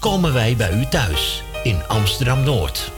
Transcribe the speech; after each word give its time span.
komen 0.00 0.32
wij 0.32 0.56
bij 0.56 0.72
u 0.72 0.86
thuis 0.86 1.42
in 1.62 1.82
Amsterdam 1.88 2.42
Noord. 2.42 2.90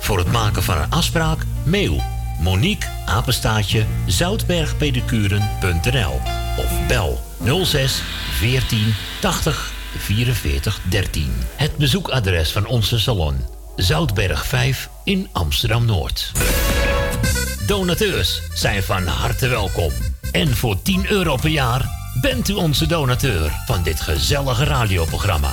Voor 0.00 0.18
het 0.18 0.32
maken 0.32 0.62
van 0.62 0.78
een 0.78 0.90
afspraak, 0.90 1.38
mail 1.64 2.02
Monique 2.40 2.88
Apenstaatje 3.06 3.84
zoutbergpedicuren.nl 4.06 6.20
of 6.56 6.86
bel 6.86 7.20
06 7.64 8.02
14 8.30 8.94
80 9.20 9.72
44 9.96 10.80
13. 10.88 11.32
Het 11.56 11.76
bezoekadres 11.76 12.52
van 12.52 12.66
onze 12.66 12.98
salon 12.98 13.36
Zoutberg 13.76 14.46
5 14.46 14.88
in 15.04 15.28
Amsterdam 15.32 15.84
Noord. 15.84 16.32
Donateurs 17.66 18.42
zijn 18.54 18.82
van 18.82 19.06
harte 19.06 19.48
welkom. 19.48 19.92
En 20.32 20.56
voor 20.56 20.82
10 20.82 21.10
euro 21.10 21.36
per 21.36 21.50
jaar 21.50 21.88
bent 22.20 22.48
u 22.48 22.52
onze 22.52 22.86
donateur 22.86 23.52
van 23.66 23.82
dit 23.82 24.00
gezellige 24.00 24.64
radioprogramma. 24.64 25.52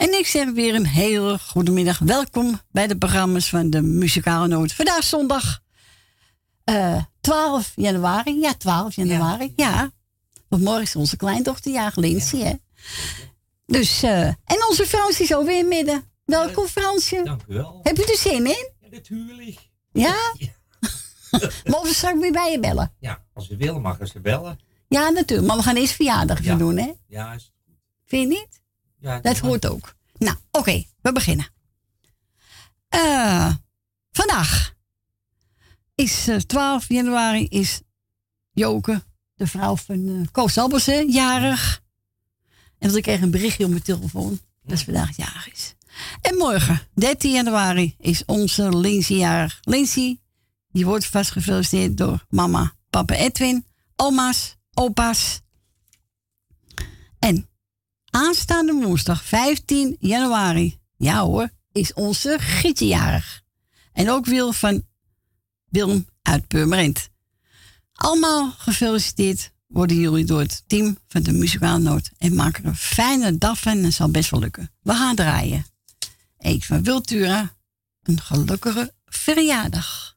En 0.00 0.18
ik 0.18 0.26
zeg 0.26 0.50
weer 0.52 0.74
een 0.74 0.86
hele 0.86 1.38
goede 1.38 1.70
middag. 1.70 1.98
Welkom 1.98 2.60
bij 2.70 2.86
de 2.86 2.98
programma's 2.98 3.48
van 3.48 3.70
de 3.70 3.80
Muzikale 3.82 4.46
Noot. 4.48 4.72
Vandaag 4.72 5.04
zondag 5.04 5.60
eh 6.64 7.02
12 7.20 7.72
januari. 7.76 8.40
Ja, 8.40 8.54
12 8.54 8.94
januari. 8.96 9.52
Ja. 9.56 9.90
Want 10.48 10.62
morgen 10.62 10.82
is 10.82 10.96
onze 10.96 11.16
kleindochter 11.16 11.72
jarig, 11.72 11.96
Lindsay, 11.96 12.40
hè. 12.40 12.52
Dus, 13.66 14.02
eh 14.02 14.26
en 14.26 14.66
onze 14.68 14.86
Frans 14.86 15.20
is 15.20 15.32
alweer 15.32 15.66
midden. 15.66 16.04
Welkom, 16.24 16.66
Fransje. 16.66 17.22
Dank 17.24 17.42
u 17.48 17.54
wel. 17.54 17.80
Heb 17.82 17.96
je 17.96 18.06
er 18.06 18.18
zin 18.18 18.46
in? 18.46 18.72
Ja, 18.80 18.88
natuurlijk. 18.90 19.70
Ja? 19.92 20.16
Mogen 21.72 21.88
we 21.88 21.94
straks 21.94 22.18
weer 22.20 22.32
bij 22.32 22.50
je 22.50 22.60
bellen? 22.60 22.94
Ja, 23.00 23.24
als 23.34 23.50
u 23.50 23.56
wil 23.56 23.80
mag 23.80 23.98
ze 24.02 24.20
bellen. 24.20 24.58
Ja, 24.88 25.08
natuurlijk. 25.08 25.48
Maar 25.48 25.56
we 25.56 25.62
gaan 25.62 25.76
eerst 25.76 25.94
verjaardag 25.94 26.44
Ja. 26.44 26.54
doen, 26.56 26.76
hè? 26.76 26.92
Ja, 27.06 27.32
is, 27.32 27.52
Vind 28.06 28.22
je 28.32 28.38
niet? 28.38 28.59
Ja 29.00 29.20
Dat 29.20 29.38
hoort 29.38 29.66
ook. 29.66 29.94
Nou, 30.18 30.36
oké, 30.50 30.84
we 31.00 31.12
beginnen. 31.12 31.46
Eh, 32.88 33.54
vandaag 34.10 34.74
is 35.94 36.28
eh, 36.28 36.36
12 36.36 36.88
januari 36.88 37.46
is 37.46 37.80
Joke, 38.52 39.02
de 39.34 39.46
vrouw 39.46 39.76
van 39.76 40.08
eh 40.08 40.32
Koos 40.32 40.58
Albersen, 40.58 41.10
jarig. 41.10 41.82
En 42.78 42.96
ik 42.96 43.02
kreeg 43.02 43.20
een 43.20 43.30
berichtje 43.30 43.64
op 43.64 43.70
mijn 43.70 43.82
telefoon 43.82 44.40
dat 44.62 44.78
ze 44.78 44.84
vandaag 44.84 45.16
jarig 45.16 45.52
is. 45.52 45.74
En 46.20 46.36
morgen, 46.36 46.80
13 46.94 47.32
januari, 47.32 47.94
is 47.98 48.24
onze 48.24 48.76
Lindsay 48.78 49.16
jarig. 49.16 49.58
Lindsay, 49.60 50.18
die 50.72 50.86
wordt 50.86 51.06
vast 51.06 51.30
gefeliciteerd 51.30 51.96
door 51.96 52.26
mama, 52.28 52.74
papa 52.90 53.14
Edwin, 53.14 53.66
oma's, 53.96 54.56
opa's. 54.74 55.40
En 57.18 57.49
Aanstaande 58.10 58.72
woensdag 58.72 59.24
15 59.24 59.96
januari, 60.00 60.78
ja 60.96 61.20
hoor, 61.20 61.50
is 61.72 61.92
onze 61.92 62.36
Gietje 62.38 62.86
jarig. 62.86 63.42
En 63.92 64.10
ook 64.10 64.26
Wil 64.26 64.52
van 64.52 64.86
Willem 65.68 66.06
uit 66.22 66.46
Purmerend. 66.46 67.08
Allemaal 67.92 68.50
gefeliciteerd 68.58 69.52
worden 69.66 69.96
jullie 69.96 70.24
door 70.24 70.40
het 70.40 70.62
team 70.66 70.98
van 71.08 71.22
de 71.22 71.32
Muzikale 71.32 71.78
Noot. 71.78 72.10
En 72.18 72.34
maak 72.34 72.58
er 72.58 72.64
een 72.64 72.76
fijne 72.76 73.38
dag 73.38 73.60
van 73.60 73.72
en 73.72 73.84
het 73.84 73.94
zal 73.94 74.10
best 74.10 74.30
wel 74.30 74.40
lukken. 74.40 74.70
We 74.82 74.92
gaan 74.92 75.14
draaien. 75.14 75.66
Eet 76.38 76.66
van 76.66 76.82
Wiltura, 76.82 77.54
een 78.02 78.20
gelukkige 78.20 78.94
verjaardag. 79.04 80.16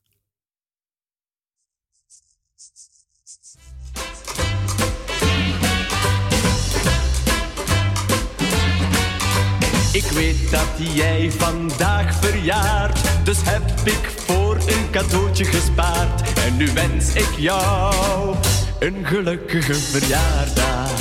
Ik 9.94 10.04
weet 10.04 10.52
dat 10.52 10.94
jij 10.94 11.32
vandaag 11.38 12.16
verjaart, 12.22 13.00
dus 13.24 13.38
heb 13.44 13.72
ik 13.84 14.12
voor 14.26 14.56
een 14.56 14.90
cadeautje 14.92 15.46
gespaard. 15.46 16.40
En 16.46 16.58
nu 16.58 16.72
wens 16.74 17.14
ik 17.14 17.30
jou 17.38 18.36
een 18.80 19.06
gelukkige 19.06 19.74
verjaardag. 19.74 20.92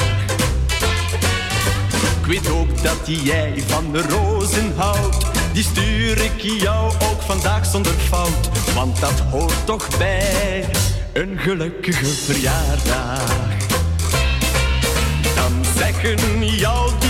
Ik 2.21 2.27
weet 2.27 2.51
ook 2.51 2.83
dat 2.83 3.01
jij 3.05 3.63
van 3.67 3.93
de 3.93 4.03
rozen 4.03 4.73
houdt, 4.77 5.27
die 5.53 5.63
stuur 5.65 6.25
ik 6.25 6.41
jou 6.41 6.93
ook 6.93 7.23
vandaag 7.23 7.67
zonder 7.67 7.93
fout. 7.93 8.75
Want 8.75 9.01
dat 9.01 9.21
hoort 9.21 9.67
toch 9.67 9.99
bij 9.99 10.65
een 11.13 11.39
gelukkige 11.39 12.07
verjaardag. 12.07 13.35
Dan 15.35 15.65
zeggen 15.77 16.47
jou 16.47 17.02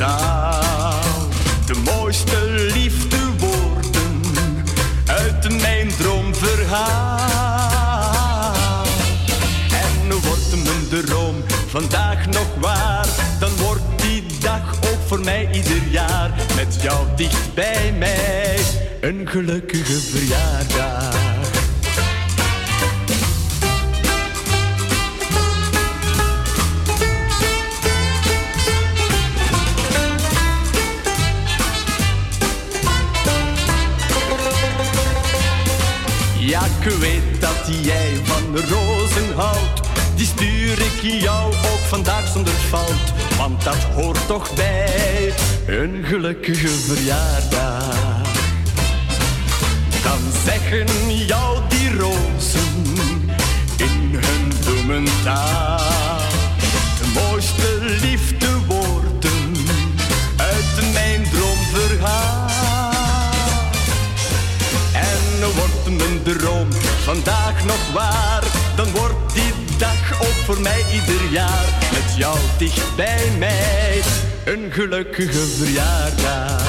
De 0.00 1.74
mooiste 1.84 2.68
liefdewoorden 2.74 4.20
uit 5.06 5.60
mijn 5.60 5.88
droomverhaal. 5.98 8.84
En 9.72 10.20
wordt 10.20 10.64
mijn 10.64 11.04
droom 11.04 11.34
vandaag 11.68 12.26
nog 12.26 12.46
waar, 12.60 13.06
dan 13.38 13.50
wordt 13.56 13.82
die 13.96 14.24
dag 14.38 14.74
ook 14.74 14.98
voor 15.06 15.20
mij 15.20 15.48
ieder 15.52 15.82
jaar 15.90 16.30
met 16.56 16.82
jou 16.82 17.06
dicht 17.16 17.54
bij 17.54 17.94
mij. 17.98 18.58
Een 19.00 19.28
gelukkige 19.28 20.00
verjaardag. 20.00 21.29
Ik 36.82 36.90
weet 36.90 37.40
dat 37.40 37.68
jij 37.82 38.16
van 38.24 38.56
rozen 38.56 39.34
houdt. 39.34 39.80
Die 40.14 40.26
stuur 40.26 40.78
ik 40.78 41.20
jou 41.22 41.54
ook 41.54 41.84
vandaag 41.88 42.28
zonder 42.32 42.52
fout. 42.52 43.12
Want 43.38 43.64
dat 43.64 43.76
hoort 43.94 44.26
toch 44.26 44.54
bij 44.54 45.32
een 45.66 46.04
gelukkige 46.04 46.68
verjaardag. 46.68 48.28
Dan 50.02 50.20
zeggen 50.44 51.16
jou 51.26 51.58
die 51.68 51.98
rozen 51.98 52.84
in 53.76 54.18
hun 54.20 54.52
bloementaal. 54.64 55.79
Vandaag 67.14 67.64
nog 67.64 67.92
waar, 67.92 68.44
dan 68.76 68.90
wordt 68.90 69.34
die 69.34 69.76
dag 69.78 70.22
ook 70.22 70.38
voor 70.46 70.60
mij 70.60 70.84
ieder 70.92 71.30
jaar. 71.30 71.90
Met 71.92 72.16
jou 72.16 72.38
dicht 72.58 72.96
bij 72.96 73.30
mij, 73.38 74.02
een 74.44 74.72
gelukkige 74.72 75.46
verjaardag. 75.46 76.62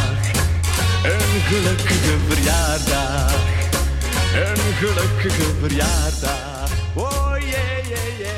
Een 1.04 1.42
gelukkige 1.42 2.18
verjaardag. 2.28 3.34
Een 4.34 4.74
gelukkige 4.74 5.56
verjaardag. 5.60 6.70
Oh 6.96 7.36
yeah, 7.40 7.88
yeah, 7.88 8.20
yeah. 8.20 8.38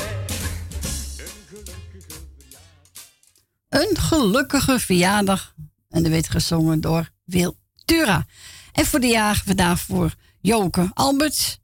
Een 3.70 3.98
gelukkige 3.98 4.80
verjaardag. 4.80 5.54
En 5.90 6.04
dat 6.04 6.12
werd 6.12 6.30
gezongen 6.30 6.82
door 6.82 7.10
Wil 7.24 7.56
Tura. 7.86 8.26
En 8.72 8.86
voor 8.86 9.00
de 9.00 9.08
jaar 9.08 9.42
vandaag 9.46 9.80
voor 9.80 10.14
Joke 10.42 10.90
Alberts. 10.94 11.62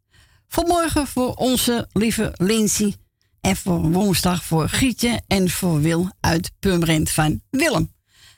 Vanmorgen 0.51 1.07
voor 1.07 1.33
onze 1.33 1.87
lieve 1.93 2.33
Lindsay. 2.37 2.93
En 3.41 3.55
voor 3.55 3.81
woensdag 3.81 4.43
voor 4.43 4.69
Gietje 4.69 5.21
en 5.27 5.49
voor 5.49 5.81
Wil 5.81 6.11
uit 6.19 6.51
Purmerend 6.59 7.11
van 7.11 7.41
Willem. 7.49 7.91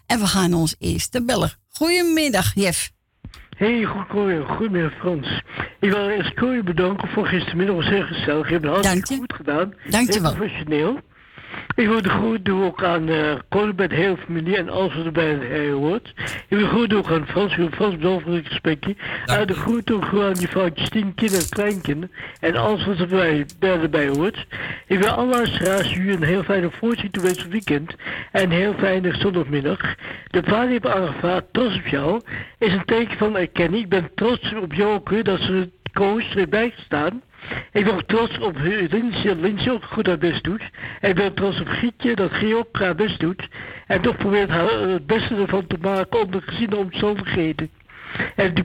En 0.06 0.20
we 0.20 0.28
gaan 0.28 0.54
ons 0.54 0.76
eerste 0.80 1.24
bellen. 1.24 1.52
Goedemiddag, 1.68 2.52
Jef. 2.56 2.92
Hey, 3.58 3.84
goed, 3.84 4.06
goedemiddag 4.48 4.94
Frans. 5.00 5.42
Ik 5.80 5.92
wil 5.92 6.10
eerst 6.10 6.34
Corrie 6.34 6.64
bedanken 6.64 7.10
voor 7.10 7.26
gistermiddag. 7.26 7.76
was 7.76 7.90
heel 7.90 8.06
gezellig. 8.06 8.48
Je 8.48 8.54
hebt 8.54 8.66
het 8.66 8.74
hartstikke 8.74 9.16
goed 9.16 9.34
gedaan. 9.34 9.74
Dank 9.90 10.12
je 10.12 10.22
wel. 10.22 10.36
Professioneel. 10.36 11.00
Ik 11.76 11.88
wil 11.88 12.02
de 12.02 12.10
groet 12.10 12.46
doen 12.46 12.64
ook 12.64 12.84
aan 12.84 13.10
uh, 13.10 13.34
Corrie 13.50 13.74
met 13.76 13.92
heel 13.92 14.16
familie 14.16 14.58
en 14.58 14.70
alles 14.70 14.96
wat 14.96 15.06
erbij 15.06 15.34
uh, 15.34 15.74
hoort. 15.74 16.14
Ik 16.48 16.58
wil 16.58 16.68
goed 16.68 16.90
doen 16.90 17.00
ook 17.00 17.12
aan 17.12 17.28
Frans. 17.28 17.52
Ik 17.52 17.58
wil 17.58 17.70
Frans 17.70 18.24
het 18.26 18.48
gesprekje. 18.48 18.96
En 19.26 19.48
de 19.48 19.54
groet 19.54 19.92
ook 19.92 20.06
gewoon 20.06 20.26
aan 20.26 20.34
die 20.34 20.48
vrouwtjes, 20.48 20.90
tien 20.90 21.14
kinderen 21.16 21.44
en 21.44 21.50
kleinkinderen. 21.50 22.16
En 22.40 22.56
alles 22.56 22.86
wat 22.86 23.00
erbij, 23.00 23.46
erbij 23.60 24.08
hoort. 24.08 24.46
Ik 24.88 25.00
wil 25.00 25.10
alle 25.10 25.30
luisteraars 25.30 25.94
jullie 25.94 26.12
een 26.12 26.24
heel 26.24 26.44
fijne 26.44 26.70
voorzien 26.72 27.12
toewensen 27.12 27.44
het 27.44 27.52
weekend. 27.52 27.96
En 28.32 28.44
een 28.44 28.52
heel 28.52 28.74
fijne 28.74 29.16
zondagmiddag. 29.16 29.96
De 30.28 30.42
vader 30.44 30.70
heeft 30.70 30.88
aangevraagd, 30.88 31.46
trots 31.52 31.76
op 31.76 31.88
jou, 31.88 32.22
is 32.58 32.74
een 32.74 32.86
teken 32.86 33.18
van 33.18 33.38
erkenning. 33.38 33.84
Ik 33.84 33.90
ben 33.90 34.10
trots 34.16 34.54
op 34.62 34.74
jou 34.74 34.94
ook, 34.94 35.26
dat 35.26 35.40
ze 35.40 35.54
het 35.54 35.70
koos 35.94 36.36
erbij 36.36 36.74
gestaan. 36.76 37.22
Ik 37.72 37.86
ben 37.86 38.06
trots 38.06 38.38
op 38.38 38.58
dat 38.58 39.38
Lindsay 39.40 39.72
ook 39.72 39.84
goed 39.84 40.08
haar 40.08 40.18
best 40.18 40.44
doet. 40.44 40.62
Ik 41.02 41.16
ben 41.16 41.34
trots 41.34 41.62
op 41.62 41.68
Gietje, 41.68 42.16
dat 42.16 42.32
Gietje 42.32 42.58
ook 42.58 42.80
haar 42.80 42.96
best 42.96 43.20
doet. 43.20 43.48
En 43.88 44.02
toch 44.02 44.18
probeert 44.18 44.50
haar 44.50 44.70
het 44.70 45.06
beste 45.06 45.36
ervan 45.36 45.68
te 45.68 45.78
maken 45.82 46.22
onder 46.22 46.42
gezien 46.42 46.70
de 46.70 46.78
omstandigheden. 46.78 47.70
En 48.36 48.54
die 48.54 48.64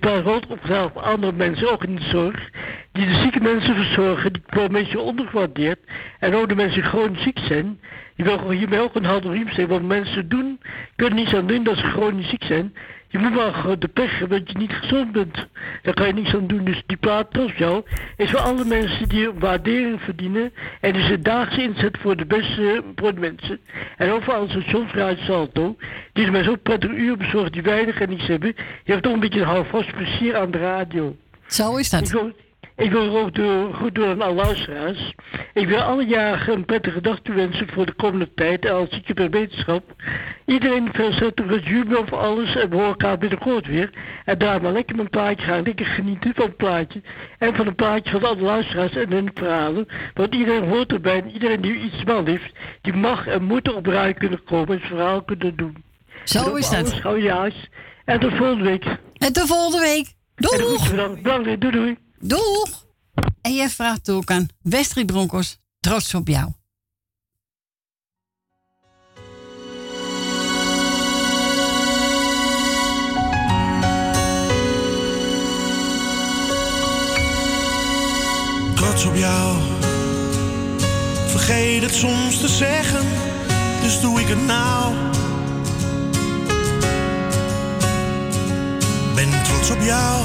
opgezet 0.48 0.84
op 0.84 0.96
andere 0.96 1.32
mensen, 1.32 1.72
ook 1.72 1.84
in 1.84 1.96
de 1.96 2.02
zorg, 2.02 2.50
die 2.92 3.06
de 3.06 3.14
zieke 3.14 3.40
mensen 3.40 3.74
verzorgen, 3.74 4.32
die 4.32 4.42
worden 4.46 4.72
beetje 4.72 5.00
ondergewaardeerd. 5.00 5.78
En 6.18 6.34
ook 6.34 6.48
de 6.48 6.54
mensen 6.54 6.80
die 6.80 6.90
gewoon 6.90 7.16
ziek 7.16 7.38
zijn, 7.38 7.80
die 8.16 8.24
wil 8.24 8.50
hiermee 8.50 8.80
ook 8.80 8.94
een 8.94 9.04
halve 9.04 9.30
riem 9.30 9.48
steken. 9.48 9.68
Want 9.68 9.86
mensen 9.86 10.28
doen, 10.28 10.60
kunnen 10.96 11.18
niets 11.18 11.34
aan 11.34 11.46
doen 11.46 11.62
dat 11.62 11.76
ze 11.76 11.86
gewoon 11.86 12.22
ziek 12.22 12.44
zijn. 12.44 12.74
Je 13.08 13.18
moet 13.18 13.54
gewoon 13.54 13.78
de 13.78 13.88
pech 13.88 14.18
hebben 14.18 14.38
dat 14.38 14.52
je 14.52 14.58
niet 14.58 14.72
gezond 14.72 15.12
bent. 15.12 15.46
Daar 15.82 15.94
kan 15.94 16.06
je 16.06 16.12
niets 16.12 16.34
aan 16.34 16.46
doen. 16.46 16.64
Dus 16.64 16.82
die 16.86 16.96
plaat 16.96 17.32
trots 17.32 17.52
jou 17.52 17.84
is 18.16 18.30
voor 18.30 18.40
alle 18.40 18.64
mensen 18.64 19.08
die 19.08 19.30
waardering 19.30 20.00
verdienen. 20.00 20.52
En 20.80 20.92
dus 20.92 21.08
een 21.08 21.22
daagse 21.22 21.62
inzet 21.62 21.98
voor 22.00 22.16
de 22.16 22.26
beste 22.26 22.82
voor 22.96 23.14
de 23.14 23.20
mensen. 23.20 23.60
En 23.96 24.10
ook 24.10 24.22
voor 24.22 24.34
alle 24.34 24.48
stationsraad 24.48 25.18
Salto. 25.18 25.76
Die 26.12 26.24
de 26.24 26.30
mensen 26.30 26.52
ook 26.52 26.62
prettig 26.62 26.90
uur 26.90 27.50
die 27.50 27.62
weinig 27.62 28.00
en 28.00 28.08
niets 28.08 28.26
hebben. 28.26 28.54
Je 28.84 28.92
hebt 28.92 29.02
toch 29.02 29.12
een 29.12 29.20
beetje 29.20 29.40
een 29.40 29.46
houvast 29.46 29.92
plezier 29.92 30.36
aan 30.36 30.50
de 30.50 30.58
radio. 30.58 31.16
Zo 31.46 31.76
is 31.76 31.90
dat. 31.90 32.34
Ik 32.76 32.90
wil, 32.90 33.06
ik 33.06 33.12
ook 33.12 33.34
door, 33.34 33.74
goed 33.74 33.94
doen 33.94 34.08
aan 34.08 34.22
alle 34.22 34.34
luisteraars. 34.34 35.14
Ik 35.54 35.68
wil 35.68 35.80
alle 35.80 36.06
jaren 36.06 36.54
een 36.54 36.64
prettige 36.64 37.00
dag 37.00 37.20
toewensen 37.22 37.68
voor 37.68 37.86
de 37.86 37.92
komende 37.92 38.34
tijd. 38.34 38.64
En 38.64 38.74
als 38.74 38.90
zieke 38.90 39.14
per 39.14 39.30
wetenschap. 39.30 39.94
Iedereen 40.44 40.88
veel 40.92 41.58
jubel 41.58 42.06
voor 42.06 42.18
alles. 42.18 42.56
En 42.56 42.68
we 42.68 42.74
horen 42.74 42.88
elkaar 42.88 43.18
binnenkort 43.18 43.66
weer. 43.66 43.90
En 44.24 44.38
daar 44.38 44.62
maar 44.62 44.72
lekker 44.72 44.96
mijn 44.96 45.10
plaatje 45.10 45.46
gaan. 45.46 45.62
Lekker 45.62 45.86
genieten 45.86 46.32
van 46.34 46.44
het 46.44 46.56
plaatje. 46.56 47.02
En 47.38 47.54
van 47.54 47.66
een 47.66 47.74
plaatje 47.74 48.10
van 48.10 48.24
alle 48.24 48.40
luisteraars 48.40 48.96
en 48.96 49.12
hun 49.12 49.30
verhalen. 49.34 49.86
Want 50.14 50.34
iedereen 50.34 50.68
hoort 50.68 50.92
erbij. 50.92 51.22
En 51.22 51.30
iedereen 51.30 51.60
die 51.60 51.80
iets 51.80 52.04
man 52.04 52.26
heeft. 52.26 52.52
Die 52.80 52.92
mag 52.92 53.26
en 53.26 53.42
moet 53.42 53.66
er 53.66 53.76
op 53.76 53.86
rij 53.86 54.14
kunnen 54.14 54.44
komen. 54.44 54.68
En 54.68 54.78
zijn 54.78 54.90
verhaal 54.90 55.22
kunnen 55.22 55.56
doen. 55.56 55.84
Zo 56.24 56.54
is 56.54 56.70
dat. 56.70 56.88
Schouwjaars. 56.88 57.68
En 58.04 58.20
tot 58.20 58.34
volgende 58.34 58.64
week. 58.64 58.84
En 59.18 59.32
tot 59.32 59.46
volgende 59.46 59.80
week. 59.80 60.14
Doeg! 60.34 60.90
Bedankt. 60.90 61.22
Bedankt. 61.22 61.60
Doei 61.60 61.72
doei. 61.72 62.04
Doeg! 62.20 62.86
En 63.40 63.54
jij 63.54 63.70
vraagt 63.70 64.10
ook 64.10 64.30
aan 64.30 64.48
Broncos, 65.04 65.58
trots 65.80 66.14
op 66.14 66.28
jou. 66.28 66.52
Trots 78.74 79.04
op 79.04 79.16
jou. 79.16 79.56
Vergeet 81.26 81.82
het 81.82 81.94
soms 81.94 82.40
te 82.40 82.48
zeggen, 82.48 83.06
dus 83.82 84.00
doe 84.00 84.20
ik 84.20 84.28
het 84.28 84.46
nou. 84.46 84.94
Ben 89.14 89.42
trots 89.42 89.70
op 89.70 89.80
jou. 89.80 90.24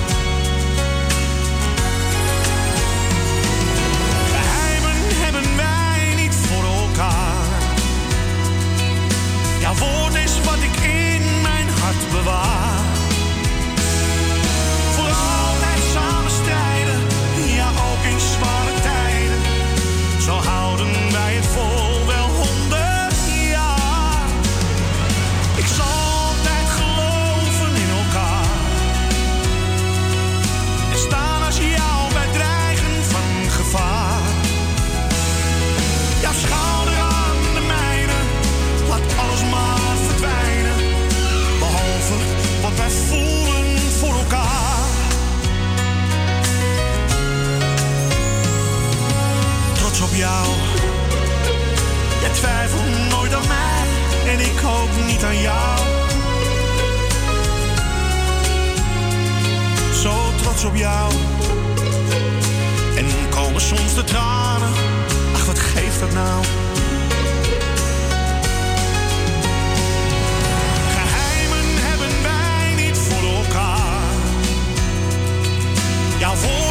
Jouw 9.71 9.89
woord 9.89 10.15
is 10.15 10.39
wat 10.43 10.61
ik 10.61 10.75
in 10.83 11.41
mijn 11.41 11.69
hart 11.69 12.11
bewaar. 12.11 12.70
Op 60.65 60.75
jou. 60.75 61.11
En 62.97 63.05
komen 63.29 63.61
soms 63.61 63.93
de 63.93 64.03
tranen, 64.03 64.69
ach 65.33 65.45
wat 65.45 65.59
geeft 65.59 65.99
dat 65.99 66.13
nou? 66.13 66.43
Geheimen 70.95 71.83
hebben 71.85 72.21
wij 72.23 72.83
niet 72.85 72.97
voor 72.97 73.29
elkaar. 73.29 74.13
Jouw 76.19 76.35
woord 76.35 76.70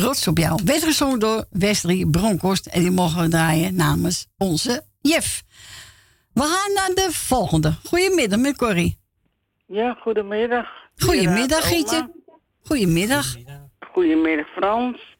Trots 0.00 0.28
op 0.28 0.38
jou. 0.38 0.60
Werd 0.64 0.82
gezongen 0.84 1.18
door 1.18 1.44
Wesley 1.50 2.06
Bronkhorst. 2.10 2.66
En 2.66 2.80
die 2.80 2.90
mogen 2.90 3.22
we 3.22 3.28
draaien 3.28 3.74
namens 3.74 4.26
onze 4.38 4.84
Jef. 5.00 5.42
We 6.32 6.40
gaan 6.40 6.72
naar 6.74 6.90
de 6.94 7.12
volgende. 7.12 7.74
Goedemiddag, 7.84 8.38
met 8.38 8.56
Corrie. 8.56 8.98
Ja, 9.66 9.98
goedemiddag. 10.00 10.66
Goedemiddag. 10.96 11.68
Gietje. 11.68 12.10
Goedemiddag. 12.62 13.36
Goedemiddag, 13.92 14.46
Frans. 14.56 15.16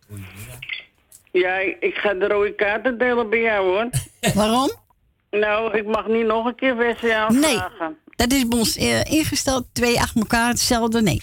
Ja, 1.32 1.58
ik 1.58 1.94
ga 1.94 2.14
de 2.14 2.26
rode 2.26 2.54
kaarten 2.54 2.98
delen 2.98 3.30
bij 3.30 3.40
jou, 3.40 3.66
hoor. 3.66 3.90
Waarom? 4.34 4.70
Nou, 5.30 5.78
ik 5.78 5.86
mag 5.86 6.06
niet 6.06 6.26
nog 6.26 6.46
een 6.46 6.54
keer 6.54 6.76
Wesley 6.76 7.16
aanvragen. 7.16 7.98
Dat 8.16 8.32
is 8.32 8.48
bij 8.48 8.58
ons 8.58 8.76
eh, 8.76 9.04
ingesteld. 9.04 9.66
Twee 9.72 10.00
achter 10.00 10.20
elkaar 10.20 10.48
hetzelfde. 10.48 11.02
Nee. 11.02 11.22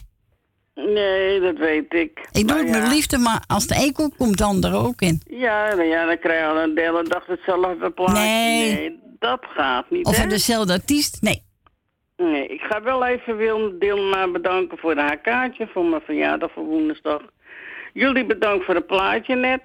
Nee, 0.85 1.39
dat 1.39 1.57
weet 1.57 1.93
ik. 1.93 2.27
Ik 2.31 2.47
doe 2.47 2.55
Maar 2.55 2.57
het 2.57 2.69
met 2.71 2.81
ja. 2.83 2.89
liefde, 2.89 3.17
maar 3.17 3.43
als 3.47 3.67
de 3.67 3.75
een 3.75 3.93
komt, 4.17 4.37
de 4.37 4.43
ander 4.43 4.75
ook 4.75 5.01
in. 5.01 5.21
Ja, 5.29 5.67
nou 5.75 5.83
ja, 5.87 6.05
dan 6.05 6.19
krijg 6.19 6.39
je 6.39 6.45
al 6.47 6.57
een 6.57 6.75
de 6.75 6.81
hele 6.81 7.03
dag 7.03 7.25
hetzelfde 7.25 7.89
plaatje. 7.89 8.13
Nee. 8.19 8.99
dat 9.19 9.39
gaat 9.55 9.89
niet, 9.89 10.05
Of 10.05 10.17
hè? 10.17 10.27
dezelfde 10.27 10.73
artiest. 10.73 11.21
Nee. 11.21 11.43
Nee, 12.17 12.47
ik 12.47 12.61
ga 12.61 12.81
wel 12.81 13.05
even 13.05 13.37
Wil 13.37 13.79
Dilma 13.79 14.31
bedanken 14.31 14.77
voor 14.77 14.95
haar 14.97 15.17
kaartje 15.17 15.67
voor 15.73 15.85
mijn 15.85 16.01
verjaardag 16.05 16.51
voor 16.53 16.63
woensdag. 16.65 17.21
Jullie 17.93 18.25
bedankt 18.25 18.65
voor 18.65 18.75
het 18.75 18.87
plaatje 18.87 19.35
net, 19.35 19.61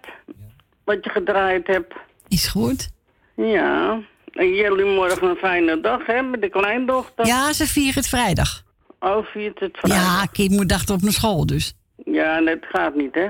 wat 0.84 1.04
je 1.04 1.10
gedraaid 1.10 1.66
hebt. 1.66 1.94
Is 2.28 2.46
goed. 2.46 2.90
Ja, 3.36 4.00
en 4.32 4.54
jullie 4.54 4.84
morgen 4.84 5.28
een 5.28 5.36
fijne 5.36 5.80
dag, 5.80 6.06
hè, 6.06 6.22
met 6.22 6.40
de 6.42 6.48
kleindochter. 6.48 7.26
Ja, 7.26 7.52
ze 7.52 7.66
vieren 7.66 7.94
het 7.94 8.08
vrijdag. 8.08 8.63
Oh, 9.04 9.24
viert 9.24 9.60
het 9.60 9.76
vrijdag. 9.76 10.02
Ja, 10.02 10.26
kind 10.32 10.50
moet 10.50 10.68
dachten 10.68 10.94
op 10.94 11.02
naar 11.02 11.12
school 11.12 11.46
dus. 11.46 11.74
Ja, 12.04 12.40
dat 12.40 12.58
gaat 12.60 12.94
niet, 12.94 13.14
hè? 13.14 13.28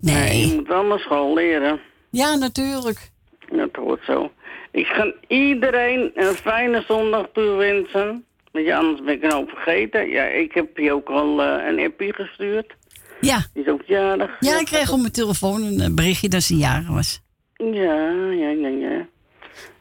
Nee. 0.00 0.48
je 0.48 0.54
moet 0.54 0.68
wel 0.68 0.84
naar 0.84 0.98
school 0.98 1.34
leren. 1.34 1.80
Ja, 2.10 2.34
natuurlijk. 2.34 3.10
Dat 3.50 3.76
hoort 3.76 4.04
zo. 4.04 4.32
Ik 4.70 4.86
ga 4.86 5.12
iedereen 5.28 6.10
een 6.14 6.34
fijne 6.34 6.84
zondag 6.88 7.26
toewensen. 7.32 8.24
Want 8.52 8.66
ja, 8.66 8.78
anders 8.78 9.02
ben 9.02 9.22
ik 9.22 9.32
hoop 9.32 9.48
vergeten. 9.48 10.08
Ja, 10.08 10.24
ik 10.24 10.52
heb 10.52 10.76
je 10.76 10.92
ook 10.92 11.08
al 11.08 11.42
eh, 11.42 11.66
een 11.66 11.84
appie 11.84 12.14
gestuurd. 12.14 12.74
Ja. 13.20 13.46
Die 13.52 13.64
is 13.64 13.70
ook 13.70 13.82
jarig. 13.86 14.36
Ja, 14.40 14.58
ik 14.58 14.66
kreeg 14.66 14.92
op 14.92 15.00
mijn 15.00 15.12
telefoon 15.12 15.62
een 15.62 15.80
eh, 15.80 15.94
berichtje 15.94 16.28
dat 16.28 16.42
ze 16.42 16.56
jarig 16.56 16.88
was. 16.88 17.20
Ja, 17.56 18.10
ja, 18.30 18.48
ja, 18.48 18.68
ja. 18.68 19.06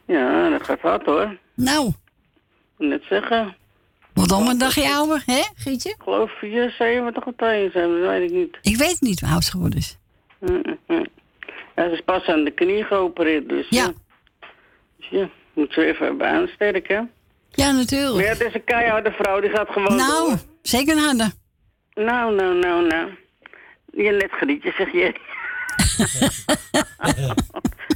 Ja, 0.06 0.50
dat 0.50 0.64
gaat 0.64 0.80
hard 0.80 1.06
hoor. 1.06 1.38
Nou. 1.56 1.92
Net 2.78 3.04
zeggen. 3.10 3.56
Wat 4.22 4.32
om 4.32 4.48
een 4.48 4.58
dagje 4.58 4.94
ouder, 4.94 5.24
hè, 5.26 5.42
Gietje? 5.56 5.90
Ik 5.90 5.96
geloof 6.04 6.32
74 6.40 7.26
of 7.26 7.34
72, 7.38 8.00
dat 8.02 8.10
weet 8.10 8.30
ik 8.32 8.36
niet. 8.38 8.58
Ik 8.62 8.78
weet 8.78 8.98
niet 9.02 9.20
hoe 9.20 9.30
oud 9.30 9.44
ze 9.44 9.52
geworden 9.52 9.80
is. 9.80 9.98
Ja, 11.76 11.88
ze 11.88 11.92
is 11.92 12.02
pas 12.06 12.26
aan 12.28 12.44
de 12.44 12.52
knie 12.52 12.84
geopereerd, 12.84 13.50
dus 13.50 13.66
ja. 13.70 13.92
Dus 14.98 15.08
ja, 15.10 15.30
moet 15.54 15.74
ze 15.74 15.86
even 15.86 16.18
bij 16.18 16.32
aansterken. 16.32 17.12
Ja, 17.50 17.72
natuurlijk. 17.72 18.14
Maar 18.16 18.24
ja, 18.24 18.30
het 18.30 18.42
is 18.42 18.54
een 18.54 18.64
keiharde 18.64 19.12
vrouw, 19.12 19.42
die 19.42 19.50
gaat 19.50 19.70
gewoon 19.70 19.96
Nou, 19.96 20.30
door. 20.30 20.38
zeker 20.62 20.98
een 20.98 21.04
harde. 21.04 21.32
Nou, 21.94 22.36
nou, 22.36 22.60
nou, 22.60 22.88
nou. 22.88 23.10
Je 23.94 24.12
net 24.12 24.32
grietje, 24.32 24.72
zeg 24.78 24.92
je. 24.92 25.14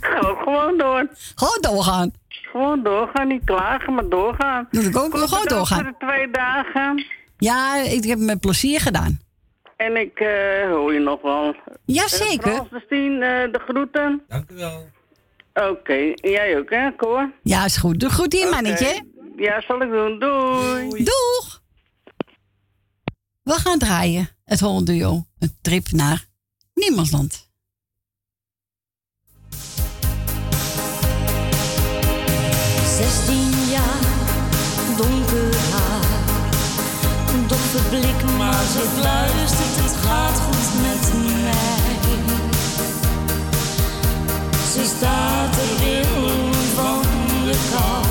Ga 0.01 0.33
gewoon 0.43 0.77
door. 0.77 1.07
Gewoon 1.35 1.57
doorgaan. 1.61 2.11
Gewoon 2.55 2.83
doorgaan, 2.83 3.27
niet 3.27 3.43
klagen, 3.43 3.93
maar 3.93 4.09
doorgaan. 4.09 4.67
Doe 4.71 4.83
ik 4.83 4.97
ook, 4.97 5.17
gewoon 5.17 5.45
doorgaan. 5.45 5.83
voor 5.83 5.95
de 5.99 6.05
twee 6.05 6.31
dagen. 6.31 7.05
Ja, 7.37 7.75
ik 7.75 8.03
heb 8.03 8.17
het 8.17 8.27
met 8.27 8.39
plezier 8.39 8.79
gedaan. 8.79 9.19
En 9.75 9.95
ik 9.95 10.19
eh, 10.19 10.69
hoor 10.69 10.93
je 10.93 10.99
nog 10.99 11.21
wel. 11.21 11.55
Jazeker. 11.85 12.47
Uh, 12.47 12.53
Frans 12.53 12.69
de 12.69 12.81
Stien, 12.85 13.13
eh, 13.13 13.51
de 13.51 13.59
groeten. 13.67 14.23
Dank 14.27 14.51
u 14.51 14.55
wel. 14.55 14.87
Oké, 15.53 16.13
jij 16.15 16.57
ook, 16.57 16.69
hè, 16.69 16.95
Cor? 16.95 17.31
Ja, 17.43 17.65
is 17.65 17.77
goed. 17.77 17.99
Doe 17.99 18.09
goed 18.09 18.33
hier, 18.33 18.49
mannetje. 18.49 19.05
Ja, 19.35 19.61
zal 19.61 19.81
ik 19.81 19.89
doen. 19.89 20.19
Doei. 20.19 21.03
Doeg. 21.03 21.61
We 23.43 23.53
gaan 23.53 23.79
draaien. 23.79 24.29
Het 24.45 24.59
Holland 24.59 24.87
Duo. 24.87 25.25
Een 25.39 25.57
trip 25.61 25.91
naar 25.91 26.25
Niemandsland. 26.73 27.49
Zestien 32.95 33.51
jaar, 33.69 34.05
donker 34.97 35.55
haar, 35.71 36.05
doffe 37.47 37.79
blik, 37.89 38.23
maar 38.37 38.63
ze 38.73 38.83
fluistert, 38.97 39.75
het 39.83 39.95
gaat 40.05 40.39
goed 40.39 40.69
met 40.81 41.13
mij. 41.43 41.97
Ze 44.73 44.83
staat 44.95 45.53
te 45.53 45.65
rillen 45.79 46.53
van 46.75 47.01
de 47.45 47.57
kou, 47.71 48.05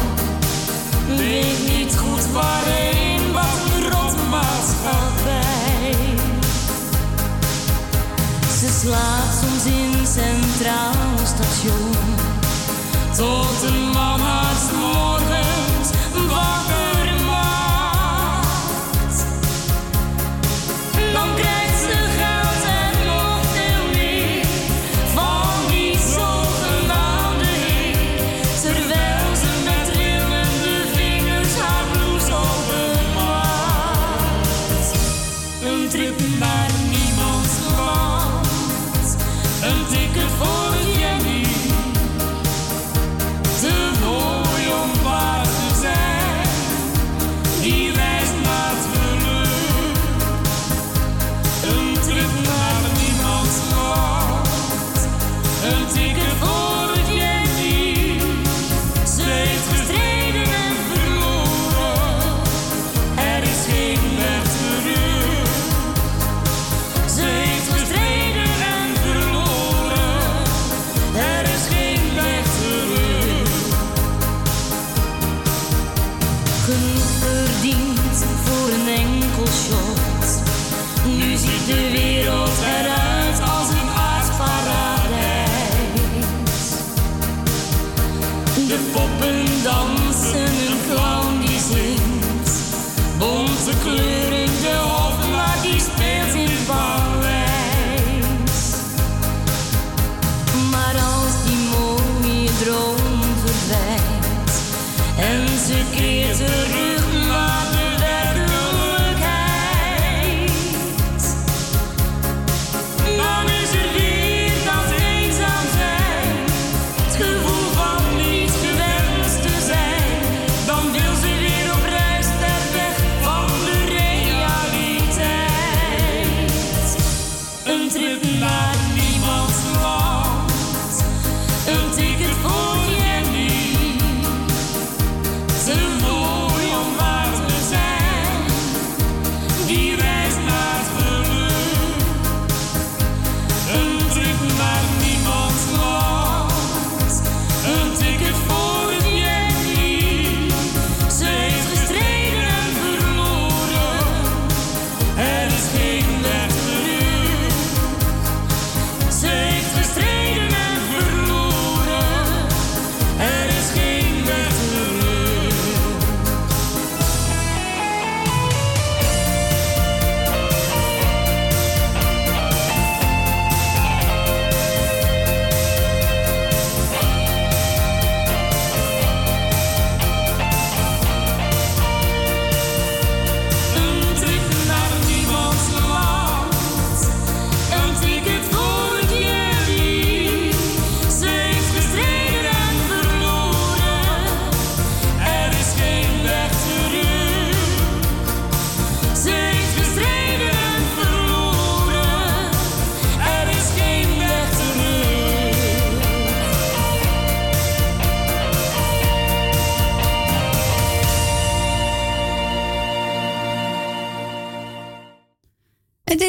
weet 1.16 1.60
niet 1.76 1.92
goed 1.96 2.26
waarheen, 2.32 3.32
wat 3.32 3.58
een 3.74 3.82
rotmaatschappij. 3.90 5.94
Ze 8.60 8.68
slaapt 8.80 9.34
soms 9.40 9.64
in 9.64 10.06
Centraal 10.06 11.18
Station. 11.24 12.13
Tot 13.16 13.62
een 13.62 13.92
's 13.92 14.70
morgens. 14.80 15.90
Dan 21.12 21.34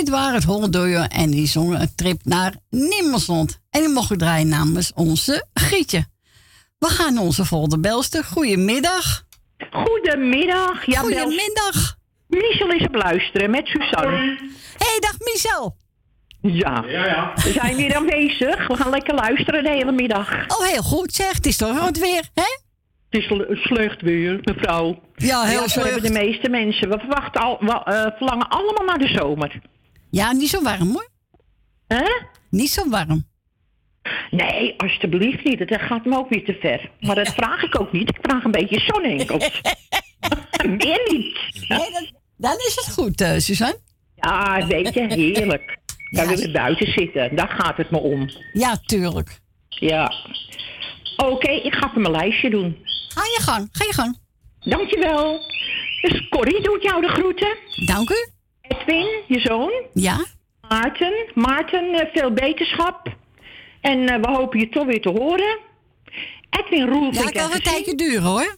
dit 0.05 0.13
waren 0.13 0.33
het 0.33 0.43
Holdoyer 0.43 1.07
en 1.09 1.29
die 1.31 1.47
zongen 1.47 1.81
een 1.81 1.95
trip 1.95 2.21
naar 2.23 2.53
Nimmersland. 2.69 3.59
En 3.69 3.79
die 3.79 3.89
mogen 3.89 4.17
draaien 4.17 4.47
namens 4.47 4.91
onze 4.95 5.45
Gietje. 5.53 6.05
We 6.79 6.87
gaan 6.87 7.13
naar 7.13 7.23
onze 7.23 7.45
volgende 7.45 7.79
belster. 7.79 8.23
Goedemiddag. 8.23 9.23
Goedemiddag. 9.71 10.85
Ja, 10.85 10.99
Goedemiddag. 10.99 11.95
Michel 12.27 12.71
is 12.71 12.85
op 12.87 12.95
luisteren 12.95 13.49
met 13.49 13.67
Suzanne. 13.67 14.17
Hé, 14.77 14.85
hey, 14.85 14.99
dag 14.99 15.15
Michel. 15.19 15.75
Ja. 16.41 16.83
we 17.35 17.51
zijn 17.51 17.75
weer 17.75 17.95
aanwezig. 17.95 18.67
We 18.67 18.75
gaan 18.75 18.89
lekker 18.89 19.13
luisteren 19.15 19.63
de 19.63 19.69
hele 19.69 19.91
middag. 19.91 20.29
Oh, 20.47 20.65
heel 20.65 20.83
goed 20.83 21.13
zeg. 21.13 21.33
Het 21.35 21.45
is 21.45 21.57
toch 21.57 21.79
wat 21.79 21.97
weer, 21.97 22.29
hè? 22.33 22.59
Het 23.09 23.21
is 23.21 23.25
sle- 23.25 23.55
slecht 23.55 24.01
weer, 24.01 24.39
mevrouw. 24.43 24.99
Ja, 25.15 25.43
heel 25.43 25.61
zo 25.61 25.67
slecht. 25.67 25.89
hebben 25.91 26.13
de 26.13 26.19
meeste 26.19 26.49
mensen. 26.49 26.89
We 26.89 26.99
verwachten 26.99 27.41
al, 27.41 27.57
we, 27.59 27.83
eh, 27.83 28.17
verlangen 28.17 28.49
allemaal 28.49 28.85
naar 28.85 28.97
de 28.97 29.07
zomer. 29.07 29.61
Ja, 30.15 30.31
niet 30.31 30.49
zo 30.49 30.61
warm 30.61 30.91
hoor. 30.91 31.09
Hè? 31.87 32.05
Niet 32.49 32.71
zo 32.71 32.89
warm. 32.89 33.25
Nee, 34.31 34.73
alstublieft 34.77 35.43
niet. 35.43 35.67
Dat 35.67 35.81
gaat 35.81 36.05
me 36.05 36.17
ook 36.17 36.29
weer 36.29 36.45
te 36.45 36.57
ver. 36.61 36.91
Maar 36.99 37.15
dat 37.15 37.33
vraag 37.33 37.63
ik 37.63 37.79
ook 37.79 37.91
niet. 37.91 38.09
Ik 38.09 38.17
vraag 38.21 38.43
een 38.43 38.51
beetje 38.51 38.79
zon 38.79 39.03
enkel. 39.03 39.37
Meer 40.81 41.07
niet. 41.11 41.37
Nee, 41.67 41.91
dan, 41.91 42.09
dan 42.37 42.55
is 42.57 42.75
het 42.75 42.93
goed, 42.93 43.21
eh 43.21 43.37
Suzanne. 43.37 43.79
Ja, 44.15 44.67
weet 44.67 44.93
je, 44.93 45.05
heerlijk. 45.13 45.77
Daar 46.09 46.27
wil 46.27 46.39
ik 46.39 46.53
buiten 46.53 46.91
zitten. 46.91 47.35
Daar 47.35 47.49
gaat 47.49 47.77
het 47.77 47.91
me 47.91 47.97
om. 47.97 48.29
Ja, 48.53 48.77
tuurlijk. 48.85 49.39
Ja. 49.69 50.13
Oké, 51.17 51.51
ik 51.51 51.75
ga 51.75 51.87
even 51.89 52.01
mijn 52.01 52.13
lijstje 52.13 52.49
doen. 52.49 52.77
Ga 53.07 53.21
je 53.23 53.39
gang, 53.41 53.69
ga 53.71 53.85
je 53.85 53.93
gang. 53.93 54.17
Dankjewel. 54.59 55.39
Dus 56.01 56.27
Corrie 56.29 56.61
doet 56.61 56.83
jou 56.83 57.01
de 57.01 57.07
groeten. 57.07 57.57
Dank 57.85 58.09
u. 58.09 58.34
Edwin, 58.67 59.07
je 59.27 59.39
zoon. 59.39 59.71
Ja. 59.93 60.25
Maarten. 60.69 61.13
Maarten, 61.33 61.93
eh, 61.93 62.11
veel 62.13 62.31
beterschap. 62.31 63.15
En 63.81 64.09
eh, 64.09 64.21
we 64.21 64.27
hopen 64.27 64.59
je 64.59 64.69
toch 64.69 64.85
weer 64.85 65.01
te 65.01 65.09
horen. 65.09 65.57
Edwin 66.49 66.87
Roel. 66.87 67.13
Ja, 67.13 67.21
het 67.21 67.31
kan 67.31 67.51
een 67.53 67.61
tijdje 67.61 67.95
duren 67.95 68.21
hoor. 68.21 68.55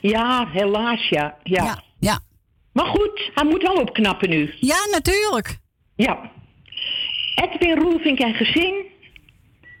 Ja, 0.00 0.48
helaas 0.52 1.08
ja. 1.08 1.36
ja. 1.42 1.82
Ja. 1.98 2.18
Maar 2.72 2.86
goed, 2.86 3.30
hij 3.34 3.44
moet 3.44 3.62
wel 3.62 3.74
opknappen 3.74 4.30
nu. 4.30 4.54
Ja, 4.60 4.76
natuurlijk. 4.90 5.58
Ja. 5.96 6.30
Edwin 7.34 7.78
Roelvink 7.78 8.18
en 8.18 8.34
gezin. 8.34 8.74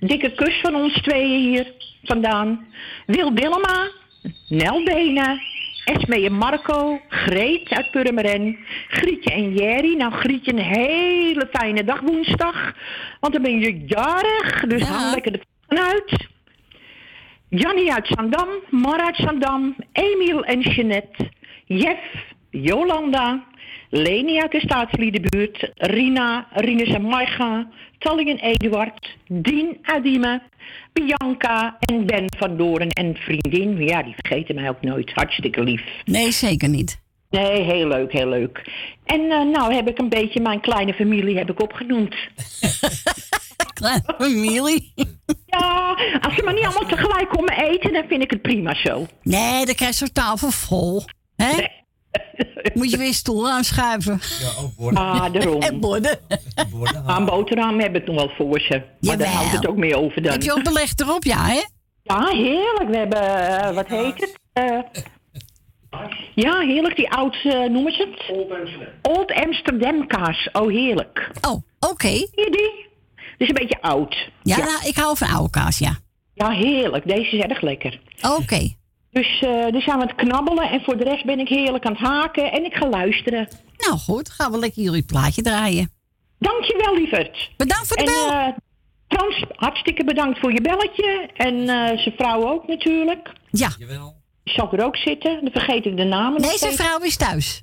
Dikke 0.00 0.32
kus 0.34 0.60
van 0.60 0.74
ons 0.74 1.02
tweeën 1.02 1.50
hier 1.50 1.72
vandaan. 2.02 2.66
Wil 3.06 3.32
Willema, 3.32 3.90
Nel 4.48 4.84
Bena, 4.84 5.38
Esme 5.84 6.24
en 6.24 6.32
Marco, 6.32 7.00
Greet 7.08 7.70
uit 7.70 7.90
Purmerend, 7.90 8.56
Grietje 8.88 9.30
en 9.30 9.54
Jerry. 9.54 9.96
Nou, 9.96 10.12
Grietje, 10.12 10.52
een 10.52 10.58
hele 10.58 11.48
fijne 11.52 11.84
dag 11.84 12.00
woensdag. 12.00 12.74
Want 13.20 13.32
dan 13.32 13.42
ben 13.42 13.58
je 13.58 13.84
jarig, 13.86 14.64
dus 14.66 14.82
haal 14.82 15.10
lekker 15.10 15.32
de 15.32 15.40
vanuit. 15.68 16.26
Jannie 17.48 17.92
uit 17.92 18.06
Zandam, 18.06 18.48
Mar 18.70 19.00
uit 19.00 19.16
Zandam, 19.16 19.76
Emiel 19.92 20.44
en 20.44 20.60
Jeanette, 20.60 21.30
Jeff, 21.64 22.00
Jolanda, 22.50 23.44
Leni 23.90 24.40
uit 24.40 24.52
de 24.52 24.60
staatsliedenbuurt, 24.60 25.70
Rina, 25.74 26.46
Rinus 26.52 26.88
en 26.88 27.02
Marga, 27.02 27.68
Tally 27.98 28.28
en 28.28 28.38
Eduard, 28.38 29.16
Dien 29.26 29.78
uit 29.82 30.02
Diemen, 30.02 30.42
Bianca 30.92 31.76
en 31.80 32.06
Ben 32.06 32.24
van 32.38 32.56
Doorn 32.56 32.88
en 32.88 33.16
vriendin. 33.16 33.84
Ja, 33.84 34.02
die 34.02 34.14
vergeten 34.16 34.54
mij 34.54 34.68
ook 34.68 34.82
nooit. 34.82 35.12
Hartstikke 35.12 35.62
lief. 35.62 35.82
Nee, 36.04 36.30
zeker 36.30 36.68
niet. 36.68 37.00
Nee, 37.30 37.62
heel 37.62 37.86
leuk, 37.86 38.12
heel 38.12 38.28
leuk. 38.28 38.70
En 39.04 39.20
eh, 39.20 39.44
nou 39.44 39.74
heb 39.74 39.88
ik 39.88 39.98
een 39.98 40.08
beetje 40.08 40.40
mijn 40.40 40.60
kleine 40.60 40.94
familie 40.94 41.38
heb 41.38 41.50
ik 41.50 41.62
opgenoemd. 41.62 42.14
kleine 43.80 44.14
familie? 44.18 44.92
Ja, 45.46 45.96
als 46.20 46.34
ze 46.34 46.42
maar 46.44 46.54
niet 46.54 46.64
allemaal 46.64 46.88
tegelijk 46.88 47.28
komen 47.28 47.64
eten, 47.64 47.92
dan 47.92 48.04
vind 48.08 48.22
ik 48.22 48.30
het 48.30 48.42
prima 48.42 48.74
zo. 48.74 49.06
Nee, 49.22 49.66
dan 49.66 49.74
krijg 49.74 49.90
je 49.90 49.96
zo'n 49.96 50.12
tafel 50.12 50.50
vol. 50.50 51.02
Hè? 51.36 51.66
Moet 52.74 52.90
je 52.90 52.96
weer 52.96 53.14
stoel 53.14 53.50
aanschuiven. 53.50 54.20
Ah, 54.94 55.32
daarom. 55.32 55.60
En 55.68 55.80
borden. 55.80 56.18
Maar 57.06 57.16
een 57.16 57.24
boterham 57.24 57.80
heb 57.80 57.96
ik 57.96 58.06
nog 58.06 58.16
wel 58.16 58.30
voor 58.36 58.60
ze. 58.60 58.82
Maar 59.00 59.18
daar 59.18 59.28
houdt 59.28 59.52
het 59.52 59.66
ook 59.66 59.76
mee 59.76 59.96
over 59.96 60.22
dan. 60.22 60.32
Heb 60.32 60.42
je 60.42 60.52
ook 60.52 60.64
beleg 60.64 60.92
erop, 60.96 61.24
ja, 61.24 61.44
hè? 61.46 61.62
Ja, 62.02 62.26
heerlijk. 62.26 62.88
We 62.88 62.96
hebben, 62.96 63.48
eh, 63.48 63.74
wat 63.74 63.86
heet 63.88 64.20
het? 64.20 64.38
Eh, 64.52 64.78
ja, 66.34 66.58
heerlijk. 66.60 66.96
Die 66.96 67.10
oud, 67.10 67.36
eh, 67.44 67.52
noemen 67.60 67.92
ze 67.92 68.08
het? 68.10 68.36
Old 68.36 68.50
Amsterdam. 68.50 68.88
Old 69.02 69.32
Amsterdam 69.32 70.06
kaas. 70.06 70.48
Oh, 70.52 70.68
heerlijk. 70.68 71.30
Oh, 71.40 71.62
oké. 71.90 72.08
Zie 72.08 72.28
je 72.34 72.50
die? 72.50 72.90
Die 73.38 73.46
is 73.46 73.48
een 73.48 73.66
beetje 73.66 73.80
oud. 73.82 74.30
Ja, 74.42 74.56
Nou, 74.56 74.86
ik 74.86 74.96
hou 74.96 75.16
van 75.16 75.28
oude 75.28 75.50
kaas, 75.50 75.78
ja. 75.78 75.98
Ja, 76.34 76.50
heerlijk. 76.50 77.08
Deze 77.08 77.36
is 77.36 77.42
erg 77.42 77.60
lekker. 77.60 78.00
Oké. 78.38 78.74
Dus 79.12 79.42
uh, 79.44 79.66
dus 79.70 79.84
zijn 79.84 79.96
we 79.96 80.02
aan 80.02 80.08
het 80.08 80.14
knabbelen 80.14 80.70
en 80.70 80.80
voor 80.84 80.96
de 80.96 81.04
rest 81.04 81.24
ben 81.24 81.38
ik 81.38 81.48
heerlijk 81.48 81.86
aan 81.86 81.92
het 81.92 82.00
haken 82.00 82.52
en 82.52 82.64
ik 82.64 82.74
ga 82.74 82.88
luisteren. 82.88 83.48
Nou 83.78 83.98
goed, 83.98 84.30
gaan 84.30 84.52
we 84.52 84.58
lekker 84.58 84.82
jullie 84.82 85.04
plaatje 85.04 85.42
draaien. 85.42 85.90
Dankjewel, 86.38 86.94
lieverd. 86.94 87.50
Bedankt 87.56 87.86
voor 87.86 87.96
de 87.96 88.02
en, 88.02 88.08
bel. 88.08 88.30
eh, 88.38 88.48
Frans, 89.08 89.44
hartstikke 89.56 90.04
bedankt 90.04 90.38
voor 90.38 90.52
je 90.52 90.60
belletje. 90.60 91.30
En 91.34 91.54
eh, 91.60 91.98
zijn 91.98 92.14
vrouw 92.16 92.48
ook 92.48 92.66
natuurlijk. 92.66 93.32
Ja. 93.50 93.68
Die 93.78 94.54
zal 94.54 94.72
er 94.72 94.84
ook 94.84 94.96
zitten. 94.96 95.40
Dan 95.42 95.52
vergeet 95.52 95.86
ik 95.86 95.96
de 95.96 96.04
namen. 96.04 96.40
Nee, 96.40 96.58
zijn 96.58 96.72
vrouw 96.74 96.98
is 96.98 97.16
thuis. 97.16 97.62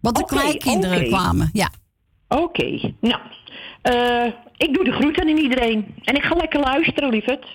Want 0.00 0.16
de 0.16 0.22
Oké, 0.22 0.34
kleinkinderen 0.34 1.06
kwamen, 1.06 1.50
ja. 1.52 1.70
Oké, 2.28 2.92
nou. 3.00 3.20
Eh, 3.84 4.26
ik 4.56 4.74
doe 4.74 4.84
de 4.84 4.92
groeten 4.92 5.22
aan 5.22 5.36
iedereen. 5.38 5.94
En 6.04 6.14
ik 6.14 6.22
ga 6.22 6.34
lekker 6.34 6.60
luisteren, 6.60 7.08
lieverd. 7.08 7.46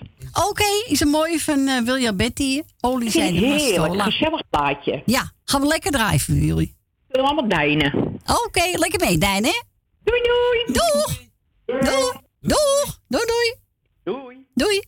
Oké, 0.48 0.64
is 0.88 1.00
een 1.00 1.08
mooie 1.08 1.40
van 1.40 1.68
eh 1.68 1.82
Wilja 1.82 2.12
Betty. 2.12 2.62
Olie 2.80 3.10
zijn 3.10 3.34
de 3.34 3.40
Heerlijk, 3.40 4.02
gezellig 4.02 4.42
plaatje. 4.50 5.02
Ja, 5.06 5.32
gaan 5.44 5.60
we 5.60 5.66
lekker 5.66 5.90
draaien 5.90 6.20
voor 6.20 6.34
jullie. 6.34 6.76
Zullen 7.08 7.24
we 7.24 7.32
allemaal 7.32 7.48
dijnen? 7.48 8.18
Oké, 8.46 8.62
lekker 8.78 9.00
mee, 9.06 9.18
Dijn, 9.18 9.44
hè? 9.44 9.60
Doei, 10.04 10.20
doei. 10.22 10.64
Doeg. 10.66 11.18
Doeg. 11.66 12.22
Doeg. 12.40 12.98
Doei, 13.08 13.24
doei. 13.26 13.54
Doei. 14.04 14.46
Doei. 14.54 14.82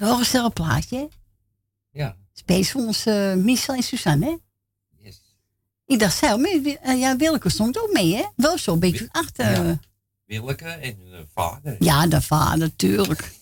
Is 0.00 0.06
wel 0.06 0.12
een 0.18 0.24
gezellig 0.24 0.52
plaatje, 0.52 0.96
hè? 0.96 1.06
Ja. 1.90 2.16
Space 2.32 2.70
voor 2.70 2.86
onze 2.86 3.30
eh, 3.36 3.44
Michel 3.44 3.74
en 3.74 3.82
Suzanne, 3.82 4.26
hè? 4.26 4.36
Ik 5.86 5.98
dacht 5.98 6.16
zelf, 6.16 6.40
maar, 6.40 6.76
eh, 6.82 7.00
ja, 7.00 7.16
Wilke 7.16 7.50
stond 7.50 7.78
ook 7.78 7.92
mee, 7.92 8.14
hè? 8.14 8.24
Wel 8.36 8.58
zo'n 8.58 8.78
beetje 8.78 9.08
van 9.12 9.22
achter. 9.22 9.66
Ja. 9.66 9.78
Willeke 10.24 10.64
en 10.64 10.98
uh, 11.10 11.18
vader. 11.34 12.08
de 12.10 12.20
vader, 12.22 12.58
natuurlijk. 12.58 13.32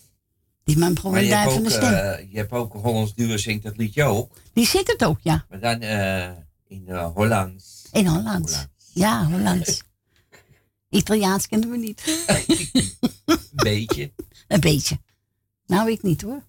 Die 0.64 0.79
man 0.79 0.97
een 1.03 1.14
hebt, 1.14 1.29
duif 1.29 1.53
van 1.53 1.62
de 1.62 1.71
stem. 1.71 1.92
eh, 1.92 2.33
je 2.33 2.37
hebt 2.37 2.53
ook 2.53 2.73
Hollands 2.73 3.14
Duur 3.14 3.38
zingt 3.38 3.62
dat 3.62 3.77
liedje 3.77 4.05
ook. 4.05 4.33
Die 4.53 4.66
zit 4.66 4.87
het 4.87 5.05
ook, 5.05 5.19
ja. 5.23 5.45
Maar 5.49 5.61
dan 5.61 5.81
eh, 5.81 6.31
in 6.66 6.85
uh, 6.88 7.14
Hollands. 7.14 7.88
In 7.92 8.07
Hollands. 8.07 8.66
Ja, 8.92 9.27
Hollands. 9.27 9.83
Italiaans 10.88 11.47
kennen 11.47 11.71
we 11.71 11.77
niet. 11.77 12.03
Een 13.27 13.38
beetje. 13.53 14.12
Een 14.49 14.61
beetje. 14.61 14.99
Nou, 15.67 15.91
ik 15.91 16.03
niet 16.03 16.23
hoor. 16.23 16.43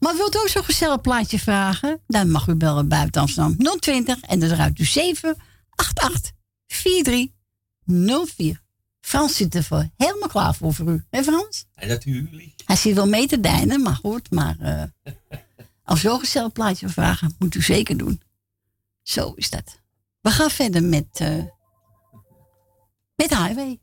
Maar 0.00 0.16
wilt 0.16 0.34
u 0.34 0.38
ook 0.38 0.48
zo'n 0.48 0.64
gezellig 0.64 1.00
plaatje 1.00 1.38
vragen? 1.38 2.00
Dan 2.06 2.30
mag 2.30 2.46
u 2.46 2.54
bellen 2.54 2.88
buiten 2.88 3.20
Amsterdam 3.20 3.56
020 3.80 4.20
en 4.20 4.40
dan 4.40 4.48
draait 4.48 4.78
u 4.78 4.84
788 4.84 6.32
4304. 6.66 8.62
Frans 9.00 9.36
zit 9.36 9.54
er 9.54 9.64
voor 9.64 9.88
helemaal 9.96 10.28
klaar 10.28 10.54
voor 10.54 10.74
voor 10.74 10.88
u. 10.88 11.04
Hé 11.10 11.22
Frans? 11.22 11.66
En 11.74 11.88
natuurlijk. 11.88 12.52
Hij 12.64 12.76
zit 12.76 12.94
wel 12.94 13.08
mee 13.08 13.26
te 13.26 13.40
dijnen, 13.40 13.82
maar 13.82 13.94
goed. 13.94 14.30
Maar 14.30 14.56
eh, 14.60 14.82
als 15.84 16.04
een 16.04 16.18
gezellig 16.18 16.52
plaatje 16.52 16.88
vragen, 16.88 17.34
moet 17.38 17.54
u 17.54 17.62
zeker 17.62 17.96
doen. 17.96 18.22
Zo 19.02 19.32
is 19.32 19.50
dat. 19.50 19.78
We 20.20 20.30
gaan 20.30 20.50
verder 20.50 20.82
met, 20.82 21.06
eh 21.12 21.44
met 23.14 23.36
Highway. 23.36 23.80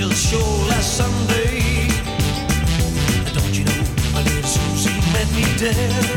Picture 0.00 0.16
show 0.16 0.66
last 0.68 0.96
Sunday. 0.96 1.88
Don't 3.34 3.54
you 3.58 3.64
know, 3.64 3.82
my 4.14 4.22
little 4.22 4.42
Susie 4.42 4.94
met 5.12 5.28
me 5.34 5.44
there. 5.58 6.16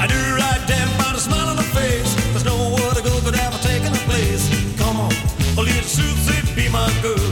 I 0.00 0.06
do 0.06 0.16
right 0.36 0.66
down 0.66 0.88
by 0.96 1.12
the 1.12 1.18
smile 1.18 1.48
on 1.48 1.56
her 1.56 1.70
face. 1.74 2.14
There's 2.32 2.44
no 2.44 2.76
other 2.88 3.02
girl 3.02 3.20
could 3.20 3.34
ever 3.34 3.58
taken 3.58 3.92
her 3.92 4.04
place. 4.06 4.48
Come 4.78 4.96
on, 4.96 5.12
oh, 5.58 5.62
little 5.62 5.82
Susie, 5.82 6.54
be 6.54 6.68
my 6.70 6.90
girl. 7.02 7.27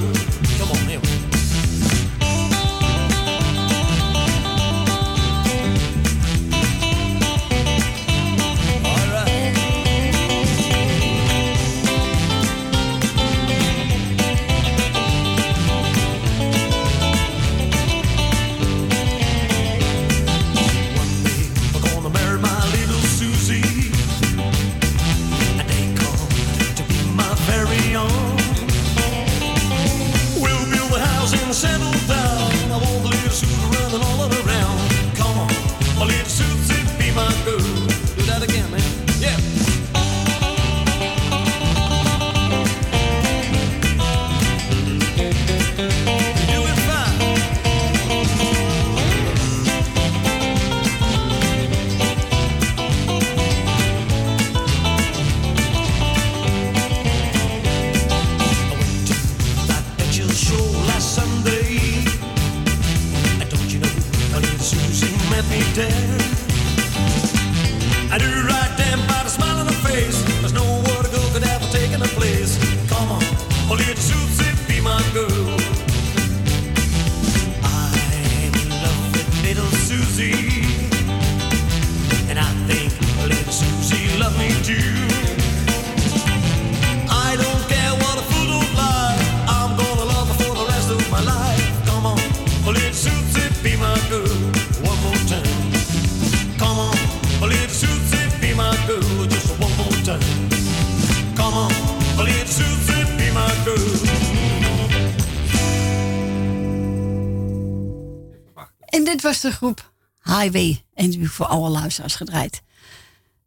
Dit 109.16 109.24
was 109.24 109.40
de 109.40 109.50
groep 109.50 109.92
Highway. 110.22 110.84
En 110.94 111.10
die 111.10 111.30
voor 111.30 111.46
alle 111.46 111.68
luisteraars 111.68 112.14
gedraaid. 112.14 112.62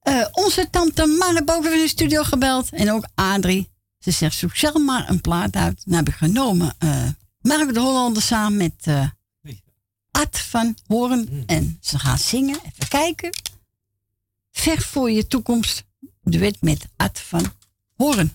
Eh, 0.02 0.26
onze 0.32 0.70
tante 0.70 1.06
Manne 1.06 1.44
boven 1.44 1.74
in 1.74 1.80
de 1.80 1.88
studio 1.88 2.24
gebeld. 2.24 2.70
En 2.70 2.92
ook 2.92 3.08
Adrie. 3.16 3.70
Ze 4.00 4.12
zegt, 4.12 4.36
zoek 4.36 4.56
zelf 4.56 4.78
maar 4.78 5.10
een 5.10 5.22
plaat 5.22 5.56
uit. 5.56 5.82
Nou 5.86 5.98
heb 5.98 6.08
ik 6.08 6.16
genomen. 6.16 6.76
eh 6.78 7.08
Mark 7.42 7.74
de 7.74 7.80
Hollander 7.80 8.22
samen 8.22 8.58
met 8.58 8.74
eh 8.84 9.08
Ad 10.12 10.40
van 10.40 10.78
Horen. 10.88 11.44
En 11.46 11.78
ze 11.82 12.00
gaan 12.00 12.18
zingen. 12.18 12.60
Even 12.66 12.88
kijken. 12.88 13.30
Ver 14.52 14.82
voor 14.82 15.12
je 15.12 15.28
toekomst. 15.28 15.84
Duet 16.24 16.62
met 16.62 16.86
Ad 16.96 17.20
van 17.20 17.54
Horen. 17.96 18.34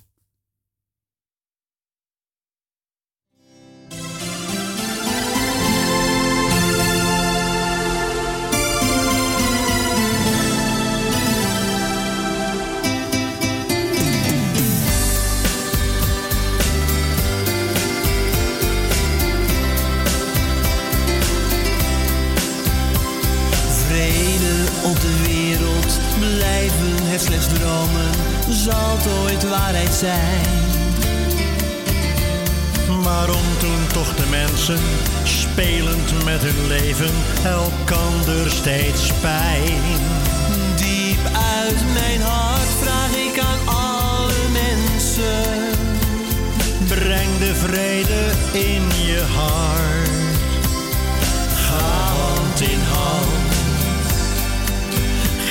Op 24.85 25.01
de 25.01 25.23
wereld, 25.27 25.99
blijven 26.18 27.07
het 27.11 27.20
slechts 27.20 27.49
dromen, 27.49 28.11
zal 28.51 28.97
het 28.97 29.07
ooit 29.23 29.49
waarheid 29.49 29.94
zijn. 29.94 30.64
Waarom 33.03 33.47
toen 33.59 33.87
toch 33.92 34.14
de 34.14 34.27
mensen, 34.31 34.81
spelend 35.25 36.25
met 36.25 36.42
hun 36.42 36.66
leven, 36.66 37.14
elkander 37.44 38.51
steeds 38.51 39.12
pijn? 39.20 39.83
Diep 40.77 41.25
uit 41.57 41.92
mijn 41.92 42.20
hart 42.20 42.73
vraag 42.83 43.11
ik 43.11 43.38
aan 43.38 43.75
alle 43.75 44.40
mensen. 44.53 45.44
Breng 46.88 47.38
de 47.38 47.55
vrede 47.55 48.23
in 48.53 48.83
je 49.07 49.23
hart. 49.35 50.09
Ga 51.55 52.12
hand 52.12 52.61
in 52.61 52.81
hand. 52.81 53.43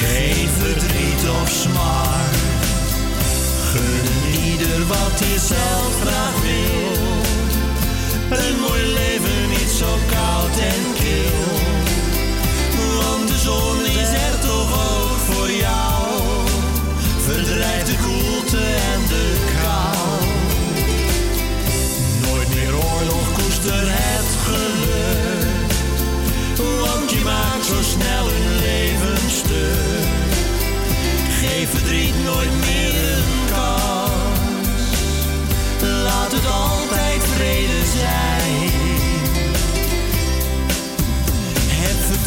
Geen 0.04 0.50
verdriet 0.60 1.24
of 1.42 1.50
smart. 1.50 2.36
Gun 3.72 4.08
ieder 4.50 4.88
wat 4.88 5.20
hij 5.24 5.38
zelf 5.40 5.94
graag 6.02 6.36
wil. 6.42 7.22
Een 8.38 8.60
mooi 8.60 8.84
leven 9.00 9.50
niet 9.50 9.72
zo 9.80 9.92
koud 10.14 10.58
en 10.72 10.84
kil. 11.00 11.52
Want 13.00 13.28
de 13.28 13.38
zon 13.38 13.80
is 14.02 14.12
er 14.28 14.40
toch 14.40 14.72
ook 14.92 15.18
voor 15.30 15.52
jou. 15.52 16.12
Verdrijft 17.26 17.86
de 17.86 17.96
koelte 18.06 18.64
en 18.94 19.02
de 19.08 19.26
kou. 19.54 20.20
Nooit 22.26 22.50
meer 22.56 22.76
oorlog, 22.76 23.32
koester 23.34 23.93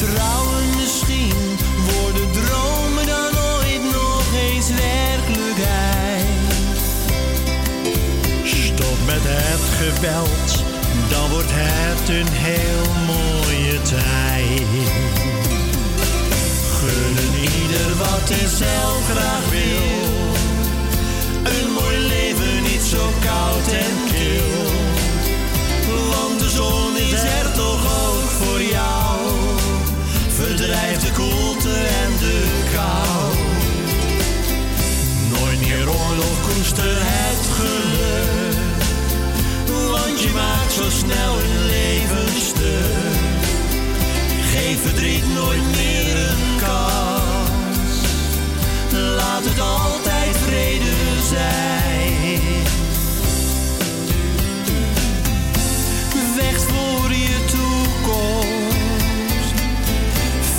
Heb 0.07 0.15
vertrouwen 0.15 0.77
misschien, 0.77 1.33
worden 1.91 2.33
dromen 2.33 3.07
dan 3.07 3.43
ooit 3.55 3.83
nog 3.93 4.25
eens 4.35 4.69
werkelijkheid. 4.69 6.27
Stop 8.45 8.99
met 9.07 9.23
het 9.23 9.65
geweld, 9.79 10.65
dan 11.09 11.31
wordt 11.31 11.51
het 11.51 12.09
een 12.09 12.33
heel 12.33 12.93
mooie 13.07 13.83
tijd. 13.83 14.89
Gunnen 16.79 17.35
ieder 17.41 17.97
wat 17.97 18.29
hij 18.29 18.49
zelf 18.49 19.05
graag 19.11 19.49
wil. 19.51 20.15
Een 21.53 21.73
mooi 21.73 21.99
leven 21.99 22.63
niet 22.63 22.83
zo 22.83 23.11
koud 23.25 23.73
en 23.73 23.95
kil. 24.13 24.86
Verdrijft 30.57 31.01
de 31.01 31.13
koelte 31.13 31.75
en 32.03 32.13
de 32.19 32.63
kou. 32.73 33.35
Nooit 35.39 35.61
meer 35.61 35.89
oorlog, 35.89 36.41
koester 36.43 36.97
het 36.99 37.47
geluk. 37.57 38.85
Want 39.91 40.23
je 40.23 40.31
maakt 40.35 40.73
zo 40.73 40.91
snel 40.91 41.35
een 41.41 41.67
leven 41.67 42.41
stuk. 42.41 43.23
Geef 44.53 44.81
verdriet 44.83 45.35
nooit 45.35 45.77
meer 45.77 46.17
een 46.17 46.59
kans. 46.59 48.01
Laat 49.17 49.45
het 49.45 49.61
altijd 49.61 50.37
vrede 50.37 50.95
zijn. 51.29 52.66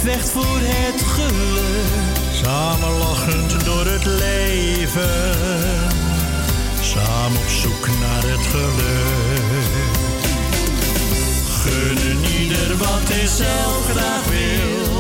Vecht 0.07 0.29
voor 0.29 0.59
het 0.61 1.01
geluk. 1.01 2.17
Samen 2.43 2.97
lachend 2.97 3.65
door 3.65 3.85
het 3.85 4.05
leven. 4.05 5.35
Samen 6.81 7.37
op 7.37 7.49
zoek 7.61 7.87
naar 7.99 8.23
het 8.31 8.45
geluk. 8.45 9.75
Gunnen 11.61 12.23
ieder 12.39 12.77
wat 12.77 13.07
hij 13.11 13.27
zelf 13.27 13.81
graag 13.91 14.25
wil. 14.37 14.93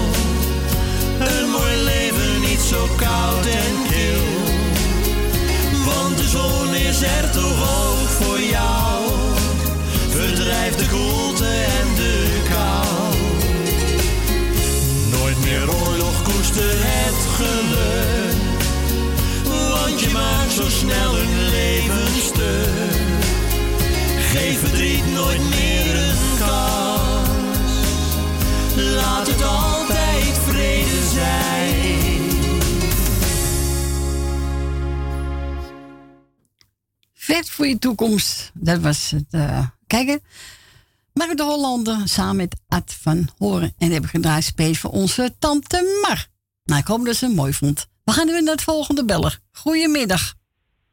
Een 1.27 1.49
mooi 1.49 1.75
leven 1.83 2.39
niet 2.39 2.61
zo 2.61 2.87
koud 2.95 3.45
en 3.45 3.75
kil. 3.89 4.27
Want 5.85 6.17
de 6.17 6.27
zon 6.27 6.75
is 6.75 7.01
er 7.01 7.29
toch 7.31 7.59
ook 7.61 8.09
voor 8.19 8.39
jou. 8.39 9.03
Verdrijf 10.09 10.75
de 10.75 10.87
koelte 10.87 11.47
en 11.47 11.95
de 11.95 12.41
kou. 12.49 13.16
Meer 15.47 15.75
oorlog, 15.75 16.21
koester 16.21 16.73
het 16.75 17.25
geluk. 17.37 18.35
Want 19.69 20.01
je 20.01 20.09
maakt 20.09 20.51
zo 20.51 20.69
snel 20.69 21.19
een 21.19 21.49
leven 21.49 22.21
stuk. 22.21 22.95
Geef 24.31 24.59
verdriet 24.59 25.11
nooit 25.13 25.49
meer 25.49 25.95
een 25.95 26.37
kans. 26.37 27.71
Laat 28.75 29.27
het 29.27 29.43
altijd 29.43 30.37
vrede 30.47 31.03
zijn. 31.13 32.21
Vet 37.13 37.49
voor 37.49 37.67
je 37.67 37.79
toekomst. 37.79 38.51
Dat 38.53 38.79
was 38.79 39.11
het. 39.11 39.25
eh 39.31 39.65
kijken. 39.87 40.21
Mark 41.17 41.37
de 41.37 41.43
Hollander 41.43 41.97
samen 42.03 42.35
met 42.35 42.61
Ad 42.67 42.97
van 43.01 43.27
Horen. 43.37 43.73
En 43.77 43.91
hebben 43.91 44.09
gedraaid 44.09 44.43
space 44.43 44.79
voor 44.79 44.89
onze 44.89 45.35
tante 45.39 46.01
Mar. 46.01 46.27
Nou, 46.65 46.81
ik 46.81 46.87
hoop 46.87 47.05
dat 47.05 47.15
ze 47.15 47.25
het 47.25 47.35
mooi 47.35 47.53
vond. 47.53 47.87
We 48.03 48.11
gaan 48.11 48.25
nu 48.25 48.41
naar 48.41 48.53
het 48.53 48.63
volgende 48.63 49.05
beller. 49.05 49.39
Goedemiddag. 49.51 50.33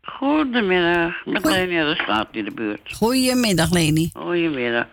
Goedemiddag, 0.03 1.25
met 1.25 1.45
Leni 1.45 1.79
uit 1.79 1.97
de 1.97 2.03
straat 2.03 2.29
in 2.31 2.45
de 2.45 2.51
buurt. 2.51 2.93
Goedemiddag, 2.93 3.71
Leni. 3.71 4.11
Goedemiddag. 4.13 4.87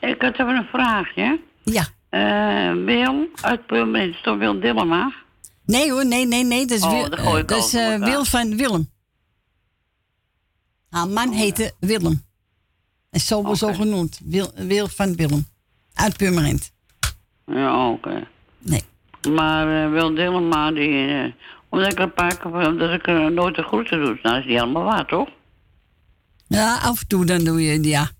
Ik 0.00 0.22
had 0.22 0.32
even 0.32 0.56
een 0.56 0.66
vraagje. 0.72 1.40
Ja. 1.62 1.86
Eh 2.08 2.84
Wil 2.84 3.28
uit 3.40 3.66
Purmerend, 3.66 4.14
is 4.14 4.22
toch 4.22 4.38
Wil 4.38 4.60
Dillema? 4.60 5.12
Nee 5.64 5.90
hoor, 5.90 6.06
nee, 6.06 6.26
nee, 6.26 6.44
nee. 6.44 6.66
Dat 6.66 6.78
is, 6.78 6.84
Oh, 6.84 6.90
Wil, 6.90 7.10
dat 7.10 7.36
ik 7.36 7.48
dat 7.48 7.64
is 7.64 7.74
eh. 7.74 8.04
Wil 8.04 8.24
van 8.24 8.56
Willem. 8.56 8.90
Haar 10.90 11.08
man 11.08 11.32
heette 11.32 11.72
Willem. 11.80 12.25
En 13.10 13.20
zo 13.20 13.54
zo 13.54 13.72
genoemd. 13.72 14.20
Wil, 14.24 14.50
Wil 14.54 14.88
van 14.88 15.14
Willem. 15.16 15.46
Uit 15.94 16.16
Purmerend. 16.16 16.72
Ja, 17.46 17.88
oké. 17.90 18.26
Nee. 18.58 18.82
Maar 19.30 19.84
eh 19.84 19.90
Wil 19.90 20.14
Dillema, 20.14 20.72
die... 20.72 21.08
eh, 21.08 21.32
omdat 21.68 21.92
ik 21.92 21.98
een 21.98 22.12
paar 22.12 22.36
keer... 22.38 22.78
Dat 22.78 22.92
ik 22.92 23.06
nooit 23.32 23.54
de 23.54 23.62
groeten 23.62 24.04
doe. 24.04 24.18
Nou 24.22 24.38
is 24.38 24.44
die 24.44 24.58
helemaal 24.58 24.82
waar, 24.84 25.06
toch? 25.06 25.28
Ja, 26.46 26.74
af 26.78 27.00
en 27.00 27.06
toe 27.06 27.24
dan 27.24 27.44
doe 27.44 27.62
je 27.62 27.72
het, 27.72 27.84
ja. 27.84 28.10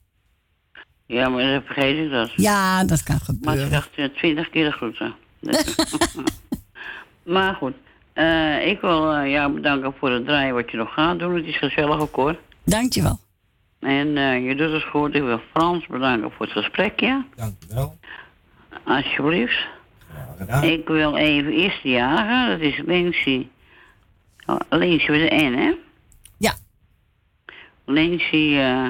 Ja, 1.06 1.28
maar 1.28 1.42
dan 1.52 1.62
vergeet 1.62 2.04
ik 2.04 2.10
dat. 2.10 2.30
Ja, 2.36 2.84
dat 2.84 3.02
kan 3.02 3.14
Maar 3.16 3.24
gebeuren. 3.24 3.64
ik 3.64 3.70
dacht 3.70 3.90
eh, 3.94 4.04
twintig 4.04 4.50
keer 4.50 4.64
de 4.64 4.70
groeten. 4.72 5.14
maar 7.34 7.54
goed. 7.54 7.74
ik 8.64 8.80
wil 8.80 9.24
jou 9.26 9.52
bedanken 9.52 9.94
voor 9.98 10.10
het 10.10 10.24
draaien 10.24 10.54
wat 10.54 10.70
je 10.70 10.76
nog 10.76 10.92
gaat 10.94 11.18
doen. 11.18 11.34
Het 11.34 11.44
is 11.46 11.58
gezellig 11.58 12.00
ook 12.00 12.14
hoor. 12.16 12.38
Dankjewel. 12.64 13.18
En 13.80 14.16
eh, 14.16 14.46
je 14.46 14.54
doet 14.54 14.72
het 14.72 14.82
goed. 14.82 15.14
Ik 15.14 15.22
wil 15.22 15.40
Frans 15.50 15.86
bedanken 15.86 16.30
voor 16.30 16.46
het 16.46 16.54
gesprekje. 16.54 17.24
Dankjewel. 17.36 17.98
Alsjeblieft. 18.84 19.66
gedaan. 20.38 20.62
Ik 20.62 20.88
wil 20.88 21.16
even 21.16 21.52
eerst 21.52 21.82
de 21.82 21.88
jager. 21.88 22.58
Dat 22.58 22.60
is 22.60 22.82
Lindsay. 22.86 23.48
Oh, 24.46 24.60
Lindsay 24.68 25.18
met 25.18 25.30
de 25.30 25.36
N, 25.36 25.52
hè? 25.52 25.74
Ja. 26.38 26.54
Lindsay 27.84 28.58
eh, 28.58 28.86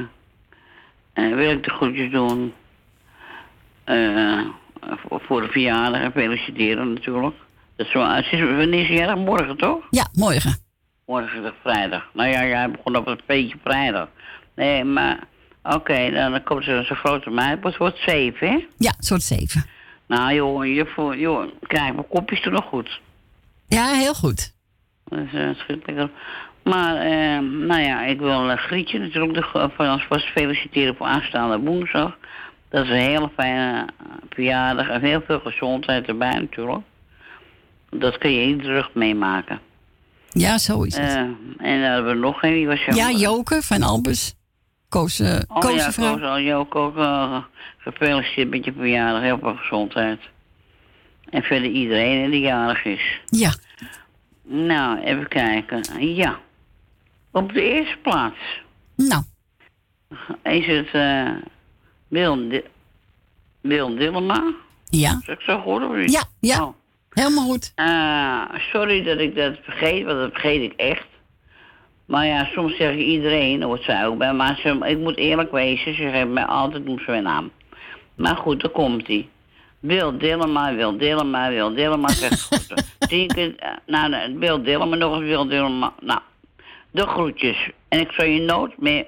eh, 1.13 1.35
wil 1.35 1.51
ik 1.51 1.65
de 1.65 1.71
groetjes 1.71 2.11
doen. 2.11 2.53
Eh, 3.85 4.41
voor, 5.09 5.41
de 5.41 5.49
verjaardag 5.49 6.01
en 6.01 6.13
feliciteren 6.13 6.93
natuurlijk. 6.93 7.35
Dat 7.77 7.87
is 7.87 7.93
wel, 7.93 8.09
het 8.09 8.27
is, 8.31 8.41
wanneer 8.41 8.91
is 8.91 8.99
jarig? 8.99 9.17
Morgen 9.17 9.57
toch? 9.57 9.87
Ja, 9.91 10.09
morgen. 10.13 10.57
Morgen 11.07 11.39
is 11.39 11.45
het 11.45 11.55
vrijdag. 11.63 12.09
Nou 12.13 12.29
ja, 12.29 12.45
jij 12.45 12.71
begon 12.71 12.97
op 12.97 13.07
het 13.07 13.27
beetje 13.27 13.57
vrijdag. 13.65 14.09
Nee, 14.57 14.85
maar 14.85 15.19
oké, 15.63 16.11
dan 16.11 16.43
komt 16.43 16.65
ze 16.65 16.83
zo'n 16.87 16.97
grote 16.97 17.31
meid. 17.31 17.65
Het 17.65 17.77
wordt 17.77 17.99
zeven, 17.99 18.49
hè? 18.49 18.67
Ja, 18.77 18.95
soort 18.99 19.23
zeven. 19.23 19.65
Nou 20.07 20.35
joh, 20.35 20.67
je 20.67 20.87
voelt, 20.87 21.19
joh, 21.19 21.47
kijk, 21.67 21.95
mijn 21.95 22.09
kopje 22.09 22.37
is 22.37 22.43
toch 22.43 22.53
nog 22.53 22.65
goed. 22.65 23.01
Ja, 23.69 23.93
heel 23.93 24.15
goed. 24.15 24.55
Dus 25.05 25.33
uh, 25.33 25.55
schitterlijk. 25.55 26.13
Maar, 26.63 26.97
eh, 26.97 27.39
nou 27.41 27.81
ja, 27.81 28.05
ik 28.05 28.19
wil 28.19 28.51
uh, 28.51 28.57
Grietje 28.57 28.99
natuurlijk 28.99 29.35
de, 29.35 29.69
van 29.77 29.93
ons 29.93 30.07
vast 30.09 30.27
feliciteren 30.27 30.97
voor 30.97 31.07
aanstaande 31.07 31.59
woensdag. 31.59 32.17
Dat 32.69 32.85
is 32.85 32.91
een 32.91 32.97
hele 32.97 33.31
fijne 33.35 33.79
eh, 33.81 34.07
verjaardag 34.31 34.89
en 34.89 35.01
heel 35.01 35.23
veel 35.27 35.41
gezondheid 35.41 36.07
erbij 36.07 36.39
natuurlijk. 36.39 36.85
Dat 37.91 38.19
kun 38.19 38.33
je 38.33 38.47
iedere 38.47 38.73
rug 38.73 38.91
meemaken. 38.95 39.61
Ja, 40.29 40.59
zo 40.59 40.83
is 40.83 40.97
het. 40.97 41.15
En 41.15 41.37
dan 41.59 41.91
hebben 41.91 42.13
we 42.13 42.21
nog 42.21 42.43
een, 42.43 42.53
wie 42.53 42.67
was 42.67 42.85
ja, 42.85 43.11
Joke 43.11 43.63
van 43.63 43.83
Albus. 43.83 44.35
Koos, 44.89 45.21
eh 45.21 45.41
Oh 45.49 45.59
Koos 45.61 45.75
ja, 45.75 45.93
vrouw. 45.93 46.13
Koos 46.13 46.23
al 46.23 46.41
jou 46.41 46.67
ook 46.73 46.97
eh, 46.97 47.43
gefeliciteerd 47.79 48.51
met 48.51 48.65
je 48.65 48.73
verjaardag. 48.73 49.23
Heel 49.23 49.39
veel 49.39 49.55
gezondheid. 49.57 50.21
En 51.31 51.43
verder 51.43 51.71
iedereen 51.71 52.31
die 52.31 52.41
jarig 52.41 52.85
is. 52.85 53.21
Ja. 53.27 53.55
Nou, 54.43 54.99
even 55.01 55.29
kijken. 55.29 56.15
Ja. 56.15 56.39
Op 57.31 57.53
de 57.53 57.63
eerste 57.63 57.97
plaats 58.03 58.37
Nou, 58.97 59.23
is 60.43 60.67
het 60.67 60.89
eh 60.93 61.31
Wil, 62.09 62.49
Di- 62.49 62.63
Wil 63.61 63.95
Dillema. 63.97 64.53
ja. 64.85 65.19
Is 65.23 65.29
ik 65.29 65.41
zo 65.41 65.61
goed 65.61 65.83
of 65.89 65.97
niet? 65.97 66.13
Ja, 66.13 66.23
ja. 66.41 66.65
Oh. 66.65 66.75
Helemaal 67.11 67.45
goed. 67.47 67.73
Eh, 67.75 68.43
sorry 68.73 69.03
dat 69.03 69.19
ik 69.19 69.35
dat 69.35 69.55
vergeet, 69.63 70.05
want 70.05 70.19
dat 70.19 70.31
vergeet 70.33 70.63
ik 70.63 70.73
echt. 70.81 71.07
Maar 72.07 72.27
ja, 72.27 72.45
soms 72.55 72.77
zeg 72.77 72.97
iedereen, 72.97 73.61
dat 73.61 73.69
hoort 73.69 73.83
zij 73.83 74.07
ook 74.07 74.19
bij. 74.19 74.33
Maar 74.33 74.59
ze, 74.63 74.79
ik 74.85 74.99
moet 74.99 75.17
eerlijk 75.17 75.51
wezen, 75.53 75.95
ze 75.95 76.03
geven 76.03 76.33
mij 76.33 76.45
altijd 76.45 76.85
noemt 76.85 77.01
ze 77.05 77.11
mijn 77.11 77.23
naam. 77.23 77.51
Maar 78.15 78.37
goed, 78.37 78.61
daar 78.63 78.71
komt 78.71 79.07
hij. 79.07 79.29
Wil 79.81 80.19
Dillema, 80.19 80.75
Wil 80.75 80.97
Dillema, 80.99 81.49
Wil 81.51 81.75
Dillema, 81.75 82.09
zegt 82.09 82.49
ik 83.09 83.31
het? 83.35 83.57
eh, 83.57 83.69
Nou, 83.87 84.09
nou, 84.09 84.39
Wil 84.39 84.63
Dillema, 84.63 84.97
nog 84.97 85.15
eens 85.17 85.25
Wil 85.25 85.49
Dillema. 85.49 85.93
Nou, 86.01 86.21
de 86.91 87.07
groetjes. 87.07 87.71
En 87.89 88.01
ik 88.01 88.11
zal 88.13 88.25
je 88.27 88.41
nooit 88.41 88.81
meer 88.81 89.07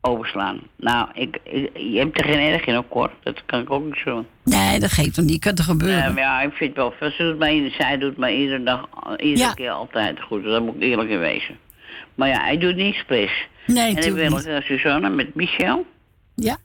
overslaan. 0.00 0.60
Nou, 0.76 1.08
ik, 1.14 1.38
ik- 1.42 1.70
je 1.78 1.98
hebt 1.98 2.18
er 2.18 2.24
geen 2.24 2.52
erg 2.52 2.64
in, 2.66 2.76
ook 2.76 2.92
hoor. 2.92 3.10
Dat 3.22 3.42
kan 3.46 3.60
ik 3.60 3.70
ook 3.70 3.84
niet 3.84 4.00
zo. 4.04 4.24
Nee, 4.44 4.78
dat 4.80 4.92
geeft 4.92 5.14
toch 5.14 5.24
niet. 5.24 5.40
Kan 5.40 5.54
er 5.54 5.64
gebeuren. 5.64 5.98
Ja, 5.98 6.08
maar 6.12 6.22
ja, 6.22 6.40
ik 6.40 6.52
vind 6.52 6.76
het 6.76 6.98
wel. 7.00 7.10
Ze 7.10 7.22
doet 7.22 7.38
mij, 7.38 7.72
zij 7.78 7.98
doet 7.98 8.16
mij 8.16 8.34
iedere 8.36 8.62
dag, 8.62 8.88
iedere 9.16 9.46
Ja. 9.48 9.52
keer 9.54 9.70
altijd 9.70 10.20
goed. 10.20 10.44
Daar 10.44 10.62
moet 10.62 10.74
ik 10.74 10.82
eerlijk 10.82 11.10
in 11.10 11.18
wezen. 11.18 11.58
Maar 12.18 12.28
ja, 12.28 12.40
hij 12.40 12.58
doet 12.58 12.76
niet 12.76 12.94
expres. 12.94 13.48
Nee, 13.66 13.96
en 13.96 14.02
ik 14.06 14.12
wil 14.12 14.30
niet. 14.36 14.46
uh, 14.46 14.60
Suzanne 14.60 15.08
met 15.10 15.34
Michel. 15.34 15.86
Ja. 16.34 16.56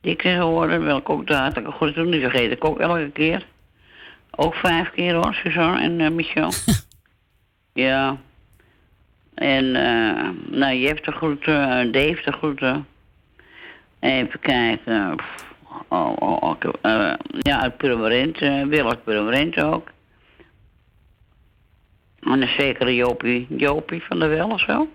Die 0.00 0.12
ik 0.12 0.22
hoorde, 0.22 0.78
wil 0.78 0.96
ik 0.96 1.08
ook 1.08 1.26
de 1.26 1.34
hartelijke 1.34 1.72
goed 1.72 1.94
doen. 1.94 2.10
Die 2.10 2.20
vergeet 2.20 2.50
ik 2.50 2.64
ook 2.64 2.78
elke 2.78 3.10
keer. 3.12 3.46
Ook 4.30 4.54
vijf 4.54 4.90
keer 4.90 5.14
hoor, 5.14 5.34
Suzanne 5.34 5.80
en 5.80 6.00
eh, 6.00 6.10
Michel. 6.10 6.50
ja. 7.86 8.16
En, 9.34 9.76
eh 9.76 10.28
nou, 10.50 10.74
je 10.74 10.86
hebt 10.86 11.04
de 11.04 11.12
groeten, 11.12 11.62
eh, 11.70 11.92
Dave 11.92 12.22
de 12.24 12.32
groeten. 12.32 12.86
Even 14.00 14.40
kijken. 14.40 15.16
Oh, 15.88 16.12
oh, 16.18 16.42
oh, 16.42 16.56
ik- 16.60 16.74
eh, 16.82 17.12
ja, 17.38 17.60
uit 17.60 17.76
Purmerend, 17.76 18.38
eh 18.38 18.62
Wil 18.64 18.96
Purmerend 18.96 19.60
ook. 19.62 19.90
En 22.20 22.42
een 22.42 22.48
zekere 22.58 22.94
Jopie, 22.94 23.46
Jopie 23.56 24.02
van 24.02 24.18
der 24.18 24.28
Wel 24.28 24.48
of 24.50 24.60
zo. 24.60 24.88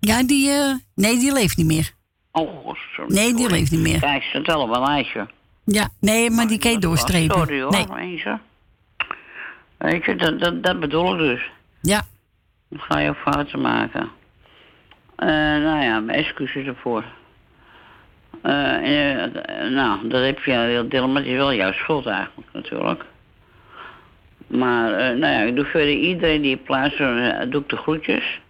Ja, 0.00 0.22
die, 0.22 0.50
eh, 0.50 0.74
nee, 0.94 1.18
die 1.18 1.32
leeft 1.32 1.56
niet 1.56 1.66
meer. 1.66 1.90
Oh, 2.32 2.64
god, 2.64 2.76
sorry. 2.94 3.14
Nee, 3.14 3.34
die 3.34 3.50
leeft 3.50 3.70
niet 3.70 3.80
meer. 3.80 4.00
Kijk, 4.00 4.22
ze 4.22 4.42
tellen 4.42 4.68
wel 4.68 4.82
een 4.82 4.88
lijstje. 4.88 5.26
Ja, 5.64 5.88
nee, 6.00 6.30
maar 6.30 6.46
die 6.46 6.58
kan 6.58 6.70
je 6.70 6.78
doorstrepen. 6.78 7.36
Sorry 7.38 7.60
hoor, 7.60 7.70
Nee. 7.70 7.86
mensen. 7.86 8.40
Weet 9.78 10.04
je, 10.04 10.16
dat, 10.16 10.40
dat, 10.40 10.62
dat 10.62 10.80
bedoel 10.80 11.12
ik 11.12 11.18
dus. 11.18 11.50
Ja. 11.80 12.02
Dan 12.68 12.80
ga 12.80 12.98
je 12.98 13.08
ook 13.08 13.16
fouten 13.16 13.60
maken. 13.60 14.10
Eh, 15.16 15.26
nou 15.28 15.82
ja, 15.82 16.00
mijn 16.00 16.18
excuses 16.18 16.66
ervoor. 16.66 17.04
Eh, 18.42 19.24
eh, 19.24 19.32
nou, 19.70 20.08
dat 20.08 20.24
heb 20.24 20.38
je 20.44 20.52
heel 20.52 20.88
deel, 20.88 21.08
maar 21.08 21.22
het 21.22 21.30
is 21.30 21.36
wel 21.36 21.54
jouw 21.54 21.72
schuld 21.72 22.06
eigenlijk 22.06 22.48
natuurlijk. 22.52 23.04
Maar 24.46 24.90
nou 25.16 25.32
ja, 25.32 25.40
ik 25.40 25.56
doe 25.56 25.64
verder 25.64 25.92
iedereen 25.92 26.42
die 26.42 26.56
plaats 26.56 26.98
uh, 26.98 27.40
doe 27.48 27.60
ik 27.60 27.68
de 27.68 27.76
groetjes. 27.76 28.40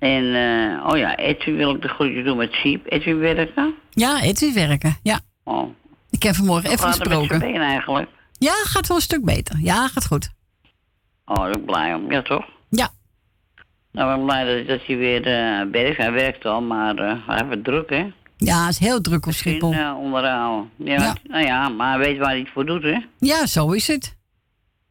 En 0.00 0.34
eh, 0.34 0.86
oh 0.86 0.98
ja, 0.98 1.16
Edwin 1.16 1.56
wil 1.56 1.74
ik 1.74 1.82
de 1.82 1.88
groetjes 1.88 2.24
doen 2.24 2.36
met 2.36 2.52
Siep. 2.52 2.86
Edwin 2.92 3.18
werken? 3.18 3.74
Ja, 3.90 4.22
Edwin 4.22 4.54
werken, 4.54 4.96
ja. 5.02 5.20
Oh. 5.44 5.68
Ik 6.10 6.22
heb 6.22 6.34
vanmorgen 6.34 6.70
even 6.70 6.78
gaat 6.84 6.98
het 6.98 7.08
met 7.08 7.18
gesproken. 7.18 7.60
eigenlijk? 7.60 8.08
Ja, 8.38 8.52
gaat 8.52 8.86
wel 8.86 8.96
een 8.96 9.02
stuk 9.02 9.24
beter. 9.24 9.58
Ja, 9.62 9.88
gaat 9.88 10.06
goed. 10.06 10.30
Oh, 11.24 11.36
daar 11.36 11.50
ben 11.50 11.58
ik 11.60 11.66
blij 11.66 11.94
om. 11.94 12.12
Ja, 12.12 12.22
toch? 12.22 12.44
Ja. 12.70 12.88
Nou, 13.92 14.10
ik 14.10 14.16
ben 14.16 14.24
blij 14.24 14.44
dat, 14.56 14.66
dat 14.68 14.86
hij 14.86 14.96
weer 14.96 15.26
eh 15.26 15.70
werkt. 15.70 15.96
Hij 15.96 16.12
werkt 16.12 16.44
al, 16.44 16.60
maar 16.62 16.96
eh, 16.96 17.14
hij 17.26 17.36
heeft 17.36 17.50
het 17.50 17.64
druk, 17.64 17.90
hè? 17.90 18.06
Ja, 18.36 18.60
het 18.64 18.70
is 18.70 18.78
heel 18.78 19.00
druk 19.00 19.26
op 19.26 19.32
Schiphol. 19.32 19.72
Ja, 19.72 19.96
onderhouden. 19.96 20.70
Ja, 20.76 20.94
Ja. 20.94 21.14
Nou 21.22 21.44
ja, 21.44 21.68
maar 21.68 21.88
hij 21.90 21.98
weet 22.06 22.18
waar 22.18 22.28
hij 22.30 22.38
het 22.38 22.48
voor 22.52 22.66
doet, 22.66 22.82
hè? 22.82 22.96
Ja, 23.18 23.46
zo 23.46 23.70
is 23.72 23.86
het. 23.86 24.18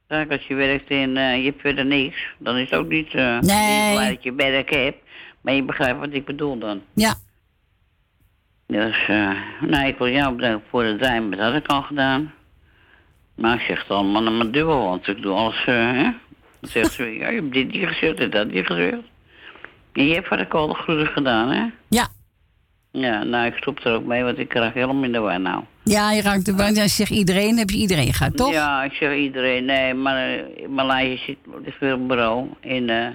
Kijk, 0.09 0.31
als 0.31 0.47
je 0.47 0.55
werkt 0.55 0.89
en 0.89 1.17
eh, 1.17 1.37
je 1.37 1.43
hebt 1.43 1.61
verder 1.61 1.85
niks, 1.85 2.17
dan 2.37 2.57
is 2.57 2.69
het 2.69 2.79
ook 2.79 2.87
niet, 2.87 3.13
eh 3.13 3.39
Nee. 3.39 3.99
niet 3.99 4.09
dat 4.09 4.23
je 4.23 4.33
werk 4.33 4.69
hebt. 4.69 4.97
Maar 5.41 5.53
je 5.53 5.63
begrijpt 5.63 5.99
wat 5.99 6.13
ik 6.13 6.25
bedoel 6.25 6.57
dan. 6.57 6.81
Ja. 6.93 7.13
Dus, 8.67 9.07
eh 9.07 9.31
nou, 9.61 9.87
ik 9.87 9.97
wil 9.97 10.09
jou 10.09 10.35
bedanken 10.35 10.67
voor 10.69 10.83
het 10.83 10.99
draaien, 10.99 11.31
dat 11.31 11.39
had 11.39 11.55
ik 11.55 11.67
al 11.67 11.81
gedaan. 11.81 12.33
Maar 13.35 13.55
ik 13.55 13.61
zeg 13.61 13.79
het 13.81 13.89
allemaal 13.91 14.21
naar 14.21 14.31
mijn 14.33 14.51
dubbel, 14.51 14.83
want 14.83 15.07
ik 15.07 15.21
doe 15.21 15.33
alles, 15.35 15.65
hè? 15.65 16.03
Dan 16.59 16.69
zegt 16.69 16.91
ze, 16.91 17.03
ja, 17.19 17.29
je 17.29 17.41
hebt 17.41 17.53
dit 17.53 17.71
niet 17.71 17.87
gezegd 17.87 18.19
en 18.19 18.29
dat 18.29 18.47
niet 18.51 18.65
gezegd. 18.65 18.97
En 19.93 20.05
je 20.07 20.13
hebt 20.13 20.27
wat 20.29 20.39
ik 20.39 20.53
al 20.53 20.67
de 20.67 20.73
groeten 20.73 21.07
gedaan, 21.07 21.49
hè? 21.49 21.65
Ja. 21.89 22.07
Ja, 22.91 23.23
nou, 23.23 23.45
ik 23.45 23.55
stop 23.55 23.79
er 23.79 23.93
ook 23.93 24.05
mee, 24.05 24.23
want 24.23 24.37
ik 24.37 24.47
krijg 24.47 24.73
helemaal 24.73 25.03
in 25.03 25.11
de 25.11 25.19
war 25.19 25.39
nou. 25.39 25.63
Ja, 25.83 26.11
je 26.11 26.21
raakt 26.21 26.45
de 26.45 26.53
band 26.53 26.77
en 26.77 26.89
zegt 26.89 27.09
iedereen, 27.11 27.57
heb 27.57 27.69
je 27.69 27.77
iedereen 27.77 28.13
gehad, 28.13 28.37
toch? 28.37 28.51
Ja, 28.51 28.83
ik 28.83 28.93
zeg 28.93 29.15
iedereen, 29.15 29.65
nee, 29.65 29.93
maar 29.93 30.37
uh, 30.37 30.43
mijn 30.69 30.87
lijstje 30.87 31.17
zit 31.25 31.37
op 31.55 31.65
het 31.79 32.07
bureau. 32.07 32.47
En, 32.61 32.89
eh 32.89 33.07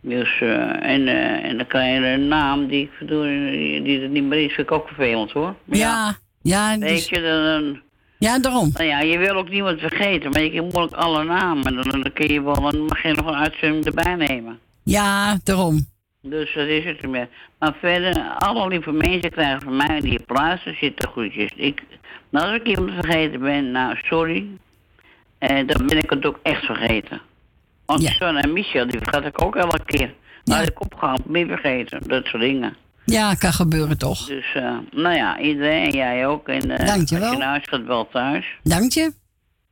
dus, 0.00 0.40
eh 0.40 0.92
en, 0.92 1.08
eh 1.08 1.44
en 1.44 1.56
dan 1.56 1.66
krijg 1.66 2.00
je 2.00 2.06
een 2.06 2.28
naam 2.28 2.66
die 2.66 2.82
ik 2.82 2.90
verdoe, 2.96 3.24
die, 3.50 3.82
die 3.82 4.00
er 4.00 4.08
niet 4.08 4.24
meer 4.24 4.44
is, 4.44 4.52
vind 4.54 4.70
ik 4.70 4.72
ook 4.72 4.86
vervelend 4.86 5.30
hoor. 5.30 5.54
Maar 5.64 5.78
Ja, 5.78 6.16
ja, 6.42 6.78
Weet 6.78 6.88
dus- 6.88 7.08
je, 7.08 7.20
dan... 7.20 7.80
ja, 8.18 8.38
daarom. 8.38 8.70
Nou 8.72 8.86
ja, 8.86 9.00
je 9.00 9.18
wil 9.18 9.34
ook 9.34 9.48
niemand 9.48 9.80
vergeten, 9.80 10.30
maar 10.30 10.42
je 10.42 10.50
kan 10.50 10.68
moeilijk 10.72 10.92
alle 10.92 11.24
namen. 11.24 11.74
Dan, 11.74 11.90
dan 12.02 12.12
kun 12.12 12.32
je 12.32 12.42
wel, 12.42 12.54
mag 12.88 13.02
je 13.02 13.12
nog 13.12 13.26
een 13.26 13.34
uitzending 13.34 13.84
erbij 13.84 14.14
nemen. 14.14 14.58
Ja, 14.82 15.38
daarom. 15.44 15.86
Dus 16.30 16.54
dat 16.54 16.66
is 16.66 16.84
het 16.84 17.00
ermee. 17.00 17.26
Maar 17.58 17.74
verder, 17.80 18.22
alle 18.38 18.68
lieve 18.68 18.92
mensen 18.92 19.30
krijgen 19.30 19.62
van 19.62 19.76
mij 19.76 20.00
die 20.00 20.20
plaatsen 20.26 20.76
zitten 20.80 21.08
groetjes. 21.08 21.52
Ik, 21.56 21.82
nou, 22.28 22.46
als 22.46 22.60
ik 22.60 22.66
iemand 22.66 22.92
vergeten 22.92 23.40
ben, 23.40 23.70
nou 23.70 23.96
sorry. 24.02 24.46
En 25.38 25.66
dan 25.66 25.86
ben 25.86 25.98
ik 25.98 26.10
het 26.10 26.26
ook 26.26 26.38
echt 26.42 26.64
vergeten. 26.64 27.20
Want 27.86 28.16
John 28.18 28.36
en 28.36 28.52
Michel, 28.52 28.86
die 28.86 28.98
vergat 28.98 29.24
ik 29.24 29.42
ook 29.42 29.56
elke 29.56 29.84
keer. 29.84 30.14
Nou, 30.44 30.62
ik 30.62 30.80
opgehaald, 30.80 31.22
je 31.32 31.46
vergeten. 31.46 32.00
Dat 32.06 32.26
soort 32.26 32.42
dingen. 32.42 32.76
Ja, 33.04 33.34
kan 33.34 33.52
gebeuren 33.52 33.98
toch? 33.98 34.26
Dus, 34.26 34.54
eh, 34.54 34.76
nou 34.90 35.16
ja, 35.16 35.38
iedereen 35.40 35.84
en 35.84 35.96
jij 35.96 36.26
ook. 36.26 36.48
En, 36.48 36.70
eh, 36.70 36.86
Dankjewel. 36.86 37.28
Als 37.28 37.36
je 37.36 37.44
huis 37.44 37.64
gaat, 37.68 37.84
wel 37.84 38.08
thuis. 38.08 38.46
Dank 38.62 38.92
je. 38.92 39.12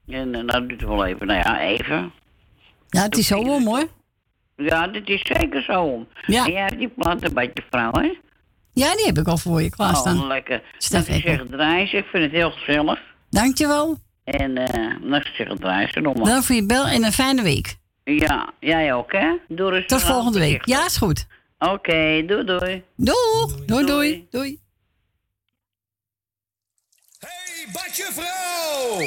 En 0.08 0.34
uh, 0.34 0.46
dat 0.46 0.68
duurt 0.68 0.82
wel 0.82 1.04
even. 1.04 1.26
Nou 1.26 1.38
ja, 1.38 1.60
even. 1.60 2.12
Ja, 2.88 3.02
het 3.02 3.16
is 3.16 3.26
zo 3.26 3.38
om 3.38 3.66
hoor. 3.66 3.88
Ja, 4.56 4.86
dit 4.86 5.08
is 5.08 5.22
zeker 5.24 5.62
zo 5.62 5.82
om. 5.82 6.08
Ja. 6.26 6.44
En 6.44 6.52
jij 6.52 6.60
hebt 6.62 6.78
die 6.78 6.88
plantenbadje 6.88 7.62
vrouw, 7.70 7.92
hè? 7.92 8.14
Ja, 8.72 8.96
die 8.96 9.06
heb 9.06 9.18
ik 9.18 9.26
al 9.26 9.38
voor 9.38 9.62
je 9.62 9.70
klaarstaan. 9.70 10.20
Oh, 10.20 10.26
lekker. 10.26 10.62
Stef 10.78 11.08
ik 11.08 11.22
zeg 11.22 11.42
draaien, 11.50 11.98
ik 11.98 12.04
vind 12.04 12.22
het 12.22 12.32
heel 12.32 12.50
gezellig. 12.50 13.00
Dankjewel. 13.30 13.98
En 14.24 14.56
eh 14.56 15.00
nou, 15.00 15.22
ik 15.22 15.32
zeg 15.34 15.48
draaien, 15.58 15.88
ze 15.92 16.00
nog 16.00 16.14
maar. 16.14 16.22
Bedankt 16.22 16.46
voor 16.46 16.54
je 16.54 16.66
bel 16.66 16.86
en 16.86 17.04
een 17.04 17.12
fijne 17.12 17.42
week. 17.42 17.76
Ja, 18.04 18.52
jij 18.60 18.94
ook, 18.94 19.12
hè? 19.12 19.36
Doe 19.48 19.70
rustig 19.70 19.98
Tot 19.98 20.08
volgende 20.08 20.38
week. 20.38 20.66
Ja, 20.66 20.84
is 20.84 20.96
goed. 20.96 21.26
Oké, 21.58 22.22
doei 22.26 22.44
doei. 22.44 22.82
Doeg. 22.96 23.64
Doei, 23.64 23.86
doei. 23.86 24.26
Doei. 24.30 24.60
Hey, 27.18 27.66
badje 27.72 28.08
vrouw! 28.12 29.06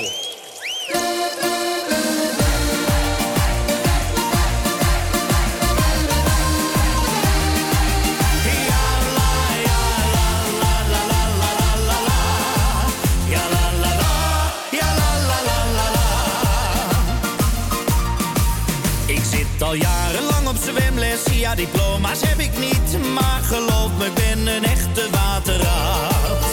Ja 21.49 21.55
diploma's 21.55 22.21
heb 22.21 22.39
ik 22.39 22.57
niet 22.59 23.13
Maar 23.13 23.41
geloof 23.43 23.89
me, 23.97 24.05
ik 24.05 24.13
ben 24.13 24.47
een 24.47 24.63
echte 24.63 25.07
waterraad 25.11 26.43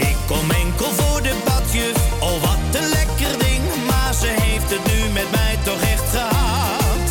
Ik 0.00 0.16
kom 0.26 0.50
enkel 0.50 0.90
voor 0.90 1.22
de 1.22 1.34
badjuf, 1.44 1.96
oh 2.20 2.40
wat 2.42 2.82
een 2.82 2.88
lekker 2.88 3.38
ding. 3.38 3.62
Maar 3.86 4.14
ze 4.14 4.26
heeft 4.26 4.70
het 4.70 4.84
nu 4.92 5.12
met 5.12 5.30
mij 5.30 5.58
toch 5.64 5.82
echt 5.94 6.08
gehad. 6.10 7.06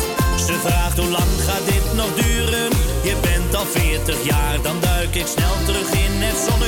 Ze 0.46 0.54
vraagt 0.64 0.98
hoe 0.98 1.10
lang 1.10 1.32
gaat 1.46 1.66
dit 1.66 1.94
nog 1.94 2.14
duren? 2.14 2.70
Je 3.02 3.16
bent 3.20 3.54
al 3.54 3.66
40 3.66 4.24
jaar, 4.24 4.62
dan 4.62 4.80
duik 4.80 5.14
ik 5.14 5.26
snel 5.26 5.56
terug 5.64 5.90
in 5.90 6.14
het 6.26 6.36
zonnetje 6.48 6.63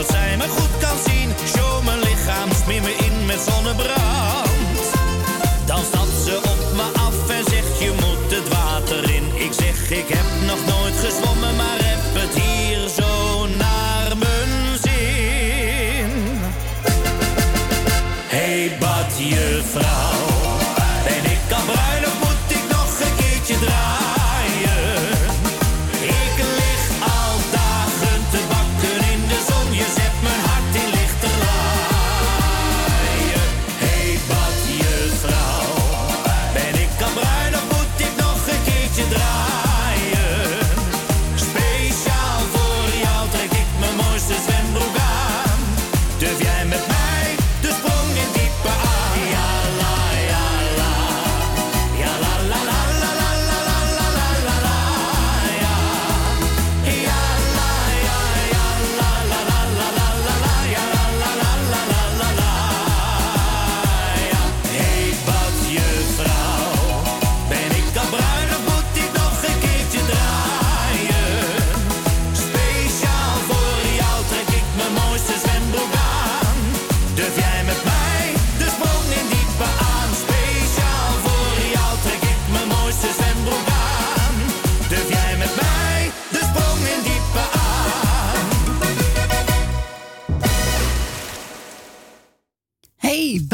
zodat 0.00 0.16
zij 0.16 0.36
me 0.36 0.48
goed 0.48 0.78
kan 0.80 0.96
zien. 1.06 1.30
Show 1.46 1.84
mijn 1.84 1.98
lichaam, 1.98 2.48
smeer 2.64 2.82
me 2.82 2.96
in 2.96 3.26
met 3.26 3.40
zonnebrand. 3.40 4.39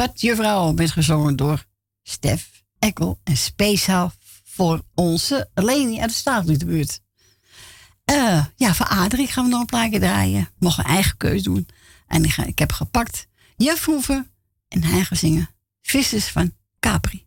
Wat 0.06 0.20
juffrouw 0.20 0.74
werd 0.74 0.90
gezongen 0.90 1.36
door 1.36 1.64
Stef 2.02 2.64
Ekkel. 2.78 3.20
En 3.24 3.36
speciaal 3.36 4.12
voor 4.44 4.82
onze 4.94 5.50
Leni 5.54 6.00
uit 6.00 6.10
de 6.10 6.16
Staatliedbuurt. 6.16 7.00
Eh 8.04 8.44
ja, 8.56 8.74
voor 8.74 8.86
Adrie 8.86 9.26
gaan 9.26 9.44
we 9.44 9.50
nog 9.50 9.60
een 9.60 9.66
plaatje 9.66 9.98
draaien. 9.98 10.48
Mogen 10.58 10.84
een 10.84 10.90
eigen 10.90 11.16
keus 11.16 11.42
doen. 11.42 11.68
En 12.06 12.24
ik 12.24 12.58
heb 12.58 12.72
gepakt 12.72 13.26
Juf 13.56 13.84
Hoeven 13.84 14.30
en 14.68 14.82
hij 14.82 15.04
gaat 15.04 15.18
zingen 15.18 15.50
Vissers 15.82 16.26
van 16.26 16.52
Capri. 16.80 17.26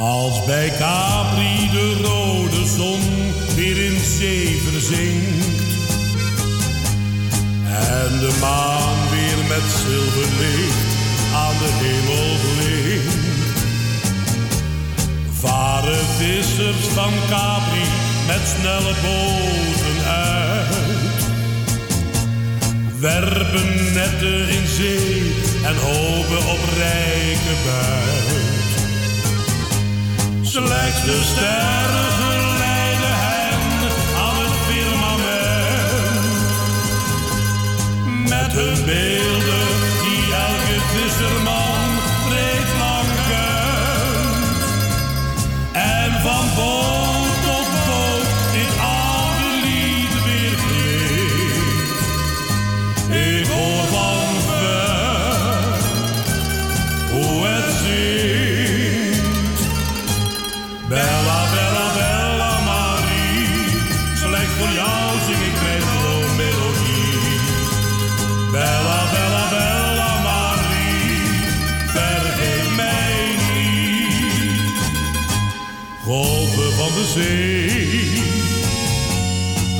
Als 0.00 0.44
bij 0.44 0.72
Capri 0.78 1.70
de 1.70 2.00
rode 2.02 2.66
zon 2.66 3.00
weer 3.54 3.84
in 3.84 3.98
zee 4.18 4.60
verzinkt 4.70 5.46
en 7.66 8.18
de 8.18 8.36
maan 8.40 9.10
weer 9.10 9.44
met 9.48 9.62
zilverlicht 9.82 10.90
aan 11.34 11.56
de 11.58 11.70
hemel 11.82 12.36
blinkt, 12.56 13.60
varen 15.40 16.04
vissers 16.18 16.86
van 16.94 17.12
Capri 17.28 17.88
met 18.26 18.54
snelle 18.58 18.94
boten 19.02 20.04
uit, 20.06 21.24
werpen 22.98 23.92
netten 23.92 24.48
in 24.48 24.66
zee 24.66 25.32
en 25.64 25.76
hopen 25.76 26.50
op 26.50 26.60
rijke 26.76 27.54
buit. 27.64 28.59
Slechts 30.50 31.04
de 31.04 31.22
sterren 31.22 32.12
geleiden 32.12 33.16
hen 33.24 33.90
aan 34.16 34.36
het 34.36 34.54
firmament. 34.66 36.28
Met 38.28 38.52
hun 38.52 38.84
beelden 38.84 39.29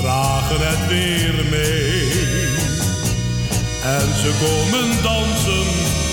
dragen 0.01 0.61
het 0.68 0.88
weer 0.88 1.45
mee. 1.51 1.91
En 3.82 4.09
ze 4.22 4.30
komen 4.45 5.03
dansen 5.03 5.66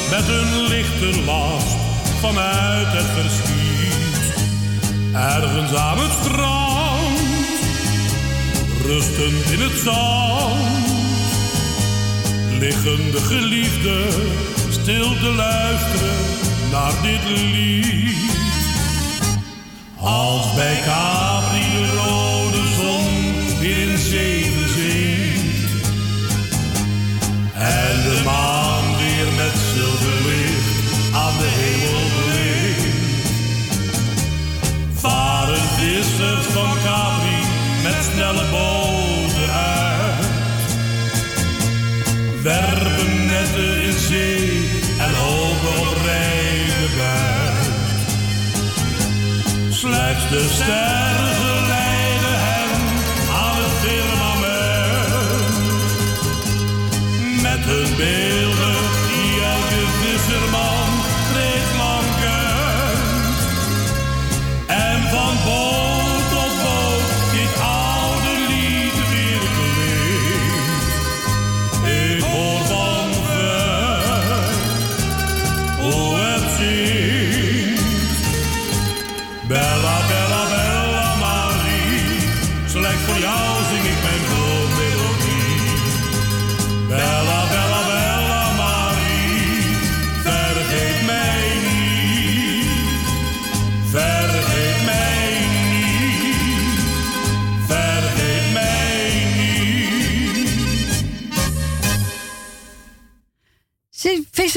met 0.09 0.25
hun 0.25 0.67
lichte 0.67 1.23
last 1.23 1.77
vanuit 2.19 2.87
het 2.89 3.09
verschiet. 3.17 4.35
Ergens 5.13 5.73
aan 5.73 5.97
het 5.99 6.11
strand, 6.11 7.19
rustend 8.85 9.51
in 9.51 9.59
het 9.59 9.79
zand, 9.83 10.87
liggen 12.59 13.11
de 13.11 13.21
geliefden 13.21 14.07
stil 14.69 15.13
te 15.19 15.33
luisteren 15.35 16.15
naar 16.71 16.93
dit 17.01 17.29
lied. 17.29 18.36
Als 20.07 20.53
bij 20.53 20.79
Capri 20.85 21.69
de 21.71 21.91
rode 21.95 22.63
zon 22.75 23.59
weer 23.59 23.89
in 23.89 23.97
zee. 23.97 24.43
Verzinkt 24.43 25.71
en 27.53 28.01
de 28.03 28.21
maan 28.25 28.97
weer 28.97 29.33
met 29.35 29.53
zilverlicht 29.73 30.36
Slechts 49.87 50.29
de 50.29 50.47
sterren 50.49 51.26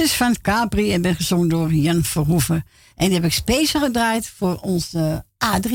Vissers 0.01 0.19
van 0.19 0.37
Capri 0.41 0.93
en 0.93 1.03
ben 1.03 1.17
gezongen 1.17 1.49
door 1.49 1.73
Jan 1.73 2.05
Verhoeven. 2.05 2.65
En 2.97 3.05
die 3.07 3.15
heb 3.15 3.25
ik 3.25 3.33
speciaal 3.33 3.83
gedraaid 3.83 4.27
voor 4.27 4.57
onze 4.57 5.25
A3. 5.45 5.71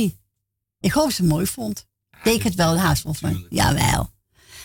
Ik 0.80 0.92
hoop 0.92 1.12
ze 1.12 1.22
het 1.22 1.32
mooi 1.32 1.46
vond. 1.46 1.86
Deed 2.24 2.36
ik 2.36 2.44
het 2.44 2.56
wel 2.56 2.78
haast 2.78 3.04
wel 3.04 3.14
van. 3.14 3.46
Jawel. 3.50 4.10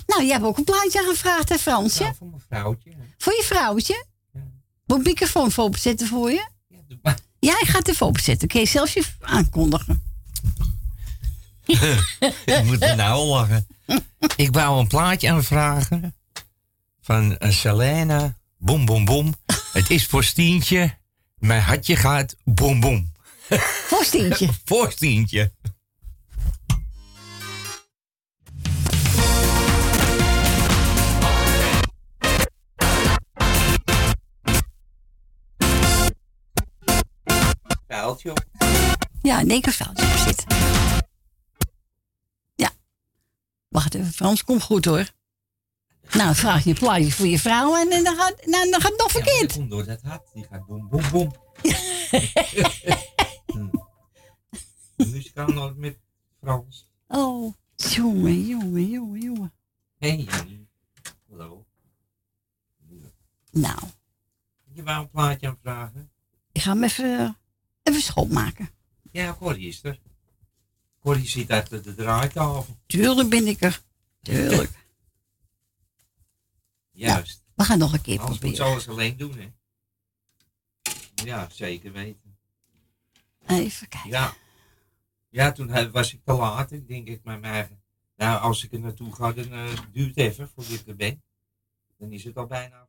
Nou, 0.06 0.22
jij 0.22 0.32
hebt 0.32 0.44
ook 0.44 0.58
een 0.58 0.64
plaatje 0.64 0.98
aangevraagd, 0.98 1.48
hè 1.48 1.58
Fransje? 1.58 2.12
voor 2.18 2.26
mijn 2.26 2.42
vrouwtje. 2.48 2.90
Voor 3.18 3.32
je 3.32 3.42
vrouwtje? 3.44 4.04
Moet 4.86 4.98
ik 4.98 5.06
microfoon 5.06 5.46
even 5.46 5.62
openzetten 5.62 6.06
voor 6.06 6.30
je? 6.30 6.48
Ja, 7.38 7.60
ik 7.60 7.66
ga 7.66 7.78
het 7.78 7.88
even 7.88 8.06
openzetten. 8.06 8.48
Kun 8.48 8.60
je 8.60 8.66
zelfs 8.66 8.92
je 8.92 9.04
aankondigen? 9.20 10.02
ik 12.44 12.62
moet 12.64 12.82
er 12.82 12.96
nou 12.96 13.26
lachen. 13.26 13.66
Ik 14.36 14.52
wou 14.52 14.80
een 14.80 14.86
plaatje 14.86 15.30
aanvragen 15.30 16.14
van 17.00 17.36
Selena. 17.38 18.38
Boom, 18.62 18.84
boom, 18.84 19.04
boom. 19.04 19.34
Het 19.72 19.90
is 19.90 20.06
voor 20.06 20.24
Stientje. 20.24 20.98
Mijn 21.38 21.62
hartje 21.62 21.96
gaat 21.96 22.36
boom, 22.44 22.80
boom. 22.80 23.12
Voor 23.86 24.04
Stientje? 24.10 24.48
voor 24.64 24.90
Stientje. 24.92 25.52
Vuiltje. 37.88 38.32
Ja, 39.22 39.40
een 39.40 39.62
vuiltje 39.62 40.06
op 40.06 40.16
zitten. 40.26 40.46
Ja. 42.54 42.70
Wacht 43.68 43.94
even, 43.94 44.12
Frans, 44.12 44.44
komt 44.44 44.62
goed 44.62 44.84
hoor. 44.84 45.06
Nou, 46.14 46.34
vraag 46.34 46.64
je 46.64 46.70
een 46.70 46.76
plaatje 46.76 47.10
voor 47.12 47.26
je 47.26 47.38
vrouw 47.38 47.76
en, 47.76 47.90
en 47.90 48.04
dan, 48.04 48.16
gaat, 48.16 48.46
nou, 48.46 48.70
dan 48.70 48.80
gaat 48.80 48.90
het 48.90 49.00
nog 49.00 49.12
Ja, 49.12 49.20
verkeerd. 49.22 49.52
komt 49.52 49.70
door 49.70 49.84
dat 49.84 50.02
hart. 50.02 50.28
Die 50.32 50.46
gaat 50.50 50.66
boem, 50.66 50.88
boem, 50.88 51.02
boem. 51.10 51.32
De 54.96 55.06
muzikaal 55.06 55.48
nooit 55.48 55.76
met 55.76 55.98
Frans. 56.40 56.86
Oh, 57.08 57.54
jongen, 57.76 58.46
jongen, 58.46 58.90
jongen, 58.90 59.20
jongen. 59.20 59.52
Hey. 59.98 60.28
Hallo. 61.30 61.64
Nou, 63.50 63.78
Je 64.72 64.82
wou 64.82 65.00
een 65.02 65.10
plaatje 65.10 65.46
aanvragen? 65.48 66.10
ik 66.52 66.60
ga 66.62 66.70
hem 66.72 66.84
even, 66.84 67.36
even 67.82 68.00
schoonmaken. 68.02 68.70
Ja, 69.12 69.34
Corrie 69.38 69.68
is 69.68 69.84
er. 69.84 70.00
Corrie 71.00 71.28
zit 71.28 71.50
achter 71.50 71.82
de 71.82 71.94
draaitafel. 71.94 72.66
Tuurlijk 72.86 73.28
ben 73.28 73.46
ik 73.46 73.60
er. 73.60 73.82
Tuurlijk. 74.22 74.70
Juist. 77.08 77.42
We 77.54 77.64
gaan 77.64 77.78
nog 77.78 77.92
een 77.92 78.00
keer 78.02 78.20
Anders 78.20 78.40
moet 78.40 78.50
ze 78.50 78.62
proberen. 78.62 78.72
alles 78.72 78.88
alleen 78.88 79.16
doen, 79.16 79.38
hè? 79.38 79.52
Ja, 81.24 81.48
zeker 81.52 81.92
weten. 81.92 82.38
Even 83.46 83.88
kijken. 83.88 84.10
Ja. 84.10 84.34
Ja, 85.28 85.52
toen 85.52 85.68
hij- 85.68 85.90
was 85.90 86.12
ik 86.14 86.20
te 86.24 86.32
laat. 86.32 86.72
Ik 86.72 86.88
denk 86.88 87.08
ik 87.08 87.24
met 87.24 87.40
mij. 87.40 87.68
Nou, 88.16 88.40
als 88.40 88.64
ik 88.64 88.72
er 88.72 88.80
naartoe 88.80 89.14
ga, 89.14 89.32
dan 89.32 89.52
eh, 89.52 89.78
duurt 89.92 90.08
het 90.08 90.16
even 90.16 90.48
voordat 90.48 90.72
ik 90.72 90.86
er 90.86 90.96
ben. 90.96 91.22
Dan 91.98 92.12
is 92.12 92.24
het 92.24 92.36
al 92.36 92.46
bijna. 92.46 92.88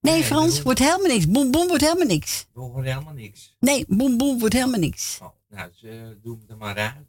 Nee, 0.00 0.22
Frans, 0.22 0.62
wordt 0.62 0.78
helemaal 0.78 1.06
niks. 1.06 1.26
Boem, 1.28 1.50
boem 1.50 1.66
wordt 1.68 1.82
helemaal 1.82 2.06
niks. 2.06 2.46
Horen 2.52 2.84
helemaal 2.84 3.12
niks. 3.12 3.56
Nee, 3.60 3.84
boem, 3.88 4.16
boem 4.18 4.38
wordt 4.38 4.54
helemaal 4.54 4.80
niks. 4.80 5.18
Oh, 5.22 5.28
nou, 5.54 5.70
dus, 5.70 5.82
eh, 5.82 6.08
doe 6.22 6.38
hem 6.38 6.44
er 6.50 6.56
maar 6.56 6.76
uit. 6.76 7.08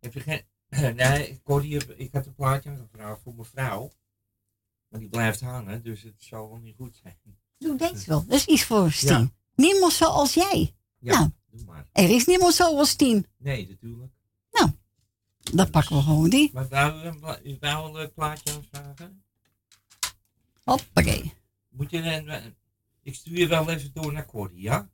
Heb 0.00 0.12
je 0.14 0.20
geen. 0.20 0.42
Nee, 0.96 1.40
Corrie, 1.42 1.76
heb- 1.78 1.90
ik 1.90 2.12
had 2.12 2.26
een 2.26 2.34
plaatje 2.34 2.70
aangevraagd 2.70 3.20
voor 3.22 3.34
mijn 3.34 3.46
vrouw. 3.46 3.92
Maar 4.88 5.00
die 5.00 5.08
blijft 5.08 5.40
hangen, 5.40 5.82
dus 5.82 6.02
het 6.02 6.14
zal 6.22 6.48
wel 6.48 6.58
niet 6.58 6.76
goed 6.76 6.96
zijn. 7.02 7.18
Doe 7.58 7.76
deze 7.76 8.06
wel. 8.06 8.26
Dat 8.26 8.36
is 8.36 8.46
iets 8.46 8.64
voor 8.64 8.92
Stien. 8.92 9.08
Ja. 9.18 9.30
Niemand 9.54 9.92
zoals 9.92 10.34
jij. 10.34 10.74
Ja, 10.98 11.18
nou, 11.18 11.30
doe 11.50 11.64
maar. 11.64 11.88
er 11.92 12.10
is 12.10 12.26
niemand 12.26 12.54
zoals 12.54 12.94
Tien. 12.94 13.26
Nee, 13.36 13.68
natuurlijk. 13.68 14.12
Nou, 14.50 14.70
dan 15.52 15.70
pakken 15.70 15.96
we 15.96 16.02
gewoon 16.02 16.30
die. 16.30 16.50
Maar 16.52 16.68
wou 16.68 17.02
u 17.02 17.06
een 17.06 17.58
wou 17.60 17.86
een 17.86 17.92
leuk 17.92 18.14
plaatje 18.14 18.54
aanvragen? 18.54 19.22
Hoppakee. 20.64 21.32
Moet 21.68 21.90
je 21.90 21.98
een- 22.02 22.54
ik 23.02 23.14
stuur 23.14 23.38
je 23.38 23.46
wel 23.46 23.70
even 23.70 23.90
door 23.92 24.12
naar 24.12 24.26
Corrie, 24.26 24.60
ja? 24.62 24.90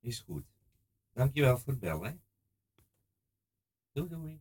Is 0.00 0.18
goed. 0.20 0.44
Dankjewel 1.14 1.58
voor 1.58 1.72
het 1.72 1.80
bellen. 1.80 2.22
Doei 3.92 4.08
doei. 4.08 4.40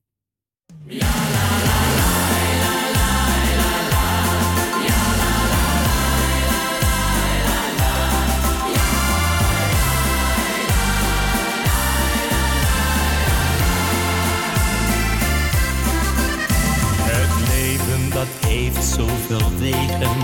Het 17.05 17.49
leven 17.49 18.09
dat 18.09 18.28
heeft 18.28 18.84
zoveel 18.84 19.57
wegen. 19.57 20.17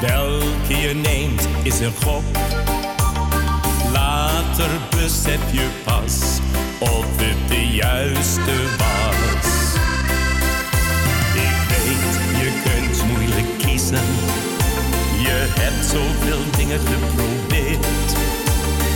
Welke 0.00 0.74
je 0.74 0.94
neemt 0.94 1.48
is 1.64 1.80
een 1.80 1.92
gok. 1.92 2.67
Later 4.58 4.80
besef 4.90 5.52
je 5.52 5.68
pas 5.84 6.40
of 6.78 7.06
het 7.16 7.48
de 7.48 7.66
juiste 7.66 8.56
was. 8.78 9.74
Ik 11.34 11.58
weet, 11.68 12.14
je 12.40 12.62
kunt 12.64 13.12
moeilijk 13.12 13.58
kiezen. 13.58 14.06
Je 15.18 15.46
hebt 15.60 15.84
zoveel 15.84 16.50
dingen 16.56 16.80
geprobeerd. 16.80 18.10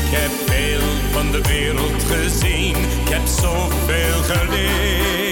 Ik 0.05 0.19
heb 0.19 0.31
veel 0.47 0.89
van 1.13 1.31
de 1.31 1.41
wereld 1.41 2.03
gezien. 2.03 2.77
Ik 2.77 3.09
heb 3.09 3.27
zoveel 3.27 4.23
geleerd. 4.23 5.32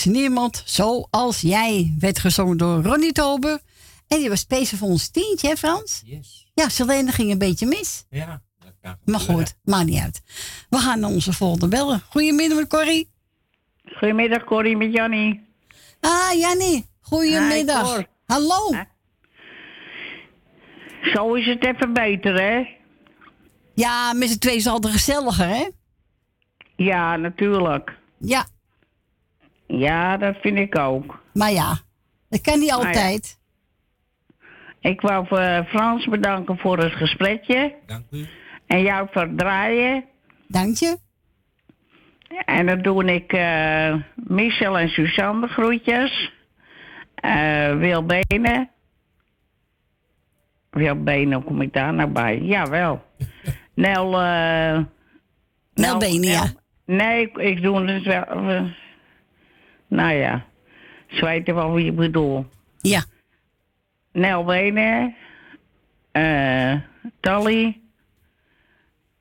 Is 0.00 0.12
niemand 0.12 0.62
zoals 0.66 1.40
jij. 1.40 1.94
Werd 1.98 2.18
gezongen 2.18 2.56
door 2.56 2.82
Ronnie 2.82 3.12
Tober. 3.12 3.60
En 4.08 4.18
die 4.18 4.28
was 4.28 4.40
speciaal 4.40 4.78
voor 4.78 4.88
ons 4.88 5.08
tientje, 5.08 5.48
hè 5.48 5.56
Frans? 5.56 6.02
Yes. 6.04 6.50
Ja, 6.54 6.68
Selene 6.68 7.12
ging 7.12 7.30
een 7.30 7.38
beetje 7.38 7.66
mis. 7.66 8.04
Ja, 8.10 8.42
dat 8.58 8.72
kan 8.82 8.96
Maar 9.04 9.20
goed, 9.20 9.54
maakt 9.64 9.86
niet 9.86 10.00
uit. 10.00 10.22
We 10.68 10.76
gaan 10.76 11.00
naar 11.00 11.10
onze 11.10 11.32
volgende 11.32 11.68
bellen. 11.68 12.02
Goedemiddag 12.08 12.66
Corrie. 12.66 13.10
Goedemiddag 13.84 14.44
Corrie 14.44 14.76
met 14.76 14.92
Jannie. 14.92 15.46
Ah, 16.00 16.32
Jannie. 16.38 16.86
Goedemiddag. 17.00 17.96
Hi. 17.96 18.02
Hallo. 18.26 18.74
Zo 21.14 21.34
is 21.34 21.46
het 21.46 21.64
even 21.64 21.92
beter, 21.92 22.34
hè? 22.40 22.66
Ja, 23.74 24.12
met 24.12 24.28
z'n 24.28 24.38
tweeën 24.38 24.56
is 24.56 24.64
het 24.64 24.72
altijd 24.72 24.92
gezelliger, 24.92 25.48
hè? 25.48 25.68
Ja, 26.76 27.16
natuurlijk. 27.16 27.98
Ja. 28.18 28.46
Ja, 29.70 30.16
dat 30.16 30.36
vind 30.40 30.58
ik 30.58 30.78
ook. 30.78 31.22
Maar 31.32 31.52
ja, 31.52 31.78
dat 32.28 32.40
kan 32.40 32.58
niet 32.58 32.70
Maar 32.70 32.80
ja. 32.80 32.86
altijd. 32.86 33.38
Ik 34.80 35.00
wou 35.00 35.26
eh, 35.28 35.64
Frans 35.66 36.06
bedanken 36.06 36.58
voor 36.58 36.78
het 36.78 36.92
gesprekje. 36.92 37.74
Dank 37.86 38.04
u. 38.10 38.26
En 38.66 38.82
jou 38.82 39.08
voor 39.10 39.22
het 39.22 39.38
draaien. 39.38 40.04
Dank 40.48 40.76
je. 40.76 40.98
En 42.44 42.66
dan 42.66 42.82
doe 42.82 43.04
ik 43.04 43.32
eh, 43.32 43.94
Michel 44.14 44.78
en 44.78 44.88
Suzanne 44.88 45.46
de 45.46 45.52
groetjes. 45.52 46.32
Eh 47.14 47.76
Wil 47.76 48.06
Benen. 48.06 48.70
Wil 50.70 51.02
Benen, 51.02 51.32
hoe 51.32 51.44
kom 51.44 51.60
ik 51.60 51.72
daar 51.72 51.94
nou 51.94 52.10
bij? 52.10 52.38
Jawel. 52.38 53.04
Nel... 53.74 54.20
eh 54.20 54.78
Nel 55.74 55.98
Benen, 55.98 56.30
ja. 56.30 56.46
Nee, 56.84 57.20
ik, 57.20 57.36
ik 57.36 57.62
doe 57.62 57.90
het 57.90 58.04
wel... 58.04 58.24
nou 59.90 60.12
ja. 60.12 60.44
Ze 61.06 61.24
weten 61.24 61.54
wel 61.54 61.72
wie 61.72 61.86
ik 61.86 61.96
bedoel. 61.96 62.46
Ja. 62.80 63.04
Nel 64.12 64.44
Benen. 64.44 65.14
eh 66.12 66.74
Tally. 67.20 67.80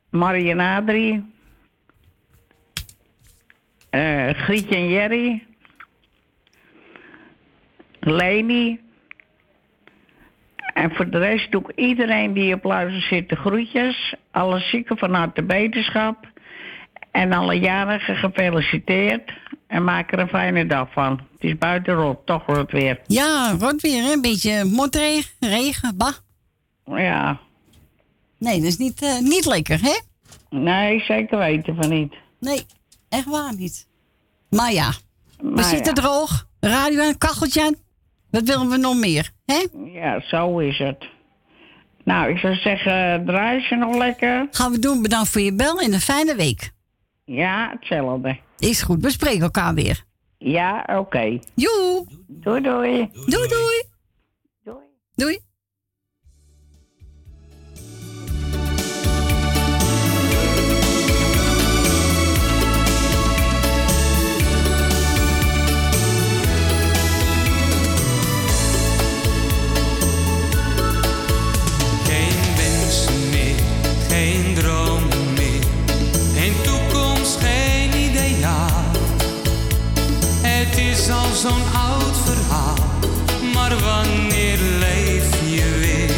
Marian 0.09 0.59
Adrie. 0.59 1.34
eh 3.89 4.30
Grietje 4.30 4.76
en 4.76 4.89
Jerry. 4.89 5.43
Leni. 7.99 8.80
En 10.74 10.95
voor 10.95 11.09
de 11.09 11.17
rest 11.17 11.51
doe 11.51 11.61
ik 11.61 11.78
iedereen 11.78 12.34
die 12.34 12.53
op 12.53 12.63
luister 12.63 13.01
zit 13.01 13.30
de 13.30 13.36
groetjes. 13.36 14.15
Alle 14.32 14.59
zieken 14.59 14.97
van 14.97 15.13
harte 15.13 15.43
beterschap. 15.43 16.29
En 17.12 17.32
alle 17.34 17.60
jarigen 17.60 18.16
gefeliciteerd. 18.16 19.32
En 19.68 19.84
maak 19.84 20.12
er 20.12 20.20
een 20.20 20.28
fijne 20.28 20.66
dag 20.66 20.91
van. 20.91 21.12
Het 21.12 21.43
is 21.43 21.57
buiten 21.57 21.93
rot, 21.93 22.26
toch 22.26 22.45
rot 22.45 22.72
weer. 22.72 22.99
Ja, 23.07 23.55
rot 23.60 23.82
weer, 23.82 24.03
hè? 24.03 24.12
Een 24.12 24.22
beetje 24.22 24.66
motregen, 24.66 25.32
regen, 25.39 25.97
bah. 25.97 26.14
Ja. 26.86 27.39
Nee, 28.38 28.55
dat 28.55 28.68
is 28.68 28.78
niet, 28.78 29.01
eh, 29.01 29.20
niet 29.20 29.45
lekker, 29.45 29.80
hè? 29.82 29.99
Nee, 30.49 30.99
zeker 30.99 31.38
weten 31.38 31.76
van 31.76 31.89
niet. 31.89 32.14
Nee, 32.39 32.66
echt 33.10 33.26
waar 33.26 33.55
niet. 33.55 33.88
Maar 34.49 34.74
ja, 34.74 34.91
we 35.38 35.64
zitten 35.64 35.93
droog. 35.93 36.47
Radio 36.60 37.01
aan, 37.01 37.18
kacheltje 37.18 37.64
aan. 37.64 37.76
Wat 38.32 38.43
willen 38.43 38.70
we 38.70 38.78
nog 38.78 38.95
meer, 38.95 39.32
hè? 39.45 39.66
Ja, 39.86 40.22
zo 40.22 40.60
is 40.60 40.78
het. 40.78 41.07
Nou, 42.03 42.30
ik 42.30 42.38
zou 42.38 42.55
zeggen, 42.55 43.26
draai 43.26 43.62
ze 43.62 43.76
nog 43.76 43.95
lekker. 43.95 44.47
Gaan 44.51 44.72
we 44.72 44.80
doen. 44.80 45.01
Bedankt 45.01 45.30
voor 45.30 45.41
je 45.41 45.53
bel 45.53 45.80
en 45.80 45.93
een 45.93 45.99
fijne 45.99 46.36
week. 46.36 46.72
Ja, 47.30 47.70
hetzelfde. 47.72 48.40
Is 48.58 48.82
goed, 48.82 49.02
we 49.02 49.12
spreken 49.12 49.42
elkaar 49.42 49.74
weer. 49.74 50.04
Ja, 50.38 50.86
oké. 51.00 51.40
Joe. 51.56 52.06
Doei, 52.28 52.62
doei. 52.62 53.10
Doei, 53.26 53.48
doei. 53.48 53.84
Doei. 55.16 55.40
Geen 55.40 55.49
zo'n 81.40 81.74
oud 81.74 82.18
verhaal, 82.26 82.76
maar 83.54 83.80
wanneer 83.80 84.58
leef 84.80 85.30
je 85.50 85.78
weer? 85.80 86.16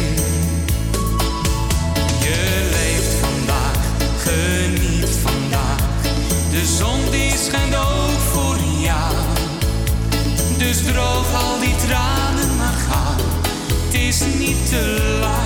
Je 2.20 2.68
leeft 2.70 3.14
vandaag, 3.20 3.76
geniet 4.18 5.16
vandaag. 5.22 6.02
De 6.50 6.66
zon 6.78 7.10
die 7.10 7.36
schijnt 7.36 7.74
ook 7.74 8.20
voor 8.32 8.56
jou. 8.80 9.14
Dus 10.58 10.82
droog 10.82 11.34
al 11.34 11.60
die 11.60 11.76
tranen 11.86 12.56
maar 12.56 12.78
ga, 12.88 13.14
het 13.84 13.94
is 13.94 14.20
niet 14.38 14.68
te 14.68 15.18
laat. 15.20 15.41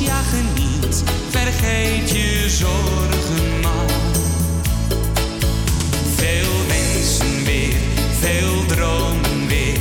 Moois, 0.00 0.08
ja 0.08 0.22
geniet. 0.22 1.02
Vergeet 1.28 2.10
je 2.10 2.48
zorgen 2.48 3.60
maar. 3.60 3.90
Veel 6.16 6.66
wensen 6.68 7.44
weer, 7.44 7.76
veel 8.20 8.66
dromen 8.66 9.46
weer. 9.48 9.78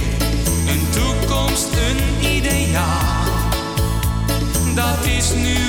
Een 0.68 0.90
toekomst, 0.90 1.68
een 1.74 2.32
ideaal. 2.36 3.28
Dat 4.76 5.06
is 5.06 5.34
nu 5.34 5.69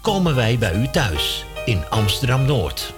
komen 0.00 0.34
wij 0.34 0.58
bij 0.58 0.74
u 0.74 0.88
thuis 0.88 1.44
in 1.64 1.88
Amsterdam 1.88 2.44
Noord. 2.44 2.92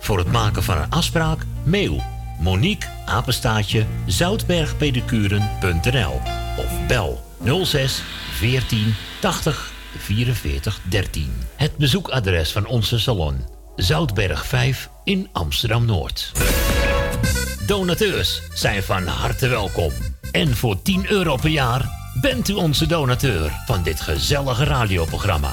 Voor 0.00 0.18
het 0.18 0.32
maken 0.32 0.62
van 0.62 0.76
een 0.76 0.90
afspraak, 0.90 1.46
mail 1.64 2.02
Monique 2.38 2.88
apenstaatje 3.06 3.86
zoutbergpedicuren.nl 4.06 6.20
of 6.56 6.86
bel 6.86 7.24
06 7.64 8.02
14 8.30 8.94
80 9.20 9.72
44 9.98 10.80
13. 10.88 11.32
Het 11.56 11.76
bezoekadres 11.76 12.52
van 12.52 12.66
onze 12.66 12.98
salon 12.98 13.44
Zoutberg 13.76 14.46
5 14.46 14.88
in 15.04 15.28
Amsterdam 15.32 15.84
Noord. 15.84 16.32
Donateurs 17.66 18.42
zijn 18.54 18.82
van 18.82 19.06
harte 19.06 19.48
welkom. 19.48 19.92
En 20.32 20.56
voor 20.56 20.82
10 20.82 21.10
euro 21.10 21.36
per 21.36 21.50
jaar 21.50 21.88
bent 22.20 22.48
u 22.48 22.52
onze 22.52 22.86
donateur 22.86 23.50
van 23.66 23.82
dit 23.82 24.00
gezellige 24.00 24.64
radioprogramma. 24.64 25.52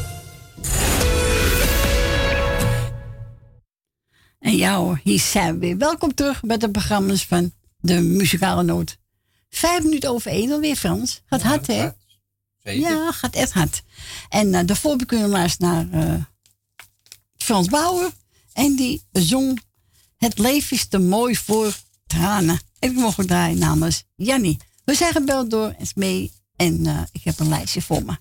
En 4.41 4.55
ja 4.55 4.77
hoor, 4.77 4.99
hier 5.03 5.19
zijn 5.19 5.53
we 5.53 5.59
weer. 5.59 5.77
Welkom 5.77 6.13
terug 6.13 6.41
bij 6.41 6.57
de 6.57 6.71
programma's 6.71 7.25
van 7.25 7.53
de 7.79 8.01
muzikale 8.01 8.63
noot. 8.63 8.97
Vijf 9.49 9.83
minuten 9.83 10.09
over 10.09 10.31
één 10.31 10.51
alweer, 10.51 10.75
Frans. 10.75 11.21
Gaat 11.25 11.41
hard, 11.41 11.67
hè? 11.67 11.89
Zeker. 12.63 12.89
Ja, 12.89 13.11
gaat 13.11 13.35
echt 13.35 13.51
hard. 13.51 13.81
En 14.29 14.47
uh, 14.47 14.59
daarvoor 14.65 15.05
kunnen 15.05 15.25
we 15.25 15.31
luisteren 15.31 15.89
naar 15.91 16.07
uh, 16.07 16.23
Frans 17.37 17.67
Bauer. 17.67 18.11
En 18.53 18.75
die 18.75 19.03
zong 19.11 19.61
Het 20.17 20.37
leven 20.37 20.77
is 20.77 20.87
te 20.87 20.97
mooi 20.99 21.35
voor 21.35 21.77
tranen. 22.07 22.59
En 22.79 22.89
ik 22.89 22.95
mocht 22.95 23.27
draaien 23.27 23.57
namens 23.57 24.03
Jannie. 24.15 24.57
We 24.85 24.95
zijn 24.95 25.11
gebeld 25.11 25.49
door 25.49 25.75
Esmee 25.79 26.31
en 26.55 26.85
uh, 26.87 27.01
ik 27.11 27.23
heb 27.23 27.39
een 27.39 27.49
lijstje 27.49 27.81
voor 27.81 28.03
me. 28.05 28.17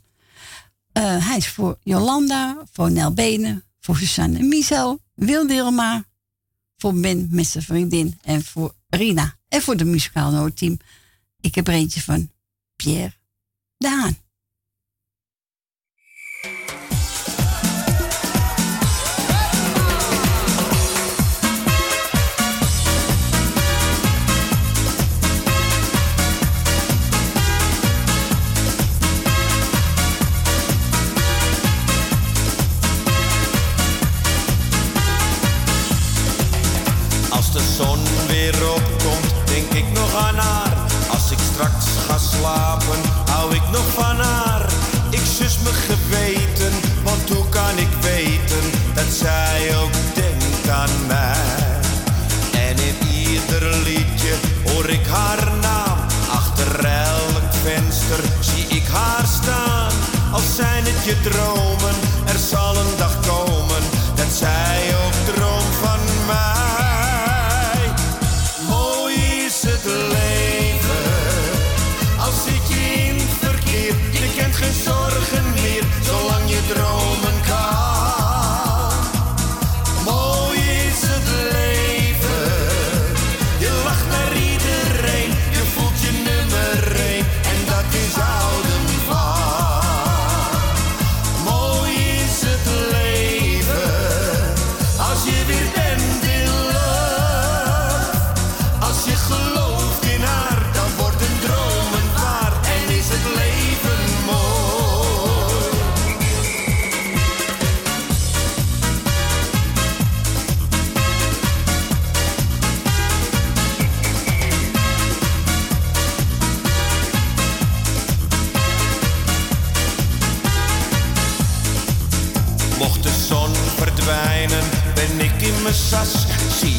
Hij 1.01 1.37
is 1.37 1.49
voor 1.49 1.79
Jolanda, 1.83 2.64
voor 2.73 2.91
Nel 2.91 3.12
Benen, 3.12 3.64
voor 3.81 3.97
Susanne 3.97 4.39
en 4.39 4.49
Michel, 4.49 5.01
Wil 5.14 5.47
Dilma, 5.47 6.05
voor 6.81 6.95
Ben 6.95 7.28
met 7.31 7.47
zijn 7.47 7.64
vriendin 7.64 8.18
en 8.22 8.45
voor 8.45 8.74
Rina. 8.89 9.39
En 9.49 9.62
voor 9.62 9.76
de 9.76 9.85
muzikaal 9.85 10.31
noodteam. 10.31 10.78
Ik 11.41 11.55
heb 11.55 11.68
er 11.68 11.74
eentje 11.74 12.01
van 12.01 12.31
Pierre 12.76 13.12
Daan. 13.78 14.16
Zon 37.81 37.99
weer 38.26 38.57
opkomt, 38.76 39.33
denk 39.45 39.70
ik 39.72 39.93
nog 39.93 40.14
aan 40.14 40.35
haar. 40.35 40.76
Als 41.11 41.31
ik 41.31 41.39
straks 41.53 41.87
ga 42.07 42.18
slapen, 42.18 43.01
hou 43.31 43.55
ik 43.55 43.66
nog 43.72 43.87
van 43.95 44.16
haar. 44.16 44.66
Ik 45.11 45.24
zus 45.39 45.59
me 45.59 45.72
geweten, 45.89 46.72
want 47.03 47.28
hoe 47.31 47.49
kan 47.49 47.78
ik 47.78 47.93
weten 48.01 48.64
dat 48.95 49.11
zij 49.22 49.76
ook 49.83 49.97
denkt 50.14 50.68
aan 50.68 50.95
mij? 51.07 51.81
En 52.68 52.76
in 52.91 52.99
ieder 53.28 53.62
liedje 53.85 54.35
hoor 54.66 54.89
ik 54.89 55.07
haar 55.07 55.45
naam. 55.61 55.99
Achter 56.31 56.85
elk 56.85 57.49
venster 57.64 58.20
zie 58.41 58.66
ik 58.78 58.87
haar 58.93 59.26
staan. 59.41 59.93
Als 60.33 60.57
zijn 60.57 60.85
het 60.85 61.05
je 61.05 61.16
dromen, 61.20 61.97
er 62.26 62.41
zal 62.51 62.76
een 62.76 62.97
dag 62.97 63.14
komen 63.26 63.83
dat 64.14 64.31
zij 64.39 64.80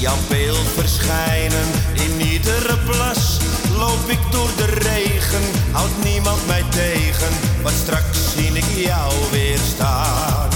jouw 0.02 0.18
beeld 0.30 0.68
verschijnen 0.76 1.68
in 1.94 2.28
iedere 2.28 2.78
plas. 2.86 3.38
Loop 3.78 4.10
ik 4.10 4.20
door 4.32 4.50
de 4.58 4.66
regen, 4.66 5.42
houdt 5.72 6.04
niemand 6.04 6.48
mij 6.48 6.64
tegen, 6.70 7.34
want 7.62 7.76
straks 7.76 8.18
zie 8.36 8.52
ik 8.54 8.86
jou 8.86 9.14
weer 9.32 9.60
staan. 9.76 10.50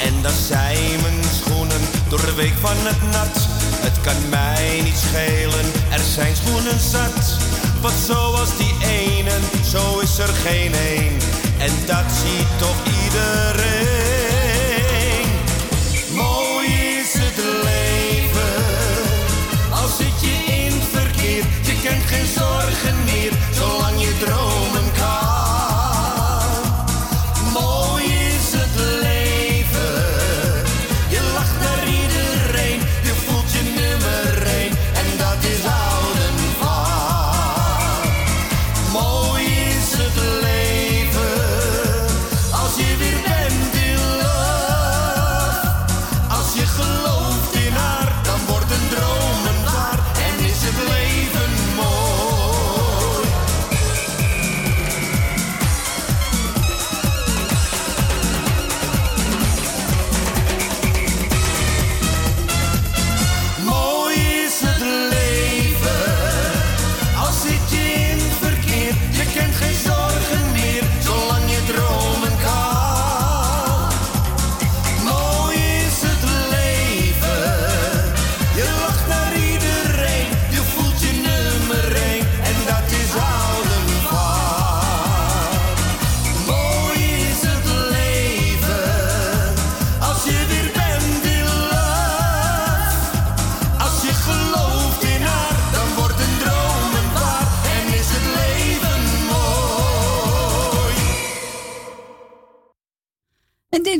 En 0.00 0.22
dan 0.22 0.32
zijn 0.46 1.00
mijn 1.02 1.24
schoenen 1.42 1.80
door 2.08 2.20
de 2.26 2.34
week 2.34 2.54
van 2.60 2.76
het 2.76 3.02
nat. 3.02 3.36
Het 3.86 4.00
kan 4.00 4.28
mij 4.30 4.80
niet 4.84 4.98
schelen, 5.08 5.66
er 5.90 6.04
zijn 6.14 6.36
schoenen 6.36 6.80
zat. 6.80 7.36
Wat 7.80 7.94
zoals 8.06 8.56
die 8.56 8.74
ene, 8.86 9.38
zo 9.70 9.98
is 9.98 10.18
er 10.18 10.32
geen 10.46 10.72
een. 10.74 11.18
En 11.58 11.72
dat 11.86 12.06
ziet 12.22 12.58
toch 12.58 12.80
iedereen. 13.04 14.11
Meer, 23.04 23.32
zolang 23.52 24.00
je 24.00 24.16
dromen 24.18 24.61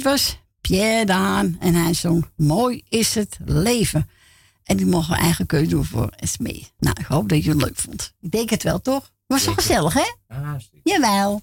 dit 0.03 0.11
was 0.11 0.39
Pierre 0.61 1.05
Daan 1.05 1.57
en 1.61 1.75
hij 1.75 1.95
zong 1.95 2.27
Mooi 2.37 2.83
is 2.89 3.15
het 3.15 3.37
leven. 3.45 4.09
En 4.65 4.77
die 4.77 4.87
mogen 4.87 5.15
we 5.15 5.21
eigen 5.21 5.47
keuze 5.47 5.71
doen 5.71 5.85
voor 5.85 6.13
Esmee. 6.17 6.69
Nou, 6.79 6.97
ik 7.01 7.07
hoop 7.07 7.29
dat 7.29 7.45
je 7.45 7.51
het 7.51 7.63
leuk 7.63 7.77
vond. 7.77 8.15
Ik 8.21 8.31
denk 8.31 8.51
het 8.51 8.63
wel, 8.63 8.81
toch? 8.81 9.13
Was 9.27 9.45
toch 9.45 9.55
gezellig, 9.55 9.95
hè? 9.95 10.13
Ah, 10.29 10.55
Jawel. 10.83 11.43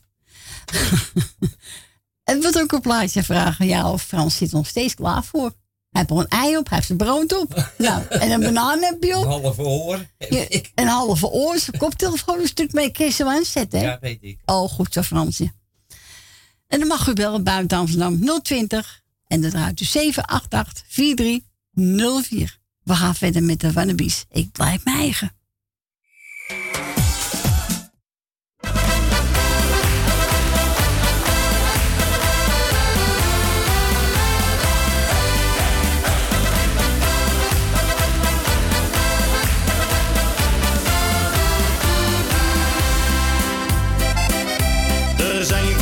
en 2.31 2.41
wat 2.41 2.59
ook 2.59 2.71
een 2.71 2.81
plaatje 2.81 3.23
vragen. 3.23 3.65
Ja, 3.67 3.91
of 3.91 4.03
Frans 4.03 4.37
zit 4.37 4.49
er 4.51 4.55
nog 4.57 4.67
steeds 4.67 4.93
klaar 4.93 5.23
voor. 5.23 5.53
Hij 5.89 6.01
heeft 6.07 6.09
er 6.09 6.17
een 6.17 6.27
ei 6.27 6.57
op, 6.57 6.65
hij 6.67 6.75
heeft 6.75 6.87
zijn 6.87 6.97
brood 6.97 7.39
op. 7.41 7.69
nou, 7.77 8.03
en 8.07 8.31
een 8.31 8.39
banaan 8.39 8.81
heb 8.81 9.03
je 9.03 9.17
op. 9.17 9.23
Een 9.23 9.29
halve 9.29 9.61
oor. 9.61 10.05
Ja, 10.17 10.45
een 10.75 10.87
halve 10.87 11.27
oor, 11.27 11.57
zijn 11.59 11.77
koptelefoon 11.77 12.39
een 12.39 12.47
stuk 12.47 12.73
mee 12.73 12.91
kisten 12.91 13.27
aanzetten. 13.27 13.79
hè? 13.79 13.85
Ja, 13.85 13.97
weet 14.01 14.23
ik. 14.23 14.39
Oh, 14.45 14.69
goed 14.69 14.93
zo, 14.93 15.01
Fransje. 15.01 15.51
En 16.69 16.79
dan 16.79 16.87
mag 16.87 17.07
u 17.07 17.13
bellen 17.13 17.43
buiten 17.43 17.77
Amsterdam 17.77 18.41
020 18.41 19.01
en 19.27 19.41
dat 19.41 19.51
draait 19.51 19.81
u 19.81 19.85
788 19.85 20.83
4304. 20.87 22.57
We 22.83 22.95
gaan 22.95 23.15
verder 23.15 23.43
met 23.43 23.59
de 23.59 23.71
Wannabies. 23.71 24.25
Ik 24.31 24.51
blijf 24.51 24.83
mijn 24.83 24.97
eigen. 24.97 25.31
Er 45.17 45.45
zijn 45.45 45.78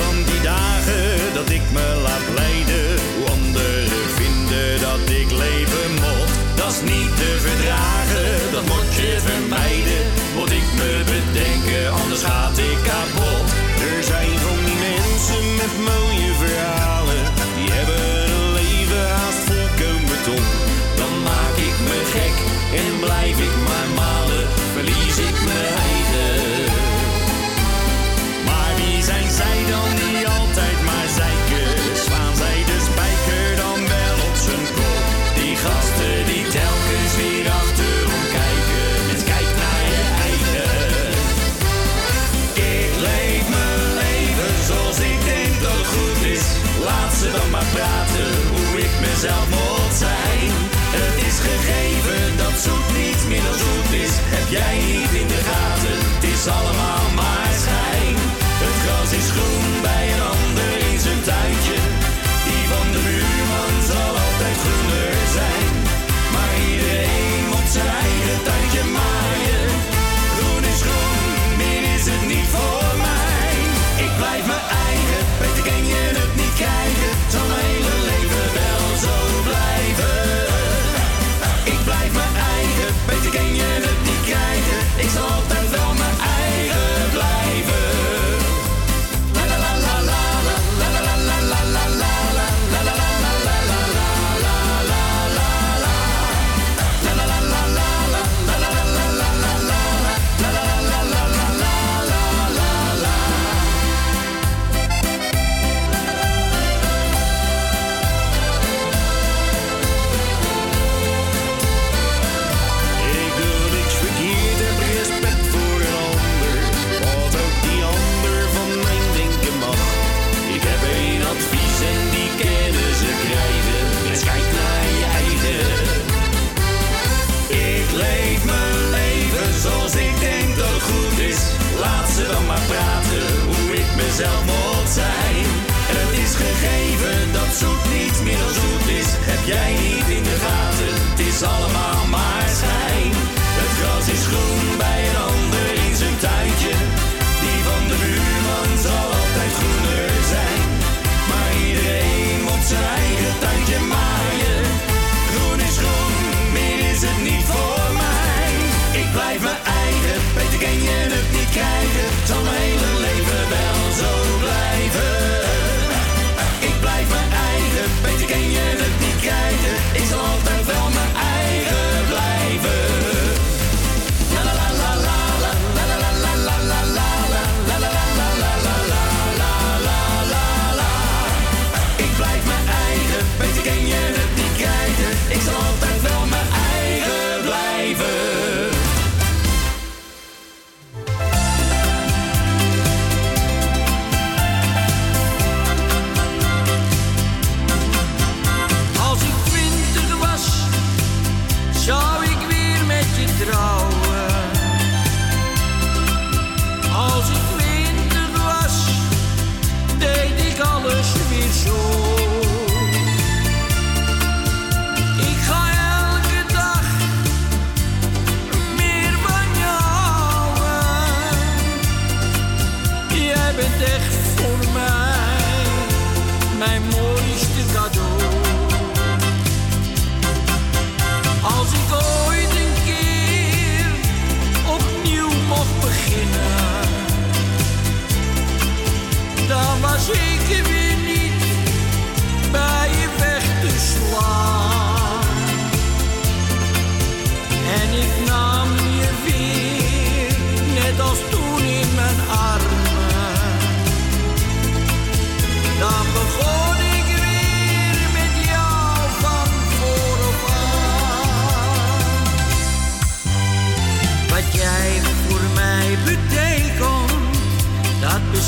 zelfmoord 134.18 134.90
zijn. 134.90 135.46
Het 135.94 136.12
is 136.24 136.32
gegeven 136.36 137.34
dat 137.34 137.52
zoet 137.60 137.84
niet 137.98 138.18
meer 138.24 138.48
zoet 138.60 138.88
is. 139.00 139.10
Heb 139.32 139.42
jij 139.54 139.72
niet 139.74 140.08
in 140.18 140.24
de 140.24 140.38
gaten, 140.46 140.94
het 141.10 141.20
is 141.20 141.44
allemaal 141.44 142.06
maar 142.10 142.37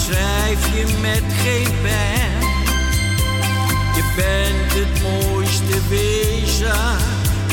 dat 0.10 0.18
beschrijf 0.18 0.76
je 0.76 0.98
met 1.02 1.23
geen 1.44 1.81
pen. 1.81 2.48
Je 3.95 4.14
bent 4.15 4.73
het 4.73 5.02
mooiste 5.02 5.88
wezen 5.90 6.98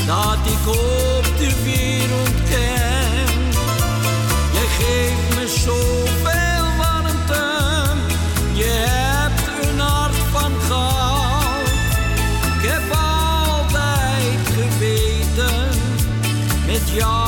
dat 0.07 0.39
ik 0.45 0.69
op 0.69 1.25
de 1.39 1.63
wereld 1.65 2.49
ken. 2.51 3.51
Jij 4.53 4.69
geeft 4.79 5.35
me 5.35 5.49
zoveel 5.49 6.67
warmte, 6.79 7.45
je 8.53 8.85
hebt 8.89 9.69
een 9.69 9.79
hart 9.79 10.17
van 10.33 10.53
goud. 10.69 11.69
Ik 12.57 12.71
heb 12.71 12.91
altijd 12.91 14.41
geweten, 14.55 15.69
met 16.67 16.91
jou 16.95 17.26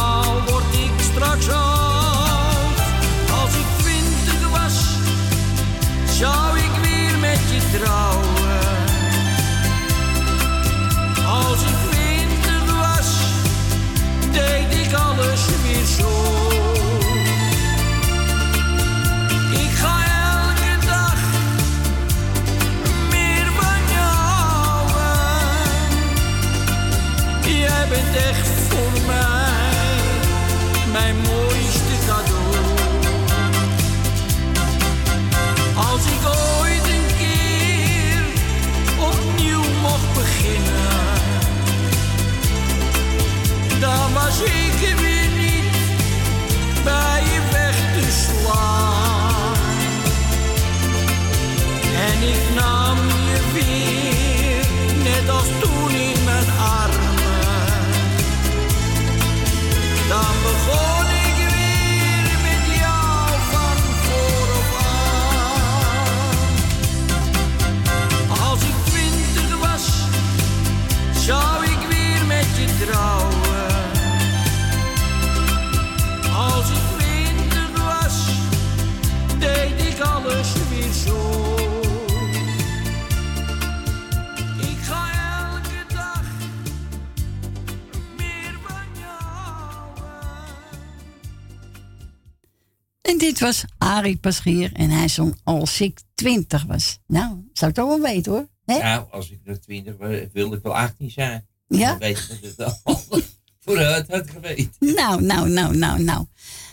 En 93.18 93.24
dit 93.24 93.40
was 93.40 93.64
Arie 93.78 94.16
Paschier 94.16 94.72
en 94.72 94.90
hij 94.90 95.08
zong 95.08 95.36
als 95.44 95.80
ik 95.80 96.00
twintig 96.14 96.64
was. 96.64 96.98
Nou, 97.06 97.48
zou 97.52 97.70
ik 97.70 97.76
toch 97.76 97.86
wel 97.88 98.00
weten 98.00 98.32
hoor. 98.32 98.48
Hè? 98.64 98.78
Nou, 98.78 99.06
als 99.10 99.30
ik 99.30 99.40
nog 99.44 99.56
20 99.58 99.96
was, 99.96 100.16
wilde 100.32 100.56
ik 100.56 100.62
wel 100.62 100.76
18 100.76 101.10
zijn. 101.10 101.46
Ja? 101.68 101.88
Dan 101.90 101.98
weet 101.98 102.18
ik 102.42 102.56
dat 102.56 102.66
het 102.68 102.80
al 102.84 103.00
vooruit 103.64 104.08
had 104.10 104.30
geweten. 104.30 104.72
Nou, 104.78 105.22
nou, 105.22 105.48
nou, 105.48 105.76
nou, 105.76 106.02
nou. 106.02 106.26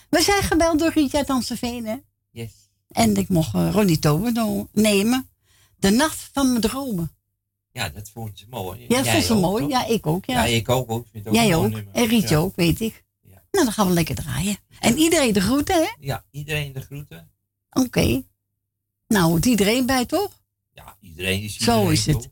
We 0.10 0.22
zijn 0.22 0.44
gebeld 0.44 0.80
door 0.80 0.92
Rietje 0.94 1.18
uit 1.18 1.30
Amstelveen, 1.30 1.86
hè? 1.86 1.96
Yes. 2.32 2.52
En 2.90 3.16
ik 3.16 3.30
mocht 3.30 3.54
eh, 3.54 3.70
Ronnie 3.72 4.00
Tober 4.00 4.66
nemen. 4.72 5.30
De 5.78 5.90
nacht 5.90 6.30
van 6.34 6.50
mijn 6.50 6.62
dromen. 6.62 7.12
Ja, 7.72 7.90
dat 7.90 8.10
vond 8.10 8.32
ze 8.40 8.46
mooi. 8.50 8.86
Ja, 8.88 8.98
dat 9.04 9.08
vond 9.08 9.24
ze 9.24 9.34
mooi. 9.34 9.62
toch? 9.64 9.72
Ja, 9.72 9.86
ik 9.86 10.08
ook. 10.08 10.26
Ja. 10.26 10.44
Ja, 10.46 10.56
ik 10.56 10.70
ook. 10.70 10.92
ook. 10.92 11.08
Vind 11.12 11.28
Jij 11.32 11.56
ook. 11.56 11.62
nummer. 11.72 11.86
En 11.94 12.08
Rietje 12.08 12.36
Ja. 12.36 12.42
ook, 12.42 12.56
weet 12.56 12.80
ik. 12.82 13.04
Nou, 13.56 13.66
dan 13.66 13.74
gaan 13.74 13.88
we 13.88 13.94
lekker 13.94 14.16
draaien. 14.16 14.58
En 14.80 14.98
iedereen 14.98 15.34
de 15.34 15.42
groeten, 15.42 15.76
hè? 15.76 15.90
Ja, 16.00 16.26
iedereen 16.32 16.74
de 16.74 16.82
groeten. 16.82 17.32
Oké. 17.70 18.24
Nou, 19.08 19.24
hoort 19.30 19.46
iedereen 19.46 19.86
bij, 19.86 20.06
toch? 20.06 20.42
Ja, 20.74 20.98
iedereen 21.02 21.42
is 21.42 21.58
Zo 21.58 21.72
iedereen, 21.72 21.92
is 21.92 22.06
het. 22.06 22.16
toch? 22.22 22.32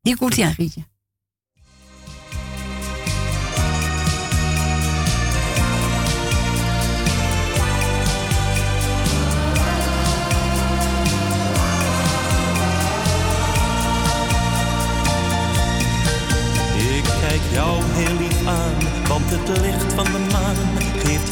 Hier 0.00 0.16
komt 0.16 0.36
hij 0.36 0.44
aan, 0.44 0.54
Rietje. 0.56 0.84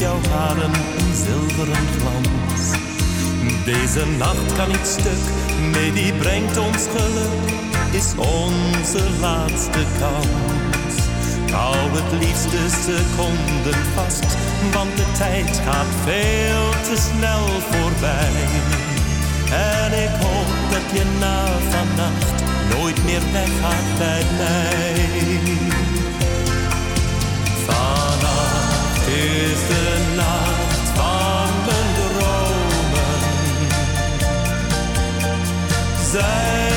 Jouw 0.01 0.19
haren 0.29 0.73
een 0.97 1.15
zilveren 1.25 1.87
glans. 1.97 2.63
Deze 3.65 4.05
nacht 4.17 4.53
kan 4.57 4.67
niet 4.67 4.87
stuk, 4.87 5.23
nee 5.71 5.91
die 5.91 6.13
brengt 6.13 6.57
ons 6.57 6.87
geluk, 6.95 7.45
is 7.91 8.13
onze 8.15 9.03
laatste 9.19 9.83
kans. 9.99 10.93
Hou 11.51 11.75
het 11.97 12.11
liefste 12.21 12.61
seconden 12.85 13.79
vast, 13.95 14.29
want 14.73 14.97
de 14.97 15.05
tijd 15.17 15.61
gaat 15.65 15.93
veel 16.03 16.69
te 16.87 16.97
snel 17.07 17.45
voorbij. 17.69 18.43
En 19.77 19.91
ik 20.05 20.15
hoop 20.23 20.51
dat 20.73 20.87
je 20.93 21.05
na 21.19 21.45
vannacht 21.73 22.37
nooit 22.73 23.03
meer 23.05 23.23
weggaat 23.31 23.97
bij 23.97 24.23
mij. 24.37 25.70
Is 29.41 29.67
de 29.67 30.13
nacht 30.15 30.89
van 30.95 31.49
mijn 31.65 31.89
dromen. 31.95 33.19
Zijn 36.11 36.70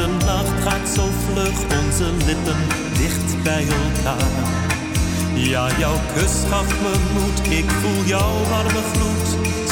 de 0.00 0.24
nacht 0.26 0.62
gaat 0.64 0.88
zo 0.96 1.08
vlug, 1.24 1.56
onze 1.80 2.08
lippen 2.26 2.60
dicht 2.98 3.42
bij 3.42 3.64
elkaar. 3.80 4.32
Ja, 5.34 5.68
jouw 5.78 5.98
kus 6.14 6.34
gaf 6.50 6.68
me 6.82 6.94
moed, 7.14 7.38
ik 7.58 7.70
voel 7.80 8.04
jouw 8.04 8.34
warme 8.50 8.82
gloed, 8.92 9.28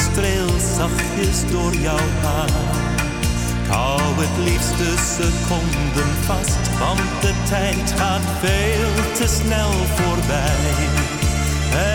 streel 0.07 0.51
zachtjes 0.77 1.51
door 1.51 1.73
jouw 1.73 2.07
haar. 2.23 2.49
Ik 3.63 3.67
hou 3.75 4.01
het 4.23 4.35
liefste 4.47 4.89
seconden 5.15 6.11
vast, 6.25 6.63
want 6.79 7.09
de 7.21 7.33
tijd 7.49 7.93
gaat 7.99 8.27
veel 8.41 8.93
te 9.17 9.27
snel 9.37 9.71
voorbij. 9.97 10.65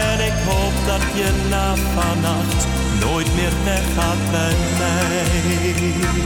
En 0.00 0.18
ik 0.30 0.38
hoop 0.48 0.76
dat 0.86 1.04
je 1.18 1.30
na 1.50 1.74
vannacht 1.96 2.66
nooit 3.00 3.34
meer 3.34 3.54
weggaat 3.64 4.22
bij 4.30 4.56
mij. 4.78 6.24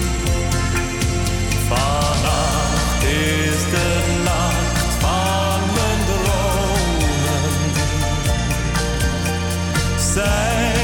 Zijn 10.15 10.78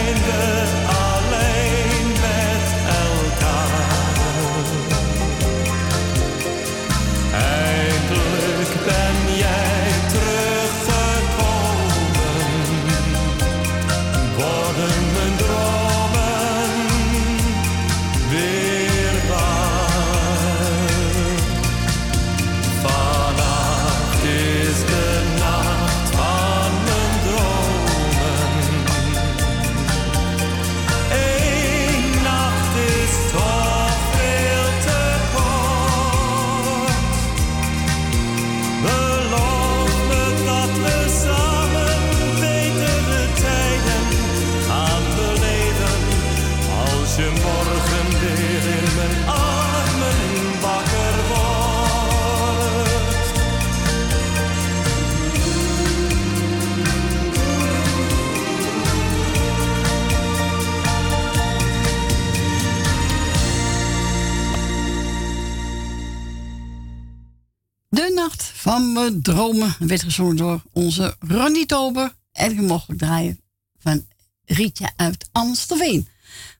van 68.64 68.92
mijn 68.92 69.22
dromen 69.22 69.74
werd 69.78 70.02
gezongen 70.02 70.36
door 70.36 70.60
onze 70.72 71.14
Ronnie 71.28 71.66
Tober. 71.66 72.12
En 72.32 72.64
mocht 72.64 72.88
ik 72.88 72.98
draaien 72.98 73.40
van 73.78 74.00
Rietje 74.44 74.90
uit 74.96 75.28
Amstelveen. 75.32 76.08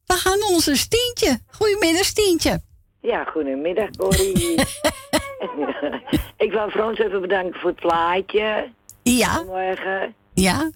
We 0.06 0.14
gaan 0.14 0.54
onze 0.54 0.76
Stientje. 0.76 1.38
Goedemiddag, 1.46 2.04
Stientje. 2.04 2.60
Ja, 3.00 3.24
goedemiddag, 3.24 3.90
Corrie. 3.90 4.54
ik 6.46 6.52
wil 6.52 6.70
Frans 6.70 6.98
even 6.98 7.20
bedanken 7.20 7.60
voor 7.60 7.70
het 7.70 7.80
plaatje. 7.80 8.70
Ja. 9.02 9.42
Morgen. 9.42 10.14
Ja. 10.34 10.70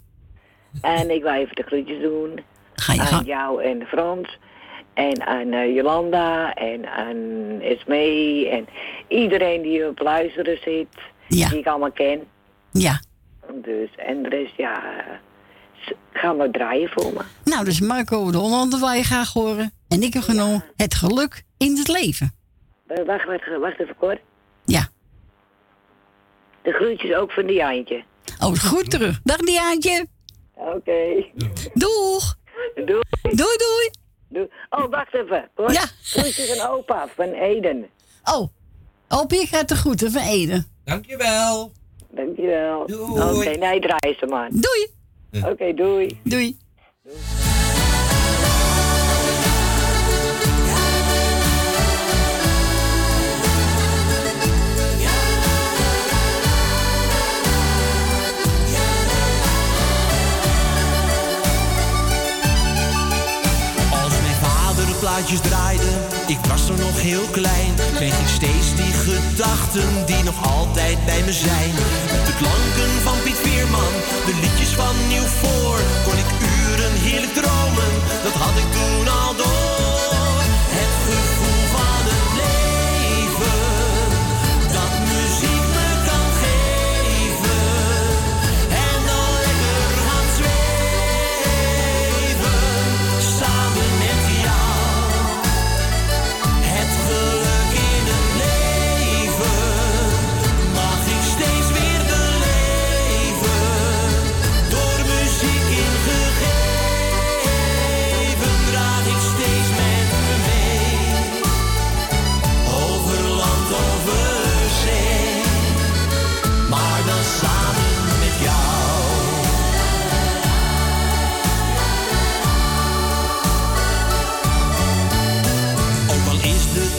En 0.81 1.11
ik 1.11 1.23
wil 1.23 1.33
even 1.33 1.55
de 1.55 1.63
groetjes 1.63 2.03
doen. 2.03 2.41
Ga 2.75 2.93
je 2.93 3.01
aan 3.01 3.25
jou 3.25 3.63
en 3.63 3.87
Frans. 3.87 4.39
En 4.95 5.27
aan 5.27 5.53
eh, 5.53 5.75
Jolanda 5.75 6.55
en 6.55 6.87
aan 6.87 7.17
Esmee 7.61 8.49
en 8.49 8.69
iedereen 9.09 9.63
die 9.63 9.89
op 9.89 10.01
luisteren 10.01 10.59
zit. 10.63 10.89
Ja. 11.29 11.49
Die 11.49 11.59
ik 11.59 11.67
allemaal 11.67 11.93
ken. 11.93 12.27
Ja. 12.73 13.01
Dus, 13.63 13.91
en 13.97 14.23
de 14.23 14.29
rest, 14.29 14.57
ja, 14.57 14.83
eh, 14.99 15.19
gaan 16.13 16.37
we 16.39 16.51
draaien 16.51 16.89
voor 16.89 17.13
me. 17.13 17.21
Nou, 17.45 17.65
dus 17.65 17.81
Marco 17.81 18.31
de 18.31 18.37
Hollander 18.37 18.81
waar 18.81 18.97
je 18.97 19.03
graag 19.03 19.33
horen. 19.33 19.73
En 19.89 20.03
ik 20.03 20.15
heb 20.15 20.23
genomen 20.23 20.65
het 20.77 20.95
geluk 20.95 21.43
in 21.57 21.77
het 21.77 21.89
leven. 21.89 22.35
Eh, 22.87 23.07
wacht, 23.07 23.27
wacht, 23.27 23.59
wacht 23.61 23.81
even 23.81 23.97
kort. 23.97 24.21
Ja. 24.65 24.89
De 26.63 26.73
groetjes 26.73 27.15
ook 27.15 27.33
van 27.33 27.47
Diantje. 27.47 28.05
Oh, 28.41 28.55
goed 28.55 28.91
terug. 28.91 29.21
Dag 29.25 29.37
Diaantje. 29.37 30.07
Oké. 30.55 31.25
Doeg. 31.75 32.37
Doei. 32.75 33.03
Doei, 33.23 33.57
doei. 33.57 33.91
Doei. 34.29 34.49
Oh, 34.71 34.91
wacht 34.91 35.15
even. 35.15 35.51
Hoor. 35.55 35.73
Ja. 35.73 35.85
Groetjes 36.03 36.61
aan 36.61 36.71
opa 36.71 37.09
van 37.17 37.33
Eden. 37.33 37.87
Oh, 38.25 38.49
Opa, 39.09 39.37
ik 39.37 39.49
ga 39.49 39.63
de 39.63 39.75
groeten 39.77 40.13
van 40.13 40.23
Ede. 40.23 40.65
Dankjewel. 40.89 41.73
Dankjewel. 42.11 42.87
Doei. 42.87 43.49
Oké, 43.49 43.57
nee, 43.59 43.81
draai 43.81 44.17
ze 44.19 44.27
maar. 44.27 44.51
Doei. 44.51 44.87
Oké, 45.53 45.75
doei. 45.75 46.21
Doei. 46.25 46.57
Als 63.93 64.21
mijn 64.21 64.35
vader 64.35 64.95
plaatjes 65.01 65.41
draaide 65.41 66.08
Ik 66.29 66.45
was 66.49 66.69
er 66.69 66.79
nog 66.79 67.01
heel 67.01 67.27
klein, 67.31 67.75
kreeg 67.95 68.19
ik 68.21 68.29
steeds 68.29 68.75
die 68.77 68.93
gedachten 68.93 70.07
die 70.07 70.23
nog 70.23 70.57
altijd 70.57 71.05
bij 71.05 71.23
me 71.25 71.33
zijn. 71.33 71.73
De 72.27 72.35
klanken 72.39 72.93
van 73.03 73.23
Piet 73.23 73.37
Veerman, 73.43 73.93
de 74.27 74.35
liedjes 74.43 74.69
van 74.69 74.95
Nieuw 75.09 75.29
Voor, 75.41 75.79
kon 76.05 76.17
ik 76.25 76.31
uren 76.57 76.93
heerlijk 76.93 77.35
dromen, 77.35 77.93
dat 78.23 78.33
had 78.33 78.57
ik 78.57 78.73
toen 78.73 79.09
al 79.09 79.35
door. 79.37 79.58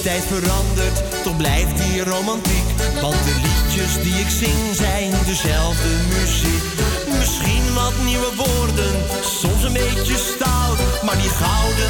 Tijd 0.10 0.26
veranderd, 0.26 1.24
toch 1.24 1.38
blijft 1.38 1.78
die 1.78 2.04
romantiek. 2.04 2.68
Want 3.02 3.24
de 3.28 3.36
liedjes 3.46 3.94
die 4.04 4.14
ik 4.14 4.30
zing 4.30 4.76
zijn 4.76 5.12
dezelfde 5.26 5.90
muziek. 6.14 6.66
Misschien 7.20 7.74
wat 7.74 7.94
nieuwe 8.06 8.32
woorden, 8.36 8.94
soms 9.42 9.64
een 9.64 9.74
beetje 9.74 10.18
stout. 10.18 10.80
Maar 11.06 11.18
die 11.18 11.34
gouden 11.44 11.90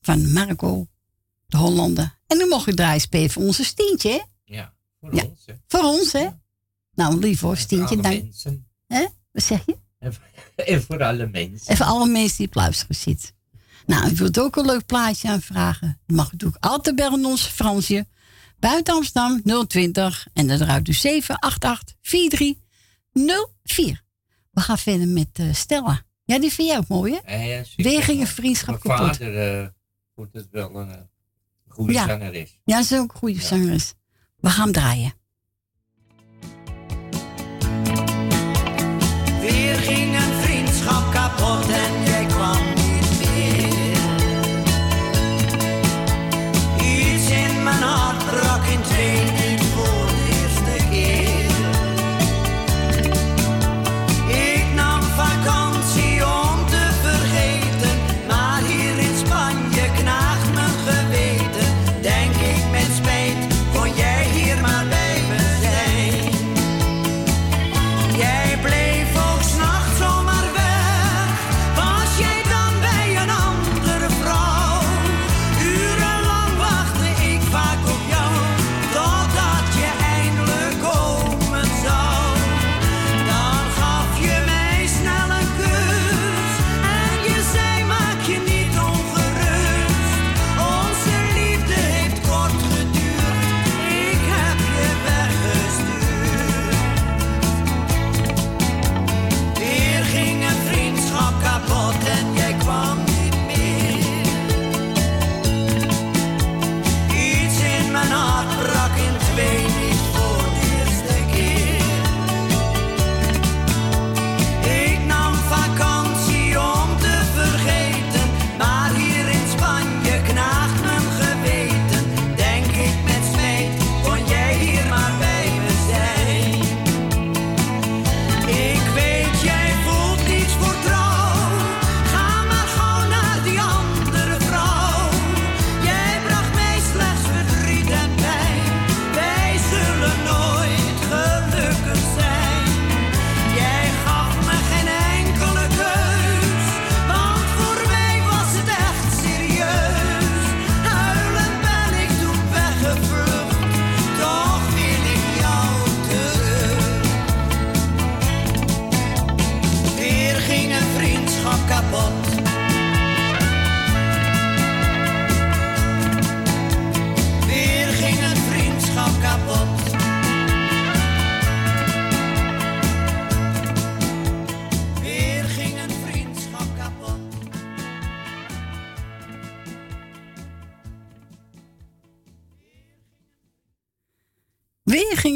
van 0.00 0.32
Marco 0.32 0.86
de 1.46 1.56
Hollander. 1.56 2.18
En 2.26 2.36
nu 2.36 2.48
mocht 2.48 2.64
je 2.64 2.74
draaien 2.74 3.00
spelen 3.00 3.30
voor 3.30 3.42
onze 3.42 3.64
Stientje, 3.64 4.10
hè? 4.10 4.20
Ja, 4.54 4.74
voor 5.00 5.14
Ja, 5.14 5.24
ons. 5.24 5.42
Hè. 5.46 5.54
Voor 5.66 5.82
ons, 5.82 6.12
hè? 6.12 6.28
Nou, 6.94 7.18
lief 7.18 7.40
hoor, 7.40 7.56
Stientje. 7.56 7.94
alle 7.94 8.02
Dank. 8.02 8.22
mensen. 8.22 8.66
Hè? 8.86 9.06
Wat 9.32 9.42
zeg 9.42 9.62
je? 9.66 9.76
En 9.98 10.14
voor, 10.14 10.24
voor 10.86 11.04
alle 11.04 11.26
mensen. 11.26 11.66
En 11.66 11.76
voor 11.76 11.86
alle 11.86 12.08
mensen 12.08 12.36
die 12.36 12.46
op 12.46 12.54
luisteren 12.54 12.96
zitten. 12.96 13.28
Nou, 13.86 14.10
u 14.10 14.14
wilt 14.14 14.40
ook 14.40 14.56
een 14.56 14.66
leuk 14.66 14.86
plaatje 14.86 15.28
aanvragen. 15.28 16.00
Dan 16.06 16.16
mag 16.16 16.28
u 16.28 16.32
natuurlijk 16.32 16.64
altijd 16.64 16.96
bellen 16.96 17.24
ons 17.24 17.42
Fransje. 17.46 18.06
Buiten 18.58 18.94
Amsterdam 18.94 19.42
020 19.66 20.26
en 20.32 20.46
dan 20.46 20.60
eruit 20.60 20.84
dus 20.84 21.00
788 21.00 21.96
4304. 22.00 24.02
We 24.50 24.60
gaan 24.60 24.78
verder 24.78 25.08
met 25.08 25.28
eh, 25.32 25.54
Stella. 25.54 26.02
Ja, 26.28 26.38
die 26.38 26.52
vind 26.52 26.68
jij 26.68 26.76
ook 26.78 26.88
mooi, 26.88 27.18
hè? 27.24 27.36
Ja, 27.36 27.42
ja. 27.42 27.62
Weer 27.76 28.02
ging 28.02 28.20
een 28.20 28.26
vriendschap 28.26 28.84
Mijn 28.84 28.98
kapot. 28.98 29.16
vader 29.16 29.60
uh, 29.62 29.66
vond 30.14 30.28
het 30.32 30.48
wel 30.50 30.74
een 30.74 30.90
eh, 30.90 30.96
goede 31.68 31.92
Ja. 31.92 32.06
zangeres. 32.06 32.58
Ja, 32.64 32.82
ze 32.82 32.94
is 32.94 33.00
ook 33.00 33.12
een 33.12 33.18
goede 33.18 33.40
zangeres. 33.40 33.94
We 34.40 34.48
gaan 34.50 34.72
draaien. 34.72 35.12
Weer 39.40 39.74
ging 39.74 40.14
een 40.16 40.42
vriendschap 40.42 41.12
kapot 41.12 41.68
en 41.70 42.02
jij 42.04 42.26
kwam 42.26 42.58
niet 42.74 43.18
meer. 43.18 43.96
Iets 46.80 47.30
in 47.30 47.62
mijn 47.62 47.82
hart 47.82 48.26
brak 48.26 48.66
in 48.66 48.82
twee, 48.82 49.24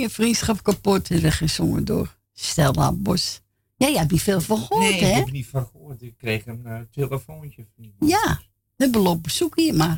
ging 0.02 0.18
een 0.18 0.24
vriendschap 0.24 0.62
kapot 0.62 1.10
en 1.10 1.22
werd 1.22 1.34
gezongen 1.34 1.84
door 1.84 2.16
Stella 2.32 2.92
Bos. 2.92 3.40
Ja, 3.76 3.86
je 3.86 3.98
hebt 3.98 4.10
niet 4.10 4.22
veel 4.22 4.40
van 4.40 4.58
gehoord, 4.58 4.90
nee, 4.90 5.02
hè? 5.02 5.08
ik 5.08 5.14
heb 5.14 5.26
er 5.26 5.32
niet 5.32 5.46
van 5.46 5.68
gehoord. 5.72 6.02
Ik 6.02 6.16
kreeg 6.16 6.46
een 6.46 6.66
eh, 6.66 6.80
telefoontje. 6.90 7.66
van 7.74 7.84
iemand. 7.84 8.10
Ja, 8.10 8.40
we 8.76 8.84
hebben 8.84 9.00
lopen 9.00 9.30
zoeken 9.30 9.62
hier, 9.62 9.74
maar 9.74 9.96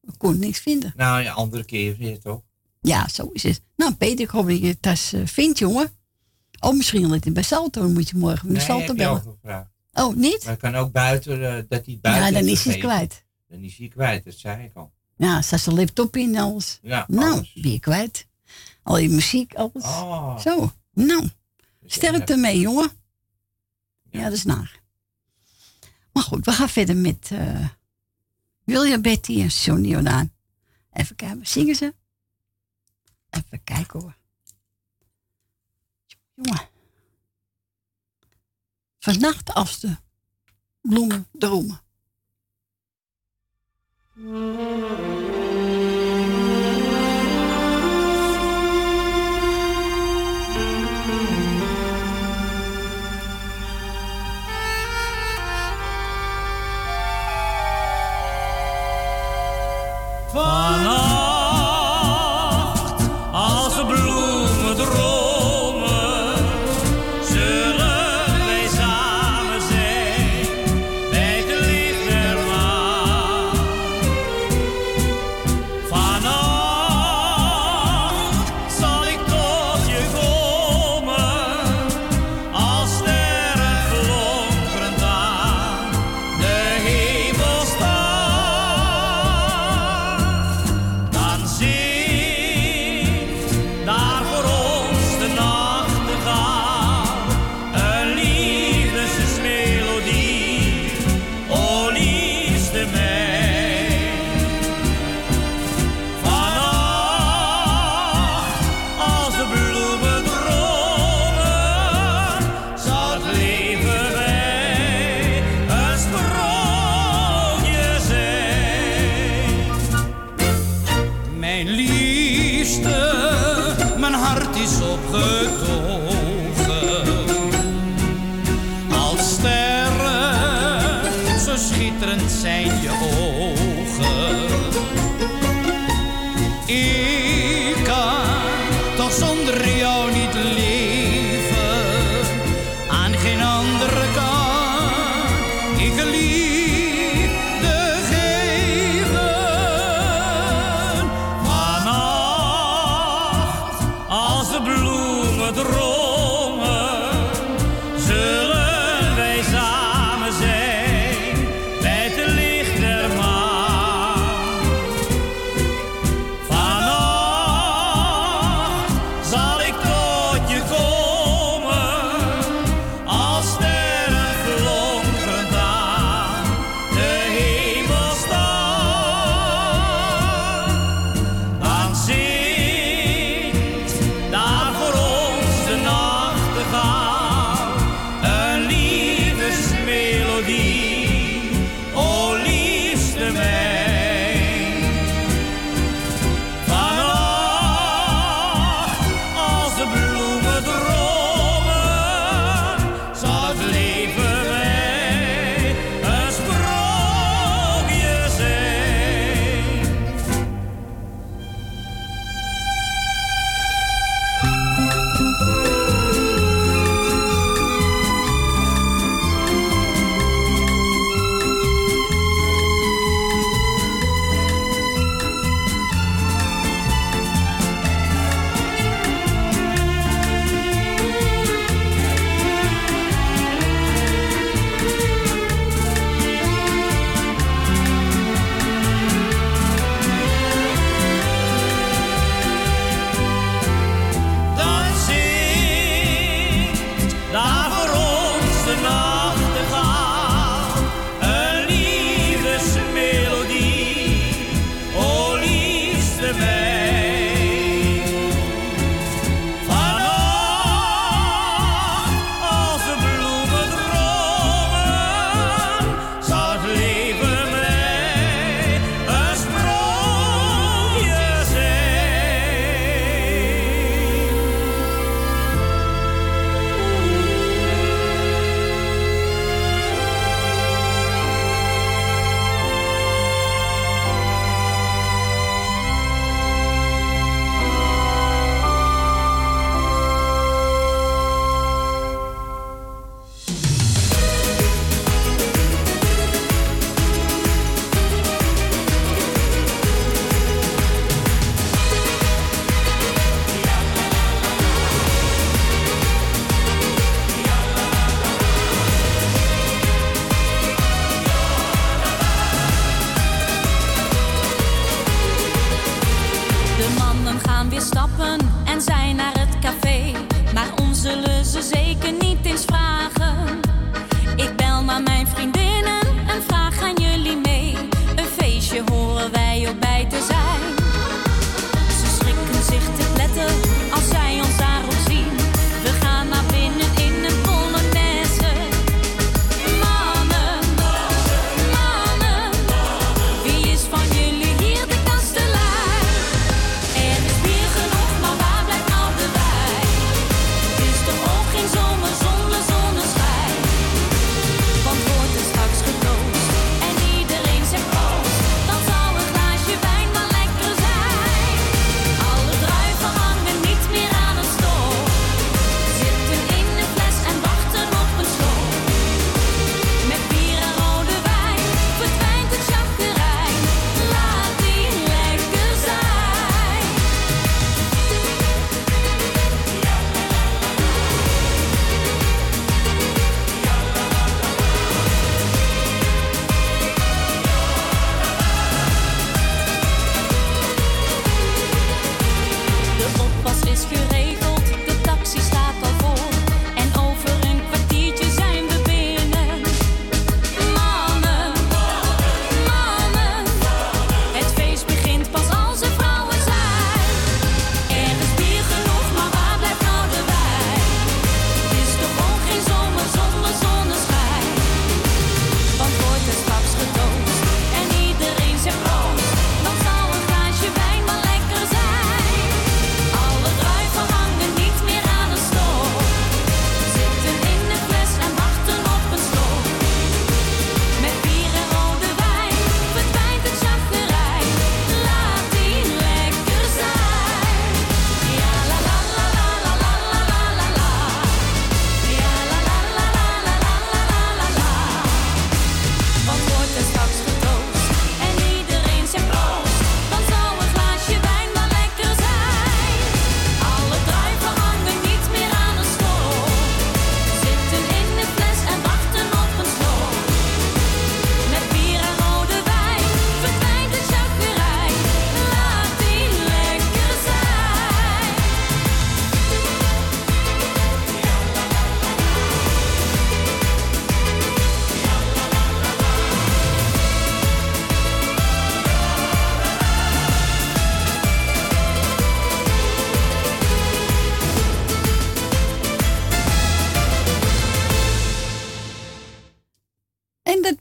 we 0.00 0.16
konden 0.16 0.40
niks 0.40 0.58
vinden. 0.60 0.92
Nou 0.96 1.22
ja, 1.22 1.32
andere 1.32 1.64
keer 1.64 1.96
weer 1.96 2.20
toch? 2.20 2.42
Ja, 2.80 3.08
zo 3.08 3.30
is 3.32 3.42
het. 3.42 3.62
Nou, 3.76 3.94
Peter, 3.94 4.20
ik 4.24 4.30
hoop 4.30 4.46
dat 4.46 4.58
je 4.58 4.66
je 4.66 4.80
tas 4.80 5.12
eh, 5.12 5.20
vindt, 5.24 5.58
jongen. 5.58 5.90
Oh, 6.60 6.76
misschien 6.76 7.10
ligt 7.10 7.24
hij 7.24 7.32
bij 7.32 7.42
Salto. 7.42 7.80
Dan 7.80 7.92
moet 7.92 8.08
je 8.08 8.16
morgen 8.16 8.46
naar 8.46 8.56
Nee, 8.56 8.66
Salto 8.66 8.92
je 8.92 8.94
bellen. 8.94 9.22
gevraagd. 9.22 9.70
Oh, 9.92 10.16
niet? 10.16 10.40
Maar 10.42 10.52
het 10.52 10.60
kan 10.60 10.74
ook 10.74 10.92
buiten, 10.92 11.40
dat 11.68 11.84
hij 11.84 11.92
het 11.92 12.00
buiten 12.00 12.32
Ja, 12.32 12.40
dan 12.40 12.48
is 12.48 12.64
hij 12.64 12.78
kwijt. 12.78 13.24
Dan 13.48 13.60
is 13.60 13.76
hij 13.76 13.88
kwijt, 13.88 14.24
dat 14.24 14.34
zei 14.34 14.64
ik 14.64 14.74
al. 14.74 14.92
Ja, 15.16 15.42
staat 15.42 15.60
zijn 15.60 15.76
laptop 15.76 16.16
in, 16.16 16.38
alles. 16.38 16.78
Ja, 16.82 17.04
nou, 17.08 17.32
alles. 17.32 17.50
je 17.54 17.80
kwijt. 17.80 18.26
Al 18.86 18.98
je 18.98 19.08
muziek, 19.08 19.54
alles. 19.54 19.84
Oh. 19.84 20.38
Zo, 20.38 20.72
nou. 20.92 21.30
Sterkte 21.86 22.36
mee, 22.36 22.58
jongen. 22.58 22.90
Ja, 24.10 24.22
dat 24.22 24.32
is 24.32 24.44
naar. 24.44 24.80
Maar 26.12 26.22
goed, 26.22 26.44
we 26.44 26.52
gaan 26.52 26.68
verder 26.68 26.96
met 26.96 27.30
eh 27.32 27.68
William 28.64 29.02
Betty 29.02 29.40
en 29.40 29.50
Sonny 29.50 29.88
Jordaan. 29.88 30.32
Even 30.92 31.16
kijken, 31.16 31.46
zingen 31.46 31.74
ze? 31.74 31.94
Even 33.30 33.64
kijken 33.64 34.00
hoor. 34.00 34.16
Jongen. 36.34 36.68
Vannacht 38.98 39.54
als 39.54 39.80
de 39.80 39.96
bloemen 40.80 41.26
dromen. 41.32 41.80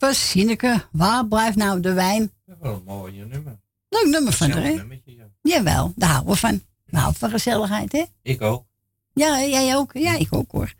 Even, 0.05 0.15
Sineke, 0.15 0.85
waar 0.91 1.27
blijft 1.27 1.57
nou 1.57 1.79
de 1.79 1.93
wijn? 1.93 2.31
Dat 2.45 2.55
is 2.55 2.61
wel 2.61 2.73
een 2.73 2.83
mooie 2.83 3.25
nummer. 3.25 3.59
Leuk 3.89 4.05
nummer 4.07 4.33
van 4.33 4.51
haar, 4.51 4.63
hè? 4.63 4.69
ja. 4.69 5.29
Jawel, 5.41 5.93
daar 5.95 6.09
houden 6.09 6.33
we 6.33 6.39
van. 6.39 6.61
We 6.85 6.97
houden 6.97 7.19
van 7.19 7.29
gezelligheid, 7.29 7.91
hè? 7.91 8.03
Ik 8.21 8.41
ook. 8.41 8.65
Ja, 9.13 9.39
jij 9.39 9.75
ook? 9.75 9.93
Ja, 9.93 10.15
ik 10.15 10.33
ook 10.33 10.51
hoor. 10.51 10.73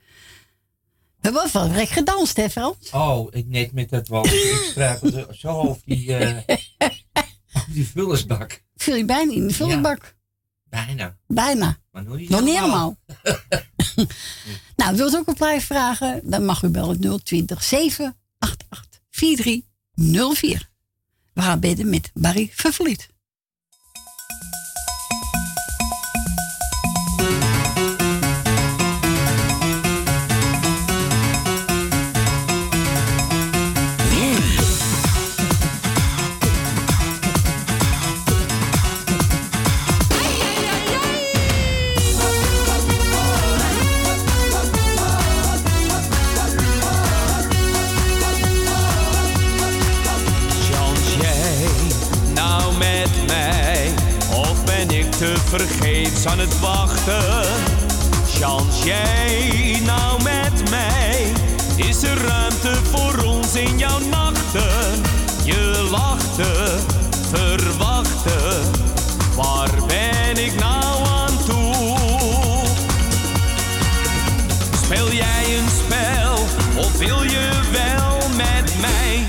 We 1.19 1.31
hebben 1.31 1.49
wel 1.51 1.69
vrek 1.69 1.87
gedanst, 1.87 2.37
hè, 2.37 2.49
Frans? 2.49 2.89
Oh, 2.91 3.27
ik 3.31 3.47
net 3.47 3.71
met 3.71 3.89
dat 3.89 4.07
wal. 4.07 4.25
ik 4.33 4.67
struikelde 4.69 5.27
zo 5.31 5.47
over 5.47 5.81
die, 5.85 6.15
eh 6.15 6.37
over 7.53 7.73
die 7.73 7.87
vullersbak. 7.87 8.63
Viel 8.75 8.95
je 8.95 9.05
bijna 9.05 9.31
in 9.33 9.47
de 9.47 9.53
vullenbak? 9.53 10.15
Bijna. 10.63 11.17
Bijna. 11.27 11.77
Maar 11.91 12.03
nog 12.03 12.17
niet 12.17 12.29
Nog 12.29 12.41
niet 12.41 12.55
helemaal. 12.55 12.97
helemaal. 13.21 14.07
nou, 14.75 14.95
wilt 14.95 15.13
u 15.13 15.17
ook 15.17 15.27
een 15.27 15.33
plaat 15.33 15.63
vragen? 15.63 16.29
Dan 16.29 16.45
mag 16.45 16.63
u 16.63 16.69
bellen 16.69 16.99
020 17.23 17.63
788 17.63 18.23
4304. 19.15 20.69
We 21.33 21.41
gaan 21.41 21.59
bidden 21.59 21.89
met 21.89 22.11
Barry 22.13 22.49
Vervliet. 22.51 23.09
Te 55.35 55.41
vergeefs 55.41 56.25
aan 56.25 56.39
het 56.39 56.59
wachten? 56.59 57.45
Chans 58.39 58.83
jij 58.83 59.81
nou 59.85 60.23
met 60.23 60.69
mij? 60.69 61.31
Is 61.75 62.03
er 62.03 62.17
ruimte 62.17 62.75
voor 62.83 63.23
ons 63.23 63.55
in 63.55 63.77
jouw 63.77 63.99
nachten? 63.99 65.01
Je 65.43 65.87
lachte, 65.91 66.77
verwachten. 67.29 68.71
Waar 69.35 69.69
ben 69.87 70.43
ik 70.45 70.59
nou 70.59 71.07
aan 71.07 71.37
toe? 71.45 71.73
Speel 74.83 75.11
jij 75.11 75.57
een 75.57 75.69
spel 75.85 76.33
of 76.83 76.97
wil 76.97 77.23
je 77.23 77.49
wel 77.71 78.29
met 78.35 78.73
mij 78.81 79.25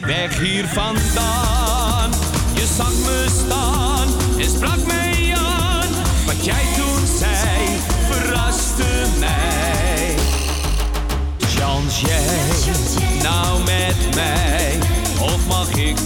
weg 0.00 0.38
hier 0.38 0.66
vandaan? 0.66 1.57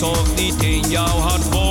Toch 0.02 0.34
niet 0.34 0.62
in 0.62 0.90
jouw 0.90 1.18
hart 1.18 1.61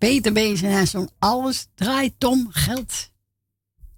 Peter 0.00 0.32
Bees 0.32 0.62
en 0.62 0.70
hij 0.70 1.08
Alles 1.18 1.66
draait 1.74 2.24
om 2.24 2.48
geld. 2.50 3.10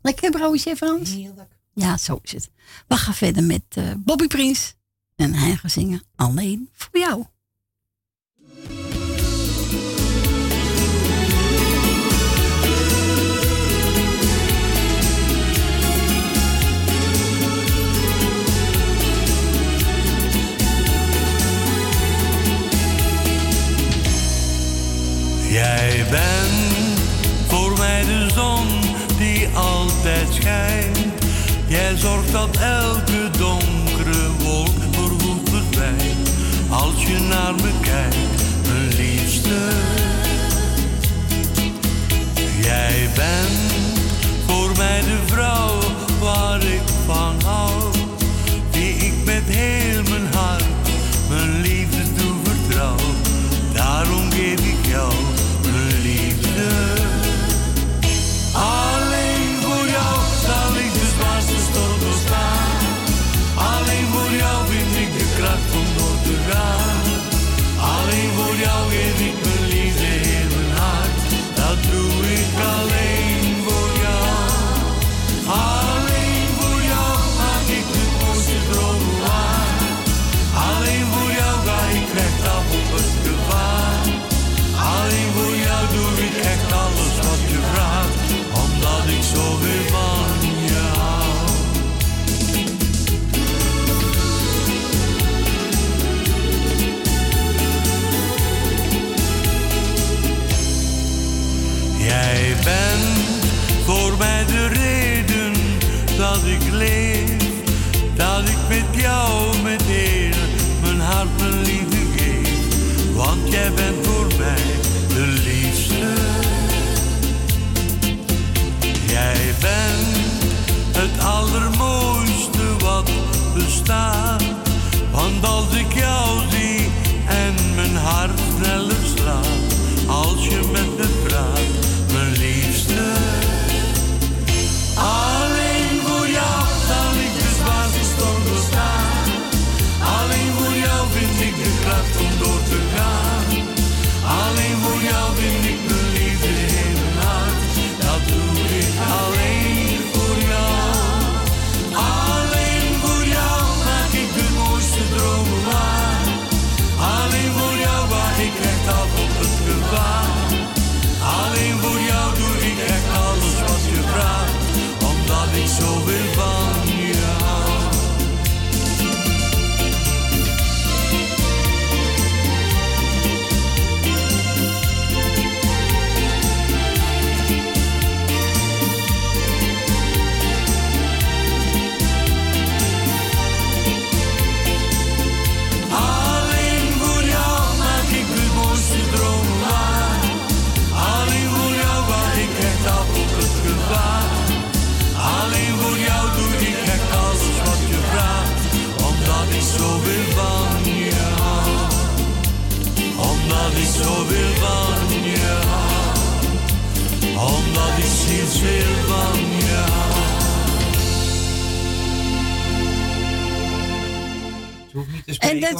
Lekker 0.00 0.30
broodje, 0.30 0.76
Frans? 0.76 1.10
Heerlijk. 1.10 1.58
Ja, 1.74 1.96
zo 1.96 2.18
is 2.22 2.32
het. 2.32 2.50
We 2.88 2.96
gaan 2.96 3.14
verder 3.14 3.44
met 3.44 3.62
eh, 3.68 3.92
Bobby 3.98 4.26
Prins. 4.26 4.74
En 5.16 5.34
hij 5.34 5.56
gaat 5.56 5.70
zingen 5.70 6.02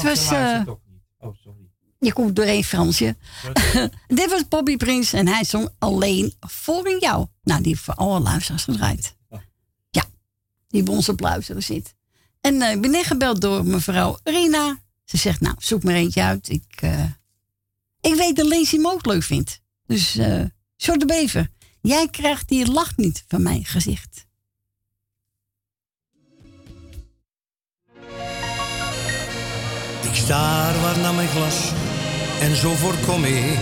ze 0.03 0.63
was, 0.65 0.77
niet. 0.87 1.01
Oh, 1.19 1.35
sorry. 1.43 1.71
Je 1.99 2.13
komt 2.13 2.37
doorheen, 2.37 2.65
Fransje. 2.65 3.17
Dit 4.07 4.31
was 4.31 4.49
Bobby 4.49 4.77
Prins 4.77 5.13
en 5.13 5.29
hij 5.29 5.45
zong 5.45 5.69
alleen 5.79 6.35
voor 6.41 6.97
jou. 7.01 7.27
Nou, 7.43 7.61
die 7.63 7.73
heeft 7.73 7.85
voor 7.85 7.95
alle 7.95 8.21
luisteraars 8.21 8.65
gedraaid. 8.65 9.17
Ja, 9.91 10.05
die 10.69 10.83
bij 10.83 10.95
ons 10.95 11.09
op 11.09 11.21
luisteren 11.21 11.63
zit. 11.63 11.95
En 12.41 12.63
eh, 12.63 12.73
ik 12.73 12.81
ben 12.81 12.91
net 12.91 13.07
gebeld 13.07 13.41
door 13.41 13.65
mevrouw 13.67 14.19
Rina. 14.25 14.81
Ze 15.05 15.17
zegt, 15.17 15.41
nou, 15.41 15.55
zoek 15.59 15.83
maar 15.83 15.95
eentje 15.95 16.23
uit. 16.23 16.49
Ik, 16.49 16.65
eh, 16.77 17.05
ik 18.01 18.15
weet 18.15 18.37
dat 18.37 18.49
Lazy 18.49 18.77
hem 18.77 18.87
ook 18.87 19.07
leuk 19.07 19.23
vindt. 19.23 19.61
Dus, 19.87 20.17
eh 20.17 20.45
zo 20.83 20.97
de 20.97 21.07
bever. 21.07 21.51
Jij 21.81 22.09
krijgt 22.09 22.49
die 22.49 22.71
lach 22.71 22.97
niet 22.97 23.25
van 23.29 23.43
mijn 23.43 23.65
gezicht. 23.65 24.27
Staar 30.23 30.81
waar 30.81 30.99
naar 30.99 31.15
mijn 31.15 31.29
glas 31.29 31.73
en 32.41 32.57
zo 32.57 32.75
voorkom 32.75 33.25
ik 33.25 33.59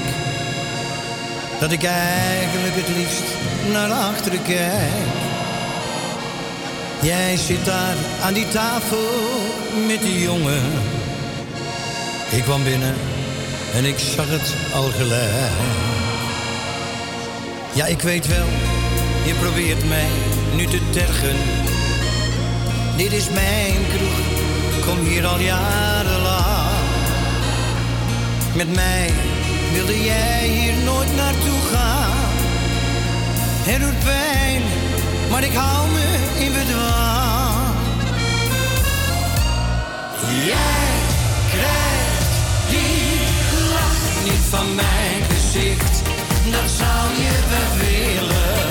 dat 1.61 1.73
ik 1.73 1.85
eigenlijk 1.85 2.75
het 2.75 2.97
liefst 2.97 3.25
naar 3.73 3.91
achteren 3.91 4.43
kijk. 4.43 5.09
Jij 7.03 7.37
zit 7.37 7.65
daar 7.65 7.97
aan 8.23 8.33
die 8.33 8.49
tafel 8.49 9.09
met 9.87 10.01
die 10.01 10.23
jongen. 10.23 10.63
Ik 12.31 12.43
kwam 12.43 12.65
binnen 12.65 12.95
en 13.75 13.85
ik 13.85 13.99
zag 13.99 14.27
het 14.29 14.55
al 14.75 14.91
gelijk. 14.91 15.53
Ja, 17.73 17.87
ik 17.87 18.01
weet 18.01 18.27
wel, 18.27 18.47
je 19.25 19.35
probeert 19.35 19.89
mij 19.89 20.09
nu 20.57 20.67
te 20.67 20.81
tergen. 20.91 21.37
Dit 22.97 23.13
is 23.13 23.31
mijn 23.31 23.87
kroeg, 23.89 24.21
kom 24.87 25.07
hier 25.07 25.27
al 25.27 25.39
jarenlang. 25.39 26.20
Met 28.55 28.75
mij 28.75 29.11
wilde 29.73 30.03
jij 30.03 30.49
hier 30.49 30.75
nooit 30.85 31.17
naartoe 31.17 31.61
gaan. 31.73 32.11
Het 33.63 33.81
doet 33.81 33.99
pijn, 33.99 34.63
maar 35.31 35.45
ik 35.45 35.53
hou 35.53 35.89
me 35.91 36.45
in 36.45 36.53
bedwang. 36.53 37.75
Jij 40.47 40.89
krijgt 41.51 42.31
die 42.71 43.21
lach 43.73 44.25
niet 44.25 44.45
van 44.51 44.75
mijn 44.75 45.23
gezicht, 45.31 46.03
dat 46.51 46.71
zou 46.71 47.23
je 47.23 47.33
wel 47.51 47.89
willen. 47.89 48.70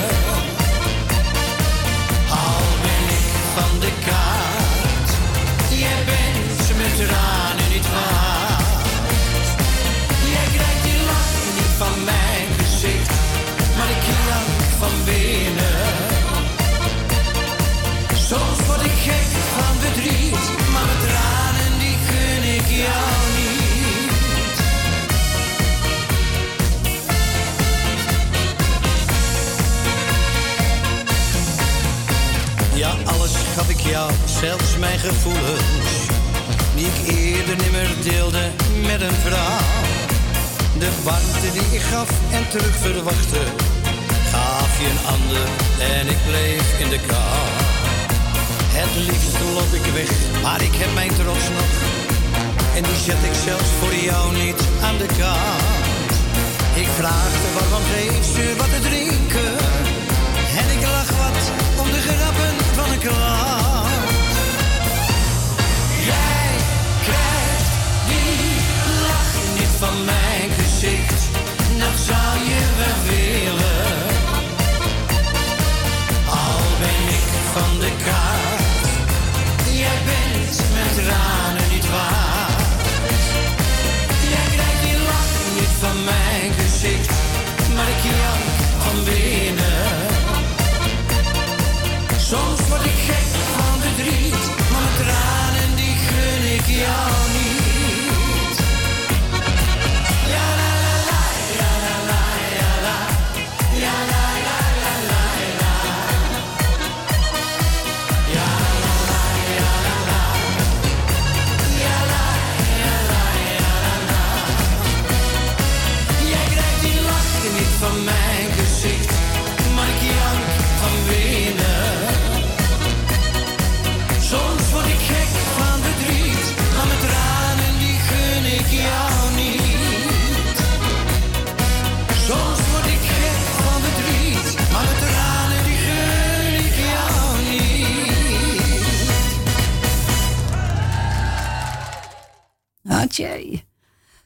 Gaf 33.60 33.70
ik 33.70 33.80
jou, 33.80 34.12
zelfs 34.42 34.78
mijn 34.78 35.00
gevoelens, 35.00 35.92
die 36.76 36.86
ik 36.86 37.00
eerder 37.18 37.56
nimmer 37.64 37.90
deelde 38.04 38.44
met 38.90 39.02
een 39.02 39.20
vrouw. 39.26 39.68
De 40.78 40.90
warmte 41.04 41.50
die 41.54 41.68
ik 41.78 41.82
gaf 41.82 42.10
en 42.32 42.50
terug 42.50 42.76
verwachtte, 42.76 43.44
gaf 44.32 44.80
je 44.82 44.88
een 44.94 45.04
ander 45.16 45.48
en 45.96 46.08
ik 46.08 46.22
bleef 46.30 46.80
in 46.84 46.90
de 46.90 47.00
kou. 47.08 47.46
Het 48.80 48.94
liefst 49.08 49.38
loop 49.56 49.74
ik 49.80 49.88
weg, 49.94 50.12
maar 50.44 50.62
ik 50.62 50.76
heb 50.82 50.94
mijn 50.94 51.14
trots 51.20 51.48
nog. 51.58 51.72
En 52.78 52.84
die 52.84 53.00
zet 53.08 53.24
ik 53.30 53.38
zelfs 53.48 53.72
voor 53.80 53.96
jou 54.10 54.26
niet 54.44 54.62
aan 54.86 54.98
de 55.04 55.10
kant. 55.20 56.12
Ik 56.84 56.90
vraagde 57.00 57.48
waarom 57.58 57.86
geef 57.94 58.26
ze 58.36 58.44
wat 58.58 58.72
te 58.74 58.82
drinken. 58.90 59.54
En 60.60 60.68
ik 60.76 60.82
lach 60.96 61.12
wat 61.22 61.42
om 61.82 61.88
de 61.96 62.02
grappen 62.08 62.59
Jij 63.02 63.12
krijgt 67.04 67.72
die 68.08 68.60
lach 69.02 69.34
niet 69.58 69.74
van 69.80 70.06
mijn 70.06 70.50
gezicht. 70.60 71.22
Dat 71.78 72.00
zou 72.06 72.40
je 72.50 72.62
wel 72.78 73.00
willen. 73.12 74.08
Al 76.30 76.62
ben 76.80 77.02
ik 77.18 77.28
van 77.54 77.80
de 77.80 77.92
kaart. 78.06 78.88
Jij 79.72 80.00
bent 80.06 80.58
met 80.74 81.06
tranen 81.06 81.70
niet 81.72 81.90
waard. 81.90 82.62
Jij 84.30 84.48
krijgt 84.56 84.82
die 84.84 84.98
lach 85.10 85.34
niet 85.58 85.74
van 85.80 86.04
mijn 86.04 86.52
gezicht. 86.54 87.12
Maar 87.76 87.90
ik 87.90 88.04
van 88.78 89.04
binnen. 89.04 90.18
Soms 92.30 92.60
gun 96.80 97.39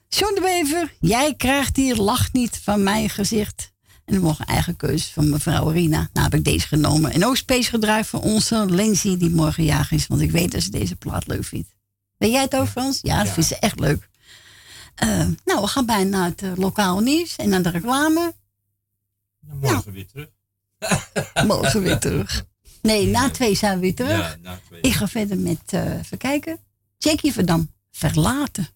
John 0.08 0.34
de 0.36 0.42
Bever, 0.42 0.94
jij 1.00 1.36
krijgt 1.36 1.76
die 1.76 1.96
lach 2.02 2.34
niet 2.34 2.60
van 2.64 2.84
mijn 2.84 3.10
gezicht. 3.10 3.72
En 4.06 4.14
dan 4.14 4.24
mocht 4.24 4.40
een 4.40 4.46
eigen 4.46 4.76
keuze 4.76 5.12
van 5.14 5.30
mevrouw 5.30 5.68
Rina. 5.70 6.10
Nou 6.14 6.26
heb 6.26 6.34
ik 6.34 6.44
deze 6.44 6.68
genomen. 6.68 7.12
En 7.12 7.26
ook 7.26 7.38
space 7.38 7.70
gedraaid 7.70 8.08
voor 8.08 8.20
onze 8.22 8.66
Lindsay 8.66 9.18
die 9.18 9.30
morgen 9.30 9.64
jarig 9.64 9.92
is. 9.92 10.08
Want 10.08 10.22
ik 10.22 10.32
weet 10.32 10.52
dat 10.52 10.62
ze 10.64 10.70
deze 10.72 10.96
plaat 10.96 11.28
leuk 11.28 11.44
vindt. 11.44 11.70
Weet 12.18 12.32
jij 12.32 12.42
het 12.42 12.56
ook, 12.56 12.68
Frans? 12.68 13.00
Ja, 13.02 13.18
dat 13.18 13.28
Ja. 13.28 13.34
vindt 13.34 13.50
ze 13.50 13.60
echt 13.60 13.80
leuk. 13.80 14.10
Eh, 14.96 15.28
nou, 15.46 15.62
we 15.62 15.68
gaan 15.68 15.86
bijna 15.86 16.18
naar 16.18 16.30
het 16.30 16.42
eh, 16.42 16.52
lokaal 16.56 17.00
nieuws 17.00 17.36
en 17.36 17.50
naar 17.50 17.62
de 17.62 17.70
reclame. 17.70 18.34
Dan 19.40 19.58
morgen 19.58 19.92
weer 19.92 20.08
terug. 20.08 20.28
Morgen 21.48 21.82
weer 21.82 22.00
terug. 22.00 22.46
Nee, 22.82 23.08
na 23.08 23.30
twee 23.30 23.56
zijn 23.56 23.74
we 23.76 23.80
weer 23.82 23.96
terug. 23.96 24.18
Ja, 24.18 24.36
na 24.42 24.60
twee. 24.68 24.82
Ik 24.82 24.94
ga 24.94 25.08
verder 25.08 25.38
met, 25.38 25.60
eh 25.66 25.98
even 26.00 26.18
kijken. 26.18 26.58
Jackie 26.98 27.32
Verdam, 27.34 27.72
verlaten. 27.92 28.68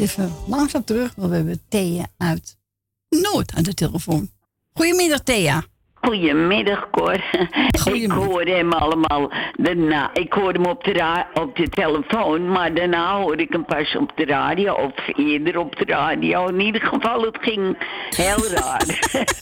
even 0.00 0.32
langzaam 0.46 0.84
terug, 0.84 1.14
want 1.16 1.30
we 1.30 1.36
hebben 1.36 1.62
Thea 1.68 2.06
uit 2.18 2.56
Noord 3.08 3.52
aan 3.56 3.62
de 3.62 3.74
telefoon. 3.74 4.28
Goedemiddag, 4.72 5.20
Thea. 5.20 5.62
Goedemiddag, 5.94 6.90
Cor. 6.90 7.24
Goedemiddag. 7.82 8.18
Ik 8.18 8.24
hoorde 8.24 8.50
hem 8.50 8.72
allemaal. 8.72 9.32
Daarna, 9.56 10.14
ik 10.14 10.32
hoorde 10.32 10.60
hem 10.60 10.70
op 10.70 10.84
de, 10.84 11.24
op 11.34 11.56
de 11.56 11.68
telefoon, 11.68 12.48
maar 12.48 12.74
daarna 12.74 13.20
hoorde 13.20 13.42
ik 13.42 13.52
hem 13.52 13.64
pas 13.64 13.96
op 13.96 14.12
de 14.14 14.24
radio. 14.24 14.74
Of 14.74 14.92
eerder 15.16 15.58
op 15.58 15.76
de 15.76 15.84
radio. 15.84 16.46
In 16.46 16.60
ieder 16.60 16.80
geval, 16.80 17.22
het 17.22 17.38
ging 17.40 17.76
heel 18.10 18.48
raar. 18.48 18.98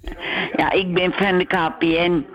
ja, 0.60 0.70
ik 0.70 0.94
ben 0.94 1.12
van 1.12 1.38
de 1.38 1.46
KPN. 1.46 2.26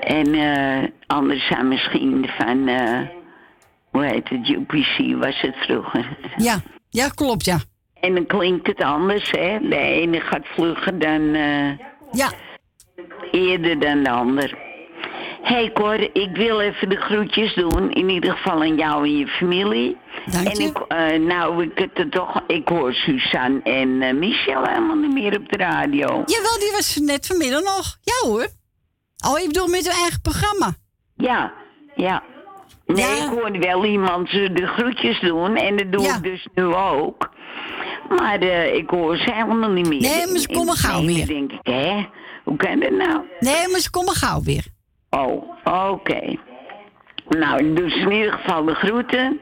En 0.00 0.34
uh, 0.34 0.88
anders 1.06 1.46
zijn 1.46 1.68
misschien 1.68 2.28
van... 2.38 2.68
Uh, 2.68 3.00
hoe 3.94 4.04
heet 4.04 4.28
het, 4.28 4.48
UPC 4.48 5.16
was 5.22 5.40
het 5.40 5.56
vroeger. 5.56 6.18
Ja, 6.36 6.62
ja 6.90 7.08
klopt, 7.08 7.44
ja. 7.44 7.58
En 8.00 8.14
dan 8.14 8.26
klinkt 8.26 8.66
het 8.66 8.82
anders, 8.82 9.30
hè? 9.30 9.58
De 9.68 9.76
ene 9.76 10.20
gaat 10.20 10.46
vlugger 10.54 10.98
dan... 10.98 11.34
Eh, 11.34 11.70
ja. 12.12 12.32
Eerder 13.30 13.80
dan 13.80 14.02
de 14.02 14.10
ander. 14.10 14.58
Hé 15.42 15.54
hey 15.54 15.72
Cor, 15.72 16.00
ik 16.00 16.36
wil 16.36 16.60
even 16.60 16.88
de 16.88 16.96
groetjes 16.96 17.54
doen. 17.54 17.90
In 17.90 18.08
ieder 18.08 18.32
geval 18.32 18.60
aan 18.60 18.76
jou 18.76 19.04
en 19.04 19.18
je 19.18 19.26
familie. 19.26 19.96
Dank 20.26 20.48
je. 20.48 20.62
En 20.62 20.68
ik, 20.68 20.78
eh, 20.78 21.26
nou, 21.26 21.72
toch, 22.10 22.42
ik 22.46 22.68
hoor 22.68 22.92
Suzanne 22.92 23.62
en 23.62 23.88
uh, 23.88 24.12
Michel 24.12 24.62
helemaal 24.64 24.96
niet 24.96 25.12
meer 25.12 25.38
op 25.38 25.48
de 25.48 25.56
radio. 25.56 26.22
Jawel, 26.26 26.58
die 26.58 26.70
was 26.72 26.96
net 26.96 27.26
vanmiddag 27.26 27.62
nog. 27.62 27.98
Ja 28.02 28.28
hoor. 28.28 28.48
Oh, 29.26 29.38
ik 29.38 29.46
bedoel 29.46 29.66
met 29.66 29.86
hun 29.86 29.96
eigen 29.96 30.20
programma. 30.20 30.74
Ja, 31.16 31.52
ja. 31.94 32.22
Nee, 32.86 33.16
ik 33.16 33.28
hoorde 33.40 33.58
wel 33.58 33.84
iemand 33.84 34.28
ze 34.28 34.52
de 34.52 34.66
groetjes 34.66 35.20
doen 35.20 35.56
en 35.56 35.76
dat 35.76 35.92
doe 35.92 36.04
ik 36.06 36.22
dus 36.22 36.46
nu 36.54 36.64
ook. 36.64 37.30
Maar 38.08 38.38
eh, 38.38 38.74
ik 38.74 38.90
hoor 38.90 39.16
ze 39.16 39.32
helemaal 39.32 39.70
niet 39.70 39.88
meer. 39.88 40.00
Nee, 40.00 40.26
maar 40.26 40.38
ze 40.38 40.48
komen 40.52 40.74
gauw 40.74 41.00
Nee, 41.02 41.14
weer. 41.14 41.26
denk 41.26 41.52
ik, 41.52 41.58
hè? 41.62 42.06
Hoe 42.44 42.56
kan 42.56 42.80
dat 42.80 42.90
nou? 42.90 43.20
Nee, 43.40 43.68
maar 43.70 43.80
ze 43.80 43.90
komen 43.90 44.14
gauw 44.14 44.40
weer. 44.42 44.64
Oh, 45.10 45.42
oké. 45.90 46.36
Nou, 47.28 47.64
ik 47.66 47.76
doe 47.76 47.90
ze 47.90 47.96
in 47.96 48.10
ieder 48.12 48.32
geval 48.32 48.64
de 48.64 48.74
groeten. 48.74 49.40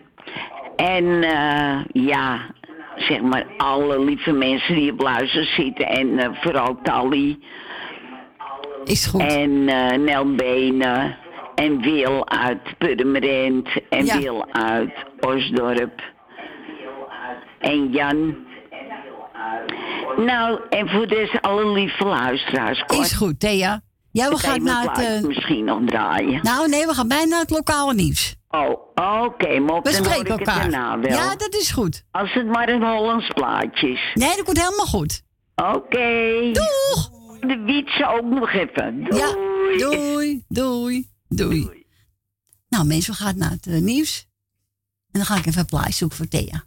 En 0.77 1.23
eh, 1.23 1.79
ja, 2.05 2.41
zeg 2.97 3.21
maar 3.21 3.47
alle 3.57 4.05
lieve 4.05 4.33
mensen 4.33 4.75
die 4.75 4.93
op 4.93 5.01
luisteren 5.01 5.47
zitten. 5.47 5.87
En 5.87 6.19
eh, 6.19 6.29
vooral 6.41 6.79
Tally. 6.83 7.39
Is 8.85 9.07
goed. 9.07 9.21
En 9.21 9.69
eh 9.69 9.99
Nel 9.99 10.35
Benen. 10.35 11.17
En 11.63 11.81
Wil 11.81 12.29
uit 12.29 12.79
Purmerend. 12.79 13.69
En 13.89 14.05
Ja. 14.05 14.19
Wil 14.19 14.47
uit 14.53 14.93
Osdorp. 15.21 16.01
En 17.59 17.91
Jan. 17.91 18.37
Nou, 20.17 20.61
en 20.71 20.89
voor 20.89 21.07
deze 21.07 21.43
alle 21.43 21.73
lieve 21.73 22.05
luisteraars. 22.05 22.85
Cor. 22.87 23.01
Is 23.01 23.13
goed, 23.13 23.41
Thea. 23.41 23.81
Ja, 24.13 24.29
we 24.29 24.37
gaan 24.39 24.63
naar 24.63 24.83
het... 24.83 24.99
eh, 25.05 25.21
misschien 25.29 25.65
nog 25.65 25.81
draaien. 25.87 26.41
Nou, 26.43 26.69
nee, 26.69 26.87
we 26.87 26.95
gaan 26.95 27.09
bijna 27.09 27.25
naar 27.27 27.41
het 27.41 27.51
lokale 27.51 27.95
nieuws. 27.95 28.37
Oh, 28.51 28.71
oké, 29.25 29.59
maar 29.59 29.81
We 29.83 29.93
spreken 29.93 30.39
elkaar. 30.39 30.71
wel. 31.01 31.11
Ja, 31.11 31.37
dat 31.37 31.55
is 31.55 31.71
goed. 31.71 32.05
Als 32.11 32.33
het 32.33 32.47
maar 32.47 32.69
een 32.69 32.83
Hollands 32.83 33.29
plaatje 33.29 33.89
is. 33.89 34.11
Nee, 34.15 34.29
dat 34.37 34.43
komt 34.45 34.63
helemaal 34.63 34.87
goed. 34.87 35.23
Oké. 35.57 36.51
Doeg! 36.53 37.11
De 37.41 37.63
wietse 37.65 38.07
ook 38.07 38.25
nog 38.25 38.53
even. 38.53 39.05
Doei. 39.05 39.23
Ja, 39.23 39.35
doei, 39.91 40.45
doei, 40.49 41.07
doei. 41.37 41.85
Nou, 42.69 42.85
mensen, 42.87 43.13
we 43.13 43.19
gaan 43.19 43.39
naar 43.39 43.51
het 43.51 43.67
eh, 43.67 43.81
nieuws. 43.81 44.27
En 45.11 45.21
dan 45.21 45.25
ga 45.25 45.37
ik 45.37 45.47
even 45.47 45.61
een 45.61 45.67
plaatje 45.67 45.93
zoeken 45.93 46.17
voor 46.17 46.29
Thea. 46.29 46.65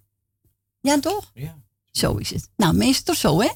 Ja, 0.81 0.99
toch? 0.99 1.31
Ja. 1.33 1.57
Zo 1.91 2.15
is 2.15 2.29
het. 2.29 2.49
Nou, 2.55 2.75
mensen, 2.75 3.03
tot 3.03 3.17
zo, 3.17 3.41
hè? 3.41 3.49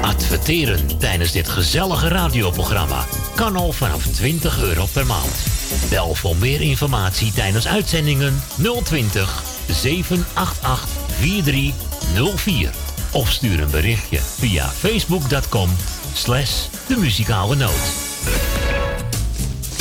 Adverteren 0.00 0.98
tijdens 0.98 1.32
dit 1.32 1.48
gezellige 1.48 2.08
radioprogramma 2.08 3.06
kan 3.34 3.56
al 3.56 3.72
vanaf 3.72 4.06
20 4.06 4.62
euro 4.62 4.86
per 4.92 5.06
maand. 5.06 5.46
Bel 5.90 6.14
voor 6.14 6.36
meer 6.36 6.60
informatie 6.60 7.32
tijdens 7.32 7.66
uitzendingen 7.66 8.42
020 8.84 9.42
788 9.68 10.88
4304. 11.08 12.70
Of 13.12 13.30
stuur 13.30 13.60
een 13.60 13.70
berichtje 13.70 14.18
via 14.18 14.68
facebook.com 14.68 15.70
slash 16.12 16.66
de 16.88 16.96
muzikale 16.96 17.56
noot. 17.56 18.03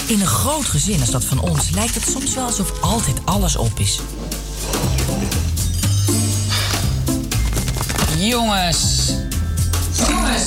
In 0.08 0.22
een 0.22 0.28
groot 0.28 0.66
gezin 0.66 1.00
als 1.00 1.10
dat 1.10 1.24
van 1.24 1.40
ons 1.40 1.70
lijkt 1.70 1.96
het 1.96 2.08
soms 2.10 2.34
wel 2.34 2.46
alsof 2.46 2.82
altijd 2.82 3.18
alles 3.26 3.56
op 3.56 3.80
is. 3.80 4.00
Jongens. 8.18 9.12
Jongens. 10.08 10.46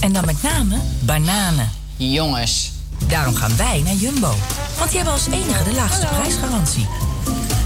En 0.00 0.12
dan 0.12 0.24
met 0.24 0.42
name 0.42 0.76
bananen. 1.00 1.70
Jongens. 1.96 2.72
Daarom 3.06 3.34
gaan 3.34 3.56
wij 3.56 3.82
naar 3.84 3.94
Jumbo. 3.94 4.34
Want 4.78 4.88
die 4.90 4.96
hebben 4.96 5.12
als 5.12 5.26
enige 5.26 5.64
de 5.64 5.72
laagste 5.72 6.06
prijsgarantie. 6.06 6.86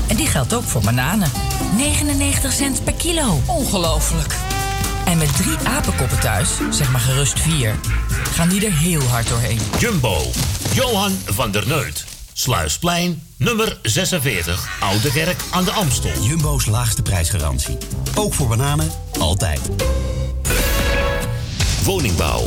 En 0.07 0.17
die 0.17 0.27
geldt 0.27 0.55
ook 0.55 0.65
voor 0.65 0.81
bananen. 0.81 1.31
99 1.77 2.53
cent 2.53 2.85
per 2.85 2.95
kilo. 2.95 3.41
Ongelooflijk. 3.47 4.44
En 5.15 5.21
met 5.21 5.37
drie 5.37 5.59
apenkoppen 5.69 6.21
thuis, 6.21 6.49
zeg 6.71 6.91
maar 6.91 7.01
gerust 7.01 7.41
vier, 7.41 7.75
gaan 8.33 8.49
die 8.49 8.67
er 8.67 8.73
heel 8.73 9.03
hard 9.03 9.29
doorheen. 9.29 9.59
Jumbo, 9.79 10.21
Johan 10.73 11.19
van 11.25 11.51
der 11.51 11.67
Neut. 11.67 12.05
Sluisplein, 12.33 13.23
nummer 13.37 13.79
46, 13.83 14.69
Oude 14.81 15.13
Kerk 15.13 15.43
aan 15.51 15.65
de 15.65 15.71
Amstel. 15.71 16.23
Jumbo's 16.23 16.67
laagste 16.67 17.03
prijsgarantie. 17.03 17.79
Ook 18.15 18.35
voor 18.35 18.49
bananen, 18.49 18.91
altijd. 19.19 19.61
Woningbouw, 21.85 22.47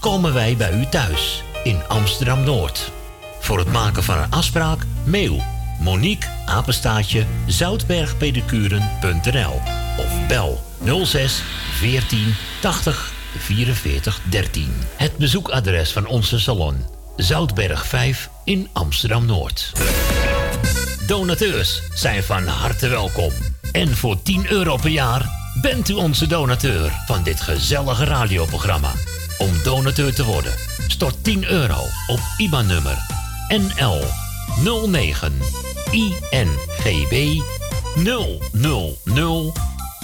komen 0.00 0.34
wij 0.34 0.56
bij 0.56 0.72
u 0.72 0.86
thuis 0.86 1.42
in 1.62 1.80
Amsterdam 1.88 2.44
Noord. 2.44 2.90
Voor 3.40 3.58
het 3.58 3.72
maken 3.72 4.02
van 4.02 4.18
een 4.18 4.30
afspraak, 4.30 4.86
mail 5.04 5.42
Monique 5.80 6.28
apenstaatje 6.46 7.24
zoutbergpedicuren.nl 7.46 9.60
of 9.98 10.26
bel 10.28 10.62
06 11.04 11.42
14 11.72 12.34
80 12.60 13.12
44 13.38 14.20
13. 14.30 14.74
Het 14.96 15.16
bezoekadres 15.16 15.92
van 15.92 16.06
onze 16.06 16.40
salon 16.40 16.84
Zoutberg 17.16 17.86
5 17.86 18.30
in 18.44 18.68
Amsterdam 18.72 19.26
Noord. 19.26 19.72
Donateurs 21.06 21.82
zijn 21.94 22.22
van 22.22 22.46
harte 22.46 22.88
welkom. 22.88 23.32
En 23.72 23.96
voor 23.96 24.22
10 24.22 24.50
euro 24.50 24.76
per 24.76 24.90
jaar 24.90 25.39
bent 25.54 25.88
u 25.88 25.92
onze 25.92 26.26
donateur 26.26 26.92
van 27.06 27.22
dit 27.22 27.40
gezellige 27.40 28.04
radioprogramma. 28.04 28.92
Om 29.38 29.50
donateur 29.64 30.14
te 30.14 30.24
worden, 30.24 30.52
stort 30.88 31.24
10 31.24 31.44
euro 31.44 31.86
op 32.06 32.20
IBAN-nummer 32.36 32.98
NL 33.48 34.04
09 34.86 35.38
INGB 35.90 37.40
000 39.04 39.52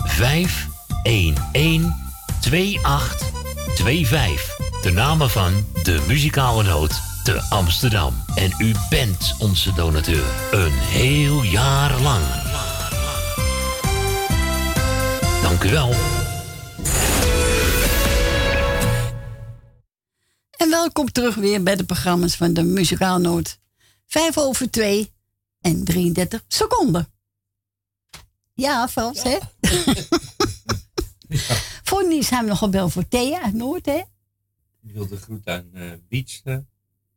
511 0.04 1.92
2825. 2.40 4.56
De 4.82 4.90
namen 4.90 5.30
van 5.30 5.66
de 5.82 6.00
muzikale 6.06 6.62
noot 6.62 7.00
te 7.24 7.42
Amsterdam. 7.48 8.14
En 8.34 8.54
u 8.58 8.74
bent 8.90 9.34
onze 9.38 9.72
donateur. 9.72 10.24
Een 10.50 10.72
heel 10.72 11.42
jaar 11.42 12.00
lang. 12.00 12.24
Dank 15.56 15.68
u 15.68 15.72
wel. 15.72 15.90
En 20.50 20.70
welkom 20.70 21.12
terug 21.12 21.34
weer 21.34 21.62
bij 21.62 21.76
de 21.76 21.84
programma's 21.84 22.36
van 22.36 22.52
de 22.52 22.62
Muzikaalnoot. 22.62 23.58
Vijf 24.06 24.38
over 24.38 24.70
twee 24.70 25.12
en 25.60 25.84
33 25.84 26.44
seconden. 26.48 27.08
Ja, 28.54 28.88
Frans, 28.88 29.22
hè? 29.22 29.38
Voor 31.88 32.08
Nies 32.08 32.28
hebben 32.28 32.46
we 32.46 32.50
nog 32.50 32.58
gebeld 32.58 32.92
voor 32.92 33.08
Thea 33.08 33.42
uit 33.42 33.54
Noord, 33.54 33.86
hè? 33.86 34.02
Ik 34.82 34.92
wilde 34.92 35.16
groet 35.16 35.46
aan 35.46 35.70
uh, 35.74 35.92
Beach. 36.08 36.40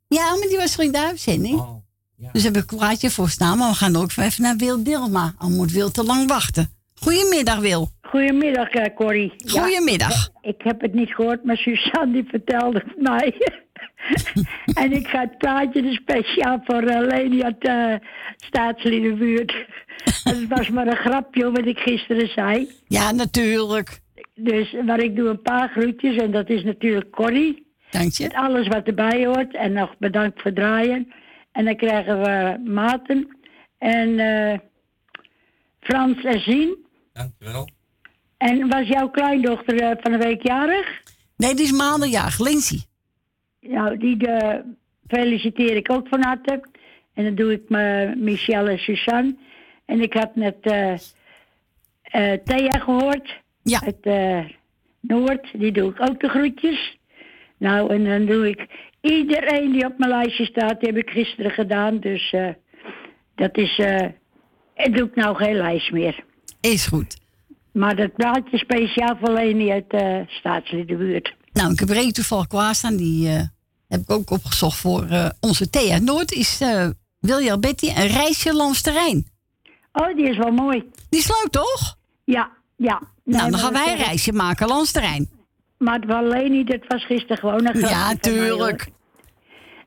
Ja, 0.07 0.35
maar 0.35 0.47
die 0.47 0.57
was 0.57 0.77
er 0.77 0.83
in 0.83 0.91
de 0.91 0.99
uitzending. 0.99 1.59
Oh, 1.59 1.75
Dus 2.31 2.43
heb 2.43 2.57
ik 2.57 2.71
een 2.71 2.77
plaatje 2.77 3.11
voor 3.11 3.29
staan, 3.29 3.57
maar 3.57 3.69
we 3.69 3.75
gaan 3.75 3.95
ook 3.95 4.15
even 4.15 4.43
naar 4.43 4.57
Wil 4.57 4.83
Dilma. 4.83 5.35
Al 5.37 5.49
moet 5.49 5.71
Wil 5.71 5.91
te 5.91 6.03
lang 6.03 6.27
wachten. 6.27 6.77
Goedemiddag, 6.99 7.59
Wil. 7.59 7.87
Goedemiddag, 8.01 8.69
eh, 8.69 8.95
Corrie. 8.95 9.33
Ja, 9.37 9.61
Goedemiddag. 9.61 10.29
ik 10.41 10.61
heb 10.61 10.81
het 10.81 10.93
niet 10.93 11.15
gehoord, 11.15 11.43
maar 11.43 11.57
Suzanne 11.57 12.13
die 12.13 12.23
vertelde 12.27 12.83
het 12.85 13.01
mij. 13.01 13.35
en 14.83 14.91
ik 14.91 15.07
ga 15.07 15.19
het 15.19 15.37
plaatje 15.37 15.81
dus 15.81 15.95
speciaal 15.95 16.61
voor 16.63 16.83
uh, 16.83 16.99
Leni 16.99 17.43
uit 17.43 17.65
uh, 17.67 17.95
Staatsliedenbuurt. 18.37 19.65
het 20.23 20.47
was 20.47 20.69
maar 20.69 20.87
een 20.87 20.95
grapje 20.95 21.51
wat 21.51 21.65
ik 21.65 21.79
gisteren 21.79 22.27
zei. 22.27 22.69
Ja, 22.87 23.11
natuurlijk. 23.11 24.01
Dus, 24.35 24.75
maar 24.85 24.99
ik 24.99 25.15
doe 25.15 25.29
een 25.29 25.41
paar 25.41 25.69
groetjes 25.69 26.15
en 26.15 26.31
dat 26.31 26.49
is 26.49 26.63
natuurlijk 26.63 27.11
Corrie. 27.11 27.67
Dank 27.89 28.11
je. 28.11 28.23
Met 28.23 28.33
alles 28.33 28.67
wat 28.67 28.87
erbij 28.87 29.25
hoort. 29.25 29.55
En 29.55 29.73
nog 29.73 29.97
bedankt 29.97 30.41
voor 30.41 30.53
draaien. 30.53 31.13
En 31.51 31.65
dan 31.65 31.75
krijgen 31.75 32.21
we 32.21 32.59
Maarten 32.71 33.37
en 33.77 34.09
uh, 34.09 34.57
Frans 35.79 36.23
en 36.23 36.39
Zien. 36.39 36.87
Dankjewel. 37.13 37.69
En 38.37 38.67
was 38.67 38.87
jouw 38.87 39.09
kleindochter 39.09 39.81
eh, 39.81 39.91
van 39.99 40.11
de 40.11 40.17
week 40.17 40.41
jarig? 40.43 41.01
Nee, 41.37 41.55
die 41.55 41.65
is 41.65 41.71
maandagjarig, 41.71 42.39
Lindsay. 42.39 42.79
Nou, 43.61 43.97
die 43.97 44.27
eh, 44.27 44.59
feliciteer 45.07 45.75
ik 45.75 45.91
ook 45.91 46.07
van 46.07 46.23
harte. 46.23 46.61
En 47.13 47.23
dan 47.23 47.35
doe 47.35 47.51
ik 47.51 47.69
me 47.69 48.13
Michelle 48.17 48.71
en 48.71 48.77
Suzanne. 48.79 49.35
En 49.85 50.01
ik 50.01 50.13
had 50.13 50.35
net 50.35 50.55
eh, 50.61 50.93
eh, 52.01 52.39
Thea 52.43 52.79
gehoord. 52.79 53.41
Ja. 53.63 53.81
Uit 53.85 53.99
eh, 54.01 54.45
Noord. 54.99 55.47
Die 55.53 55.71
doe 55.71 55.89
ik 55.91 56.01
ook 56.09 56.19
de 56.19 56.29
groetjes. 56.29 56.97
Nou, 57.57 57.93
en 57.93 58.03
dan 58.05 58.25
doe 58.25 58.49
ik 58.49 58.67
iedereen 59.01 59.71
die 59.71 59.85
op 59.85 59.97
mijn 59.97 60.11
lijstje 60.11 60.45
staat, 60.45 60.79
die 60.79 60.89
heb 60.89 60.97
ik 60.97 61.09
gisteren 61.09 61.51
gedaan. 61.51 61.99
Dus 61.99 62.31
eh, 62.31 62.49
dat 63.35 63.57
is. 63.57 63.77
eh 63.79 64.07
en 64.73 64.91
doe 64.91 65.07
ik 65.07 65.15
nou 65.15 65.35
geen 65.35 65.55
lijst 65.55 65.91
meer. 65.91 66.23
Is 66.61 66.85
goed. 66.85 67.17
Maar 67.71 67.95
dat 67.95 68.13
plaatje 68.13 68.57
speciaal 68.57 69.17
voor 69.21 69.33
Leni 69.33 69.71
uit 69.71 69.89
de 69.89 70.25
staatsliedenbuurt. 70.27 71.35
Nou, 71.53 71.71
ik 71.71 71.79
heb 71.79 71.89
er 71.89 72.11
toevallig 72.11 72.47
klaarstaan. 72.47 72.95
Die 72.95 73.29
eh, 73.29 73.41
heb 73.87 73.99
ik 74.01 74.11
ook 74.11 74.29
opgezocht 74.29 74.77
voor 74.77 75.03
eh, 75.03 75.29
onze 75.39 75.69
Thea 75.69 75.99
Noord. 75.99 76.31
Is 76.31 76.61
uh, 76.61 76.87
Wilja 77.19 77.57
Betty 77.57 77.87
een 77.87 78.07
reisje 78.07 78.53
langs 78.53 78.83
Rijn. 78.83 79.27
Oh, 79.93 80.15
die 80.15 80.29
is 80.29 80.37
wel 80.37 80.51
mooi. 80.51 80.83
Die 81.09 81.19
is 81.19 81.27
leuk, 81.27 81.51
toch? 81.51 81.97
Ja, 82.23 82.49
ja. 82.75 83.01
Nou, 83.23 83.51
dan 83.51 83.59
gaan 83.59 83.73
wij 83.73 83.91
een 83.91 84.05
reisje. 84.05 84.33
maken 84.33 84.67
langs 84.67 84.91
Rijn. 84.91 85.29
Maar 85.77 85.95
het 85.99 86.05
was 86.05 86.23
Leni, 86.23 86.63
dat 86.63 86.81
was 86.87 87.05
gisteren 87.05 87.37
gewoon 87.37 87.67
een 87.67 87.75
grapje 87.75 87.95
Ja, 87.95 88.15
tuurlijk. 88.15 88.89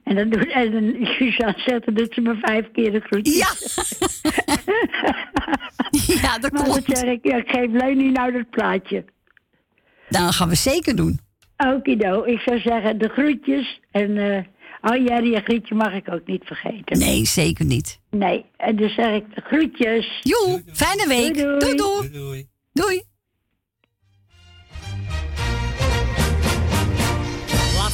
En 0.04 0.14
dan 0.14 0.28
doet 0.28 0.48
en 0.48 0.72
dan, 0.72 1.06
Suzanne 1.18 1.54
zegt, 1.56 1.84
dan 1.84 1.94
doet 1.94 2.14
ze 2.14 2.20
me 2.20 2.34
vijf 2.40 2.70
keer 2.72 2.92
de 2.92 3.00
groetjes. 3.00 3.36
Ja. 3.36 3.52
ja, 6.22 6.38
dat 6.38 6.52
maar 6.52 6.62
klopt. 6.64 6.86
Dan 6.86 6.96
zeg 6.96 7.08
ik, 7.10 7.24
ja, 7.26 7.36
ik 7.36 7.48
geef 7.48 7.70
Leni 7.70 8.10
nou 8.10 8.32
dat 8.32 8.50
plaatje. 8.50 9.04
Nou, 10.08 10.24
dat 10.24 10.34
gaan 10.34 10.48
we 10.48 10.54
zeker 10.54 10.96
doen. 10.96 11.20
Okido, 11.56 12.24
ik 12.24 12.40
zou 12.40 12.58
zeggen 12.60 12.98
de 12.98 13.08
groetjes. 13.08 13.80
En 13.90 14.16
eh 14.16 14.44
oh 14.90 15.04
ja, 15.04 15.20
die 15.20 15.40
groetje 15.40 15.74
mag 15.74 15.92
ik 15.92 16.08
ook 16.12 16.26
niet 16.26 16.44
vergeten. 16.44 16.98
Nee, 16.98 17.24
zeker 17.26 17.64
niet. 17.64 18.00
Nee, 18.10 18.44
en 18.56 18.76
dan 18.76 18.88
zeg 18.88 19.14
ik 19.14 19.34
de 19.34 19.40
groetjes. 19.40 20.20
Joe, 20.22 20.62
fijne 20.72 21.06
week. 21.08 21.34
Doei, 21.34 21.58
Doei, 21.58 21.76
doei. 21.76 22.10
doei. 22.10 22.48
Doei. 22.72 23.02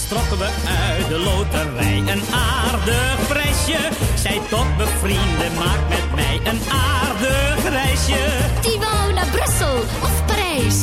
Trokken 0.09 0.39
we 0.39 0.51
uit 0.87 1.09
de 1.09 1.19
loterij 1.19 1.99
een 1.99 2.23
aardig 2.33 3.29
prijsje. 3.29 3.79
Zij 4.15 4.41
tot 4.49 4.77
bevrienden, 4.77 5.55
maak 5.59 5.83
met 5.89 6.15
mij 6.15 6.41
een 6.45 6.61
aardig 6.71 7.69
reisje. 7.69 8.23
Die 8.63 8.79
wou 8.79 9.13
naar 9.13 9.27
Brussel 9.27 9.77
of 10.03 10.25
Parijs, 10.27 10.81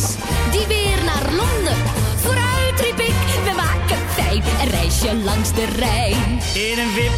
die 0.51 0.67
weer 0.67 0.99
naar 1.05 1.25
Londen. 1.39 1.77
Vooruit 2.15 2.79
riep 2.79 2.99
ik, 2.99 3.19
we 3.47 3.53
maken 3.55 3.99
fijn 4.15 4.43
een 4.61 4.69
reisje 4.69 5.15
langs 5.15 5.53
de 5.53 5.65
Rijn. 5.75 6.29
In 6.53 6.77
een 6.83 6.93
wip, 6.93 7.17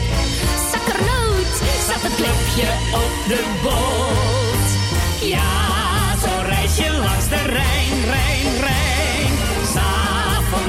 Zakkernoot 0.72 1.54
zat 1.88 2.02
het 2.08 2.16
klepje 2.16 2.70
op 3.04 3.14
de 3.32 3.42
boot. 3.64 4.68
Ja, 5.30 5.52
zo'n 6.22 6.46
reisje 6.46 6.92
langs 6.98 7.28
de 7.28 7.36
Rijn, 7.36 7.56
Rijn, 7.56 8.04
Rijn. 8.06 8.37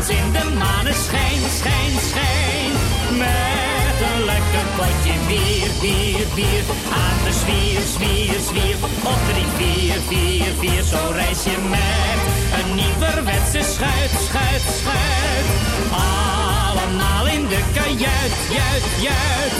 In 0.06 0.32
de 0.32 0.44
maneschijn, 0.58 1.40
schijn, 1.58 1.94
schijn. 2.10 2.72
Met 3.18 3.96
een 4.08 4.24
lekker 4.24 4.66
potje 4.76 5.14
bier, 5.26 5.70
bier, 5.80 6.26
bier. 6.34 6.64
Aan 7.02 7.18
de 7.24 7.32
zwier, 7.32 7.80
zwier, 7.94 8.40
zwier. 8.48 8.76
Op 9.12 9.20
drie, 9.28 9.50
vier, 9.56 9.94
vier, 10.08 10.52
vier. 10.58 10.82
Zo'n 10.82 11.12
reisje 11.12 11.56
met 11.74 12.20
een 12.58 12.74
nieuwerwetse 12.74 13.62
schuit, 13.72 14.12
schuit, 14.28 14.64
schuit. 14.78 15.46
Allemaal 15.90 17.26
in 17.26 17.46
de 17.46 17.62
kajuit, 17.74 18.34
juit, 18.56 18.86
juit. 19.06 19.54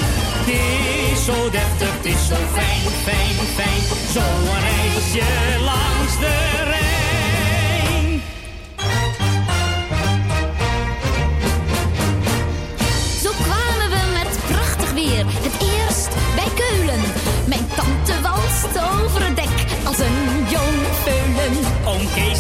Is 0.46 1.24
zo 1.24 1.50
deftig, 1.50 1.92
het 1.96 2.06
is 2.06 2.26
zo 2.28 2.38
fijn, 2.54 2.84
fijn, 3.04 3.36
fijn. 3.56 3.82
Zo'n 4.14 4.58
reisje 4.68 5.28
langs 5.64 6.18
de 6.20 6.36
Rijn. 6.64 6.77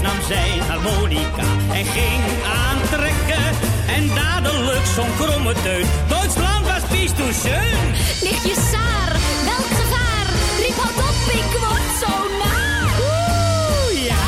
Nam 0.02 0.22
zijn 0.26 0.60
harmonica 0.60 1.48
en 1.72 1.84
ging 1.84 2.22
aantrekken. 2.66 3.46
En 3.86 4.08
dadelijk 4.14 4.86
zo'n 4.94 5.14
kromme 5.16 5.52
teut. 5.52 5.86
Duitsland 6.08 6.66
was 6.66 6.82
pies 6.90 7.12
toe 7.12 7.32
schön. 7.32 7.84
Nichtje 8.22 8.54
Saar, 8.70 9.12
welk 9.44 9.70
gevaar? 9.80 10.26
Riep 10.62 10.78
houd 10.82 10.98
op, 11.08 11.18
ik 11.40 11.50
word 11.62 11.88
zo 12.02 12.12
naar. 12.42 12.88
Oeh, 13.10 14.04
ja, 14.10 14.26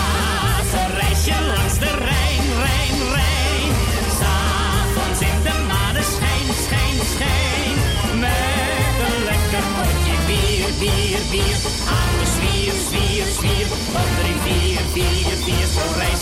zo'n 0.72 0.92
reisje 1.01 1.36
langs 1.55 1.78
de 1.78 1.90
Rijn, 2.09 2.44
Rijn, 2.64 2.98
Rijn. 3.16 3.72
S'avonds 4.18 5.20
in 5.20 5.38
de 5.47 5.56
maneschijn, 5.72 6.47
schijn, 6.64 6.98
schijn. 7.12 7.76
Met 8.24 8.94
een 9.06 9.18
lekker 9.30 9.64
potje 9.76 10.16
bier, 10.26 10.70
bier, 10.78 11.20
bier. 11.30 12.10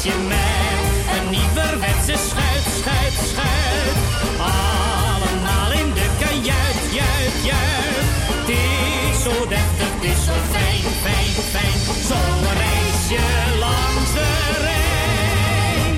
Zo'n 0.02 0.12
reisje 0.12 0.28
met 0.28 1.18
een 1.18 1.30
nieuwerwetse 1.30 2.14
schuit, 2.28 2.64
schuit, 2.80 3.12
schuit. 3.30 3.96
Allemaal 4.38 5.72
in 5.72 5.92
de 5.94 6.08
kajuit, 6.20 6.82
juit, 6.92 7.36
juit. 7.44 8.06
Het 8.30 8.48
is 8.48 9.22
zo 9.22 9.48
deftig, 9.48 9.92
het 9.94 10.04
is 10.04 10.24
zo 10.24 10.32
fijn, 10.50 10.84
fijn, 11.02 11.32
fijn. 11.52 11.78
Zo'n 12.08 12.42
reisje 12.62 13.24
langs 13.58 14.12
de 14.12 14.28
Rijn. 14.66 15.96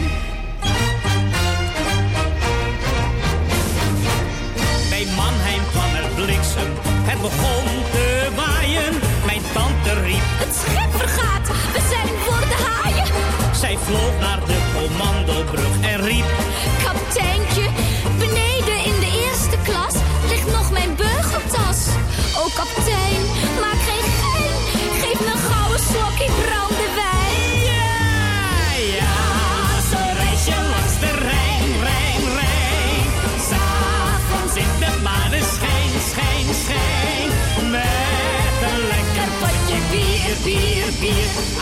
Bij 4.88 5.06
Mannheim 5.16 5.62
kwam 5.70 5.94
er 5.94 6.08
bliksem, 6.14 6.70
het 6.84 7.20
begon 7.20 7.69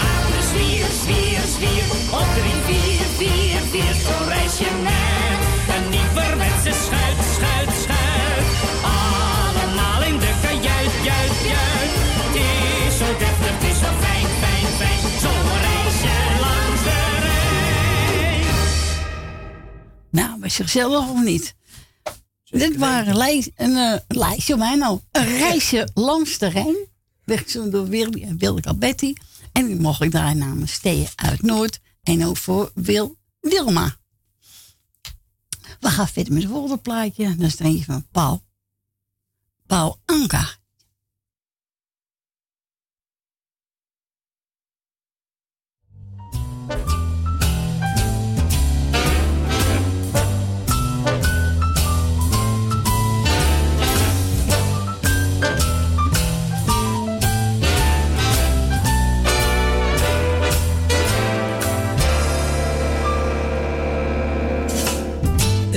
Aan 0.09 0.27
de 0.35 0.43
zwier, 0.51 0.87
zwier, 1.03 1.41
zwier. 1.57 1.85
Op 2.21 2.29
drie, 2.39 2.59
vier, 2.69 3.07
vier, 3.21 3.61
vier. 3.73 3.95
Zo'n 4.05 4.29
reisje 4.35 4.71
met 4.89 5.77
een 5.77 5.85
nieuwerwetse 5.95 6.73
schuit, 6.85 7.19
schuit, 7.37 7.71
schuit. 7.83 8.47
Allemaal 8.97 10.03
in 10.11 10.19
de 10.25 10.33
kajuit, 10.43 10.93
juit, 11.09 11.37
juit. 11.53 11.93
Het 12.23 12.35
is 12.37 12.99
zo 12.99 13.09
deftig, 13.23 13.53
het 13.59 13.65
is 13.71 13.79
zo 13.85 13.91
fijn, 14.05 14.27
fijn, 14.43 14.67
fijn. 14.81 15.01
Zo'n 15.23 15.47
reisje 15.67 16.17
langs 16.45 16.83
de 16.89 16.99
Rijn. 17.27 18.47
Nou, 20.11 20.41
was 20.41 20.57
je 20.57 20.63
gezellig 20.63 21.09
of 21.11 21.23
niet? 21.23 21.55
Dit 22.51 22.77
waren 22.77 23.17
lij- 23.17 23.53
een 23.57 23.77
eh, 23.77 23.99
lijstje, 24.09 24.57
mij 24.57 24.75
nou. 24.75 25.01
Een 25.13 25.39
reisje 25.39 25.89
langs 25.95 26.39
de 26.39 26.49
Rijn. 26.49 26.77
Weggezongen 27.25 27.71
door 27.71 27.87
Willy 27.89 28.23
en 28.23 28.39
Wilke 28.39 28.75
Betty. 28.77 29.13
En 29.59 29.67
die 29.67 29.81
mocht 29.81 30.03
ik 30.03 30.11
draaien 30.11 30.39
namens 30.39 30.73
steden 30.73 31.09
uit 31.15 31.43
Noord. 31.43 31.81
En 32.03 32.25
ook 32.25 32.37
voor 32.37 32.71
Wil 32.75 33.17
Wilma. 33.41 33.97
We 35.81 35.89
gaan 35.89 36.09
verder 36.09 36.33
met 36.33 36.43
het 36.43 36.53
volgende 36.53 36.79
plaatje. 36.79 37.37
Dat 37.37 37.47
is 37.47 37.61
er 37.61 37.83
van 37.85 38.07
Paul. 38.11 38.43
Paul 39.67 40.01
Anka. 40.05 40.57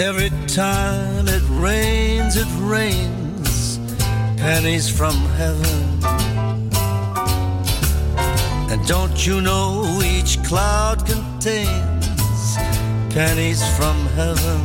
Every 0.03 0.31
time 0.47 1.27
it 1.27 1.43
rains, 1.49 2.35
it 2.35 2.47
rains 2.57 3.77
pennies 4.35 4.89
from 4.89 5.13
heaven. 5.37 5.99
And 8.71 8.87
don't 8.87 9.27
you 9.27 9.41
know 9.41 10.01
each 10.03 10.43
cloud 10.43 11.05
contains 11.05 12.57
pennies 13.13 13.61
from 13.77 13.95
heaven? 14.17 14.61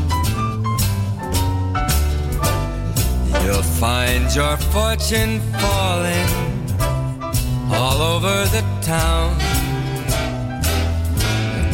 You'll 3.45 3.71
find 3.85 4.35
your 4.35 4.57
fortune 4.73 5.41
falling 5.61 6.29
all 7.75 8.01
over 8.01 8.47
the 8.57 8.65
town. 8.81 9.37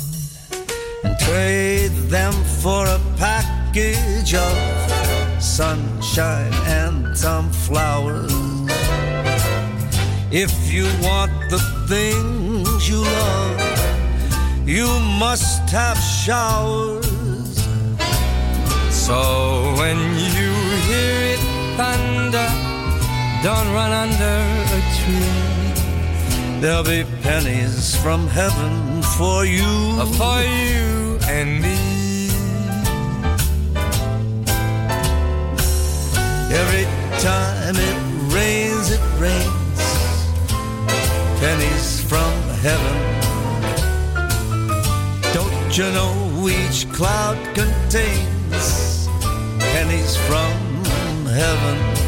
And 1.05 1.19
trade 1.19 1.93
them 2.09 2.33
for 2.63 2.87
a 2.87 2.99
package 3.19 4.35
of 4.35 5.43
sunshine 5.43 6.53
and 6.67 7.17
some 7.17 7.51
flowers. 7.51 8.33
If 10.31 10.73
you 10.73 10.85
want 11.03 11.33
the 11.51 11.61
things 11.87 12.89
you 12.89 13.03
love, 13.03 14.67
you 14.67 14.89
must 15.21 15.69
have 15.69 15.99
showers. 15.99 17.07
So 18.91 19.75
when 19.77 19.99
you 20.37 20.53
hear 20.89 21.37
it 21.37 21.43
thunder, 21.77 22.49
don't 23.43 23.69
run 23.75 23.93
under 23.93 24.37
a 24.77 24.81
tree. 24.97 25.58
There'll 26.61 26.83
be 26.83 27.05
pennies 27.23 27.95
from 28.03 28.27
heaven 28.27 29.01
for 29.17 29.45
you. 29.45 29.63
Uh, 29.63 30.07
for 30.19 30.41
you 30.43 31.17
and 31.29 31.63
me. 31.63 31.79
Every 36.51 36.85
time 37.21 37.77
it 37.77 38.35
rains, 38.35 38.91
it 38.91 39.01
rains 39.21 39.59
pennies 41.39 42.03
from 42.03 42.33
heaven. 42.67 42.97
Don't 45.33 45.79
you 45.79 45.85
know 45.93 46.49
each 46.49 46.91
cloud 46.93 47.39
contains 47.55 49.07
pennies 49.61 50.17
from 50.27 51.25
heaven? 51.25 52.08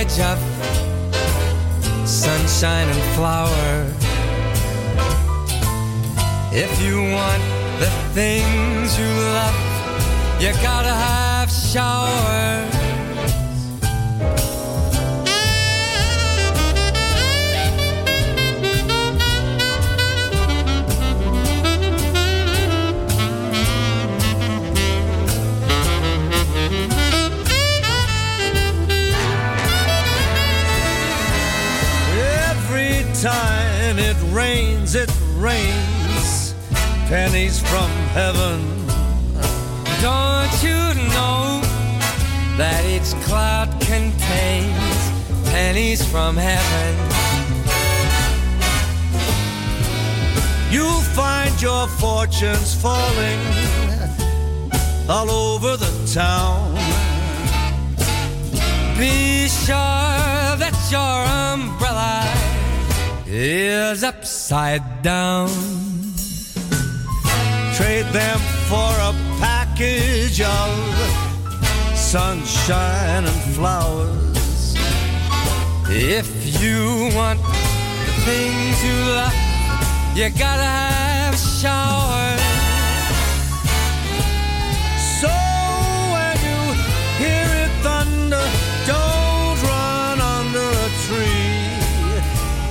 Package 0.00 0.20
of 0.20 0.38
sunshine 2.08 2.88
and 2.88 3.14
flowers. 3.14 3.94
If 6.52 6.82
you 6.82 6.96
want 7.12 7.42
the 7.78 7.90
things 8.14 8.98
you 8.98 9.04
love, 9.04 10.40
you 10.40 10.52
gotta 10.62 10.94
have 10.94 11.50
showers. 11.50 12.79
It 34.00 34.16
rains, 34.32 34.94
it 34.94 35.10
rains 35.36 36.54
pennies 37.10 37.58
from 37.58 37.90
heaven. 38.14 38.60
Don't 40.00 40.56
you 40.62 40.80
know 41.14 41.60
that 42.56 42.82
each 42.86 43.10
cloud 43.24 43.68
contains 43.80 45.00
pennies 45.50 46.00
from 46.08 46.36
heaven? 46.36 46.94
You'll 50.70 51.06
find 51.18 51.60
your 51.60 51.88
fortunes 51.88 52.74
falling 52.80 53.40
all 55.08 55.28
over 55.30 55.76
the 55.76 55.92
town. 56.14 56.74
Be 58.96 59.48
sure 59.48 60.56
that 60.62 60.76
your 60.94 61.16
umbrella 61.50 62.09
is 63.32 64.02
upside 64.02 65.02
down. 65.02 65.48
Trade 67.74 68.06
them 68.06 68.38
for 68.68 68.90
a 69.08 69.14
package 69.38 70.40
of 70.40 70.70
sunshine 71.94 73.24
and 73.24 73.54
flowers. 73.54 74.74
If 75.88 76.60
you 76.60 77.10
want 77.14 77.40
the 77.40 78.12
things 78.26 78.84
you 78.84 78.96
love, 79.14 79.34
you 80.16 80.28
gotta 80.30 80.64
have 80.64 81.36
showers. 81.36 82.19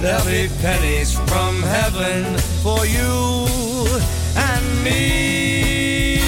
There'll 0.01 0.25
be 0.25 0.47
pennies 0.61 1.13
from 1.27 1.61
heaven 1.61 2.37
for 2.63 2.85
you 2.85 3.85
and 4.37 4.83
me. 4.83 6.19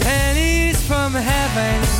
Pennies 0.00 0.80
from 0.86 1.12
heaven 1.14 1.99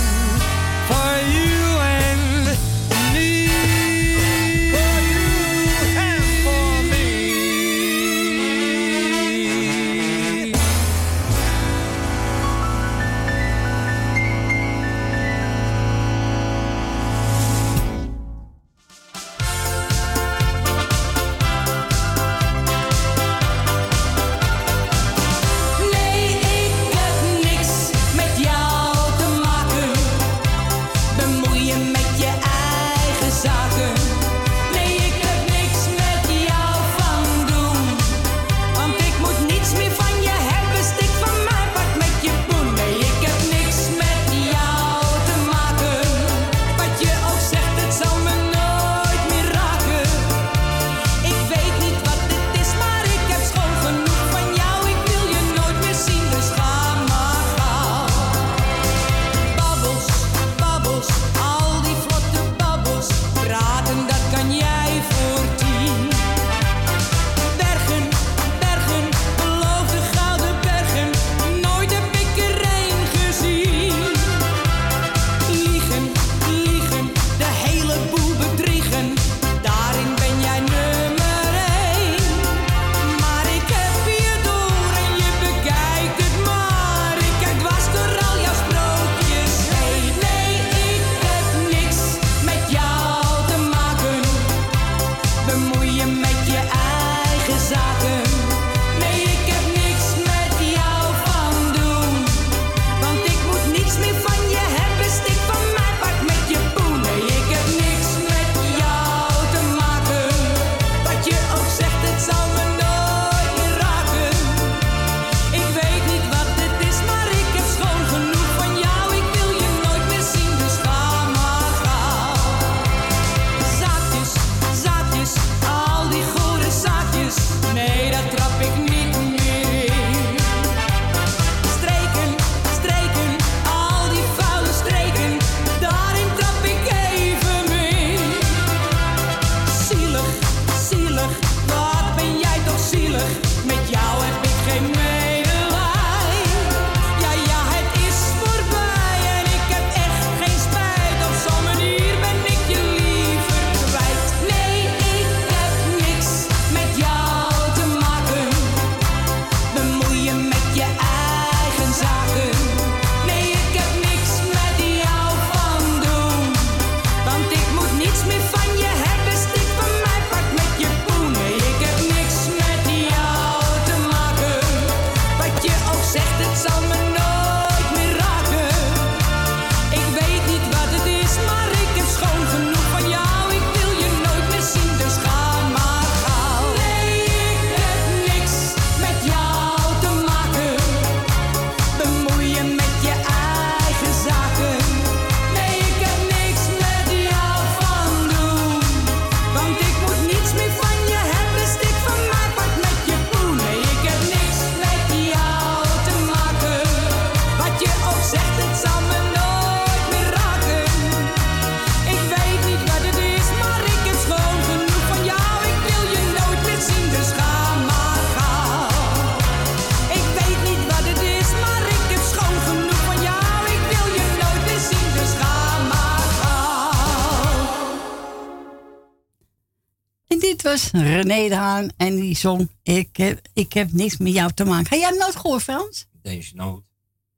beneden 231.31 231.93
en 231.97 232.17
die 232.17 232.37
zong: 232.37 232.71
ik 232.83 233.17
heb, 233.17 233.41
ik 233.53 233.73
heb 233.73 233.93
niks 233.93 234.17
met 234.17 234.33
jou 234.33 234.53
te 234.53 234.65
maken. 234.65 234.89
Heb 234.89 234.99
jij 234.99 235.09
hem 235.09 235.19
nooit 235.19 235.37
gehoord, 235.37 235.63
Frans? 235.63 236.07
Deze 236.23 236.55
noot. 236.55 236.91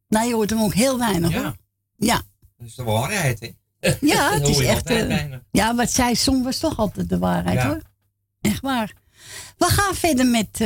Nou, 0.09 0.28
je 0.28 0.35
hoort 0.35 0.51
hem 0.51 0.62
ook 0.62 0.74
heel 0.74 0.98
weinig. 0.98 1.31
Ja. 1.31 1.43
Hoor. 1.43 1.56
Ja. 1.97 2.23
Dat 2.56 2.66
is 2.66 2.74
de 2.74 2.82
waarheid, 2.82 3.40
hè? 3.40 3.51
Ja, 4.01 4.32
het 4.35 4.48
is 4.48 4.59
echt. 4.59 4.86
Eh, 4.86 5.32
ja, 5.51 5.74
wat 5.74 5.90
zij 5.90 6.14
zong 6.14 6.44
was 6.44 6.59
toch 6.59 6.78
altijd 6.78 7.09
de 7.09 7.19
waarheid, 7.19 7.56
ja. 7.56 7.66
hoor. 7.66 7.82
Echt 8.40 8.60
waar. 8.60 8.93
We 9.59 9.64
gaan 9.64 9.94
verder 9.94 10.27
met 10.27 10.48
eh, 10.52 10.59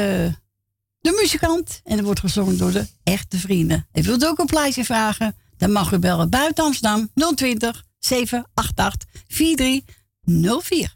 de 1.01 1.19
muzikant. 1.20 1.81
En 1.85 1.97
dat 1.97 2.05
wordt 2.05 2.20
gezongen 2.20 2.59
door 2.59 2.73
de 2.73 2.86
echte 3.03 3.39
vrienden. 3.39 3.86
En 3.93 4.03
wilt 4.03 4.27
ook 4.27 4.39
een 4.39 4.47
plaatje 4.47 4.85
vragen? 4.85 5.36
Dan 5.57 5.73
mag 5.73 5.93
u 5.93 5.98
bellen 5.98 6.31
buiten 6.31 6.65
Amsterdam 6.65 7.11
020 7.35 7.85
788 7.98 9.09
4304. 9.28 10.95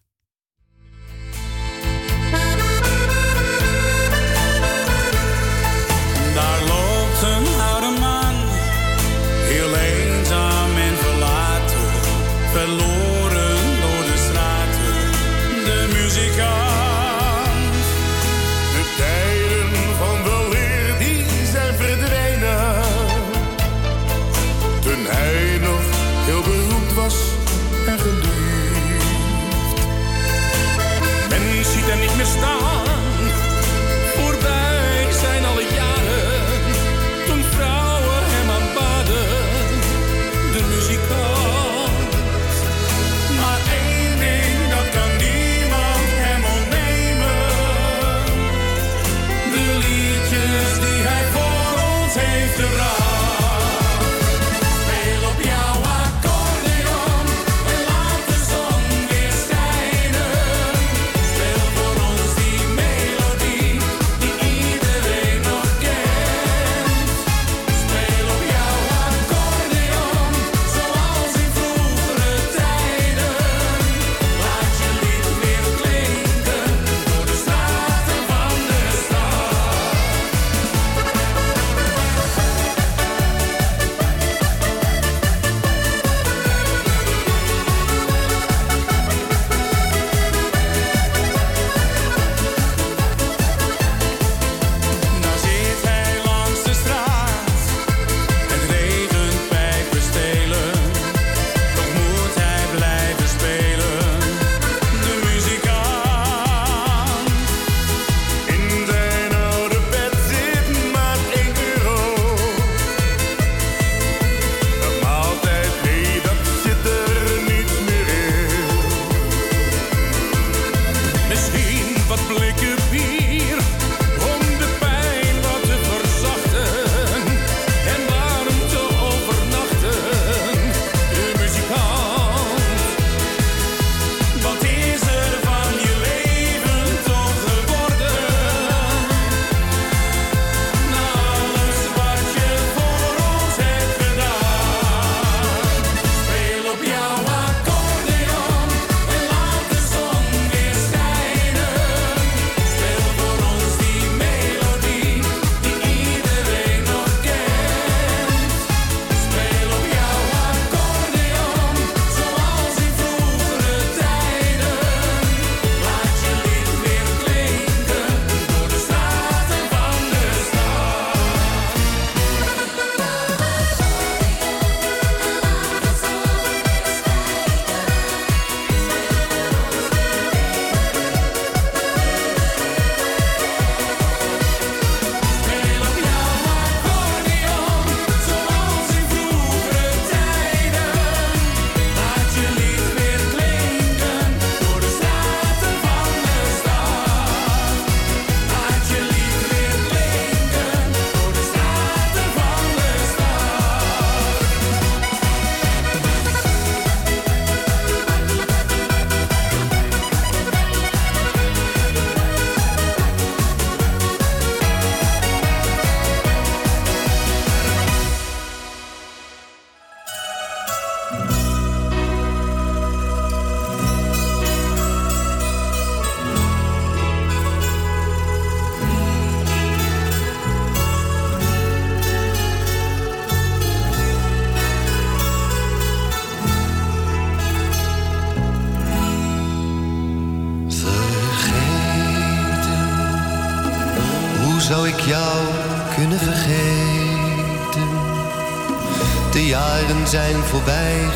zijn 250.10 250.44
voorbij. 250.44 251.09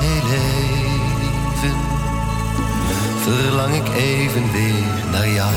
Heel 0.00 0.30
even, 0.30 1.76
verlang 3.22 3.74
ik 3.74 3.88
even 3.94 4.52
weer 4.52 5.10
naar 5.10 5.28
jou. 5.28 5.52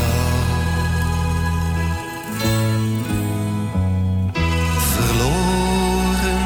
Verloren, 4.93 6.41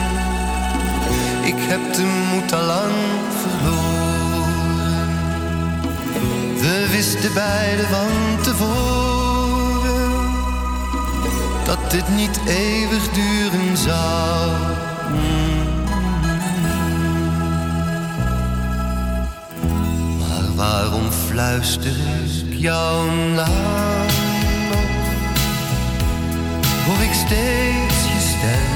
ik 1.43 1.55
heb 1.57 1.93
de 1.93 2.03
moed 2.31 2.53
al 2.53 2.63
lang 2.63 2.93
verloren. 3.41 3.87
We 6.59 6.87
wisten 6.91 7.33
beiden 7.33 7.87
van 7.87 8.41
tevoren 8.41 8.87
dat 11.65 11.91
dit 11.91 12.07
niet 12.15 12.39
eeuwig 12.47 12.86
fluister 21.57 21.95
ik 22.47 22.59
jouw 22.59 23.05
naam? 23.35 24.07
Hoor 26.85 27.03
ik 27.03 27.13
steeds 27.13 27.99
je 28.13 28.19
stem? 28.19 28.75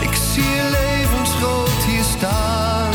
Ik 0.00 0.14
zie 0.32 0.44
je 0.44 0.70
levensgroot 0.70 1.84
hier 1.86 2.04
staan 2.04 2.92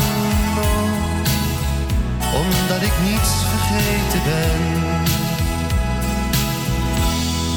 omdat 2.34 2.82
ik 2.82 2.92
niets 3.04 3.32
vergeten 3.50 4.22
ben. 4.24 4.60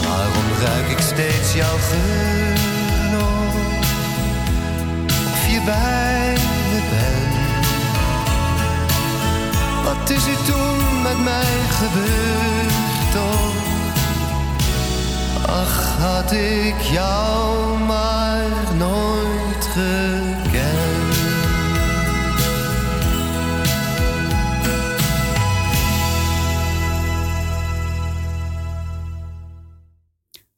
Waarom 0.07 0.49
ruik 0.61 0.87
ik 0.91 0.99
steeds 0.99 1.53
jouw 1.53 1.77
geur? 1.77 2.53
Of 5.33 5.51
je 5.51 5.61
bij 5.65 6.34
Wat 10.05 10.17
is 10.17 10.27
er 10.27 10.43
toen 10.43 11.01
met 11.01 11.23
mij 11.23 11.61
gebeurd 11.69 13.11
toch? 13.13 13.55
Ach, 15.47 15.97
had 15.97 16.31
ik 16.31 16.81
jou 16.81 17.79
maar 17.79 18.75
nooit 18.77 19.65
gekend. 19.65 21.17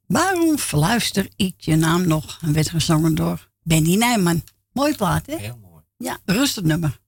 Waarom 0.08 0.58
fluister 0.58 1.30
ik 1.36 1.54
je 1.58 1.76
naam 1.76 2.08
nog? 2.08 2.40
En 2.42 2.54
werd 2.54 2.70
gezongen 2.70 3.16
door 3.16 3.50
Benny 3.64 3.96
Nijman. 3.96 4.44
Mooi 4.74 4.96
plaat, 4.96 5.26
hè? 5.26 5.38
Heel 5.38 5.60
mooi. 5.62 5.84
Ja, 5.98 6.18
rustig 6.26 6.64
nummer. 6.64 7.00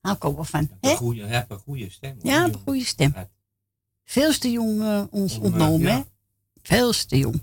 Hou 0.00 0.16
ik 0.16 0.24
ook 0.24 0.34
wel 0.34 0.44
van. 0.44 0.70
Een 0.80 0.96
goede, 0.96 1.44
een 1.48 1.58
goede 1.58 1.90
stem. 1.90 2.16
hoor. 2.22 2.30
Ja, 2.30 2.44
een 2.44 2.54
goede 2.64 2.84
stem. 2.84 3.14
Veel 4.04 4.38
te 4.38 4.50
jong 4.50 4.80
eh, 4.82 5.02
ons 5.10 5.34
Om, 5.38 5.44
eh, 5.44 5.44
ontnomen, 5.50 5.86
ja. 5.88 5.96
hè? 5.96 6.02
Veel 6.62 6.92
te 6.92 7.18
jong. 7.18 7.42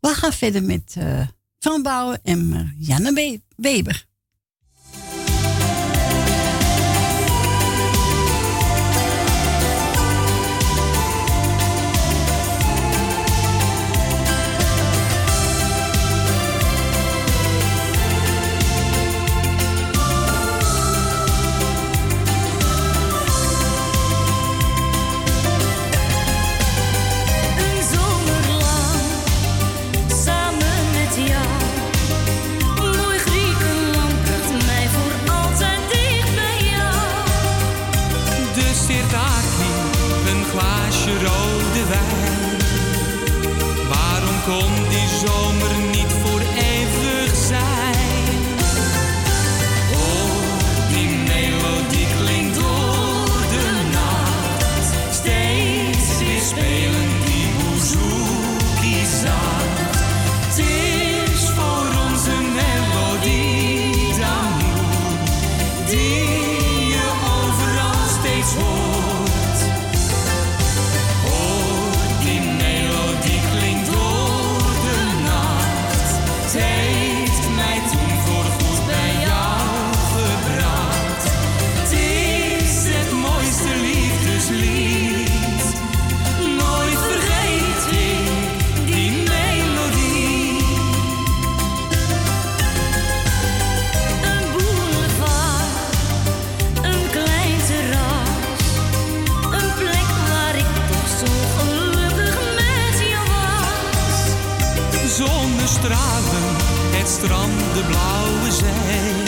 We 0.00 0.08
gaan 0.08 0.32
verder 0.32 0.62
met 0.62 0.94
eh 0.98 1.26
Van 1.58 1.82
Bouwen 1.82 2.20
en 2.22 2.74
Janne 2.78 3.12
We- 3.12 3.40
Weber. 3.56 4.06
De 107.78 107.84
blauwe 107.84 108.50
zee. 108.52 109.22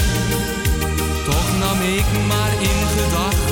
Toch 1.25 1.59
nam 1.59 1.81
ik 1.81 2.27
maar 2.29 2.53
in 2.61 2.87
gedachten 2.97 3.50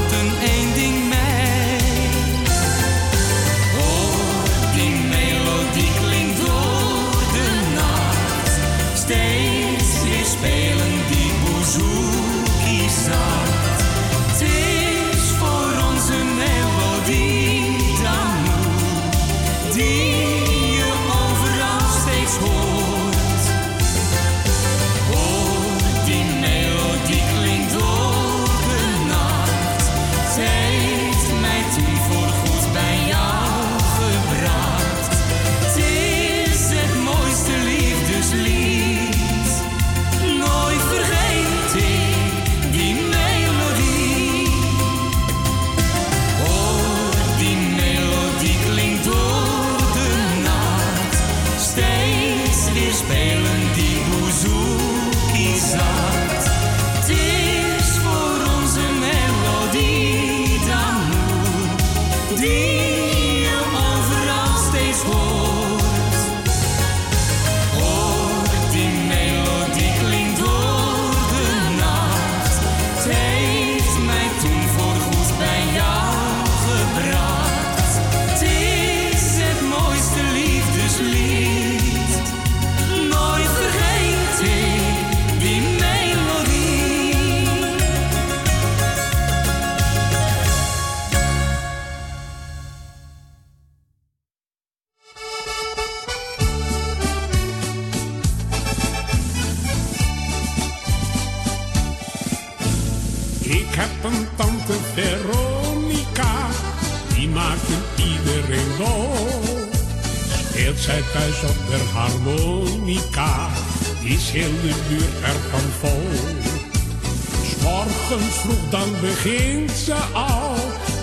dan 118.71 118.89
begint 119.01 119.71
ze 119.71 119.95
al 120.13 120.55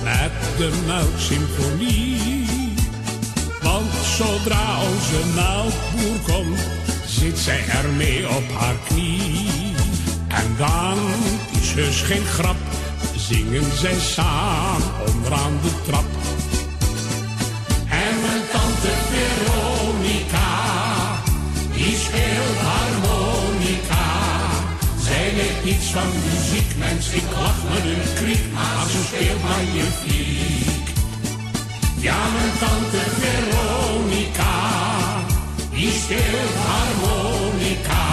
met 0.04 0.32
de 0.58 0.72
melksymfonie. 0.86 2.46
Want 3.62 3.92
zodra 4.18 4.82
onze 4.82 5.20
melkboer 5.36 6.36
komt, 6.36 6.60
zit 7.06 7.38
zij 7.38 7.64
ermee 7.84 8.30
op 8.30 8.52
haar 8.58 8.76
knie. 8.88 9.74
En 10.28 10.56
dan 10.58 10.98
is 11.62 11.72
heus 11.74 12.02
geen 12.02 12.26
grap, 12.26 12.56
zingen 13.16 13.78
zij 13.78 14.00
samen 14.00 14.88
onderaan 15.08 15.60
de 15.62 15.72
trap. 15.86 16.06
En 17.90 18.16
mijn 18.22 18.44
tante 18.52 18.92
Veronica, 19.10 20.52
die 21.74 21.98
speelt 21.98 22.58
harmonica. 22.58 24.06
Zij 25.02 25.34
weet 25.36 25.64
niets 25.64 25.86
van 25.86 26.08
muziek, 26.24 26.78
mens, 26.78 27.10
ik 27.10 27.24
lach 27.34 27.55
me 27.70 27.78
een 27.94 28.14
kriek, 28.14 28.44
maar 28.54 28.86
ze 28.92 29.00
speelt 29.08 29.44
magnifiek. 29.44 30.88
Ja, 32.00 32.18
mijn 32.36 32.54
tante 32.60 33.04
Veronica, 33.20 34.56
die 35.72 35.92
speelt 36.04 36.56
harmonica. 36.70 38.04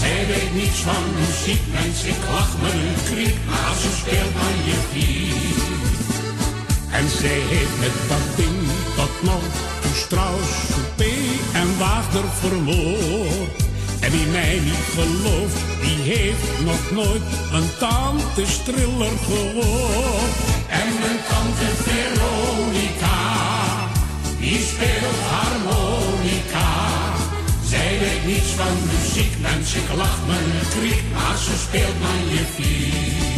Zij 0.00 0.26
weet 0.26 0.54
niets 0.54 0.80
van 0.88 1.02
muziek, 1.18 1.62
mens, 1.72 2.04
ik 2.04 2.22
lach 2.32 2.54
me 2.62 2.70
een 2.72 3.02
kriek, 3.10 3.36
maar 3.46 3.74
ze 3.82 3.90
speelt 4.00 4.34
magnifiek. 4.34 5.62
En 6.90 7.08
zij 7.08 7.40
heeft 7.52 7.78
met 7.80 7.96
dat 8.08 8.36
ding 8.36 8.58
tot 8.96 9.22
nog 9.22 9.44
toe 9.82 9.94
Strauss, 9.94 10.50
en 11.52 11.78
Wagner 11.78 12.24
vermoord. 12.40 13.71
Wie 14.12 14.26
mij 14.26 14.60
niet 14.64 14.86
gelooft, 14.94 15.56
die 15.80 16.12
heeft 16.12 16.64
nog 16.64 16.90
nooit 16.90 17.22
een 17.52 17.70
tante 17.78 18.46
Striller 18.46 19.16
gehoord. 19.28 20.36
En 20.68 20.88
mijn 21.00 21.20
tante 21.28 21.68
Veronica, 21.84 23.20
die 24.38 24.58
speelt 24.58 25.20
harmonica. 25.30 26.70
Zij 27.64 27.98
weet 27.98 28.26
niets 28.26 28.50
van 28.50 28.74
muziek, 28.90 29.32
mens, 29.40 29.74
ik 29.74 29.88
lach 29.96 30.18
me 30.26 30.34
een 30.34 30.68
kriek, 30.78 31.02
maar 31.12 31.36
ze 31.36 31.54
speelt 31.66 32.00
magnifiek. 32.00 33.30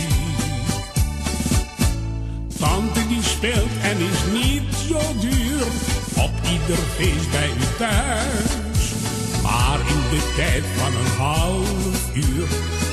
Tante 2.58 3.06
die 3.08 3.22
speelt 3.22 3.72
en 3.82 3.98
is 3.98 4.42
niet 4.42 4.74
zo 4.88 5.00
duur, 5.20 5.66
op 6.16 6.32
ieder 6.52 6.82
feest 6.96 7.30
bij 7.30 7.48
u 7.48 7.78
thuis. 7.78 8.63
Maar 9.44 9.78
in 9.94 10.02
de 10.10 10.32
tijd 10.36 10.64
van 10.76 10.92
een 11.00 11.16
half 11.18 12.14
uur 12.14 12.48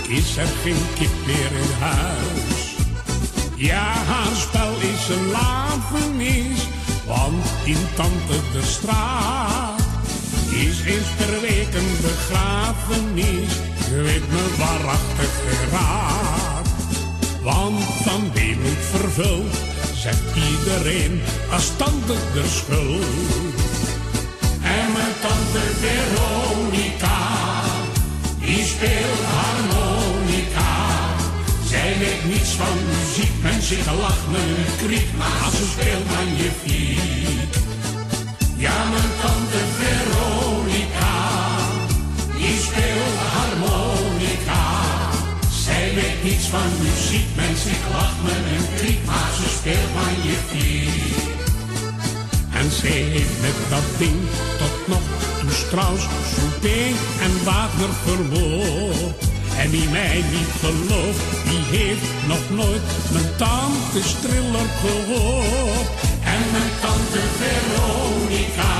is 0.07 0.37
er 0.37 0.51
geen 0.63 0.83
kip 0.95 1.15
meer 1.25 1.51
in 1.63 1.71
huis. 1.79 2.75
Ja, 3.55 3.83
haar 3.83 4.35
spel 4.35 4.73
is 4.79 5.15
een 5.15 5.31
lafenis, 5.31 6.67
want 7.07 7.45
in 7.65 7.81
Tante 7.95 8.39
de 8.53 8.61
straat 8.63 9.81
is 10.49 10.81
eens 10.85 11.11
per 11.17 11.39
begrafenis. 12.01 13.53
Je 13.89 14.01
weet 14.01 14.27
me 14.31 14.55
waarachtig 14.57 15.31
geraad. 15.47 16.67
Want 17.41 17.83
van 17.83 18.33
weemoed 18.33 18.83
vervuld 18.91 19.55
zegt 19.93 20.35
iedereen 20.35 21.21
als 21.51 21.71
tante 21.77 22.15
de 22.33 22.43
schuld. 22.47 23.05
En 24.61 24.91
mijn 24.93 25.13
tante 25.21 25.59
Veronica, 25.79 26.40
die 28.81 28.89
speelt 28.89 29.23
harmonica. 29.25 30.71
Zij 31.69 31.97
weet 31.99 32.23
niets 32.25 32.49
van 32.49 32.77
muziek, 32.89 33.31
mensen 33.41 33.95
lach 33.99 34.27
me 34.31 34.37
een 34.37 34.85
kriek, 34.85 35.07
maar 35.17 35.49
ze 35.55 35.65
speelt 35.73 36.05
magnifiek. 36.05 37.53
Ja, 38.57 38.83
mijn 38.91 39.11
tante 39.21 39.61
Veronica, 39.77 41.15
die 42.37 42.57
speelt 42.67 43.17
harmonica. 43.33 44.63
Zij 45.63 45.93
weet 45.93 46.23
niets 46.23 46.47
van 46.47 46.69
muziek, 46.81 47.27
mensen, 47.35 47.71
ik 47.71 47.85
lach 47.91 48.15
me 48.23 48.33
een 48.55 48.75
kriek, 48.77 49.05
maar 49.05 49.31
ze 49.37 49.49
speelt 49.57 49.93
magnifiek. 49.93 51.30
En 52.61 52.69
heeft 52.69 53.41
met 53.41 53.57
dat 53.69 53.87
ding 53.97 54.19
tot 54.57 54.87
nog 54.87 55.05
toe 55.39 55.51
Strauss, 55.51 56.03
Soupé 56.33 56.81
en 57.25 57.33
Wagner 57.43 57.93
verwoord. 58.05 59.21
En 59.61 59.69
wie 59.71 59.89
mij 59.89 60.23
niet 60.35 60.53
gelooft, 60.63 61.25
die 61.49 61.63
heeft 61.77 62.11
nog 62.27 62.43
nooit 62.59 62.81
mijn 63.11 63.29
tante 63.37 64.01
Striller 64.13 64.69
gehoord. 64.83 65.89
En 66.35 66.41
mijn 66.55 66.73
tante 66.83 67.21
Veronica, 67.39 68.75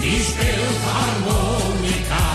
die 0.00 0.20
speelt 0.30 0.80
harmonica. 0.92 2.26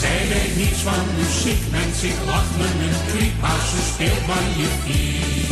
Zij 0.00 0.20
weet 0.32 0.56
niets 0.56 0.80
van 0.88 1.04
muziek, 1.18 1.62
mens, 1.70 2.02
ik 2.02 2.18
lach 2.26 2.50
me 2.58 2.68
een 2.86 2.98
kriek, 3.10 3.34
ze 3.70 3.80
speelt 3.90 4.26
magnifiek. 4.32 5.50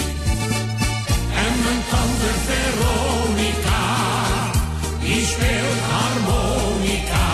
En 1.45 1.53
mijn 1.65 1.83
tante 1.91 2.31
Veronica, 2.47 3.16
die 5.07 5.25
speelt 5.25 5.81
harmonica. 5.93 7.29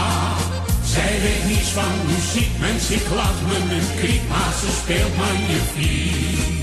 Zij 0.84 1.20
weet 1.24 1.44
niets 1.52 1.70
van 1.78 1.92
muziek, 2.06 2.58
mens, 2.58 2.90
ik 2.90 3.06
laat 3.18 3.40
me 3.46 3.56
een 3.76 3.96
kriek, 4.00 4.28
maar 4.28 4.52
ze 4.60 4.70
speelt 4.80 5.16
magnifiek. 5.16 6.60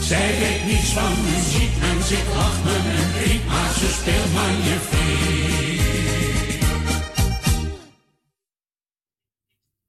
Zij 0.00 0.38
weet 0.40 0.64
niets 0.64 0.92
van 0.92 1.12
muziek, 1.24 1.72
mens, 1.80 2.10
ik 2.10 2.26
lach 2.34 2.64
me 2.64 2.74
een 2.96 3.22
kriek, 3.22 3.44
maar 3.44 3.72
ze 3.80 3.88
speelt 3.98 4.32
magnifiek. 4.32 5.86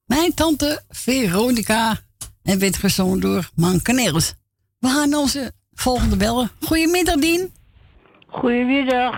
Mijn 0.06 0.34
tante 0.34 0.84
Veronica 0.90 1.98
en 2.44 2.60
werd 2.60 2.78
gezongen 2.78 3.20
door 3.20 3.50
Mancanelis. 3.56 4.34
We 4.80 4.88
gaan 4.88 5.14
onze 5.14 5.52
volgende 5.74 6.16
bellen. 6.18 6.52
Goedemiddag, 6.62 7.16
Dien. 7.16 7.54
Goedemiddag. 8.28 9.16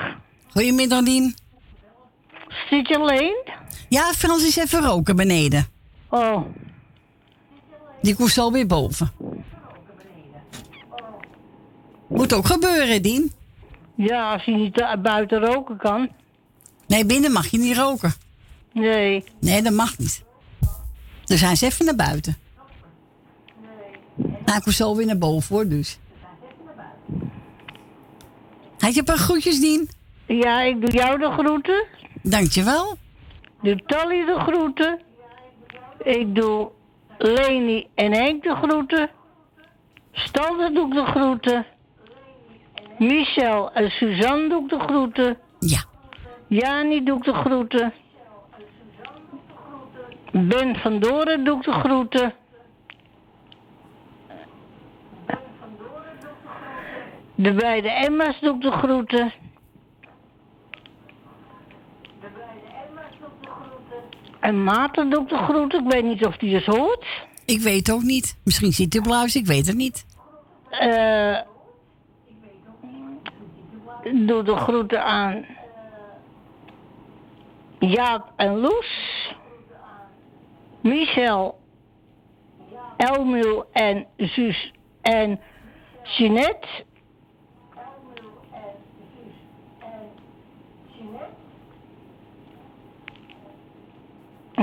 Goedemiddag, 0.54 1.04
Dien. 1.04 1.36
Zit 2.70 2.88
je 2.88 2.98
alleen? 2.98 3.44
Ja, 3.90 4.14
Frans 4.14 4.44
is 4.44 4.56
even 4.56 4.82
roken 4.82 5.16
beneden. 5.16 5.68
Oh. 6.10 6.46
Die 8.02 8.16
komt 8.16 8.30
zo 8.30 8.52
weer 8.52 8.68
boven. 8.68 9.12
Moet 12.08 12.34
ook 12.34 12.46
gebeuren, 12.46 13.02
Dien. 13.02 13.32
Ja, 13.96 14.34
als 14.34 14.44
je 14.44 14.52
niet 14.52 15.02
buiten 15.02 15.40
roken 15.40 15.78
kan. 15.78 16.10
Nee, 16.88 17.06
binnen 17.06 17.32
mag 17.32 17.48
je 17.48 17.58
niet 17.58 17.78
roken. 17.78 18.14
Nee. 18.74 19.24
Nee, 19.40 19.62
dat 19.62 19.74
mag 19.74 19.98
niet. 19.98 20.24
Dus 21.26 21.42
hij 21.42 21.52
is 21.52 21.62
even 21.62 21.86
naar 21.86 21.96
buiten. 21.96 22.38
Nou, 24.16 24.58
ik 24.58 24.64
kom 24.64 24.72
zo 24.72 24.96
weer 24.96 25.06
naar 25.06 25.18
boven 25.18 25.56
hoor, 25.56 25.68
dus. 25.68 26.00
Had 28.80 28.94
je 28.94 29.00
een 29.00 29.06
paar 29.06 29.18
groetjes, 29.18 29.60
Dien? 29.60 29.90
Ja, 30.32 30.62
ik 30.62 30.82
doe 30.82 30.92
jou 30.92 31.20
de 31.20 31.32
groeten. 31.32 31.86
Dankjewel. 32.22 32.98
Doe 33.62 33.82
Tally 33.86 34.26
de 34.26 34.40
groeten. 34.40 35.00
Ik 36.04 36.36
doe 36.36 36.70
Leni 37.18 37.88
en 37.96 38.12
Henk 38.12 38.44
de 38.44 38.56
groeten. 38.56 39.10
Stalder 40.12 40.74
doe 40.74 40.88
ik 40.88 40.94
de 40.94 41.06
groeten. 41.06 41.66
Michel 42.98 43.72
en 43.72 43.90
Suzanne 43.90 44.50
doe 44.50 44.64
ik 44.64 44.70
de 44.70 44.80
groeten. 44.80 45.38
Ja. 45.60 45.84
Jani 46.48 47.04
doe 47.04 47.18
ik 47.18 47.24
de 47.24 47.34
groeten. 47.34 47.94
Ben 50.32 50.76
van 50.76 51.00
Doren 51.00 51.44
doe 51.44 51.58
ik 51.58 51.64
de 51.64 51.72
groeten. 51.72 52.34
De 57.36 57.54
beide 57.54 57.90
Emma's 57.90 58.40
doe 58.40 58.56
ik 58.56 58.62
de 58.62 58.72
groeten. 58.72 59.34
En 64.42 64.64
Maarten 64.64 65.10
doe 65.10 65.22
ik 65.22 65.30
de 65.30 65.38
groeten. 65.38 65.86
Ik 65.86 65.92
weet 65.92 66.04
niet 66.04 66.26
of 66.26 66.38
die 66.38 66.56
het 66.56 66.66
hoort. 66.66 67.06
Ik 67.46 67.60
weet 67.60 67.92
ook 67.92 68.02
niet. 68.02 68.38
Misschien 68.44 68.72
zit 68.72 68.94
hij 68.94 69.02
op 69.02 69.08
luister, 69.08 69.42
ik 69.42 69.48
weet 69.48 69.68
het 69.68 69.76
niet. 69.76 70.06
Eh 70.70 71.38
doe 74.02 74.44
de 74.44 74.56
groeten 74.56 75.04
aan 75.04 75.46
Jaap 77.80 78.32
en 78.36 78.60
Loes. 78.60 79.30
Michel, 80.82 81.60
Elmiel 82.98 83.66
en 83.72 84.06
Suus 84.18 84.72
en 85.02 85.40
Jeanette. 86.04 86.68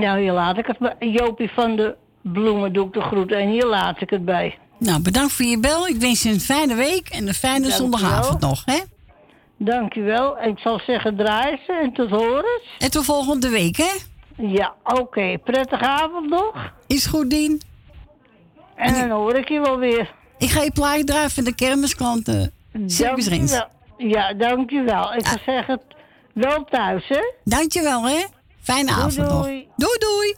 Nou, 0.00 0.20
hier 0.20 0.32
laat 0.32 0.58
ik 0.58 0.66
het 0.66 0.78
bij. 0.78 0.94
Jopie 0.98 1.50
van 1.50 1.76
de 1.76 1.96
Bloemen 2.22 2.72
doe 2.72 2.86
ik 2.86 2.92
de 2.92 3.00
groeten 3.00 3.38
en 3.38 3.48
hier 3.48 3.66
laat 3.66 4.00
ik 4.00 4.10
het 4.10 4.24
bij. 4.24 4.58
Nou, 4.78 5.02
bedankt 5.02 5.32
voor 5.32 5.44
je 5.44 5.60
bel. 5.60 5.88
Ik 5.88 5.96
wens 5.96 6.22
je 6.22 6.30
een 6.30 6.40
fijne 6.40 6.74
week 6.74 7.08
en 7.08 7.28
een 7.28 7.34
fijne 7.34 7.70
zondagavond 7.70 8.40
nog, 8.40 8.62
hè? 8.64 8.78
Dankjewel. 9.56 10.38
En 10.38 10.50
ik 10.50 10.58
zal 10.58 10.80
zeggen 10.86 11.16
draaien 11.16 11.58
ze 11.66 11.72
en 11.72 11.92
tot 11.92 12.10
horen. 12.10 12.60
En 12.78 12.90
tot 12.90 13.04
volgende 13.04 13.48
week, 13.48 13.76
hè? 13.76 13.90
Ja, 14.36 14.74
oké. 14.84 15.38
Prettige 15.44 15.86
avond 15.86 16.30
nog. 16.30 16.72
Is 16.86 17.06
goed, 17.06 17.30
Dien. 17.30 17.62
En 18.74 18.94
dan 18.94 19.10
hoor 19.10 19.34
ik 19.34 19.48
je 19.48 19.60
wel 19.60 19.78
weer. 19.78 20.14
Ik 20.38 20.50
ga 20.50 20.62
je 20.62 20.72
plaatje 20.72 21.04
draaien 21.04 21.30
van 21.30 21.44
de 21.44 21.54
kermisklanten. 21.54 22.52
Circus. 22.86 23.62
Ja, 23.96 24.34
dankjewel. 24.34 25.14
Ik 25.14 25.26
zou 25.26 25.38
zeggen, 25.46 25.80
wel 26.34 26.64
thuis, 26.64 27.08
hè? 27.08 27.20
Dankjewel, 27.44 28.08
hè? 28.08 28.24
Fijne 28.68 28.90
Doei, 28.92 28.98
avond 29.04 29.16
nog. 29.28 29.42
doei. 29.42 29.68
Doei, 29.76 30.36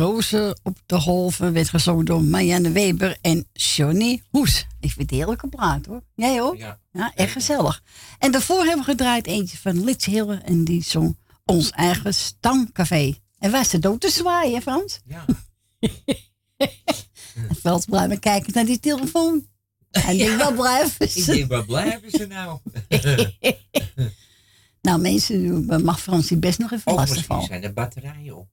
rozen 0.00 0.60
op 0.62 0.78
de 0.86 1.00
golven 1.00 1.52
werd 1.52 1.68
gezongen 1.68 2.04
door 2.04 2.22
Marianne 2.22 2.70
Weber 2.70 3.18
en 3.20 3.48
Johnny 3.52 4.22
Hoes. 4.30 4.66
Ik 4.80 4.90
vind 4.90 5.10
het 5.10 5.18
heerlijke 5.18 5.48
plaat 5.48 5.86
hoor. 5.86 6.02
Jij 6.14 6.42
ook? 6.42 6.56
Ja. 6.56 7.12
echt 7.14 7.32
gezellig. 7.32 7.82
En 8.18 8.32
daarvoor 8.32 8.58
hebben 8.64 8.84
we 8.84 8.90
gedraaid 8.90 9.26
eentje 9.26 9.56
van 9.58 9.84
Lits 9.84 10.06
Hille 10.06 10.34
en 10.36 10.64
die 10.64 10.82
zong 10.82 11.16
ons 11.44 11.70
eigen 11.70 12.14
stamcafé. 12.14 13.14
En 13.38 13.54
is 13.54 13.68
de 13.68 13.78
dood 13.78 14.00
te 14.00 14.10
zwaaien, 14.10 14.54
hè, 14.54 14.60
Frans? 14.60 15.00
Ja. 15.04 15.24
en 17.48 17.56
Frans 17.60 17.84
blijven 17.84 18.18
kijken 18.18 18.52
naar 18.54 18.64
die 18.66 18.80
telefoon. 18.80 19.46
En 19.90 20.16
Ja. 20.16 20.24
denk, 20.26 20.38
waar 20.40 20.54
blijven 20.54 21.06
Ik 21.06 21.10
ze? 21.10 21.32
denk, 21.32 21.48
waar 21.48 21.64
blijven 21.64 22.10
ze 22.10 22.26
nou? 22.26 22.58
nou 24.82 25.00
mensen, 25.00 25.64
mag 25.84 26.00
Frans 26.00 26.26
die 26.26 26.38
best 26.38 26.58
nog 26.58 26.72
even 26.72 26.94
lastig 26.94 27.24
van. 27.24 27.42
zijn 27.44 27.62
er 27.62 27.72
batterijen 27.72 28.36
op. 28.36 28.48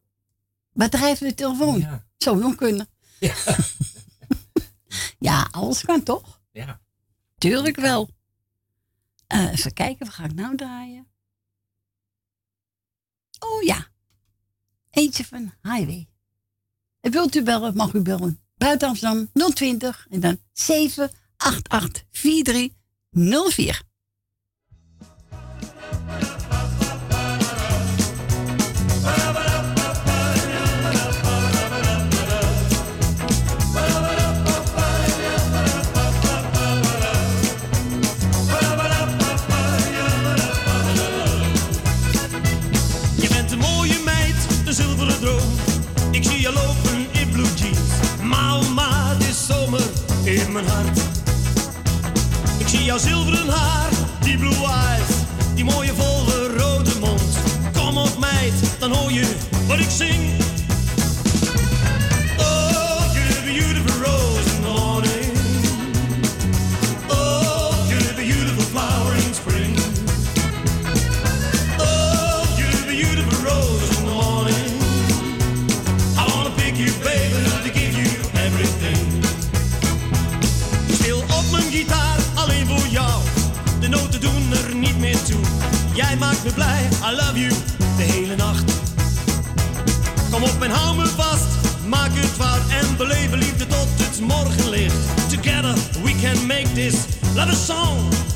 Van 0.78 1.28
de 1.28 1.34
telefoon. 1.34 1.80
Ja. 1.80 2.06
Zou 2.18 2.56
kunnen. 2.56 2.88
Ja. 3.20 3.36
Ja, 5.20 5.48
alles 5.52 5.84
kan 5.84 6.04
toch? 6.04 6.42
Ja. 6.52 6.82
Tuurlijk 7.38 7.76
wel. 7.76 8.10
Eh, 9.28 9.52
even 9.52 9.74
kijken, 9.74 10.06
wat 10.06 10.16
ga 10.16 10.24
ik 10.24 10.34
nou 10.34 10.56
draaien? 10.56 11.08
Oh 13.40 13.64
ja. 13.64 13.88
Eentje 14.90 15.26
van 15.26 15.54
Highway. 15.62 16.08
En 17.00 17.12
wilt 17.12 17.36
u 17.36 17.44
bellen, 17.44 17.76
mag 17.76 17.94
u 17.94 18.02
bellen. 18.02 18.42
Buiten 18.56 18.88
Amsterdam 18.88 19.30
020 19.54 20.08
en 20.10 20.20
dan 20.20 20.40
788 20.52 22.04
4304. 22.12 23.86
Haar, 53.50 53.90
die 54.22 54.38
blue 54.38 54.66
eyes. 54.66 55.16
Die 55.56 55.66
mooie 55.66 55.94
volle 55.94 56.58
rode 56.58 57.00
mond. 57.00 57.38
Kom 57.74 57.98
op 57.98 58.18
meid, 58.20 58.54
dan 58.80 58.92
hoor 58.92 59.12
je 59.12 59.36
wat 59.68 59.80
ik 59.80 59.90
zing. 59.90 60.47
Jij 86.08 86.18
maakt 86.18 86.44
me 86.44 86.54
blij, 86.54 86.90
I 87.12 87.16
love 87.16 87.40
you, 87.40 87.54
de 87.98 88.04
hele 88.04 88.36
nacht. 88.36 88.72
Kom 90.32 90.44
op 90.44 90.62
en 90.62 90.72
hou 90.72 90.96
me 90.96 91.08
vast, 91.08 91.48
maak 91.88 92.10
het 92.14 92.38
waar 92.38 92.62
en 92.70 92.98
beleven 92.98 93.38
liefde 93.38 93.68
tot 93.68 93.88
het 93.94 94.20
morgenlicht. 94.20 95.30
Together 95.30 95.74
we 96.04 96.16
can 96.22 96.46
make 96.46 96.74
this 96.74 96.96
love 97.36 97.50
a 97.50 97.56
song. 97.56 98.27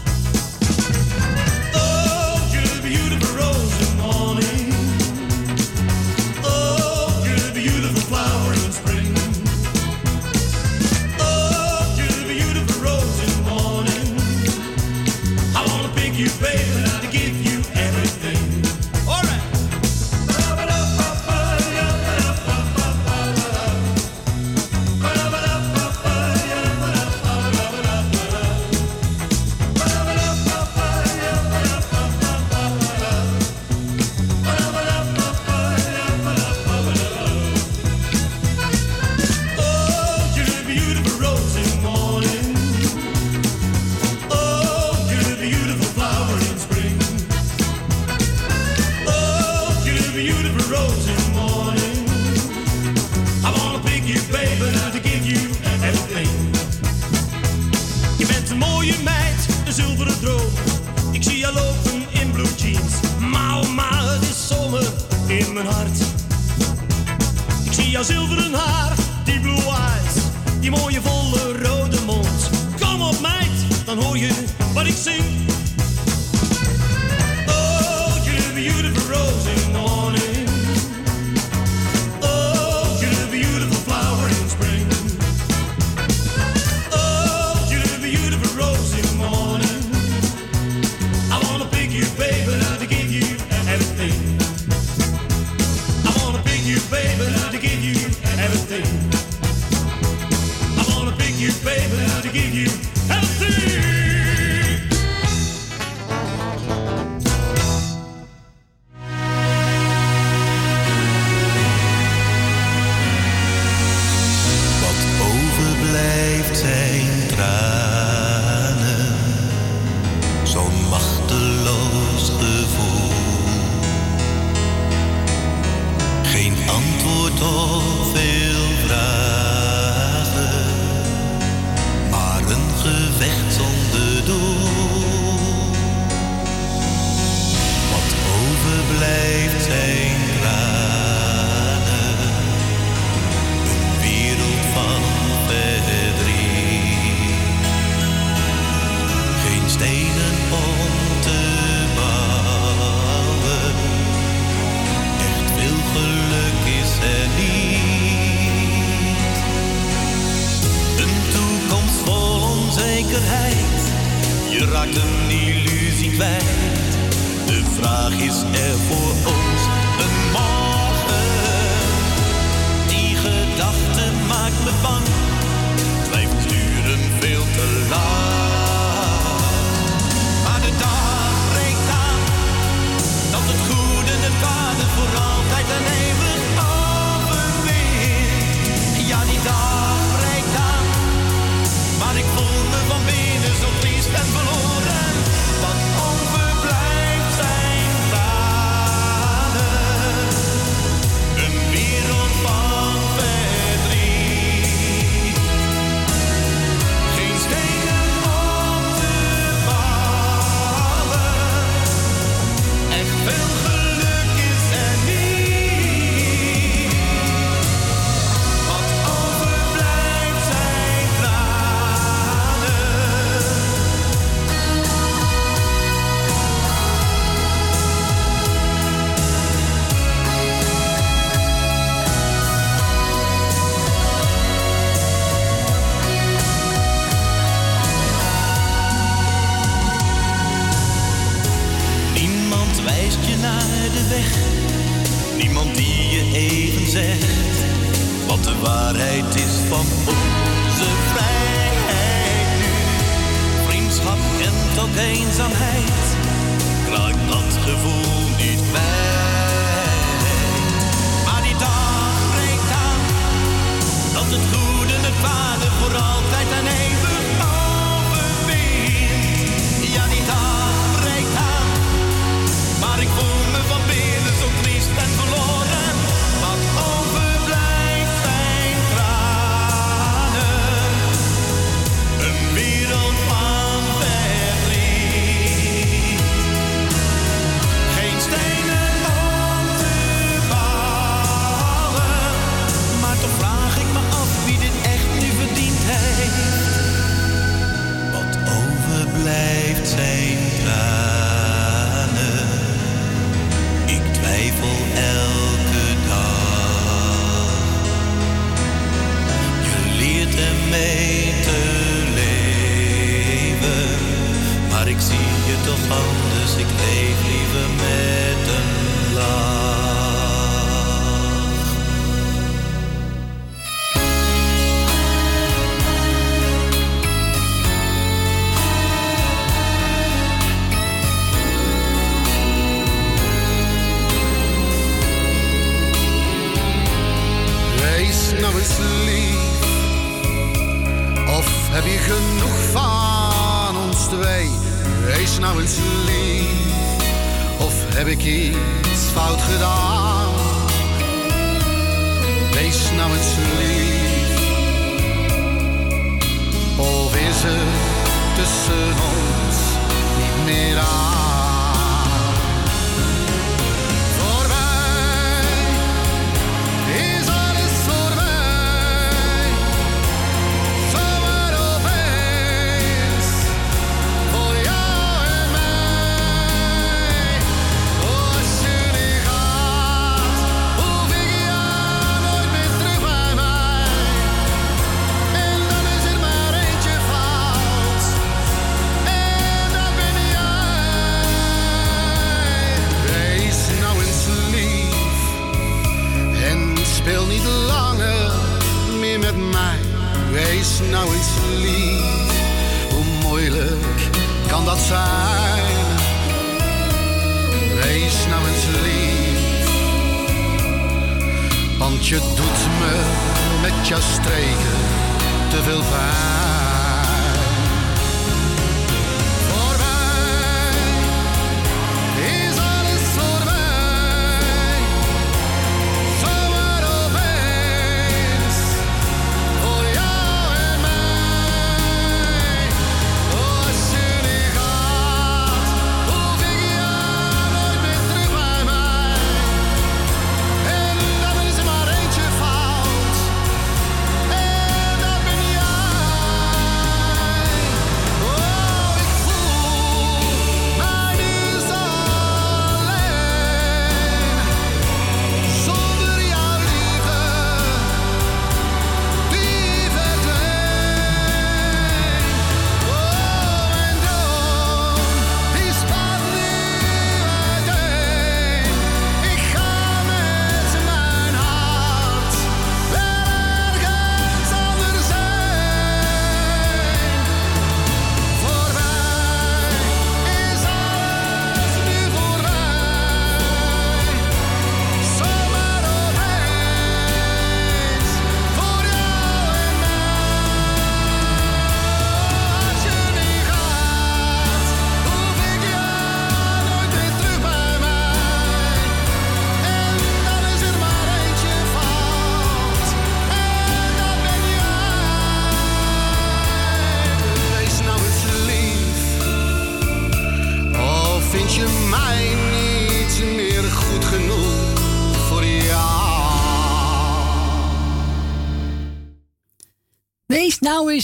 Wat 75.04 75.51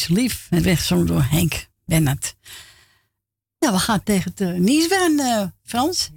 lief. 0.07 0.47
Werd 0.49 0.81
zo 0.81 1.03
door 1.03 1.23
Henk 1.23 1.67
Bennett. 1.85 2.35
Nou, 3.59 3.73
we 3.73 3.79
gaan 3.79 4.03
tegen 4.03 4.31
het 4.35 4.59
nieuws 4.59 4.87
weer, 4.87 5.11
uh, 5.11 5.43
Frans. 5.63 6.09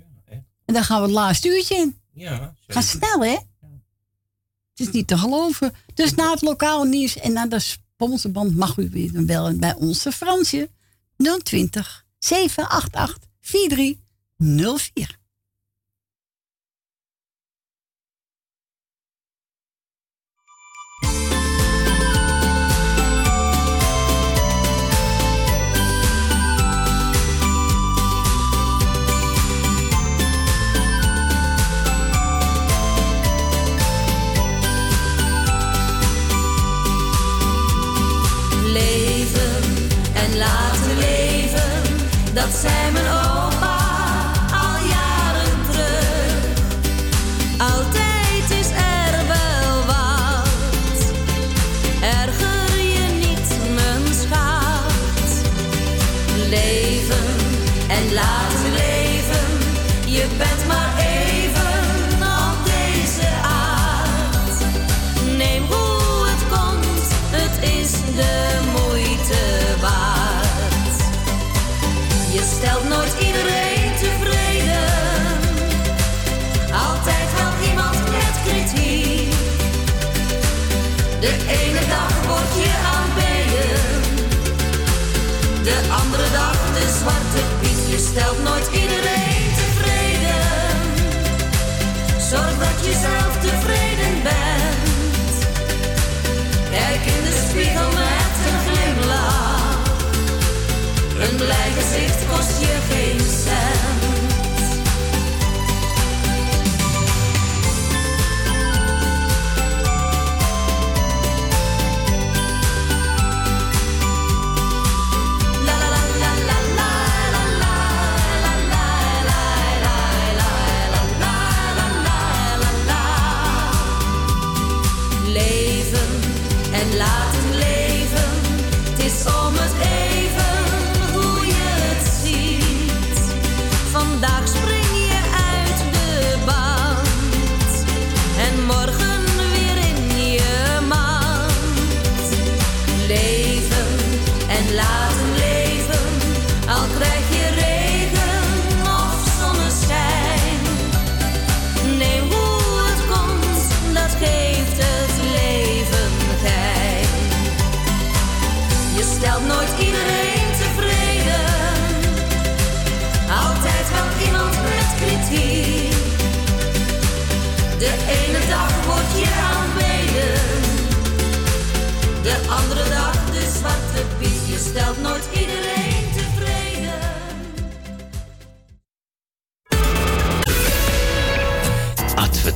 En 0.65 0.75
dan 0.75 0.85
gaan 0.85 1.01
we 1.01 1.07
het 1.07 1.17
laatste 1.17 1.49
uurtje 1.49 1.75
in. 1.75 1.99
Ja. 2.13 2.55
Gaat 2.67 2.85
snel, 2.85 3.25
hè? 3.25 3.37
Het 4.71 4.89
is 4.89 4.91
niet 4.91 5.07
te 5.07 5.19
geloven. 5.19 5.75
Dus 5.95 6.15
na 6.15 6.31
het 6.31 6.43
lokaal 6.43 6.85
nieuws 6.85 7.17
en 7.17 7.33
na 7.33 7.47
de 7.47 7.59
sponsorband 7.59 8.57
mag 8.57 8.77
u 8.77 8.91
weer 8.91 9.25
bellen 9.25 9.59
bij 9.59 9.75
onze 9.75 10.13
Fransje. 10.13 10.71
020 11.43 12.07
788 12.19 13.29
4304. 13.41 15.20
dat 42.51 42.93
mijn 42.93 43.07
ogen. 43.07 43.30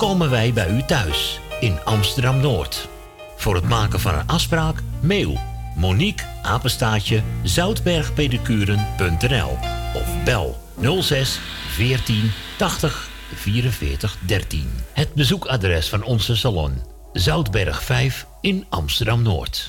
komen 0.00 0.30
wij 0.30 0.52
bij 0.52 0.68
u 0.68 0.82
thuis 0.82 1.40
in 1.60 1.78
Amsterdam 1.84 2.40
Noord. 2.40 2.88
Voor 3.36 3.54
het 3.54 3.68
maken 3.68 4.00
van 4.00 4.14
een 4.14 4.26
afspraak 4.26 4.82
mail 5.00 5.38
Monique 5.76 6.26
Apenstaatje 6.42 7.22
zoutbergpedicuren.nl 7.42 9.58
of 9.94 10.24
bel 10.24 10.60
06 11.00 11.40
14 11.68 12.30
80 12.56 13.08
44 13.34 14.16
13. 14.26 14.70
Het 14.92 15.14
bezoekadres 15.14 15.88
van 15.88 16.02
onze 16.02 16.36
salon 16.36 16.82
Zoutberg 17.12 17.82
5 17.82 18.26
in 18.40 18.66
Amsterdam 18.68 19.22
Noord. 19.22 19.68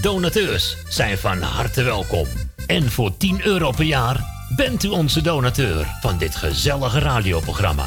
Donateurs 0.00 0.76
zijn 0.88 1.18
van 1.18 1.42
harte 1.42 1.82
welkom. 1.82 2.26
En 2.66 2.90
voor 2.90 3.16
10 3.16 3.46
euro 3.46 3.70
per 3.70 3.84
jaar 3.84 4.24
bent 4.56 4.84
u 4.84 4.88
onze 4.88 5.22
donateur 5.22 5.86
van 6.00 6.18
dit 6.18 6.36
gezellige 6.36 6.98
radioprogramma 6.98 7.86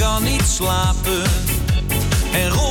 kan 0.00 0.22
niet 0.22 0.42
slapen. 0.46 1.22
En 2.32 2.48
rond 2.48 2.69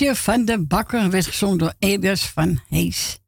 Meisje 0.00 0.22
van 0.22 0.44
de 0.44 0.58
Bakker 0.58 1.10
werd 1.10 1.26
gezongen 1.26 1.58
door 1.58 1.74
Elias 1.78 2.28
van 2.28 2.60
Hees. 2.68 3.18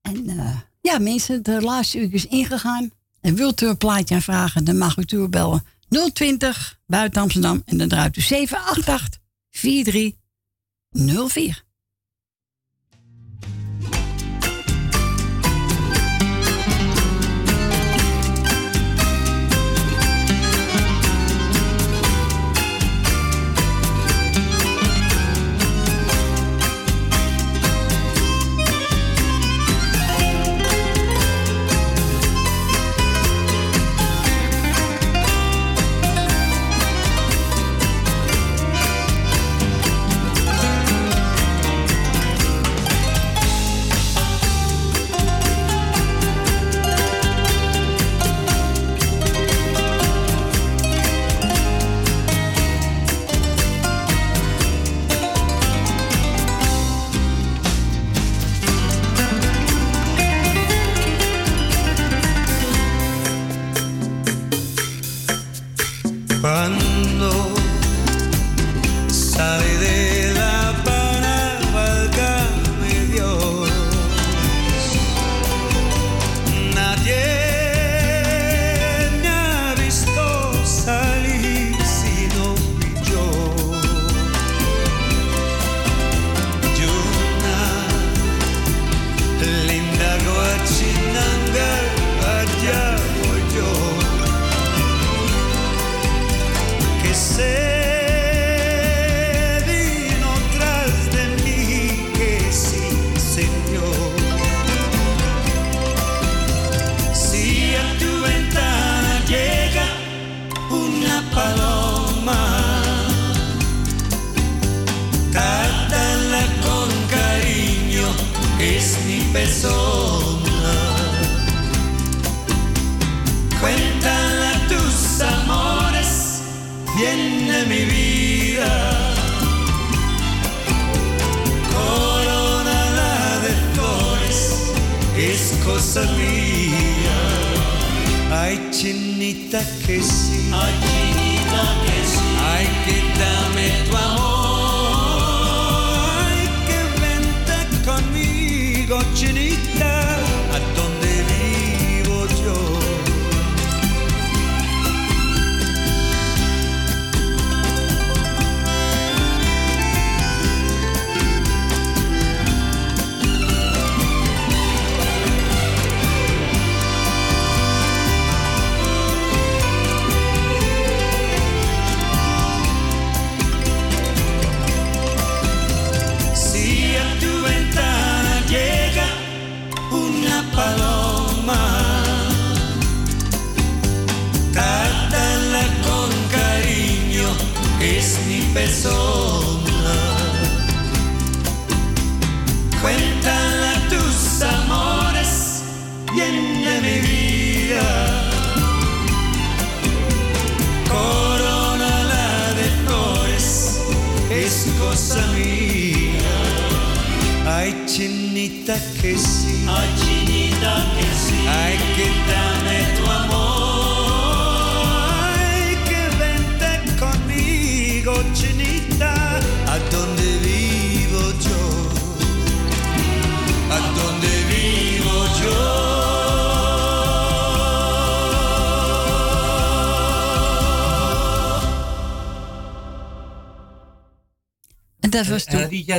En 0.00 0.28
uh, 0.28 0.56
ja, 0.80 0.98
mensen, 0.98 1.42
de 1.42 1.60
laatste 1.60 1.98
uur 1.98 2.14
is 2.14 2.26
ingegaan. 2.26 2.90
En 3.20 3.34
wilt 3.34 3.60
u 3.60 3.66
een 3.66 3.76
plaatje 3.76 4.14
aanvragen, 4.14 4.64
dan 4.64 4.78
mag 4.78 4.96
u 4.96 5.04
toe 5.04 5.28
bellen 5.28 5.64
020 6.12 6.78
buiten 6.86 7.22
Amsterdam. 7.22 7.62
En 7.64 7.78
dan 7.78 7.88
draait 7.88 8.16
u 8.16 8.20
788 8.20 9.20
4304. 9.50 11.64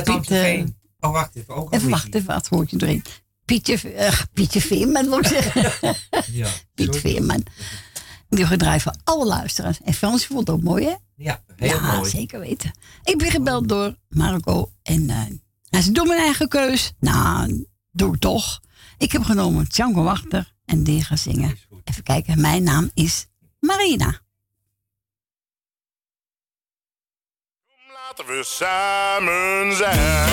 Piet, 0.02 0.14
Amstelveen. 0.14 0.76
eh, 1.00 1.08
Oh, 1.08 1.12
wacht 1.12 1.34
even. 1.36 1.54
Ook 1.54 1.74
Even 1.74 1.88
wacht 1.90 2.14
even, 2.14 2.26
wat 2.34 2.48
hoort 2.48 2.70
je 2.70 2.76
erin? 2.82 3.02
Pietje, 3.44 3.92
eh, 3.92 4.20
Pietje 4.32 4.60
Veerman, 4.60 5.08
wil 5.08 5.18
ik 5.18 5.26
zeggen. 5.26 5.96
Ja, 6.32 6.48
Piet. 6.74 6.96
Veerman. 6.96 7.42
Die 8.28 8.46
gedraaid 8.46 8.82
voor 8.82 8.94
alle 9.04 9.26
luisteraars. 9.26 9.80
En 9.84 9.94
Frans 9.94 10.26
vond 10.26 10.38
het 10.40 10.50
ook 10.50 10.62
mooi, 10.62 10.84
hè? 10.84 10.94
Ja, 11.16 11.42
heel 11.56 11.68
ja, 11.68 11.96
mooi. 11.96 12.10
zeker 12.10 12.40
weten. 12.40 12.72
Ik 13.02 13.18
ben 13.18 13.30
gebeld 13.30 13.68
door 13.68 13.96
Marco. 14.08 14.72
En 14.82 15.10
eh, 15.10 15.16
hij 15.68 15.80
zei, 15.80 15.92
doe 15.92 16.06
mijn 16.06 16.20
eigen 16.20 16.48
keus. 16.48 16.92
Nou, 17.00 17.66
doe 17.92 18.14
ik 18.14 18.20
toch. 18.20 18.60
Ik 18.98 19.12
heb 19.12 19.22
genomen 19.22 19.64
Django 19.64 20.02
Wachter 20.02 20.54
en 20.64 20.82
die 20.82 21.04
gaan 21.04 21.18
zingen. 21.18 21.58
Even 21.84 22.02
kijken, 22.02 22.40
mijn 22.40 22.62
naam 22.62 22.90
is 22.94 23.26
Marina. 23.60 24.20
Laten 28.16 28.34
we 28.36 28.44
samen 28.44 29.76
zijn. 29.76 30.28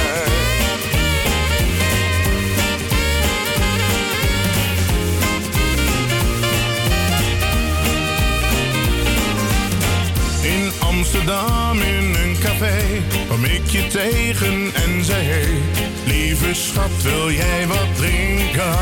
In 10.42 10.72
Amsterdam 10.80 11.82
in 11.82 12.16
een 12.24 12.38
café 12.40 12.77
kwam 13.26 13.43
ik 13.43 13.69
je 13.69 13.88
tegen 13.88 14.72
en 14.74 15.03
zei 15.03 15.26
hey, 15.26 15.61
lieve 16.06 16.53
schat 16.53 17.01
wil 17.01 17.32
jij 17.32 17.68
wat 17.68 17.95
drinken? 17.95 18.77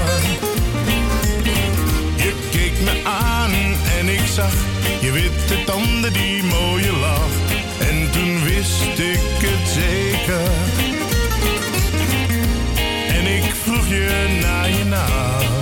Je 2.15 2.33
keek 2.51 2.79
me 2.83 3.01
aan 3.03 3.51
en 3.99 4.07
ik 4.09 4.25
zag 4.33 4.53
je 5.01 5.11
witte 5.11 5.63
tanden, 5.63 6.13
die 6.13 6.43
mooie 6.43 6.91
lach. 6.91 7.48
Wist 8.59 8.99
ik 8.99 9.47
het 9.47 9.69
zeker. 9.69 10.51
En 13.07 13.25
ik 13.25 13.55
vroeg 13.55 13.87
je 13.87 14.37
naar 14.41 14.69
je 14.69 14.85
naam. 14.85 15.58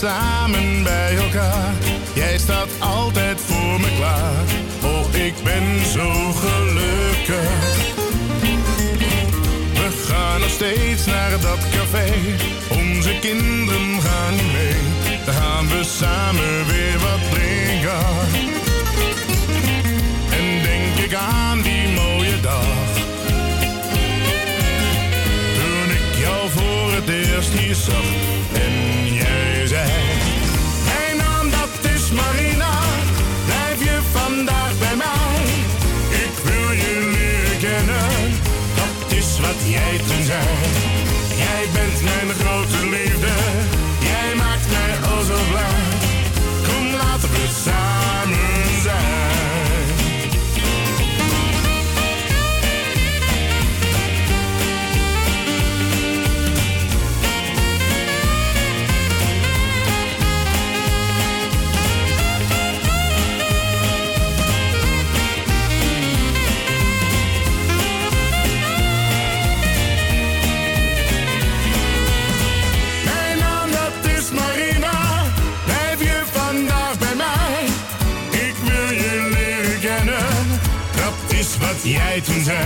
samen 0.00 0.82
bij 0.82 1.16
elkaar. 1.16 1.72
Jij 2.14 2.38
staat 2.38 2.68
altijd 2.78 3.40
voor 3.40 3.80
me 3.80 3.88
klaar. 3.96 4.44
Oh, 4.82 5.14
ik 5.14 5.34
ben 5.42 5.84
zo 5.92 6.32
gelukkig. 6.32 7.50
We 9.72 10.04
gaan 10.08 10.40
nog 10.40 10.50
steeds 10.50 11.06
naar 11.06 11.30
dat 11.30 11.58
café. 11.70 12.12
Onze 12.68 13.18
kinderen 13.20 14.00
gaan 14.00 14.34
niet 14.34 14.52
mee. 14.52 15.18
Daar 15.24 15.34
gaan 15.34 15.68
we 15.68 15.84
samen 15.84 16.66
weer 16.66 16.98
wat 16.98 17.30
drinken. 17.30 18.06
En 20.30 20.62
denk 20.62 20.96
ik 21.06 21.14
aan 21.14 21.62
die 21.62 21.88
mooie 21.88 22.40
dag. 22.40 22.88
Toen 25.54 25.90
ik 25.90 26.18
jou 26.18 26.50
voor 26.50 26.92
het 26.92 27.08
eerst 27.08 27.52
hier 27.58 27.74
zag. 27.74 28.19
Jij 39.64 39.96
toen 40.06 40.24
zei. 40.24 40.42
Jij 41.36 41.64
bent 41.72 42.02
mijn 42.02 42.30
grote 42.38 42.88
liefde, 42.88 43.32
jij 44.00 44.34
maakt 44.36 44.66
mij 44.70 45.10
al 45.10 45.22
zo 45.22 45.38
blij. 45.50 45.82
Kom 46.66 46.94
laten 46.94 47.30
we 47.30 47.48
samen 47.64 47.99
jij 81.90 82.20
toen 82.20 82.42
zei. 82.44 82.64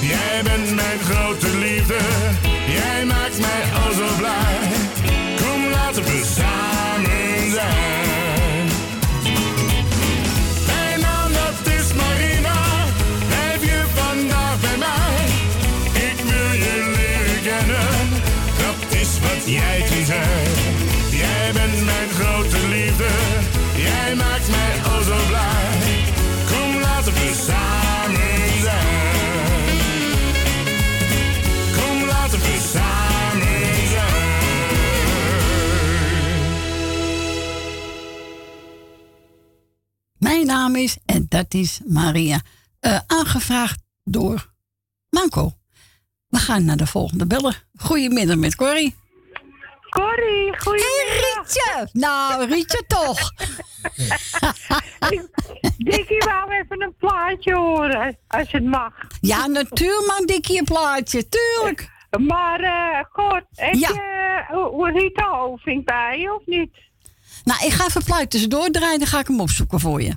Jij 0.00 0.42
bent 0.42 0.74
mijn 0.74 0.98
grote 0.98 1.56
liefde, 1.56 1.98
jij 2.66 3.04
maakt 3.04 3.38
mij 3.38 3.62
al 3.84 3.92
zo 3.92 4.16
blij. 4.18 4.58
Kom 5.36 5.70
laten 5.70 6.02
we 6.02 6.22
samen 6.36 7.50
zijn. 7.50 8.66
Mijn 10.66 11.00
naam 11.00 11.32
dat 11.32 11.72
is 11.74 11.92
Marina, 11.94 12.58
blijf 13.26 13.64
je 13.64 13.82
vandaag 13.94 14.60
bij 14.60 14.78
mij. 14.78 15.24
Ik 16.08 16.18
wil 16.24 16.52
je 16.64 16.92
leren 16.96 17.42
kennen, 17.42 18.22
dat 18.58 19.00
is 19.00 19.18
wat. 19.20 19.42
Jij 19.44 19.82
Mijn 40.32 40.46
naam 40.46 40.76
is, 40.76 40.96
en 41.06 41.26
dat 41.28 41.54
is 41.54 41.80
Maria. 41.86 42.40
Eh, 42.80 42.98
aangevraagd 43.06 43.82
door 44.04 44.52
Manco. 45.10 45.52
We 46.28 46.38
gaan 46.38 46.64
naar 46.64 46.76
de 46.76 46.86
volgende 46.86 47.26
beller. 47.26 47.64
Goedemiddag 47.78 48.36
met 48.36 48.56
Corrie. 48.56 48.94
Corrie, 49.90 50.58
goedemiddag. 50.58 50.84
Hey 51.04 51.34
Rietje! 51.34 51.88
Nou, 51.92 52.46
Rietje 52.46 52.84
toch. 52.86 53.18
Dikkie 55.76 56.18
wou 56.18 56.50
even 56.52 56.82
een 56.82 56.94
plaatje 56.96 57.54
horen, 57.54 58.18
als 58.28 58.52
het 58.52 58.64
mag. 58.64 58.94
Ja, 59.20 59.46
natuurlijk 59.46 60.06
mag 60.06 60.24
Dikkie 60.24 60.58
een 60.58 60.64
plaatje, 60.64 61.28
tuurlijk. 61.28 61.90
Maar, 62.20 62.60
eh, 62.60 63.04
God, 63.10 63.42
heb 63.50 63.74
Ja. 63.74 63.88
je 63.88 64.44
uh, 64.52 65.02
Rita 65.02 65.28
Oving 65.28 65.84
bij 65.84 66.18
je 66.18 66.34
of 66.34 66.46
niet? 66.46 66.90
Nou, 67.44 67.66
ik 67.66 67.72
ga 67.72 67.86
even 67.86 68.04
plaatje 68.04 68.26
tussendoor 68.28 68.68
draaien, 68.70 68.98
dan 68.98 69.08
ga 69.08 69.18
ik 69.18 69.26
hem 69.26 69.40
opzoeken 69.40 69.80
voor 69.80 70.02
je. 70.02 70.16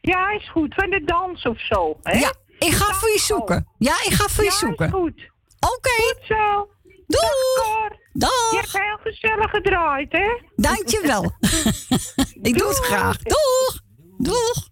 Ja, 0.00 0.30
is 0.30 0.50
goed. 0.50 0.74
Van 0.74 0.90
de 0.90 1.02
dans 1.04 1.46
of 1.46 1.60
zo, 1.60 1.96
hè? 2.02 2.18
Ja, 2.18 2.32
ik 2.58 2.72
ga 2.72 2.94
voor 2.94 3.08
je 3.10 3.18
zoeken. 3.18 3.68
Ja, 3.78 3.94
ik 4.04 4.12
ga 4.12 4.28
voor 4.28 4.44
je 4.44 4.50
Ja, 4.50 4.56
zoeken. 4.56 4.86
is 4.86 4.92
goed. 4.92 5.30
Oké. 5.60 5.90
Goed 5.90 6.20
zo. 6.28 6.68
Doeg. 7.06 7.90
Dag. 8.12 8.50
Je 8.50 8.56
hebt 8.56 8.72
heel 8.72 9.12
gezellig 9.12 9.50
gedraaid, 9.50 10.12
hè? 10.12 10.40
Dankjewel. 10.56 11.24
ik 12.48 12.58
doe 12.58 12.68
het 12.68 12.78
graag. 12.78 13.18
Doeg. 13.18 13.80
Doeg. 14.18 14.68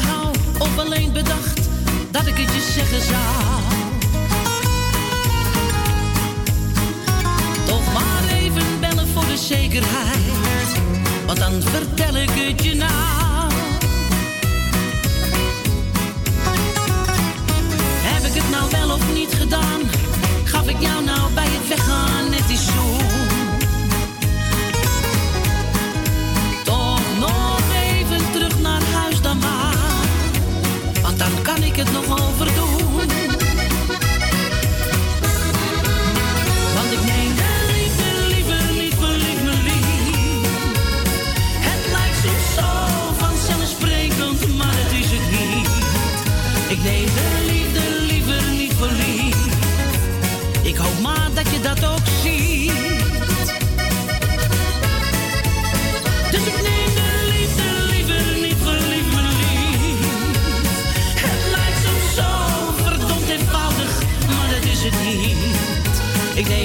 Hou? 0.00 0.34
Of 0.58 0.78
alleen 0.78 1.12
bedacht 1.12 1.60
dat 2.10 2.26
ik 2.26 2.36
het 2.36 2.54
je 2.54 2.72
zeggen 2.72 3.02
zou? 3.02 3.62
Toch 7.66 7.92
maar 7.92 8.34
even 8.34 8.80
bellen 8.80 9.08
voor 9.08 9.26
de 9.26 9.36
zekerheid. 9.36 10.80
Want 11.26 11.38
dan 11.38 11.62
vertel 11.62 12.16
ik 12.16 12.30
het 12.30 12.64
je 12.64 12.74
nou. 12.74 13.52
Heb 18.02 18.24
ik 18.24 18.42
het 18.42 18.50
nou 18.50 18.70
wel 18.70 18.96
of 18.96 19.14
niet 19.14 19.34
gedaan? 19.34 19.80
Gaf 20.44 20.68
ik 20.68 20.80
jou 20.80 21.04
nou 21.04 21.32
bij 21.32 21.48
het 21.48 21.68
weggaan 21.68 22.30
net 22.30 22.48
die 22.48 22.58
zoen? 22.58 23.05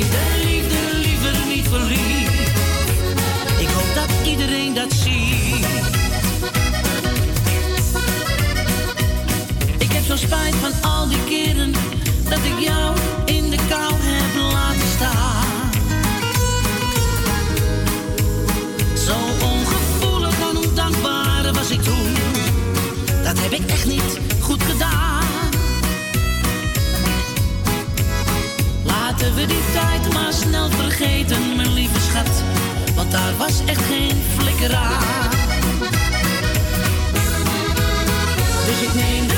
need. 0.02 0.31
vergeten, 30.72 31.56
mijn 31.56 31.74
lieve 31.74 32.00
schat. 32.00 32.44
Want 32.96 33.12
daar 33.12 33.38
was 33.38 33.66
echt 33.66 33.86
geen 33.86 34.22
flikker 34.38 34.76
aan. 34.76 35.30
Dus 38.66 38.82
ik 38.82 38.94
neem 38.94 39.31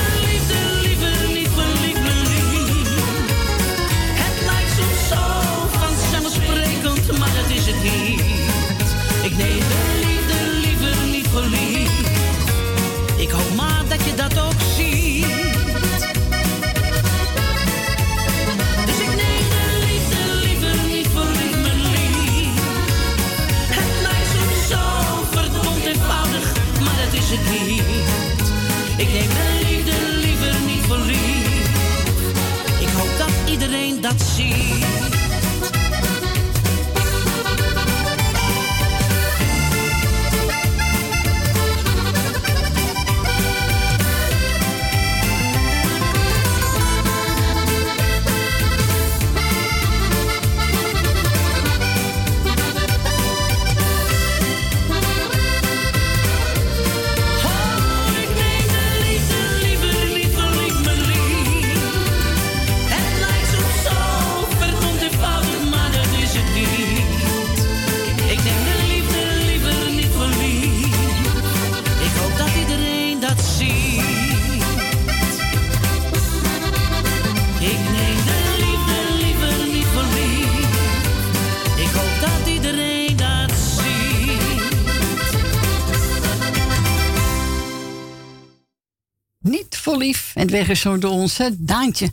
voor 89.83 89.97
lief. 89.97 90.31
En 90.35 90.41
het 90.41 90.51
weg 90.51 90.69
is 90.69 90.81
zo 90.81 90.97
door 90.97 91.11
ons 91.11 91.37
hè, 91.37 91.49
Daantje. 91.57 92.09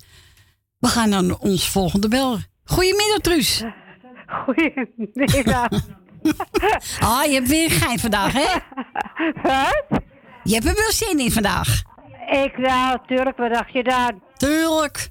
We 0.78 0.88
gaan 0.88 1.08
naar 1.08 1.36
ons 1.38 1.70
volgende 1.70 2.08
bel. 2.08 2.38
Goedemiddag, 2.64 3.18
Truus. 3.18 3.64
Goedemiddag. 4.44 5.68
ah, 7.10 7.24
je 7.24 7.32
hebt 7.32 7.48
weer 7.48 7.70
gein 7.70 7.98
vandaag, 7.98 8.32
hè? 8.32 8.48
Wat? 9.42 10.02
Je 10.42 10.54
hebt 10.54 10.66
er 10.66 10.74
wel 10.74 10.92
zin 10.92 11.18
in 11.18 11.32
vandaag. 11.32 11.82
Ik 12.30 12.54
wel, 12.56 13.00
tuurlijk. 13.06 13.36
Wat 13.36 13.52
dacht 13.52 13.72
je 13.72 13.82
dan? 13.82 14.22
Tuurlijk. 14.36 15.08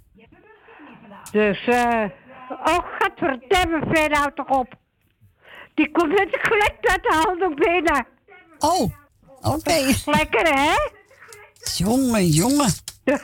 Dus, 1.31 1.67
eh... 1.67 2.03
oh, 2.49 2.79
gadverdamme, 2.99 3.85
Fred, 3.91 4.17
houd 4.17 4.35
toch 4.35 4.49
op. 4.49 4.75
Die 5.73 5.91
komt 5.91 6.09
met 6.09 6.31
de 6.31 6.39
gelek 6.41 6.77
uit 6.81 7.03
de 7.03 7.23
handdoek 7.25 7.55
binnen. 7.55 8.07
Oh, 8.59 8.91
oké. 9.41 9.93
Lekker, 10.05 10.53
hè? 10.53 10.98
Jongen, 11.77 12.25
jongen. 12.25 12.71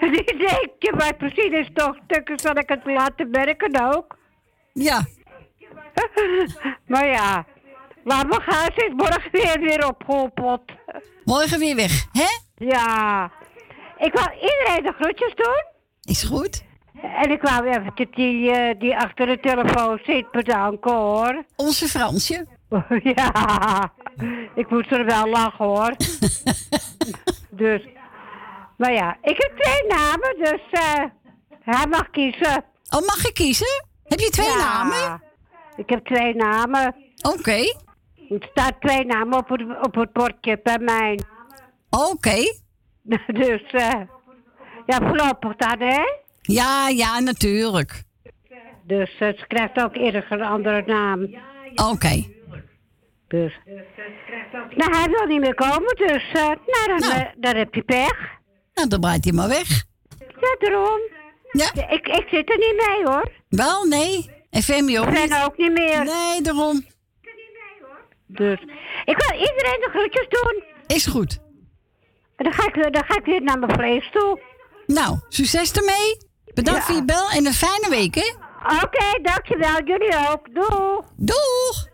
Die 0.00 0.36
denkt 0.38 0.74
je, 0.78 0.92
maar 0.96 1.14
precies 1.14 1.50
is 1.50 1.68
toch 1.74 1.96
stukken 2.04 2.38
zal 2.38 2.56
ik 2.56 2.68
het 2.68 2.84
laten 2.84 3.30
werken 3.30 3.94
ook. 3.94 4.16
Ja. 4.72 5.06
maar 6.92 7.06
ja, 7.06 7.44
laat 8.04 8.26
maar 8.26 8.42
gaan, 8.42 8.70
ze 8.74 8.86
is 8.86 8.92
morgen 8.96 9.30
weer 9.32 9.60
weer 9.60 9.86
opgehoppeld. 9.86 10.62
Morgen 11.24 11.58
weer 11.58 11.76
weg, 11.76 12.06
hè? 12.12 12.28
Ja. 12.66 13.30
Ik 13.98 14.12
wil 14.12 14.30
iedereen 14.34 14.82
de 14.82 14.92
groetjes 15.00 15.34
doen. 15.34 15.64
Is 16.02 16.22
goed. 16.22 16.64
En 17.02 17.30
ik 17.30 17.42
wou 17.42 17.66
even 17.66 17.92
die, 18.10 18.50
eh, 18.50 18.78
die 18.78 18.96
achter 18.96 19.26
de 19.26 19.40
telefoon 19.40 19.98
zit 20.04 20.30
bedanken 20.30 20.92
hoor. 20.92 21.44
Onze 21.56 21.88
Fransje. 21.88 22.46
ja, 23.16 23.92
ik 24.54 24.70
moest 24.70 24.92
er 24.92 25.04
wel 25.04 25.28
lachen 25.28 25.64
hoor. 25.64 25.94
dus, 27.62 27.86
maar 28.76 28.92
ja, 28.92 29.16
ik 29.22 29.36
heb 29.42 29.58
twee 29.58 29.86
namen, 29.88 30.36
dus 30.38 30.60
eh 30.70 31.04
hij 31.62 31.86
mag 31.86 32.10
kiezen. 32.10 32.64
Oh, 32.90 33.06
mag 33.06 33.26
ik 33.26 33.34
kiezen? 33.34 33.84
Heb 34.04 34.18
je 34.18 34.30
twee 34.30 34.46
Ja, 34.46 34.56
namen? 34.56 35.22
Ik 35.76 35.88
heb 35.90 36.04
twee 36.04 36.34
namen. 36.34 36.94
Oké. 37.22 37.58
Er 38.30 38.48
staat 38.50 38.80
twee 38.80 39.04
namen 39.04 39.38
op 39.38 39.48
het, 39.48 39.62
op 39.86 39.94
het 39.94 40.12
bordje 40.12 40.60
bij 40.62 40.78
mij. 40.78 41.20
Oké. 41.90 42.36
dus, 43.42 43.62
eh 43.70 44.00
ja, 44.86 44.98
voorlopig 44.98 45.56
dan, 45.56 45.80
hè? 45.80 46.02
Ja, 46.42 46.88
ja, 46.88 47.18
natuurlijk. 47.18 48.02
Dus 48.82 49.18
eh, 49.18 49.28
ze 49.28 49.44
krijgt 49.46 49.82
ook 49.82 49.96
eerder 49.96 50.26
een 50.28 50.42
andere 50.42 50.82
naam. 50.86 51.34
Oké. 51.90 52.24
Dus. 53.28 53.58
Nou, 54.76 54.96
hij 54.96 55.08
wil 55.10 55.26
niet 55.26 55.40
meer 55.40 55.54
komen, 55.54 55.96
dus 55.96 56.30
eh, 56.32 56.42
nou, 56.46 56.86
dan, 56.98 57.10
eh, 57.10 57.26
dan 57.36 57.56
heb 57.56 57.74
je 57.74 57.82
pech. 57.82 58.18
Nou, 58.74 58.88
dan 58.88 59.00
draait 59.00 59.24
hij 59.24 59.32
maar 59.32 59.48
weg. 59.48 59.68
Ja, 60.18 60.56
daarom. 60.58 61.00
Ja. 61.52 61.72
Ik, 61.74 62.08
ik 62.08 62.26
zit 62.30 62.50
er 62.50 62.58
niet 62.58 62.84
mee, 62.86 63.04
hoor. 63.04 63.30
Wel, 63.48 63.84
nee. 63.84 64.34
Ook 64.50 64.62
Ik 64.62 64.80
niet. 64.80 65.28
ben 65.28 65.44
ook 65.44 65.56
niet 65.56 65.72
meer. 65.72 66.04
Nee, 66.04 66.42
daarom. 66.42 66.84
Dus. 68.26 68.60
Ik 69.04 69.16
wil 69.16 69.38
iedereen 69.40 69.80
de 69.80 69.88
groetjes 69.92 70.26
doen. 70.28 70.62
Is 70.86 71.06
goed. 71.06 71.38
En 72.36 72.44
dan 72.44 72.52
ga 72.52 72.66
ik, 72.66 72.74
weer- 72.74 72.90
dan 72.92 73.04
ga 73.04 73.16
ik 73.16 73.24
weer 73.24 73.42
naar 73.42 73.58
mijn 73.58 73.72
vlees 73.72 74.08
toe. 74.12 74.40
Nou, 74.86 75.18
succes 75.28 75.72
ermee. 75.72 76.16
Bedankt 76.54 76.84
voor 76.84 76.94
je 76.94 77.04
bel 77.04 77.30
en 77.30 77.46
een 77.46 77.52
fijne 77.52 77.86
week, 77.88 78.14
hè? 78.14 78.32
Oké, 78.84 79.20
dankjewel. 79.22 79.82
Jullie 79.84 80.16
ook. 80.30 80.54
Doeg. 80.54 81.04
Doeg. 81.16 81.86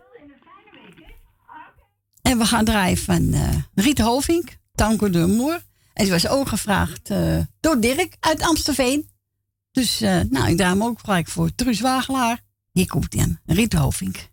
En 2.23 2.37
we 2.37 2.45
gaan 2.45 2.65
draaien 2.65 2.97
van 2.97 3.33
eh 3.33 3.49
Riet 3.75 3.99
Hovink, 3.99 4.57
Tango 4.75 5.09
de 5.09 5.27
Moer. 5.27 5.61
En 5.93 6.05
ze 6.05 6.11
was 6.11 6.27
ook 6.27 6.47
gevraagd 6.47 7.09
eh, 7.09 7.39
door 7.59 7.79
Dirk 7.79 8.15
uit 8.19 8.41
Amstelveen. 8.41 9.09
Dus 9.71 10.01
eh, 10.01 10.19
nou, 10.29 10.49
ik 10.49 10.57
draai 10.57 10.73
hem 10.73 10.83
ook 10.83 10.99
gelijk 10.99 11.27
voor 11.27 11.55
Truus 11.55 11.79
Wagelaar. 11.79 12.41
Hier 12.71 12.87
komt 12.87 13.13
hij 13.13 13.37
Riet 13.45 13.73
Hovink. 13.73 14.31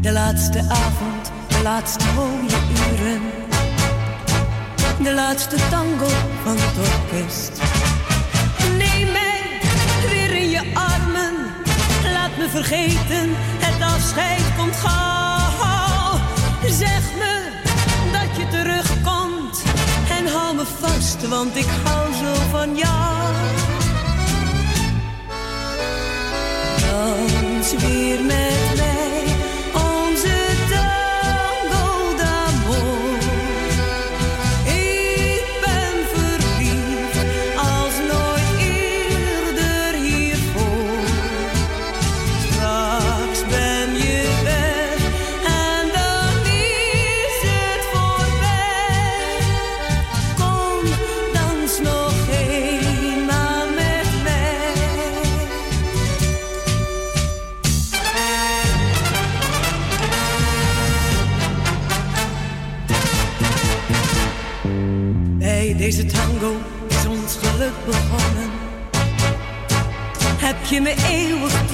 De 0.00 0.12
laatste 0.12 0.58
avond, 0.58 1.30
de 1.48 1.60
laatste 1.62 2.04
mooie 2.14 2.58
uren. 2.92 3.20
De 5.02 5.14
laatste 5.14 5.56
tango 5.70 6.08
van 6.42 6.56
het 6.58 6.78
orkest. 6.78 7.60
Vergeten, 12.50 13.28
het 13.58 13.82
afscheid 13.82 14.42
komt 14.56 14.76
gauw. 14.76 16.18
Zeg 16.68 17.02
me 17.18 17.50
dat 18.12 18.36
je 18.36 18.48
terugkomt. 18.48 19.62
En 20.18 20.26
hou 20.26 20.56
me 20.56 20.64
vast, 20.78 21.28
want 21.28 21.56
ik 21.56 21.68
hou 21.84 22.12
zo 22.14 22.34
van 22.50 22.76
jou. 22.76 23.34
Dans 26.80 27.74
weer 27.82 28.24
met 28.24 28.59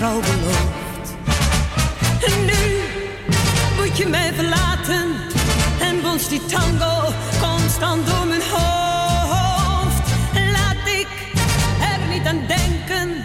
En 0.07 0.15
nu 2.45 2.81
moet 3.77 3.97
je 3.97 4.07
mij 4.07 4.33
verlaten. 4.35 5.15
En 5.81 6.03
bonst 6.03 6.29
die 6.29 6.47
tango 6.47 7.13
constant 7.41 8.07
door 8.07 8.27
mijn 8.27 8.43
hoofd. 8.51 10.11
Laat 10.53 10.87
ik 10.87 11.09
er 11.81 11.99
niet 12.13 12.27
aan 12.27 12.41
denken. 12.47 13.25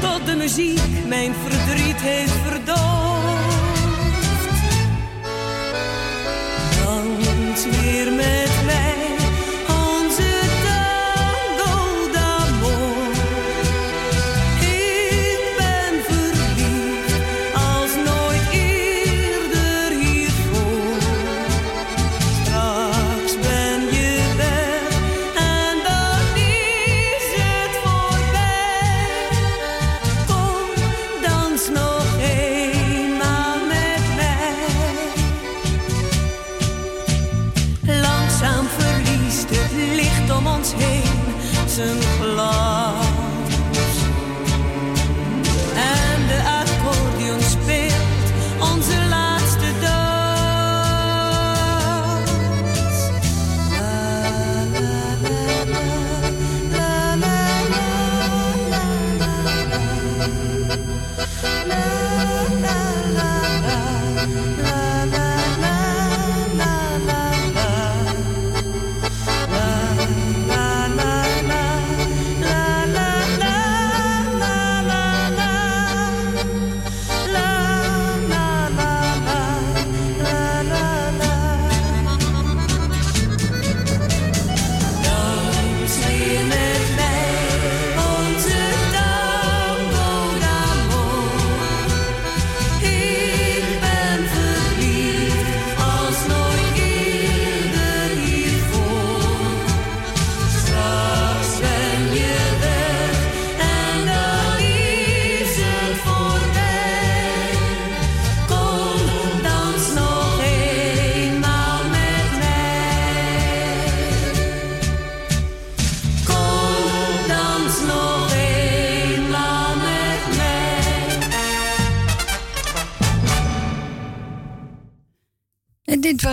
Tot 0.00 0.26
de 0.26 0.34
muziek 0.36 1.06
mijn 1.06 1.34
verdriet 1.44 2.00
heeft 2.00 2.32
verdoofd. 2.44 2.95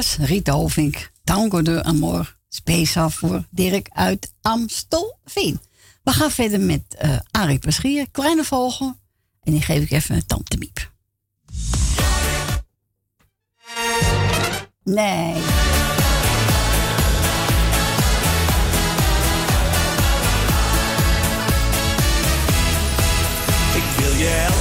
was 0.03 0.27
Riet 0.27 0.47
Hovink. 0.47 1.11
Tango 1.23 1.61
de 1.61 1.83
Amor. 1.83 2.35
Speciaal 2.49 3.09
voor 3.09 3.43
Dirk 3.49 3.89
uit 3.91 4.33
Amstelveen. 4.41 5.59
We 6.03 6.11
gaan 6.11 6.31
verder 6.31 6.59
met 6.59 6.81
uh, 7.03 7.17
Arie 7.31 7.59
Paschier, 7.59 8.09
Kleine 8.11 8.43
Vogel. 8.43 8.95
En 9.43 9.51
die 9.51 9.61
geef 9.61 9.83
ik 9.83 9.91
even 9.91 10.15
een 10.15 10.25
tante 10.25 10.57
miep. 10.57 10.91
Nee. 14.83 15.35
Ik 23.75 23.83
wil 23.97 24.13
je 24.13 24.52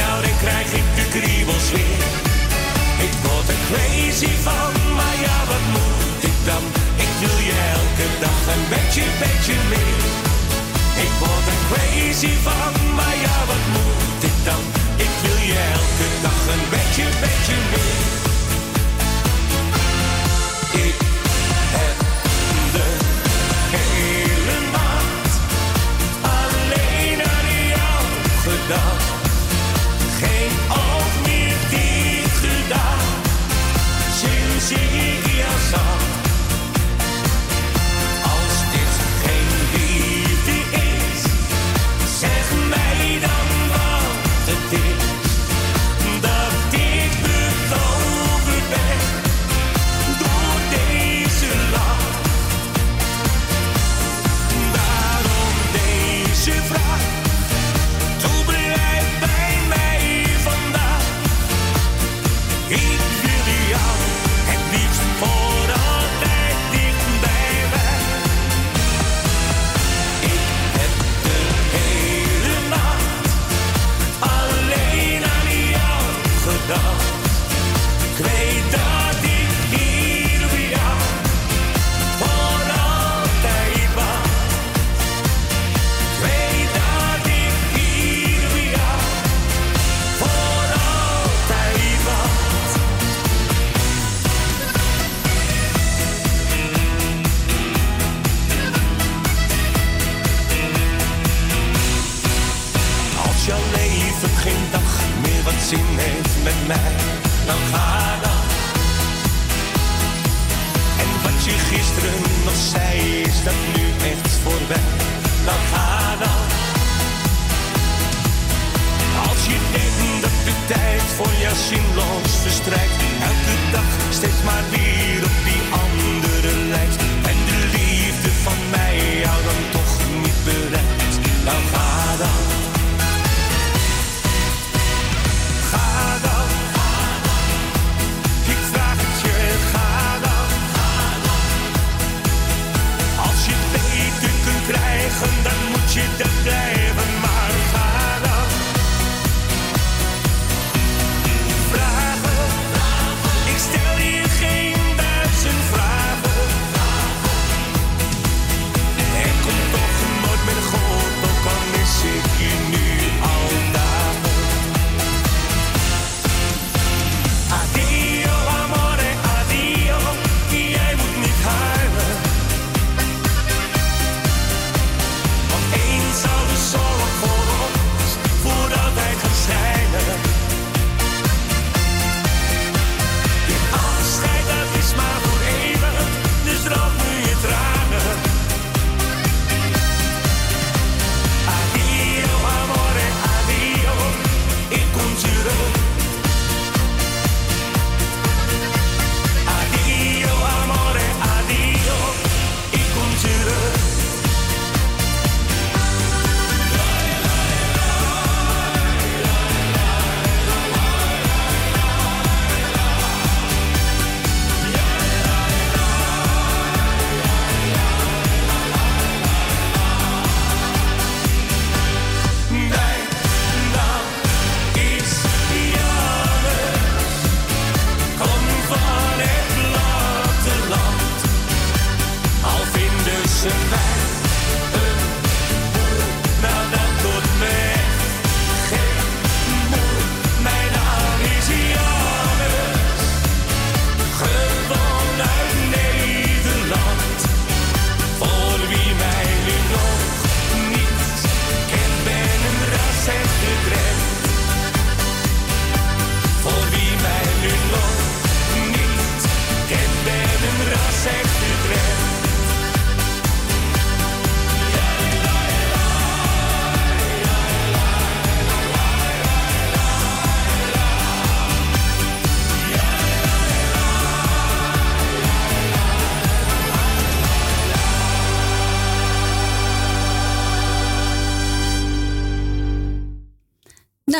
jou, 0.00 0.16
dan 0.26 0.36
krijg 0.44 0.68
ik 0.80 0.88
de 0.98 1.06
kriebels 1.14 1.66
weer. 1.76 2.04
Ik 3.06 3.14
word 3.24 3.48
er 3.54 3.60
crazy 3.70 4.32
van, 4.46 4.72
maar 4.98 5.16
ja, 5.26 5.38
wat 5.50 5.64
moet 5.74 6.20
ik 6.30 6.38
dan? 6.50 6.64
Ik 7.04 7.12
wil 7.22 7.38
je 7.48 7.56
elke 7.78 8.06
dag 8.24 8.40
een 8.54 8.66
beetje, 8.74 9.04
beetje 9.24 9.56
meer. 9.72 10.02
Ik 11.04 11.12
word 11.22 11.46
er 11.52 11.60
crazy 11.70 12.32
van, 12.46 12.72
maar 12.96 13.16
ja, 13.26 13.38
wat 13.50 13.64
moet 13.74 14.22
ik 14.30 14.36
dan? 14.48 14.62
Ik 15.06 15.14
wil 15.22 15.38
je 15.50 15.58
elke 15.78 16.08
dag 16.26 16.40
een 16.54 16.66
beetje, 16.74 17.06
beetje 17.24 17.56
meer. 17.72 17.89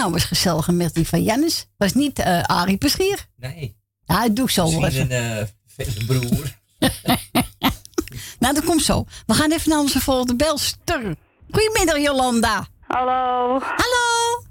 Nou, 0.00 0.12
was 0.12 0.24
gezellig 0.24 0.70
met 0.70 0.94
die 0.94 1.08
van 1.08 1.22
Jannes. 1.22 1.66
Was 1.76 1.92
niet 1.92 2.18
eh 2.18 2.42
Arie 2.42 2.76
Peschier. 2.76 3.26
Nee. 3.36 3.76
Ja, 4.04 4.22
dat 4.22 4.36
doe 4.36 4.44
ik 4.44 4.50
zo 4.50 4.70
wel 4.70 4.80
Misschien 4.80 5.10
even. 5.10 5.48
een 5.76 5.86
uh, 5.88 6.06
broer. 6.06 6.46
Nou, 8.38 8.54
dat 8.54 8.64
komt 8.64 8.82
zo. 8.82 9.04
We 9.26 9.34
gaan 9.34 9.52
even 9.52 9.70
naar 9.70 9.78
onze 9.78 10.00
volgende 10.00 10.36
belster. 10.36 11.14
Goedemiddag, 11.50 11.98
Jolanda. 11.98 12.66
Hallo. 12.86 13.58
Hallo. 13.60 14.42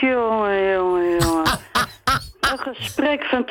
Jongen, 0.00 0.72
jongen, 0.72 1.18
jongen. 1.18 1.44
Een 2.50 2.58
gesprek 2.58 3.24
van 3.24 3.46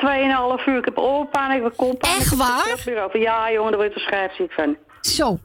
2,5 0.60 0.64
uur. 0.66 0.78
Ik 0.78 0.84
heb 0.84 0.98
oorpijn, 0.98 1.50
ik 1.50 1.62
heb. 1.62 2.02
Echt 2.02 2.34
waar? 2.34 2.88
Ja, 3.18 3.52
jongen, 3.52 3.70
daar 3.70 3.80
word 3.80 3.94
je 3.94 4.00
schrijfziek 4.00 4.52
van. 4.52 4.76
Zo. 5.00 5.38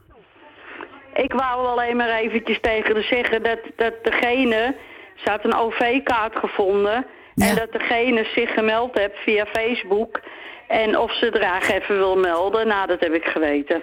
Ik 1.13 1.33
wou 1.33 1.67
alleen 1.67 1.95
maar 1.95 2.09
eventjes 2.09 2.59
tegen 2.61 2.93
de 2.93 3.01
zeggen 3.01 3.43
dat, 3.43 3.59
dat 3.75 3.93
degene... 4.03 4.75
Ze 5.23 5.29
had 5.29 5.43
een 5.43 5.55
OV-kaart 5.55 6.35
gevonden. 6.35 7.05
En 7.35 7.55
dat 7.55 7.71
degene 7.71 8.27
zich 8.35 8.53
gemeld 8.53 8.97
heeft 8.97 9.17
via 9.17 9.45
Facebook. 9.45 10.19
En 10.67 10.97
of 10.97 11.13
ze 11.13 11.29
er 11.29 11.41
eigenlijk 11.41 11.83
even 11.83 11.97
wil 11.97 12.17
melden. 12.17 12.67
Nou, 12.67 12.87
dat 12.87 12.99
heb 12.99 13.13
ik 13.13 13.25
geweten. 13.25 13.81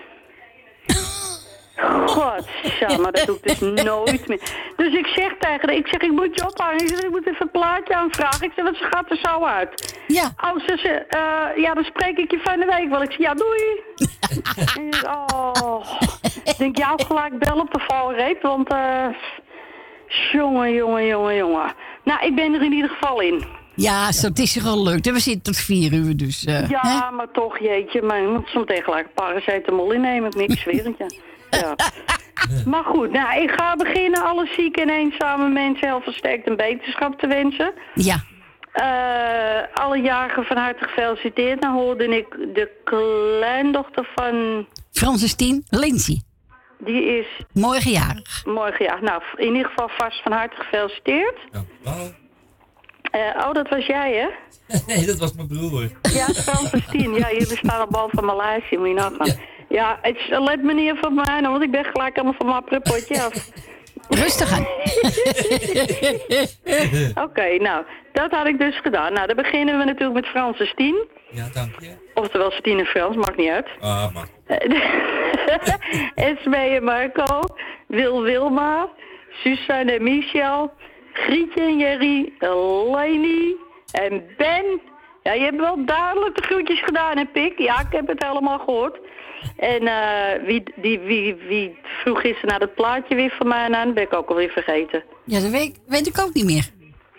God, 2.07 2.47
maar 2.81 3.13
dat 3.13 3.27
doe 3.27 3.39
ik 3.43 3.59
dus 3.59 3.85
nooit 3.85 4.29
meer. 4.29 4.41
Dus 4.77 4.95
ik 4.95 5.07
zeg 5.07 5.35
tegen 5.39 5.69
haar, 5.69 5.77
ik 5.77 5.87
zeg, 5.87 6.01
ik 6.01 6.11
moet 6.11 6.35
je 6.35 6.47
ophangen. 6.47 6.81
Ik 6.81 6.89
zeg, 6.89 7.01
ik 7.01 7.11
moet 7.11 7.27
even 7.27 7.41
een 7.43 7.51
plaatje 7.51 7.95
aanvragen. 7.95 8.47
Ik 8.47 8.53
zeg, 8.57 8.65
wat 8.65 8.77
ze 8.77 8.85
gaat 8.91 9.11
er 9.11 9.19
zo 9.23 9.45
uit? 9.45 10.01
Ja. 10.07 10.33
Oh, 10.45 10.67
ze 10.67 10.77
ze, 10.77 10.89
eh, 10.89 11.63
ja, 11.63 11.75
dan 11.75 11.85
spreek 11.85 12.19
ik 12.19 12.31
je 12.31 12.41
van 12.43 12.61
de 12.61 12.67
week 12.67 12.89
wel. 12.89 13.03
Ik 13.03 13.11
zeg, 13.11 13.21
ja, 13.21 13.35
doei. 13.35 13.63
En 14.77 15.09
oh. 15.11 16.01
Ik 16.45 16.59
denk, 16.59 16.79
jou 16.79 17.03
gelijk 17.05 17.39
bel 17.39 17.59
op 17.59 17.73
de 17.73 17.81
valreep, 17.87 18.43
want... 18.43 18.69
eh 18.69 19.07
jongen, 20.33 20.73
jongen, 20.73 21.07
jongen, 21.07 21.37
jongen. 21.37 21.75
Nou, 22.05 22.27
ik 22.27 22.35
ben 22.35 22.55
er 22.55 22.63
in 22.63 22.73
ieder 22.73 22.91
geval 22.91 23.21
in. 23.21 23.45
Ja, 23.75 24.13
zo, 24.13 24.27
het 24.27 24.39
is 24.39 24.57
gelukt. 24.57 25.07
En 25.07 25.13
we 25.13 25.21
zitten 25.21 25.43
tot 25.43 25.57
vier 25.57 25.93
uur, 25.93 26.17
dus... 26.17 26.45
eh, 26.45 26.69
ja, 26.69 26.81
hè? 26.81 27.11
maar 27.17 27.31
toch, 27.33 27.59
jeetje. 27.59 28.03
Maar 28.03 28.21
je 28.21 28.29
moet 28.29 28.47
soms 28.49 28.67
tegen 28.67 28.85
gelijk 28.85 29.15
paracetamol 29.15 29.93
innemen. 29.93 30.31
Ik 30.31 30.37
niks 30.37 30.61
zweer 30.61 30.85
het 30.85 30.99
je. 30.99 31.21
Ja. 31.51 31.75
Maar 32.67 32.85
goed, 32.85 33.13
nou, 33.13 33.43
ik 33.43 33.51
ga 33.51 33.77
beginnen 33.77 34.23
alle 34.25 34.49
zieke 34.57 34.81
en 34.81 34.89
eenzame 34.89 35.49
mensen 35.49 35.87
heel 35.89 36.01
versterkt 36.01 36.49
een 36.49 36.57
beterschap 36.57 37.19
te 37.19 37.27
wensen. 37.27 37.73
Ja. 37.95 38.23
Eh, 38.73 39.83
alle 39.83 40.01
jarigen 40.01 40.45
van 40.45 40.57
harte 40.57 40.85
gefeliciteerd. 40.85 41.63
Dan 41.63 41.73
hoorde 41.73 42.17
ik 42.17 42.27
de 42.55 42.71
kleindochter 42.85 44.09
van... 44.15 44.67
Francis 44.93 45.35
Tien, 45.35 45.65
Lindsay. 45.69 46.21
Die 46.79 47.03
is... 47.19 47.27
Morgen 47.53 47.91
jarig. 47.91 48.43
Morgen, 48.45 48.85
ja. 48.85 48.99
Nou, 49.01 49.23
in 49.37 49.47
ieder 49.55 49.67
geval 49.67 49.89
vast 49.89 50.23
van 50.23 50.33
harte 50.33 50.57
gefeliciteerd. 50.57 51.39
Eh, 53.11 53.21
oh, 53.37 53.53
dat 53.53 53.69
was 53.69 53.87
jij, 53.87 54.13
hè? 54.15 54.29
nee, 54.95 55.07
dat 55.07 55.19
was 55.19 55.33
mijn 55.35 55.49
broer. 55.49 55.91
Ja, 56.03 56.25
Francis 56.27 56.87
Tien. 56.91 57.15
Ja, 57.15 57.31
jullie 57.31 57.57
staan 57.57 57.83
op 57.83 57.91
bal 57.91 58.09
van 58.13 58.25
Maleisië, 58.25 58.77
moet 58.79 58.89
je 58.89 58.95
nagaan. 58.95 59.39
Ja, 59.69 59.99
het 60.03 60.17
is- 60.17 60.29
let 60.29 60.63
me 60.63 60.75
niet 60.75 60.93
van 61.01 61.15
mij, 61.15 61.41
nou, 61.41 61.49
want 61.49 61.63
ik 61.63 61.71
ben 61.71 61.85
gelijk 61.85 62.15
allemaal 62.17 62.35
van 62.39 62.47
mijn 62.47 62.65
prepotje 62.65 63.23
af. 63.23 63.51
Rustig 64.09 64.53
aan. 64.53 64.67
Oké, 67.25 67.57
nou, 67.59 67.85
dat 68.13 68.31
had 68.31 68.47
ik 68.47 68.59
dus 68.59 68.81
gedaan. 68.81 69.13
Nou, 69.13 69.27
dan 69.27 69.37
beginnen 69.37 69.79
we 69.79 69.85
natuurlijk 69.85 70.15
met 70.15 70.27
Francis 70.27 70.75
Tien. 70.77 71.07
Ja, 71.31 71.49
dank 71.53 71.81
je. 71.81 71.91
Oftewel 72.15 72.51
Stien 72.51 72.79
en 72.79 72.87
Frans, 72.87 73.17
maakt 73.17 73.37
niet 73.37 73.51
uit. 73.51 73.67
Ah, 73.81 74.15
maar. 74.15 74.29
Esme 76.15 76.57
en 76.57 76.85
Marco, 76.85 77.41
Wil 77.87 78.23
Wilma, 78.23 78.89
Suzanne 79.31 79.93
en 79.93 80.03
Michel, 80.03 80.73
Grietje 81.13 81.63
en 81.63 81.79
Jerry, 81.79 82.33
Leni 82.93 83.57
en 83.93 84.23
Ben. 84.37 84.81
Ja, 85.23 85.33
je 85.33 85.45
hebt 85.45 85.61
wel 85.61 85.85
duidelijk 85.85 86.37
de 86.37 86.43
groetjes 86.43 86.83
gedaan, 86.83 87.17
hè, 87.17 87.25
Pik? 87.25 87.59
Ja, 87.59 87.81
ik 87.81 87.93
heb 87.93 88.07
het 88.07 88.25
helemaal 88.27 88.59
gehoord. 88.59 88.99
En 89.57 89.87
eh, 89.87 90.47
wie, 90.47 90.63
die, 90.77 90.99
wie, 90.99 91.35
wie 91.35 91.79
vroeg 91.83 92.21
gisteren 92.21 92.49
naar 92.49 92.59
dat 92.59 92.75
plaatje 92.75 93.15
weer 93.15 93.35
van 93.39 93.49
mij 93.49 93.71
aan? 93.71 93.95
Ben 93.95 94.03
ik 94.03 94.15
ook 94.15 94.29
alweer 94.29 94.51
vergeten. 94.51 95.03
Ja, 95.25 95.41
dat 95.41 95.51
weet, 95.51 95.81
weet 95.87 96.07
ik 96.07 96.21
ook 96.21 96.35
niet 96.35 96.45
meer. 96.45 96.69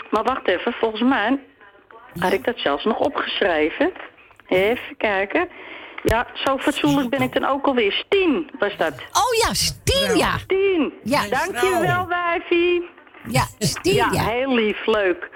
Maar 0.09 0.24
wacht 0.24 0.48
even, 0.48 0.74
volgens 0.74 1.01
mij 1.01 1.40
had 2.19 2.32
ik 2.32 2.43
dat 2.43 2.58
zelfs 2.58 2.83
nog 2.83 2.99
opgeschreven. 2.99 3.91
Even 4.48 4.98
kijken. 4.98 5.49
Ja, 6.03 6.27
zo 6.33 6.58
fatsoenlijk 6.58 7.09
ben 7.09 7.22
ik 7.22 7.33
dan 7.33 7.45
ook 7.45 7.66
alweer. 7.66 7.91
Stien 7.91 8.49
was 8.59 8.77
dat. 8.77 8.93
Oh 8.93 9.48
ja, 9.48 9.53
Stien, 9.53 10.17
ja. 10.17 10.38
Stien. 10.38 10.93
Ja. 11.03 11.27
Dankjewel, 11.27 12.08
wijfie. 12.08 12.90
Ja, 13.27 13.43
Stien, 13.59 13.93
ja. 13.93 14.09
ja. 14.11 14.24
heel 14.24 14.53
lief, 14.53 14.85
leuk. 14.85 15.30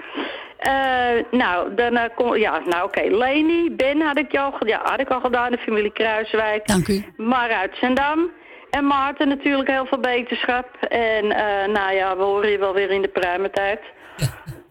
Eh, 0.64 1.24
nou, 1.30 1.74
dan 1.74 1.98
kom, 2.14 2.36
ja, 2.36 2.58
nou 2.64 2.84
oké. 2.84 3.00
Leni, 3.02 3.70
Ben 3.70 4.00
had 4.00 4.18
ik, 4.18 4.26
ge- 4.30 4.66
ja, 4.66 4.80
had 4.84 5.00
ik 5.00 5.08
al 5.08 5.20
gedaan, 5.20 5.50
de 5.50 5.58
familie 5.58 5.92
Kruiswijk. 5.92 6.66
Dank 6.66 6.88
u. 6.88 7.04
Maar 7.16 7.50
uit 7.50 7.76
Zendam. 7.80 8.30
En 8.70 8.86
Maarten 8.86 9.28
natuurlijk 9.28 9.68
heel 9.68 9.86
veel 9.86 9.98
beterschap. 10.00 10.68
En 10.88 11.30
eh, 11.32 11.68
nou 11.72 11.94
ja, 11.94 12.16
we 12.16 12.22
horen 12.22 12.50
je 12.50 12.58
wel 12.58 12.72
weer 12.74 12.90
in 12.90 13.02
de 13.02 13.08
pruimentijd. 13.08 13.80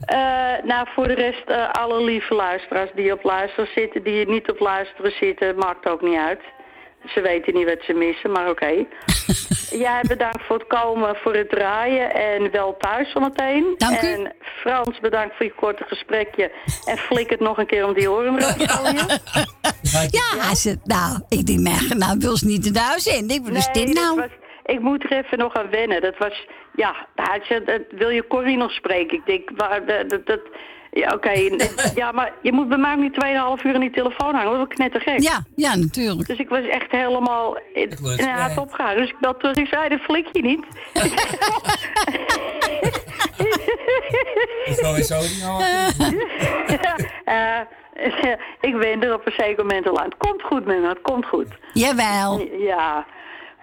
Eh 0.06 0.64
nou, 0.64 0.88
voor 0.96 1.08
de 1.08 1.14
rest, 1.14 1.44
alle 1.72 2.04
lieve 2.04 2.34
luisteraars 2.34 2.90
die 2.96 3.12
op 3.14 3.24
luisteren 3.24 3.70
zitten, 3.76 4.04
die 4.04 4.28
niet 4.30 4.50
op 4.52 4.60
luisteren 4.60 5.12
zitten, 5.12 5.56
maakt 5.56 5.90
ook 5.90 6.02
niet 6.02 6.18
uit. 6.20 6.40
Ze 7.08 7.22
weten 7.22 7.54
niet 7.54 7.66
wat 7.66 7.82
ze 7.82 7.94
missen, 7.94 8.32
maar 8.32 8.50
oké. 8.50 8.72
Jij 9.86 10.02
bedankt 10.08 10.44
voor 10.46 10.58
het 10.58 10.68
komen, 10.68 11.16
voor 11.16 11.34
het 11.36 11.50
draaien 11.50 12.14
en 12.14 12.52
wel 12.52 12.76
thuis 12.78 13.12
zometeen. 13.12 13.74
Dank 13.78 14.02
u. 14.02 14.08
En 14.08 14.34
Frans, 14.62 15.00
bedankt 15.00 15.36
voor 15.36 15.46
je 15.46 15.54
korte 15.54 15.84
gesprekje. 15.88 16.52
En 16.86 16.98
flik 16.98 17.30
het 17.30 17.40
nog 17.40 17.58
een 17.58 17.66
keer 17.66 17.86
om 17.86 17.94
die 17.94 18.12
oren 18.12 18.40
erop 18.40 18.58
te 18.58 18.68
gooien. 18.70 19.06
Ja, 20.12 20.56
ze, 20.56 20.78
nou, 20.84 21.20
ik 21.30 21.46
denk, 21.46 21.60
maar, 21.60 21.98
nou 21.98 22.18
wil 22.20 22.38
ze 22.38 22.46
niet 22.46 22.66
in 22.66 22.74
de 22.74 22.80
huis 22.80 23.06
in. 23.06 23.30
Ik 23.30 23.42
wat 23.44 23.56
is 23.56 23.70
dit 23.72 23.94
nou? 23.94 24.16
was- 24.16 24.30
ik 24.66 24.80
moet 24.80 25.04
er 25.04 25.12
even 25.12 25.38
nog 25.38 25.54
aan 25.54 25.70
wennen. 25.70 26.02
Dat 26.02 26.18
was, 26.18 26.48
ja, 26.76 27.08
hij 27.16 27.42
zei, 27.44 27.64
dat- 27.66 27.82
wil 27.92 28.10
je 28.10 28.28
Corrie 28.28 28.58
nog 28.58 28.72
spreken? 28.72 29.18
Ik 29.18 29.26
denk, 29.26 29.50
waar, 29.56 29.86
dat, 29.86 30.26
dat- 30.26 30.50
ja, 30.94 31.14
oké. 31.14 31.32
ja, 32.02 32.12
maar 32.12 32.34
je 32.42 32.52
moet 32.54 32.70
bij 32.70 32.78
mij 32.78 32.96
niet 32.96 33.14
2,5 33.60 33.66
uur 33.66 33.74
in 33.74 33.80
die 33.80 33.92
telefoon 33.92 34.36
hangen. 34.36 34.58
Dat 34.58 34.70
is 34.70 34.76
knettergek. 34.76 35.20
Ja, 35.22 35.44
ja, 35.56 35.76
natuurlijk. 35.76 36.28
Dus 36.28 36.38
ik 36.38 36.50
was 36.50 36.68
echt 36.68 36.92
helemaal 36.92 37.58
in, 37.74 37.90
de 37.90 38.28
haat 38.30 38.58
opgegaan. 38.58 38.96
Dus 38.96 39.10
ik 39.10 39.20
bel 39.20 39.38
terug, 39.38 39.56
ik 39.56 39.68
zei, 39.68 39.90
dat 39.90 40.00
flik 40.00 40.28
je 40.32 40.42
niet. 40.42 40.66
Ik 44.66 44.76
ga 44.80 44.94
weer 44.94 45.04
zo 45.04 45.20
Eh, 47.26 47.60
ik 48.62 48.78
ben 48.80 49.04
er 49.04 49.14
op 49.14 49.26
een 49.26 49.34
zeker 49.38 49.66
moment 49.66 49.88
al 49.90 49.98
aan. 50.00 50.06
Het 50.06 50.18
komt 50.18 50.42
goed, 50.42 50.66
man. 50.66 50.84
Het 50.84 51.02
komt 51.02 51.26
goed. 51.26 51.48
Jawel. 51.74 52.48
Ja. 52.58 53.06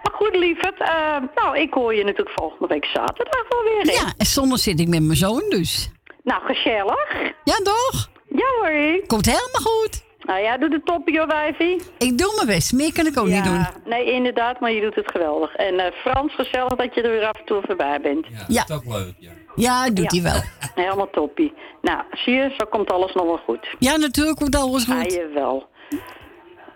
Maar 0.03 0.13
goed, 0.13 0.35
lieverd. 0.35 0.79
eh, 0.79 1.17
nou, 1.35 1.59
ik 1.59 1.73
hoor 1.73 1.95
je 1.95 2.03
natuurlijk 2.03 2.31
volgende 2.35 2.67
week 2.67 2.85
zaterdag 2.85 3.45
wel 3.49 3.63
weer. 3.63 3.93
hè? 3.95 4.01
Ja, 4.01 4.13
en 4.17 4.25
zondag 4.25 4.59
zit 4.59 4.79
ik 4.79 4.87
met 4.87 5.03
mijn 5.03 5.17
zoon 5.17 5.43
dus. 5.49 5.89
Nou, 6.23 6.41
gezellig. 6.45 7.33
Ja, 7.43 7.55
toch? 7.63 8.09
Ja 8.27 8.45
hoor. 8.59 9.03
Komt 9.07 9.25
helemaal 9.25 9.61
goed. 9.61 10.03
Nou 10.19 10.39
ja, 10.39 10.57
doe 10.57 10.69
de 10.69 10.81
toppie 10.83 11.17
hoor, 11.17 11.27
wijfie. 11.27 11.81
Ik 11.97 12.17
doe 12.17 12.33
mijn 12.35 12.47
best. 12.47 12.73
Meer 12.73 12.93
kan 12.93 13.05
ik 13.05 13.19
ook 13.19 13.27
niet 13.27 13.43
doen. 13.43 13.53
Ja, 13.53 13.73
nee, 13.85 14.11
inderdaad, 14.11 14.59
maar 14.59 14.71
je 14.71 14.81
doet 14.81 14.95
het 14.95 15.11
geweldig. 15.11 15.55
En 15.55 15.79
eh, 15.79 15.91
Frans, 15.91 16.35
gezellig 16.35 16.75
dat 16.75 16.95
je 16.95 17.01
er 17.01 17.11
weer 17.11 17.25
af 17.25 17.39
en 17.39 17.45
toe 17.45 17.61
voorbij 17.65 18.01
bent. 18.01 18.25
Ja. 18.47 18.63
Dat 18.63 18.81
is 18.81 18.93
leuk, 18.93 19.13
ja. 19.19 19.31
Ja, 19.55 19.89
doet 19.89 20.11
hij 20.11 20.21
wel. 20.21 20.41
Helemaal 20.83 21.09
toppie. 21.09 21.53
Nou, 21.81 22.03
zie 22.11 22.33
je, 22.33 22.53
zo 22.57 22.65
komt 22.69 22.91
alles 22.91 23.13
nog 23.13 23.25
wel 23.25 23.41
goed. 23.45 23.75
Ja, 23.79 23.97
natuurlijk 23.97 24.37
komt 24.37 24.55
alles 24.55 24.83
goed. 24.83 25.13
jawel. 25.13 25.69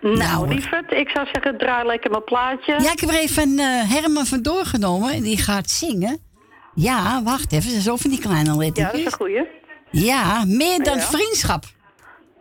Nou, 0.00 0.36
hoor. 0.36 0.48
lieverd, 0.48 0.92
ik 0.92 1.08
zou 1.08 1.26
zeggen, 1.32 1.58
draai 1.58 1.86
lekker 1.86 2.10
mijn 2.10 2.24
plaatje. 2.24 2.72
Ja, 2.72 2.92
ik 2.92 3.00
heb 3.00 3.10
er 3.10 3.18
even 3.18 3.58
eh, 3.58 3.90
Herman 3.90 4.26
van 4.26 4.42
doorgenomen. 4.42 5.12
En 5.12 5.22
die 5.22 5.38
gaat 5.38 5.70
zingen. 5.70 6.25
Ja, 6.76 7.22
wacht 7.22 7.52
even. 7.52 7.74
Is 7.74 7.88
over 7.90 8.08
die 8.08 8.20
kleine 8.20 8.50
Ja, 8.50 8.56
lettertjes. 8.56 8.92
dat 8.92 9.00
is 9.00 9.04
een 9.06 9.12
goeie. 9.12 9.46
Ja, 9.90 10.44
meer 10.46 10.82
dan 10.82 10.96
Ja. 10.96 11.02
vriendschap. 11.02 11.64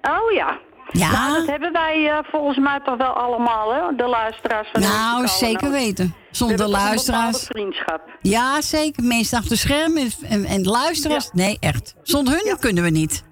Oh 0.02 0.32
ja. 0.34 0.58
Ja. 0.92 1.12
Nou, 1.12 1.38
dat 1.40 1.48
hebben 1.48 1.72
wij 1.72 2.10
eh, 2.10 2.18
volgens 2.32 2.58
mij 2.58 2.80
toch 2.84 2.98
wel 2.98 3.14
allemaal, 3.14 3.74
hè? 3.74 3.96
De 3.96 4.08
luisteraars 4.08 4.70
van 4.72 4.82
Nou, 4.82 5.28
zeker 5.28 5.72
weten. 5.72 6.06
We 6.08 6.36
Zonder 6.36 6.60
een 6.62 6.70
luisteraars. 6.70 7.44
vriendschap. 7.44 8.02
Ja, 8.22 8.62
zeker. 8.62 9.04
Mensen 9.04 9.38
achter 9.38 9.52
het 9.52 9.62
scherm 9.62 9.98
en, 9.98 10.12
en, 10.30 10.46
en 10.46 10.64
luisteraars. 10.64 11.30
Nee, 11.34 11.58
echt. 11.60 11.96
Zonder 12.04 12.34
hun 12.44 12.58
kunnen 12.60 12.84
we 12.84 12.90
niet. 12.90 13.24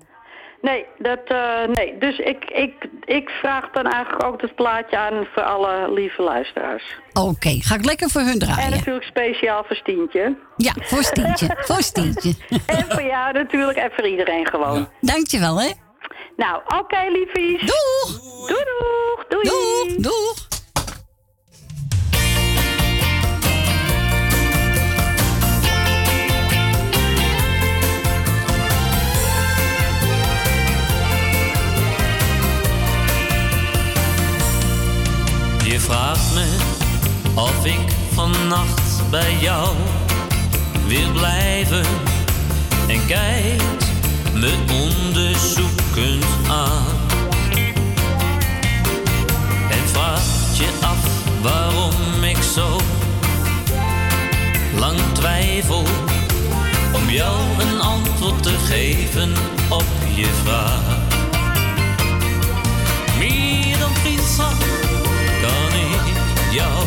Nee, 0.69 0.85
dat, 0.97 1.19
eh, 1.25 1.63
nee. 1.73 1.97
dus 1.97 2.17
ik, 2.17 2.43
ik, 2.45 2.73
ik 3.05 3.29
vraag 3.29 3.69
dan 3.71 3.85
eigenlijk 3.85 4.23
ook 4.25 4.41
het 4.41 4.55
plaatje 4.55 4.97
aan 4.97 5.27
voor 5.33 5.43
alle 5.43 5.93
lieve 5.93 6.21
luisteraars. 6.21 6.83
Oké, 7.13 7.49
ga 7.61 7.75
ik 7.75 7.85
lekker 7.85 8.09
voor 8.09 8.21
hun 8.21 8.31
En 8.31 8.39
draaien. 8.39 8.69
natuurlijk 8.69 9.05
speciaal 9.05 9.63
voor 9.63 9.75
Stientje. 9.75 10.35
Ja, 10.57 10.73
voor 10.81 11.03
Stientje. 11.03 11.57
voor 11.67 11.81
Stientje. 11.81 12.33
En 12.65 12.85
voor 12.89 13.03
jou 13.03 13.33
natuurlijk 13.33 13.77
en 13.77 13.91
voor 13.95 14.07
iedereen 14.07 14.47
gewoon. 14.47 14.89
Dankjewel, 15.01 15.61
hè. 15.61 15.71
Nou, 16.35 16.61
oké 16.79 16.97
liefies. 17.11 17.59
Doeg. 17.59 18.19
Doei 18.47 18.63
doeg. 18.63 19.25
Doei. 19.27 19.43
Doeg. 19.49 19.95
Doeg. 19.97 20.52
Of 37.33 37.65
ik 37.65 37.91
vannacht 38.13 39.09
bij 39.09 39.37
jou 39.39 39.75
wil 40.87 41.11
blijven 41.11 41.85
en 42.87 43.05
kijkt 43.05 43.91
me 44.33 44.53
onderzoekend 44.81 46.25
aan. 46.49 46.85
En 49.69 49.87
vraagt 49.91 50.57
je 50.57 50.69
af 50.81 50.97
waarom 51.41 52.23
ik 52.23 52.37
zo 52.55 52.79
lang 54.79 54.99
twijfel 55.13 55.83
om 56.93 57.09
jou 57.09 57.39
een 57.59 57.81
antwoord 57.81 58.43
te 58.43 58.57
geven 58.57 59.33
op 59.69 59.85
je 60.15 60.29
vraag. 60.43 60.97
Meer 63.17 63.77
dan 63.79 63.95
vriendschap 63.95 64.55
kan 65.41 65.79
ik 65.79 66.01
jou 66.51 66.82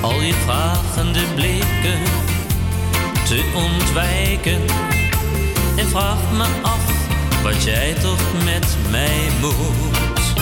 al 0.00 0.20
je 0.22 0.32
vragende 0.44 1.20
blikken 1.34 2.02
te 3.24 3.44
ontwijken. 3.54 4.60
En 5.76 5.88
vraag 5.88 6.32
me 6.36 6.44
af 6.62 6.84
wat 7.42 7.62
jij 7.62 7.94
toch 7.94 8.20
met 8.44 8.76
mij 8.90 9.28
moet. 9.40 10.34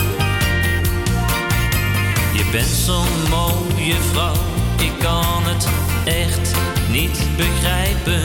Je 2.33 2.49
bent 2.51 2.67
zo'n 2.85 3.29
mooie 3.29 3.95
vrouw, 4.11 4.43
ik 4.77 4.91
kan 4.99 5.43
het 5.43 5.67
echt 6.05 6.55
niet 6.89 7.19
begrijpen. 7.37 8.21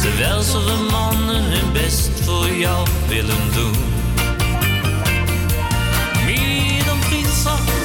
Terwijl 0.00 0.42
zoveel 0.42 0.90
mannen 0.90 1.42
hun 1.42 1.72
best 1.72 2.10
voor 2.22 2.50
jou 2.50 2.86
willen 3.08 3.52
doen. 3.54 3.76
Meer 6.26 6.84
dan 6.84 6.98
vriendschap 7.00 7.83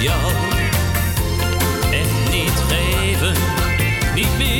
jou 0.00 0.32
echt 1.90 2.30
niet 2.30 2.62
geven. 2.68 3.34
Niet 4.14 4.38
meer 4.38 4.55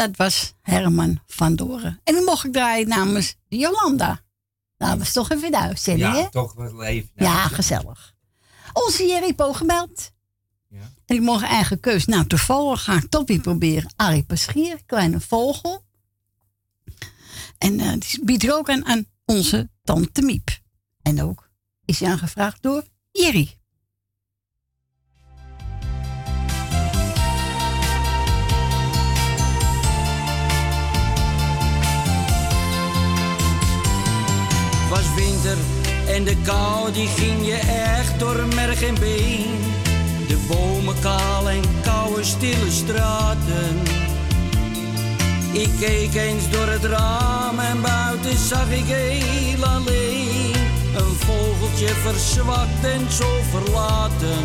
dat 0.00 0.16
was 0.16 0.54
Herman 0.60 1.20
van 1.26 1.56
Doren. 1.56 2.00
En 2.04 2.14
die 2.14 2.24
mocht 2.24 2.44
ik 2.44 2.52
draaien 2.52 2.88
namens 2.88 3.36
Jolanda. 3.48 4.20
Nou, 4.78 4.98
dat 4.98 5.06
is 5.06 5.12
toch 5.12 5.30
even 5.30 5.50
de 5.50 5.58
uitzending, 5.58 6.14
Ja, 6.14 6.28
toch 6.28 6.54
wel 6.54 6.82
even. 6.82 7.10
Ja, 7.14 7.48
gezellig. 7.48 8.14
Onze 8.72 9.06
Jerry 9.06 9.34
Po 9.34 9.52
gebeld. 9.52 10.12
En 11.06 11.16
ik 11.16 11.20
mocht 11.20 11.44
eigen 11.44 11.80
keus. 11.80 12.04
Nou, 12.04 12.26
toevallig 12.26 12.82
ga 12.82 12.94
ik 12.94 13.22
weer 13.26 13.40
proberen. 13.40 13.92
Arie 13.96 14.24
Paschier, 14.24 14.80
kleine 14.86 15.20
vogel. 15.20 15.84
En 17.58 17.80
eh, 17.80 17.92
die 17.98 18.24
biedt 18.24 18.42
er 18.42 18.54
ook 18.54 18.70
aan, 18.70 18.86
aan 18.86 19.06
onze 19.24 19.70
tante 19.84 20.22
Miep. 20.22 20.60
En 21.02 21.22
ook 21.22 21.50
is 21.84 22.00
hij 22.00 22.10
aangevraagd 22.10 22.62
door 22.62 22.84
Jerry. 23.10 23.59
En 36.06 36.24
de 36.24 36.36
kou 36.42 36.92
die 36.92 37.08
ging 37.08 37.46
je 37.46 37.56
echt 37.96 38.18
door 38.18 38.46
merg 38.54 38.82
en 38.82 38.94
been. 38.94 39.58
De 40.28 40.36
bomen 40.48 40.94
kaal 41.00 41.50
en 41.50 41.62
koude 41.82 42.24
stille 42.24 42.70
straten. 42.70 43.76
Ik 45.52 45.70
keek 45.80 46.14
eens 46.14 46.50
door 46.50 46.66
het 46.66 46.84
raam 46.84 47.58
en 47.58 47.80
buiten 47.80 48.38
zag 48.38 48.70
ik 48.70 48.84
heel 48.86 49.64
alleen. 49.64 50.54
Een 50.96 51.14
vogeltje 51.16 51.88
verzwakt 51.88 52.84
en 52.84 53.12
zo 53.12 53.28
verlaten. 53.50 54.44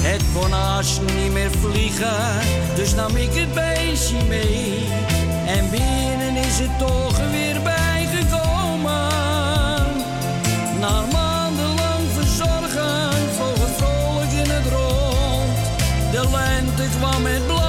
Het 0.00 0.22
kon 0.34 0.50
niet 1.16 1.32
meer 1.32 1.50
vliegen, 1.50 2.40
dus 2.74 2.94
nam 2.94 3.16
ik 3.16 3.30
het 3.32 3.54
beestje 3.54 4.24
mee. 4.28 4.88
En 5.46 5.70
binnen 5.70 6.36
is 6.36 6.58
het 6.58 6.78
toch 6.78 7.16
weer 7.30 7.52
bijgekomen. 7.52 7.75
Lente 16.86 16.98
kwam 16.98 17.22
met 17.22 17.46
blaadjes 17.46 17.65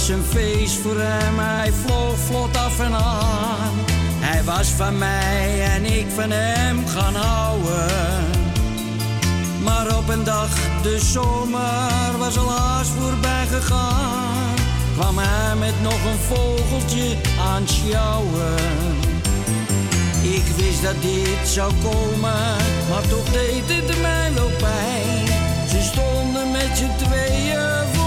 was 0.00 0.08
een 0.08 0.24
feest 0.24 0.76
voor 0.76 1.00
hem, 1.00 1.38
hij 1.38 1.72
vloog 1.72 2.18
vlot 2.18 2.56
af 2.56 2.80
en 2.80 2.94
aan. 2.94 3.72
Hij 4.20 4.44
was 4.44 4.68
van 4.68 4.98
mij 4.98 5.62
en 5.74 5.84
ik 5.84 6.06
van 6.14 6.30
hem 6.30 6.86
gaan 6.86 7.14
houden. 7.14 8.24
Maar 9.62 9.96
op 9.96 10.08
een 10.08 10.24
dag, 10.24 10.48
de 10.82 10.98
zomer 10.98 12.18
was 12.18 12.38
al 12.38 12.50
haast 12.50 12.90
voorbij 12.90 13.46
gegaan. 13.46 14.54
Kwam 14.98 15.18
hij 15.18 15.56
met 15.56 15.82
nog 15.82 16.04
een 16.04 16.20
vogeltje 16.28 17.16
aan 17.52 17.68
sjouwen. 17.68 18.56
Ik 20.22 20.44
wist 20.56 20.82
dat 20.82 21.02
dit 21.02 21.48
zou 21.48 21.72
komen, 21.82 22.56
maar 22.90 23.06
toch 23.08 23.28
deed 23.32 23.62
het 23.66 24.00
mij 24.00 24.32
wel 24.34 24.50
pijn. 24.58 25.26
Ze 25.68 25.80
stonden 25.82 26.50
met 26.50 26.78
je 26.78 26.88
tweeën 27.04 27.99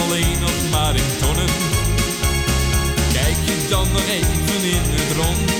alleen 0.00 0.38
nog 0.40 0.70
maar 0.70 0.94
in 0.94 1.10
tonnen. 1.20 1.52
Kijk 3.12 3.38
je 3.48 3.66
dan 3.68 3.86
nog 3.92 4.06
even 4.18 4.62
in 4.76 4.84
het 4.96 5.16
rond. 5.16 5.50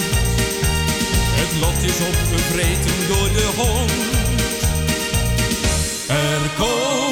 Het 1.41 1.53
lot 1.61 1.83
is 1.91 1.99
opgevreten 2.11 2.97
door 3.09 3.29
de 3.39 3.49
hond. 3.57 3.93
Er 6.09 6.51
komt 6.57 7.03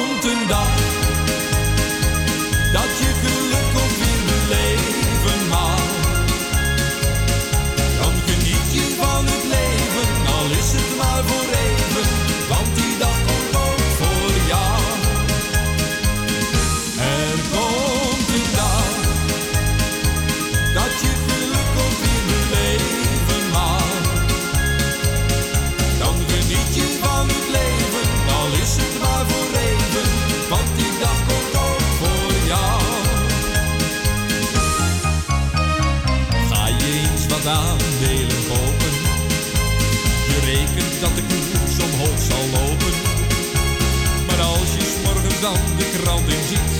dan 45.43 45.77
de 45.77 45.89
krant 45.97 46.27
in 46.27 46.43
ziet, 46.47 46.73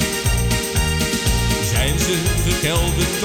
zijn 1.72 2.00
ze 2.00 2.16
gekelderd 2.48 3.20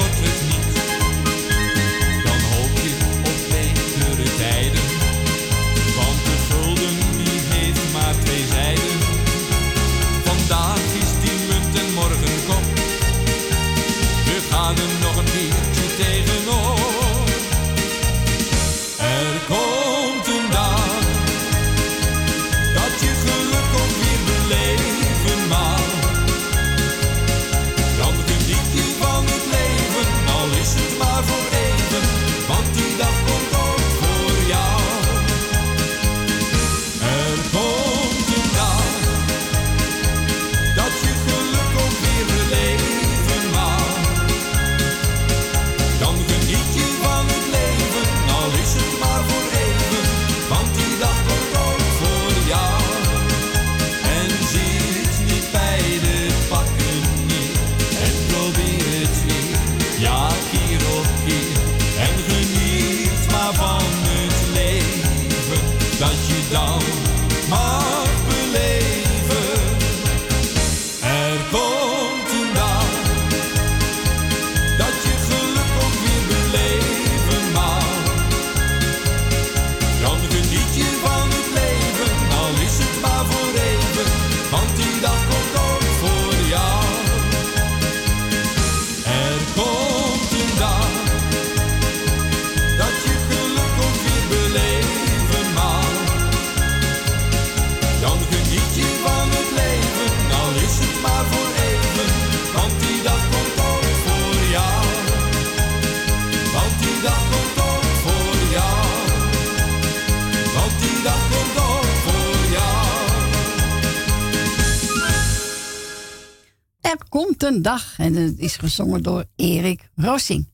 het 118.28 118.38
is 118.38 118.56
gezongen 118.56 119.02
door 119.02 119.24
Erik 119.36 119.90
Rossing. 119.94 120.48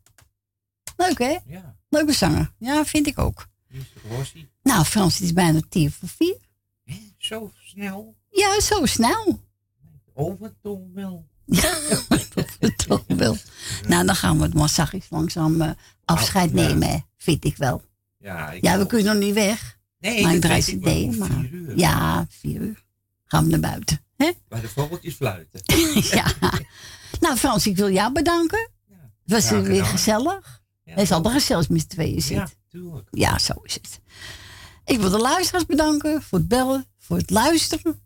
Leuk, 0.97 1.19
hè? 1.19 1.37
Ja. 1.47 1.77
Leuke 1.89 2.13
zanger. 2.13 2.53
Ja, 2.59 2.85
vind 2.85 3.07
ik 3.07 3.19
ook. 3.19 3.47
Rossi. 4.09 4.49
Nou, 4.63 4.85
Frans, 4.85 5.15
het 5.15 5.23
is 5.23 5.33
bijna 5.33 5.61
tien 5.69 5.91
voor 5.91 6.09
vier. 6.09 6.37
Hè? 6.85 6.95
Zo 7.19 7.53
snel? 7.65 8.15
Ja, 8.31 8.61
zo 8.61 8.87
snel. 8.87 9.41
Overtoon 10.13 10.91
wel. 10.95 11.27
Ja, 11.45 11.79
overtoon 12.09 13.05
wel. 13.07 13.37
Nou, 13.89 14.07
dan 14.07 14.17
gaan 14.17 14.37
we 14.37 14.43
het 14.45 14.55
massagisch 14.55 15.07
langzaam 15.11 15.61
eh, 15.61 15.71
afscheid 16.05 16.53
nemen, 16.53 17.07
vind 17.17 17.45
ik 17.45 17.57
wel. 17.57 17.83
Ja, 18.19 18.53
ja 18.61 18.79
we 18.79 18.87
kunnen 18.87 19.07
nog 19.15 19.23
niet 19.25 19.35
weg. 19.35 19.79
Nee, 19.99 20.23
maar 20.23 20.35
ik 20.35 20.41
draai 20.41 21.17
Maar, 21.17 21.29
vier 21.29 21.51
uur. 21.53 21.79
Ja, 21.79 22.27
vier 22.29 22.61
uur. 22.61 22.85
Gaan 23.25 23.45
we 23.45 23.51
naar 23.51 23.61
buiten. 23.61 24.01
Hè? 24.17 24.31
Bij 24.49 24.61
de 24.61 24.69
vogeltjes 24.69 25.15
fluiten. 25.15 25.61
ja. 26.19 26.35
Nou, 27.25 27.37
Frans, 27.37 27.67
ik 27.67 27.77
wil 27.77 27.91
jou 27.91 28.13
bedanken. 28.13 28.71
Het 28.89 29.33
was 29.33 29.51
weer 29.51 29.85
gezellig. 29.85 30.63
Het 30.85 31.01
is 31.01 31.11
altijd 31.11 31.35
gezellig 31.35 31.69
met 31.69 31.81
z'n 31.81 31.87
tweeën 31.87 32.23
zit. 32.23 32.37
Ja, 32.37 32.49
tuurlijk. 32.69 33.09
Ja, 33.11 33.39
zo 33.39 33.53
is 33.63 33.75
het. 33.75 34.01
Ik 34.85 35.01
wil 35.01 35.11
de 35.11 35.19
luisteraars 35.19 35.67
bedanken 35.67 36.23
voor 36.23 36.39
het 36.39 36.49
bellen, 36.49 36.87
voor 36.99 37.17
het 37.17 37.31
luisteren. 37.31 38.03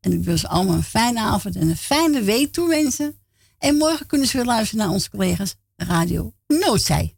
En 0.00 0.12
ik 0.12 0.24
wil 0.24 0.38
ze 0.38 0.48
allemaal 0.48 0.74
een 0.74 0.82
fijne 0.82 1.20
avond 1.20 1.56
en 1.56 1.68
een 1.68 1.76
fijne 1.76 2.22
week 2.22 2.52
toewensen. 2.52 3.18
En 3.58 3.76
morgen 3.76 4.06
kunnen 4.06 4.26
ze 4.26 4.36
weer 4.36 4.46
luisteren 4.46 4.84
naar 4.84 4.94
onze 4.94 5.10
collega's 5.10 5.54
Radio 5.76 6.32
Noodzij. 6.46 7.16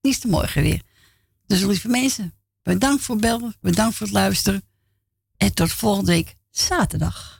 Die 0.00 0.12
is 0.12 0.22
er 0.22 0.28
morgen 0.28 0.62
weer. 0.62 0.82
Dus 1.46 1.60
lieve 1.60 1.88
mensen, 1.88 2.34
bedankt 2.62 3.02
voor 3.02 3.14
het 3.14 3.24
bellen, 3.24 3.56
bedankt 3.60 3.96
voor 3.96 4.06
het 4.06 4.16
luisteren. 4.16 4.62
En 5.36 5.54
tot 5.54 5.72
volgende 5.72 6.12
week 6.12 6.36
zaterdag. 6.50 7.31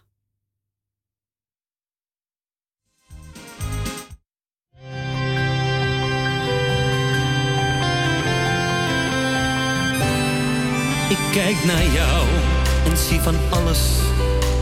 Kijk 11.33 11.65
naar 11.65 11.86
jou 11.93 12.27
en 12.85 12.97
zie 12.97 13.20
van 13.20 13.36
alles 13.51 13.81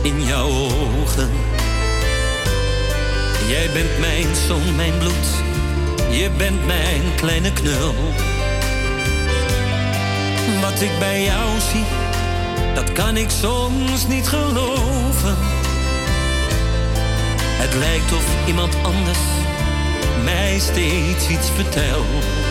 in 0.01 0.23
jouw 0.23 0.49
ogen. 0.49 1.29
Jij 3.47 3.69
bent 3.73 3.99
mijn 3.99 4.35
zon, 4.47 4.75
mijn 4.75 4.97
bloed. 4.97 5.27
Je 6.09 6.29
bent 6.37 6.65
mijn 6.65 7.01
kleine 7.15 7.53
knul. 7.53 7.93
Wat 10.61 10.81
ik 10.81 10.99
bij 10.99 11.23
jou 11.23 11.59
zie, 11.71 11.85
dat 12.73 12.91
kan 12.91 13.17
ik 13.17 13.29
soms 13.29 14.07
niet 14.07 14.27
geloven. 14.27 15.37
Het 17.61 17.73
lijkt 17.73 18.13
of 18.13 18.47
iemand 18.47 18.75
anders 18.83 19.19
mij 20.23 20.59
steeds 20.59 21.29
iets 21.29 21.49
vertelt. 21.49 22.41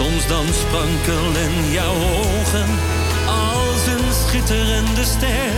Soms 0.00 0.26
dan 0.26 0.46
sprankelen 0.52 1.70
jouw 1.70 1.94
ogen 1.94 2.68
als 3.26 3.86
een 3.86 4.14
schitterende 4.26 5.04
ster. 5.04 5.52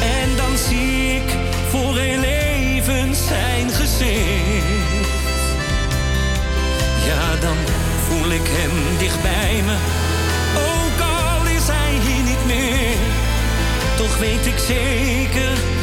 En 0.00 0.36
dan 0.36 0.56
zie 0.68 1.14
ik 1.14 1.36
voor 1.68 1.96
heel 1.96 2.22
even 2.22 3.14
zijn 3.14 3.70
gezicht. 3.70 5.08
Ja, 7.06 7.36
dan 7.40 7.56
voel 8.08 8.30
ik 8.30 8.46
hem 8.46 8.98
dicht 8.98 9.22
bij 9.22 9.62
me. 9.64 9.76
Ook 10.56 11.00
al 11.00 11.46
is 11.46 11.66
hij 11.66 11.92
hier 12.06 12.24
niet 12.24 12.46
meer. 12.46 12.96
Toch 13.96 14.18
weet 14.18 14.46
ik 14.46 14.58
zeker 14.58 15.75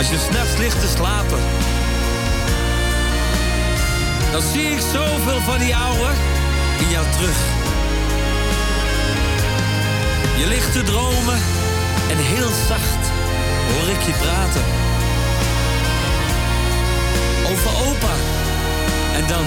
als 0.00 0.08
je 0.08 0.18
s'nachts 0.18 0.56
ligt 0.56 0.80
te 0.80 0.88
slapen. 0.88 1.38
Dan 4.32 4.42
zie 4.42 4.62
ik 4.62 4.80
zoveel 4.80 5.40
van 5.40 5.58
die 5.58 5.76
ouwe 5.76 6.10
in 6.78 6.88
jou 6.88 7.06
terug. 7.10 7.38
Je 10.36 10.46
ligt 10.46 10.72
te 10.72 10.82
dromen 10.82 11.38
en 12.10 12.16
heel 12.16 12.50
zacht 12.68 13.02
hoor 13.72 13.88
ik 13.88 14.02
je 14.02 14.12
praten. 14.12 14.64
Over 17.50 17.70
opa. 17.88 18.14
En 19.14 19.26
dan 19.26 19.46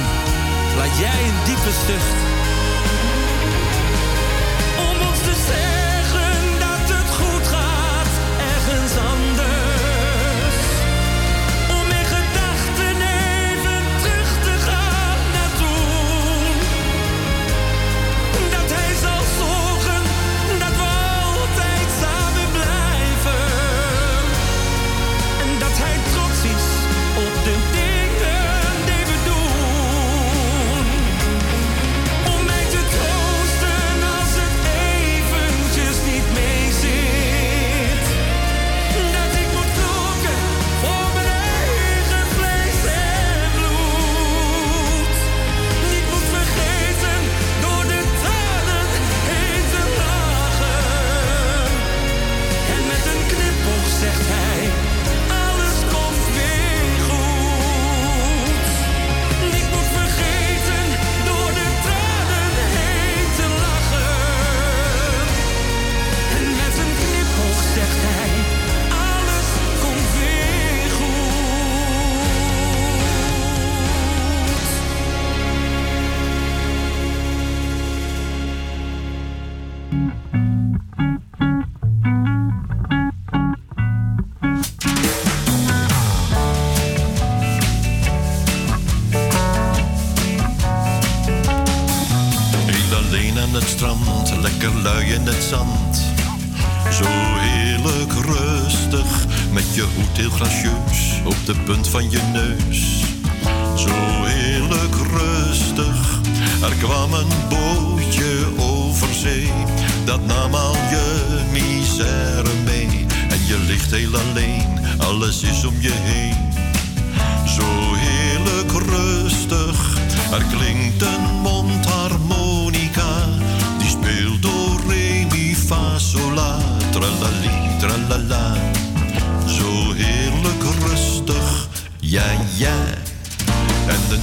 laat 0.78 0.98
jij 0.98 1.24
een 1.28 1.46
diepe 1.46 1.72
zucht. 1.88 2.23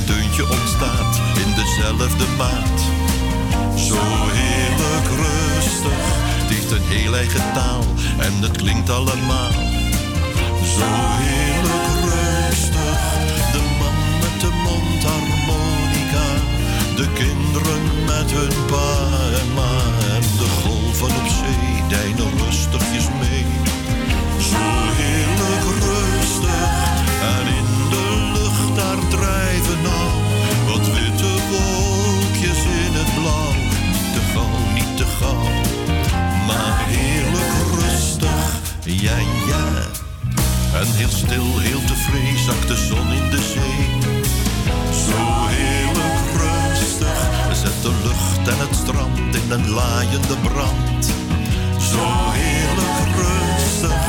Een 0.00 0.06
deuntje 0.06 0.50
ontstaat 0.50 1.20
in 1.36 1.54
dezelfde 1.54 2.26
maat. 2.36 2.80
Zo 3.78 3.98
heerlijk 4.38 5.08
rustig, 5.24 6.02
het 6.40 6.50
heeft 6.50 6.70
een 6.70 6.86
heel 6.88 7.14
eigen 7.14 7.52
taal 7.52 7.84
en 8.18 8.32
het 8.42 8.56
klinkt 8.56 8.90
allemaal. 8.90 9.52
Zo 10.76 10.90
heerlijk 11.24 11.88
rustig, 12.12 13.00
de 13.52 13.62
man 13.78 13.98
met 14.22 14.40
de 14.40 14.50
mondharmonica, 14.66 16.28
de 16.96 17.06
kinderen 17.14 17.82
met 18.06 18.30
hun 18.32 18.64
pa 18.66 19.09
heel 41.00 41.08
stil, 41.08 41.58
heel 41.58 41.84
tevreden 41.84 42.38
zakt 42.38 42.68
de 42.68 42.76
zon 42.76 43.12
in 43.12 43.30
de 43.30 43.42
zee. 43.52 43.84
Zo 45.06 45.22
heerlijk 45.56 46.26
rustig, 46.44 47.18
zet 47.62 47.82
de 47.82 47.92
lucht 48.04 48.48
en 48.48 48.58
het 48.66 48.74
strand 48.74 49.34
in 49.40 49.50
een 49.50 49.70
laaiende 49.70 50.36
brand. 50.42 51.04
Zo 51.92 52.04
heerlijk 52.40 53.00
rustig, 53.22 54.02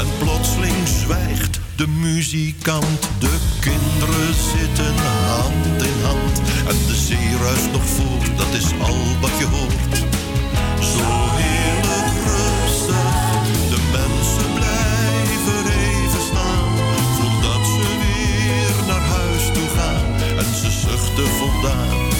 en 0.00 0.08
plotseling 0.18 0.88
zwijgt 1.02 1.60
de 1.76 1.86
muzikant. 1.86 3.00
De 3.18 3.36
kinderen 3.60 4.34
zitten 4.54 4.94
hand 5.36 5.82
in 5.90 5.98
hand 6.02 6.36
en 6.68 6.76
de 6.86 6.96
zee 7.06 7.36
ruist 7.42 7.70
nog 7.72 7.84
voort, 7.84 8.36
dat 8.36 8.52
is 8.60 8.68
al 8.88 9.00
wat 9.20 9.34
je 9.38 9.46
hoort. 9.56 9.96
Zo 10.94 11.08
heerlijk 11.38 11.81
zuchten 21.16 21.36
voldaan. 21.36 22.10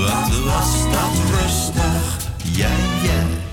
Wat 0.00 0.38
was 0.44 0.82
dat 0.90 1.40
rustig, 1.40 2.16
ja 2.52 2.68
ja. 3.02 3.51